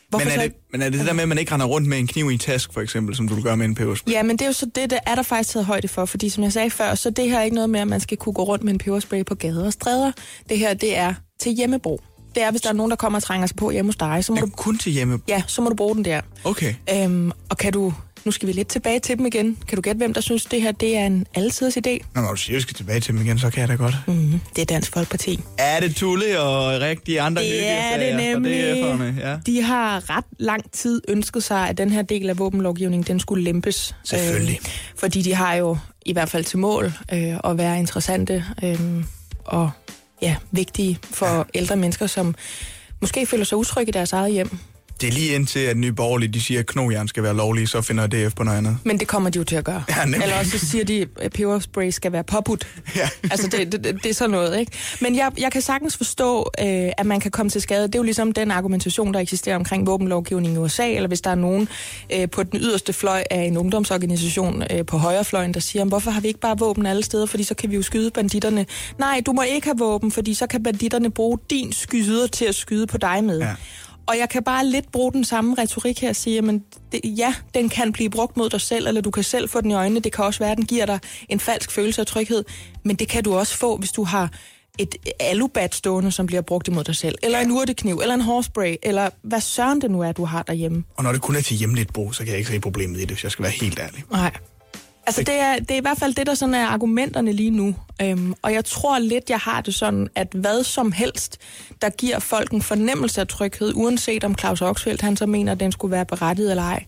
hvorfor 0.08 0.24
Men 0.24 0.32
er, 0.32 0.36
så 0.36 0.42
det, 0.42 0.52
men 0.72 0.82
er 0.82 0.90
det 0.90 0.98
det 0.98 1.06
der 1.06 1.12
med, 1.12 1.22
at 1.22 1.28
man 1.28 1.38
ikke 1.38 1.52
render 1.52 1.66
rundt 1.66 1.88
med 1.88 1.98
en 1.98 2.06
kniv 2.06 2.30
i 2.30 2.32
en 2.32 2.38
task, 2.38 2.72
for 2.72 2.80
eksempel, 2.80 3.16
som 3.16 3.28
du 3.28 3.42
gøre 3.42 3.56
med 3.56 3.66
en 3.66 3.74
peberspray? 3.74 4.12
Ja, 4.12 4.22
men 4.22 4.36
det 4.36 4.42
er 4.42 4.46
jo 4.46 4.52
så 4.52 4.66
det, 4.74 4.90
der 4.90 4.98
er 5.06 5.14
der 5.14 5.22
faktisk 5.22 5.50
taget 5.52 5.66
højde 5.66 5.88
for, 5.88 6.04
fordi 6.04 6.28
som 6.28 6.44
jeg 6.44 6.52
sagde 6.52 6.70
før, 6.70 6.94
så 6.94 7.10
det 7.10 7.30
her 7.30 7.38
er 7.38 7.42
ikke 7.42 7.54
noget 7.54 7.70
med, 7.70 7.80
at 7.80 7.88
man 7.88 8.00
skal 8.00 8.16
kunne 8.16 8.32
gå 8.32 8.42
rundt 8.44 8.64
med 8.64 8.72
en 8.72 8.78
peberspray 8.78 9.24
på 9.24 9.34
gader 9.34 9.66
og 9.66 9.72
stræder. 9.72 10.12
Det 10.48 10.58
her, 10.58 10.74
det 10.74 10.96
er 10.96 11.14
til 11.40 11.52
hjemmebrug. 11.52 12.00
Det 12.34 12.42
er, 12.42 12.50
hvis 12.50 12.60
der 12.60 12.68
er 12.68 12.72
nogen, 12.72 12.90
der 12.90 12.96
kommer 12.96 13.18
og 13.18 13.22
trænger 13.22 13.46
sig 13.46 13.56
på 13.56 13.70
hjemme 13.70 13.88
hos 13.88 13.96
dig, 13.96 14.24
så 14.24 14.32
må 14.32 14.36
Ja, 14.36 14.42
du, 14.42 14.50
kun 14.50 14.78
til 14.78 14.92
hjemme. 14.92 15.20
ja, 15.28 15.42
så 15.46 15.62
må 15.62 15.68
du 15.68 15.74
bruge 15.74 15.94
den 15.96 16.04
der. 16.04 16.20
Okay. 16.44 16.74
Øhm, 16.94 17.32
og 17.48 17.56
kan 17.58 17.72
du, 17.72 17.92
nu 18.24 18.30
skal 18.30 18.48
vi 18.48 18.52
lidt 18.52 18.68
tilbage 18.68 19.00
til 19.00 19.18
dem 19.18 19.26
igen. 19.26 19.58
Kan 19.68 19.76
du 19.76 19.82
gætte, 19.82 19.98
hvem 19.98 20.14
der 20.14 20.20
synes, 20.20 20.44
det 20.44 20.62
her 20.62 20.72
det 20.72 20.96
er 20.96 21.06
en 21.06 21.26
altiders 21.34 21.76
idé? 21.76 21.98
Nå, 22.14 22.20
når 22.20 22.30
du 22.30 22.36
siger, 22.36 22.54
at 22.54 22.56
vi 22.56 22.62
skal 22.62 22.74
tilbage 22.74 23.00
til 23.00 23.14
dem 23.14 23.22
igen, 23.22 23.38
så 23.38 23.50
kan 23.50 23.60
jeg 23.60 23.68
da 23.68 23.74
godt. 23.74 23.94
Mm, 24.06 24.40
det 24.56 24.62
er 24.62 24.66
Dansk 24.66 24.92
Folkeparti. 24.92 25.40
Er 25.58 25.80
det 25.80 25.96
Tulle 25.96 26.40
og 26.40 26.80
rigtige 26.80 27.20
andre 27.20 27.42
Det 27.42 27.68
er 27.68 27.98
det 27.98 28.12
fra 28.12 28.20
nemlig. 28.20 28.82
DF'erne? 28.84 29.20
Ja. 29.28 29.36
De 29.46 29.62
har 29.62 30.10
ret 30.16 30.24
lang 30.38 30.72
tid 30.72 31.02
ønsket 31.08 31.42
sig, 31.42 31.68
at 31.68 31.78
den 31.78 31.90
her 31.90 32.02
del 32.02 32.30
af 32.30 32.38
våbenlovgivningen, 32.38 33.06
den 33.06 33.20
skulle 33.20 33.44
lempes. 33.44 33.94
Selvfølgelig. 34.04 34.58
Øh, 34.62 34.70
fordi 34.96 35.22
de 35.22 35.34
har 35.34 35.54
jo 35.54 35.78
i 36.06 36.12
hvert 36.12 36.28
fald 36.28 36.44
til 36.44 36.58
mål 36.58 36.92
øh, 37.12 37.34
at 37.44 37.58
være 37.58 37.78
interessante 37.78 38.44
øh, 38.62 38.80
og 39.44 39.70
ja, 40.22 40.36
vigtige 40.50 40.98
for 41.02 41.26
ja. 41.36 41.42
ældre 41.54 41.76
mennesker, 41.76 42.06
som 42.06 42.34
måske 43.00 43.26
føler 43.26 43.44
sig 43.44 43.58
utrygge 43.58 43.88
i 43.88 43.92
deres 43.92 44.12
eget 44.12 44.32
hjem. 44.32 44.58
Det 45.00 45.08
er 45.08 45.12
lige 45.12 45.34
indtil, 45.34 45.60
at 45.60 45.76
Nye 45.76 45.92
Borgerlige, 45.92 46.32
de 46.32 46.40
siger, 46.40 46.60
at 46.60 46.66
knogjern 46.66 47.08
skal 47.08 47.22
være 47.22 47.36
lovlige, 47.36 47.66
så 47.66 47.82
finder 47.82 48.06
DF 48.06 48.34
på 48.34 48.42
noget 48.44 48.58
andet. 48.58 48.78
Men 48.84 49.00
det 49.00 49.08
kommer 49.08 49.30
de 49.30 49.38
jo 49.38 49.44
til 49.44 49.56
at 49.56 49.64
gøre. 49.64 49.84
Ja, 49.88 50.04
nemlig. 50.04 50.22
Eller 50.22 50.38
også 50.38 50.58
så 50.58 50.66
siger 50.66 50.84
de, 50.84 51.06
at 51.20 51.32
peberspray 51.32 51.90
skal 51.90 52.12
være 52.12 52.24
påbudt. 52.24 52.66
Ja. 52.96 53.08
Altså, 53.22 53.48
det, 53.48 53.72
det, 53.72 53.84
det 53.84 54.06
er 54.06 54.14
sådan 54.14 54.30
noget, 54.30 54.60
ikke? 54.60 54.72
Men 55.00 55.16
jeg, 55.16 55.32
jeg 55.38 55.52
kan 55.52 55.62
sagtens 55.62 55.96
forstå, 55.96 56.50
øh, 56.60 56.66
at 56.98 57.06
man 57.06 57.20
kan 57.20 57.30
komme 57.30 57.50
til 57.50 57.60
skade. 57.60 57.82
Det 57.82 57.94
er 57.94 57.98
jo 57.98 58.02
ligesom 58.02 58.32
den 58.32 58.50
argumentation, 58.50 59.14
der 59.14 59.20
eksisterer 59.20 59.56
omkring 59.56 59.86
våbenlovgivning 59.86 60.54
i 60.54 60.58
USA, 60.58 60.90
eller 60.92 61.08
hvis 61.08 61.20
der 61.20 61.30
er 61.30 61.34
nogen 61.34 61.68
øh, 62.14 62.30
på 62.30 62.42
den 62.42 62.60
yderste 62.60 62.92
fløj 62.92 63.24
af 63.30 63.42
en 63.42 63.56
ungdomsorganisation 63.56 64.62
øh, 64.70 64.86
på 64.86 64.98
højrefløjen, 64.98 65.54
der 65.54 65.60
siger, 65.60 65.84
hvorfor 65.84 66.10
har 66.10 66.20
vi 66.20 66.28
ikke 66.28 66.40
bare 66.40 66.58
våben 66.58 66.86
alle 66.86 67.02
steder, 67.02 67.26
fordi 67.26 67.44
så 67.44 67.54
kan 67.54 67.70
vi 67.70 67.76
jo 67.76 67.82
skyde 67.82 68.10
banditterne. 68.10 68.66
Nej, 68.98 69.22
du 69.26 69.32
må 69.32 69.42
ikke 69.42 69.66
have 69.66 69.78
våben, 69.78 70.12
fordi 70.12 70.34
så 70.34 70.46
kan 70.46 70.62
banditterne 70.62 71.10
bruge 71.10 71.38
din 71.50 71.72
skyder 71.72 72.26
til 72.26 72.44
at 72.44 72.54
skyde 72.54 72.86
på 72.86 72.98
dig 72.98 73.24
med. 73.24 73.38
Ja. 73.38 73.54
Og 74.10 74.18
jeg 74.18 74.28
kan 74.28 74.42
bare 74.42 74.66
lidt 74.66 74.92
bruge 74.92 75.12
den 75.12 75.24
samme 75.24 75.54
retorik 75.58 76.00
her 76.00 76.08
og 76.08 76.16
sige, 76.16 76.60
det, 76.92 77.00
ja, 77.04 77.34
den 77.54 77.68
kan 77.68 77.92
blive 77.92 78.10
brugt 78.10 78.36
mod 78.36 78.50
dig 78.50 78.60
selv, 78.60 78.86
eller 78.86 79.00
du 79.00 79.10
kan 79.10 79.22
selv 79.22 79.48
få 79.48 79.60
den 79.60 79.70
i 79.70 79.74
øjnene. 79.74 80.00
Det 80.00 80.12
kan 80.12 80.24
også 80.24 80.38
være, 80.38 80.50
at 80.50 80.58
den 80.58 80.66
giver 80.66 80.86
dig 80.86 80.98
en 81.28 81.40
falsk 81.40 81.70
følelse 81.70 82.00
af 82.00 82.06
tryghed. 82.06 82.44
Men 82.84 82.96
det 82.96 83.08
kan 83.08 83.24
du 83.24 83.34
også 83.34 83.56
få, 83.56 83.76
hvis 83.76 83.92
du 83.92 84.04
har 84.04 84.30
et 84.78 84.94
alubat 85.20 85.74
stående, 85.74 86.12
som 86.12 86.26
bliver 86.26 86.42
brugt 86.42 86.68
imod 86.68 86.84
dig 86.84 86.96
selv. 86.96 87.14
Eller 87.22 87.38
en 87.38 87.50
urtekniv, 87.50 87.98
eller 88.02 88.14
en 88.14 88.20
hårspray, 88.20 88.76
eller 88.82 89.10
hvad 89.22 89.40
søren 89.40 89.80
det 89.80 89.90
nu 89.90 90.00
er, 90.00 90.12
du 90.12 90.24
har 90.24 90.42
derhjemme. 90.42 90.84
Og 90.96 91.04
når 91.04 91.12
det 91.12 91.20
kun 91.20 91.36
er 91.36 91.40
til 91.40 91.56
hjemligt 91.56 91.92
brug, 91.92 92.14
så 92.14 92.18
kan 92.24 92.28
jeg 92.28 92.38
ikke 92.38 92.50
se 92.50 92.60
problemet 92.60 92.96
i 92.96 93.00
det, 93.00 93.10
hvis 93.10 93.24
jeg 93.24 93.32
skal 93.32 93.42
være 93.42 93.52
helt 93.52 93.78
ærlig. 93.78 94.04
Nej. 94.10 94.32
Altså, 95.06 95.22
det 95.22 95.34
er, 95.34 95.58
det 95.58 95.70
er 95.70 95.76
i 95.76 95.80
hvert 95.80 95.98
fald 95.98 96.14
det, 96.14 96.26
der 96.26 96.34
sådan 96.34 96.54
er 96.54 96.66
argumenterne 96.66 97.32
lige 97.32 97.50
nu. 97.50 97.74
Øhm, 98.02 98.34
og 98.42 98.52
jeg 98.52 98.64
tror 98.64 98.98
lidt, 98.98 99.30
jeg 99.30 99.38
har 99.38 99.60
det 99.60 99.74
sådan, 99.74 100.08
at 100.14 100.28
hvad 100.34 100.64
som 100.64 100.92
helst, 100.92 101.38
der 101.82 101.90
giver 101.90 102.18
folk 102.18 102.50
en 102.52 102.62
fornemmelse 102.62 103.20
af 103.20 103.28
tryghed, 103.28 103.72
uanset 103.74 104.24
om 104.24 104.38
Claus 104.38 104.60
Oxfeldt, 104.62 105.00
han 105.02 105.16
så 105.16 105.26
mener, 105.26 105.52
at 105.52 105.60
den 105.60 105.72
skulle 105.72 105.92
være 105.92 106.06
berettiget 106.06 106.50
eller 106.50 106.62
ej, 106.62 106.84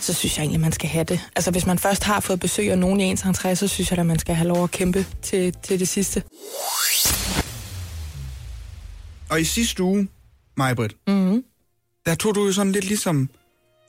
så 0.00 0.14
synes 0.14 0.36
jeg 0.36 0.42
egentlig, 0.42 0.60
man 0.60 0.72
skal 0.72 0.88
have 0.88 1.04
det. 1.04 1.20
Altså, 1.36 1.50
hvis 1.50 1.66
man 1.66 1.78
først 1.78 2.02
har 2.04 2.20
fået 2.20 2.40
besøg 2.40 2.70
af 2.70 2.78
nogen 2.78 3.00
i 3.00 3.04
ens 3.04 3.22
entré, 3.22 3.54
så 3.54 3.68
synes 3.68 3.90
jeg, 3.90 3.98
at 3.98 4.06
man 4.06 4.18
skal 4.18 4.34
have 4.34 4.48
lov 4.48 4.64
at 4.64 4.70
kæmpe 4.70 5.06
til, 5.22 5.54
til 5.62 5.80
det 5.80 5.88
sidste. 5.88 6.22
Og 9.30 9.40
i 9.40 9.44
sidste 9.44 9.82
uge, 9.82 10.08
Majbrit, 10.56 10.92
Mm-hmm. 11.06 11.44
der 12.06 12.14
tog 12.14 12.34
du 12.34 12.46
jo 12.46 12.52
sådan 12.52 12.72
lidt 12.72 12.84
ligesom 12.84 13.30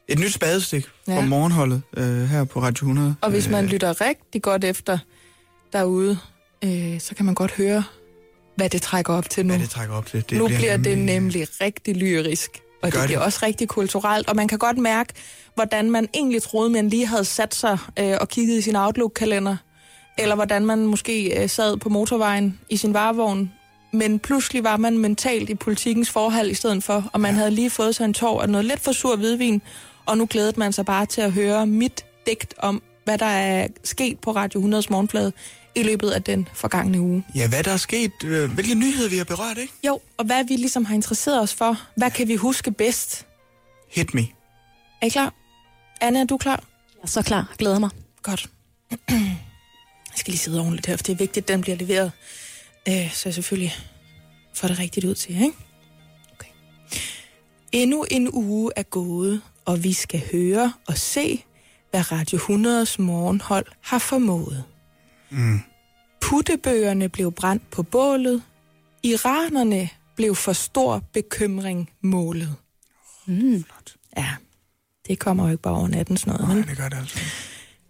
et 0.07 0.19
nyt 0.19 0.33
spadestik 0.33 0.85
fra 1.05 1.13
Ja. 1.13 1.25
morgenholdet 1.25 1.81
øh, 1.97 2.23
her 2.23 2.43
på 2.43 2.59
Radio 2.61 2.85
100. 2.85 3.15
Og 3.21 3.29
hvis 3.29 3.49
man 3.49 3.63
Øh, 3.65 3.69
lytter 3.71 4.01
rigtig 4.01 4.41
godt 4.41 4.63
efter 4.63 4.97
derude, 5.73 6.17
øh, 6.63 6.99
så 6.99 7.15
kan 7.15 7.25
man 7.25 7.35
godt 7.35 7.51
høre, 7.51 7.83
hvad 8.55 8.69
det 8.69 8.81
trækker 8.81 9.13
op 9.13 9.29
til 9.29 9.45
nu. 9.45 9.53
Hvad 9.53 9.59
det 9.61 9.69
trækker 9.69 9.95
op 9.95 10.05
til. 10.05 10.23
Det 10.29 10.37
nu 10.37 10.47
bliver 10.47 10.77
det 10.77 10.97
nemlig 10.97 11.47
rigtig 11.61 11.95
lyrisk. 11.95 12.49
Og 12.83 12.91
Gør 12.91 12.99
det 12.99 13.07
bliver 13.07 13.19
det. 13.19 13.25
også 13.25 13.39
rigtig 13.43 13.67
kulturelt, 13.67 14.29
og 14.29 14.35
man 14.35 14.47
kan 14.47 14.57
godt 14.59 14.77
mærke, 14.77 15.13
hvordan 15.55 15.91
man 15.91 16.07
egentlig 16.13 16.41
troede, 16.43 16.69
man 16.69 16.89
lige 16.89 17.05
havde 17.07 17.25
sat 17.25 17.55
sig 17.55 17.77
øh, 17.99 18.15
og 18.21 18.29
kigget 18.29 18.57
i 18.57 18.61
sin 18.61 18.75
Outlook-kalender, 18.75 19.55
eller 20.17 20.35
hvordan 20.35 20.65
man 20.65 20.85
måske 20.85 21.43
øh, 21.43 21.49
sad 21.49 21.77
på 21.77 21.89
motorvejen 21.89 22.59
i 22.69 22.77
sin 22.77 22.93
varevogn, 22.93 23.51
men 23.93 24.19
pludselig 24.19 24.63
var 24.63 24.77
man 24.77 24.97
mentalt 24.97 25.49
i 25.49 25.55
politikens 25.55 26.09
forhold 26.09 26.49
i 26.49 26.53
stedet 26.53 26.83
for, 26.83 27.09
og 27.13 27.19
man 27.21 27.33
havde 27.35 27.51
lige 27.51 27.69
fået 27.69 27.95
sig 27.95 28.05
en 28.05 28.13
tår 28.13 28.41
af 28.41 28.49
noget 28.49 28.65
lidt 28.65 28.79
for 28.79 28.91
sur 28.91 29.15
hvidvin, 29.15 29.61
og 30.07 30.17
nu 30.17 30.27
glædede 30.29 30.59
man 30.59 30.73
sig 30.73 30.85
bare 30.85 31.05
til 31.05 31.21
at 31.21 31.31
høre 31.31 31.67
mit 31.67 32.05
digt 32.27 32.53
om, 32.57 32.81
hvad 33.03 33.17
der 33.17 33.25
er 33.25 33.67
sket 33.83 34.19
på 34.19 34.31
Radio 34.31 34.61
100's 34.61 34.87
morgenflade 34.89 35.31
i 35.75 35.83
løbet 35.83 36.09
af 36.09 36.23
den 36.23 36.47
forgangne 36.53 37.01
uge. 37.01 37.25
Ja, 37.35 37.47
hvad 37.47 37.63
der 37.63 37.71
er 37.71 37.77
sket. 37.77 38.11
Øh, 38.23 38.51
hvilke 38.51 38.75
nyheder 38.75 39.09
vi 39.09 39.17
har 39.17 39.23
berørt, 39.23 39.57
ikke? 39.57 39.73
Jo, 39.87 39.99
og 40.17 40.25
hvad 40.25 40.43
vi 40.43 40.55
ligesom 40.55 40.85
har 40.85 40.95
interesseret 40.95 41.41
os 41.41 41.53
for. 41.53 41.81
Hvad 41.97 42.11
kan 42.11 42.27
vi 42.27 42.35
huske 42.35 42.71
bedst? 42.71 43.25
Hit 43.91 44.13
me. 44.13 44.21
Er 45.01 45.05
I 45.05 45.09
klar? 45.09 45.33
Anna, 46.01 46.19
er 46.19 46.25
du 46.25 46.37
klar? 46.37 46.63
Jeg 46.95 47.03
er 47.03 47.07
så 47.07 47.21
klar. 47.21 47.55
Glæder 47.57 47.79
mig. 47.79 47.89
Godt. 48.21 48.49
Jeg 50.17 50.19
skal 50.19 50.31
lige 50.31 50.39
sidde 50.39 50.59
ordentligt 50.59 50.85
her, 50.85 50.97
for 50.97 51.03
det 51.03 51.13
er 51.13 51.17
vigtigt, 51.17 51.43
at 51.43 51.47
den 51.47 51.61
bliver 51.61 51.77
leveret. 51.77 52.11
Øh, 52.87 53.13
så 53.13 53.21
jeg 53.25 53.33
selvfølgelig 53.33 53.75
får 54.53 54.67
det 54.67 54.79
rigtigt 54.79 55.05
ud 55.05 55.15
til, 55.15 55.31
ikke? 55.35 55.57
Okay. 56.33 56.49
Endnu 57.71 58.05
en 58.11 58.29
uge 58.33 58.71
er 58.75 58.83
gået, 58.83 59.41
og 59.67 59.83
vi 59.83 59.93
skal 59.93 60.21
høre 60.31 60.73
og 60.87 60.97
se, 60.97 61.45
hvad 61.91 62.11
Radio 62.11 62.37
100's 62.37 63.01
morgenhold 63.01 63.65
har 63.81 63.99
formået. 63.99 64.63
Mm. 65.29 65.59
Puttebøgerne 66.21 67.09
blev 67.09 67.31
brændt 67.31 67.69
på 67.71 67.83
bålet. 67.83 68.43
Iranerne 69.03 69.89
blev 70.15 70.35
for 70.35 70.53
stor 70.53 71.03
bekymring 71.13 71.89
målet. 72.01 72.55
Mm. 73.25 73.63
Ja, 74.17 74.35
det 75.07 75.19
kommer 75.19 75.43
jo 75.43 75.51
ikke 75.51 75.61
bare 75.61 75.73
over 75.73 75.87
natten 75.87 76.17
sådan 76.17 76.33
noget. 76.33 76.47
Nej, 76.47 76.57
vel? 76.57 76.67
det 76.67 76.77
gør 76.77 76.89
det 76.89 76.97
altså. 76.97 77.19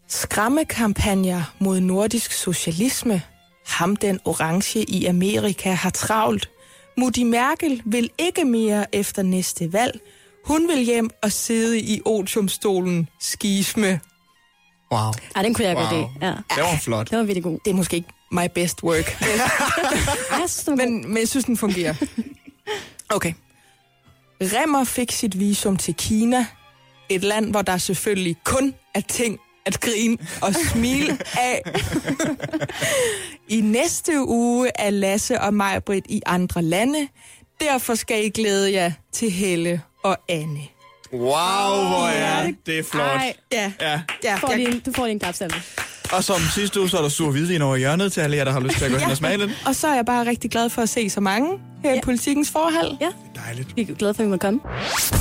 Skræmmekampagner 0.07 1.55
mod 1.59 1.80
nordisk 1.80 2.32
socialisme. 2.32 3.21
Ham 3.67 3.95
den 3.95 4.19
orange 4.25 4.84
i 4.84 5.05
Amerika 5.05 5.71
har 5.71 5.89
travlt. 5.89 6.49
Mutti 6.97 7.23
Merkel 7.23 7.82
vil 7.86 8.09
ikke 8.17 8.45
mere 8.45 8.95
efter 8.95 9.23
næste 9.23 9.73
valg. 9.73 9.99
Hun 10.47 10.67
vil 10.67 10.77
hjem 10.85 11.09
og 11.23 11.31
sidde 11.31 11.79
i 11.79 12.01
otiumstolen 12.05 13.09
skisme. 13.19 13.99
Wow. 14.91 15.11
Ej, 15.35 15.41
den 15.41 15.53
kunne 15.53 15.67
jeg 15.67 15.75
godt 15.75 15.91
Wow. 15.91 15.97
lide. 15.99 16.09
Ja. 16.21 16.27
Det 16.55 16.63
var 16.63 16.79
flot. 16.83 17.09
Det 17.09 17.17
var 17.17 17.23
virkelig 17.23 17.43
god. 17.43 17.59
Det 17.65 17.71
er 17.71 17.75
måske 17.75 17.95
ikke 17.95 18.09
my 18.31 18.47
best 18.55 18.83
work, 18.83 19.17
men, 20.77 21.07
men 21.07 21.17
jeg 21.17 21.27
synes, 21.27 21.45
den 21.45 21.57
fungerer. 21.57 21.93
Okay. 23.09 23.33
Remmer 24.41 24.83
fik 24.83 25.11
sit 25.11 25.39
visum 25.39 25.77
til 25.77 25.93
Kina. 25.93 26.45
Et 27.09 27.23
land, 27.23 27.51
hvor 27.51 27.61
der 27.61 27.77
selvfølgelig 27.77 28.35
kun 28.43 28.73
er 28.95 29.01
ting 29.01 29.39
at 29.65 29.79
grine 29.79 30.17
og 30.41 30.55
smile 30.55 31.17
af. 31.37 31.61
I 33.57 33.61
næste 33.61 34.23
uge 34.27 34.71
er 34.75 34.89
Lasse 34.89 35.41
og 35.41 35.53
Majbrit 35.53 36.05
i 36.09 36.21
andre 36.25 36.61
lande. 36.61 37.07
Derfor 37.61 37.95
skal 37.95 38.25
I 38.25 38.29
glæde 38.29 38.73
jer 38.73 38.91
til 39.13 39.31
Helle 39.31 39.81
og 40.07 40.17
Anne. 40.29 40.59
Wow, 41.13 41.87
hvor 41.87 42.07
er 42.07 42.43
det, 42.45 42.55
det 42.65 42.79
er 42.79 42.83
flot. 42.91 43.05
Ej, 43.05 43.33
Ja, 43.51 43.71
Ja. 43.81 44.01
ja, 44.23 44.35
får 44.35 44.47
jeg, 44.49 44.57
lige 44.57 44.71
en, 44.71 44.79
du 44.79 44.91
får 44.95 45.05
en 45.05 45.19
klapsalve. 45.19 45.55
Og 46.11 46.23
som 46.23 46.35
sidste 46.55 46.79
uge, 46.79 46.89
så 46.89 46.97
er 46.97 47.01
der 47.01 47.09
sur 47.09 47.31
hvidvin 47.31 47.61
over 47.61 47.75
hjørnet 47.75 48.13
til 48.13 48.21
alle 48.21 48.37
jer, 48.37 48.43
der 48.43 48.51
har 48.51 48.59
lyst 48.59 48.77
til 48.77 48.85
at 48.85 48.91
gå 48.91 48.97
hen 48.97 49.11
og 49.11 49.17
smage 49.17 49.37
lidt. 49.37 49.51
og 49.65 49.75
så 49.75 49.87
er 49.87 49.95
jeg 49.95 50.05
bare 50.05 50.25
rigtig 50.25 50.51
glad 50.51 50.69
for 50.69 50.81
at 50.81 50.89
se 50.89 51.09
så 51.09 51.21
mange 51.21 51.59
her 51.83 51.91
i 51.91 51.95
Ja. 51.95 52.01
politikens 52.03 52.51
forhold. 52.51 52.97
Ja, 53.01 53.09
Dejligt. 53.45 53.75
vi 53.75 53.81
er 53.81 53.85
glade 53.95 54.13
for, 54.13 54.21
at 54.21 54.25
vi 54.25 54.31
må 54.31 54.37
komme. 54.37 54.59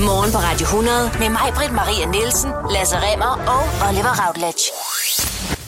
Morgen 0.00 0.32
på 0.32 0.38
Radio 0.38 0.64
100 0.66 1.10
med 1.18 1.28
mig, 1.30 1.52
Britt 1.54 1.72
Maria 1.72 2.06
Nielsen, 2.06 2.50
Lasse 2.74 2.96
Remmer 2.96 3.32
og 3.54 3.88
Oliver 3.88 4.26
Routledge. 4.26 5.65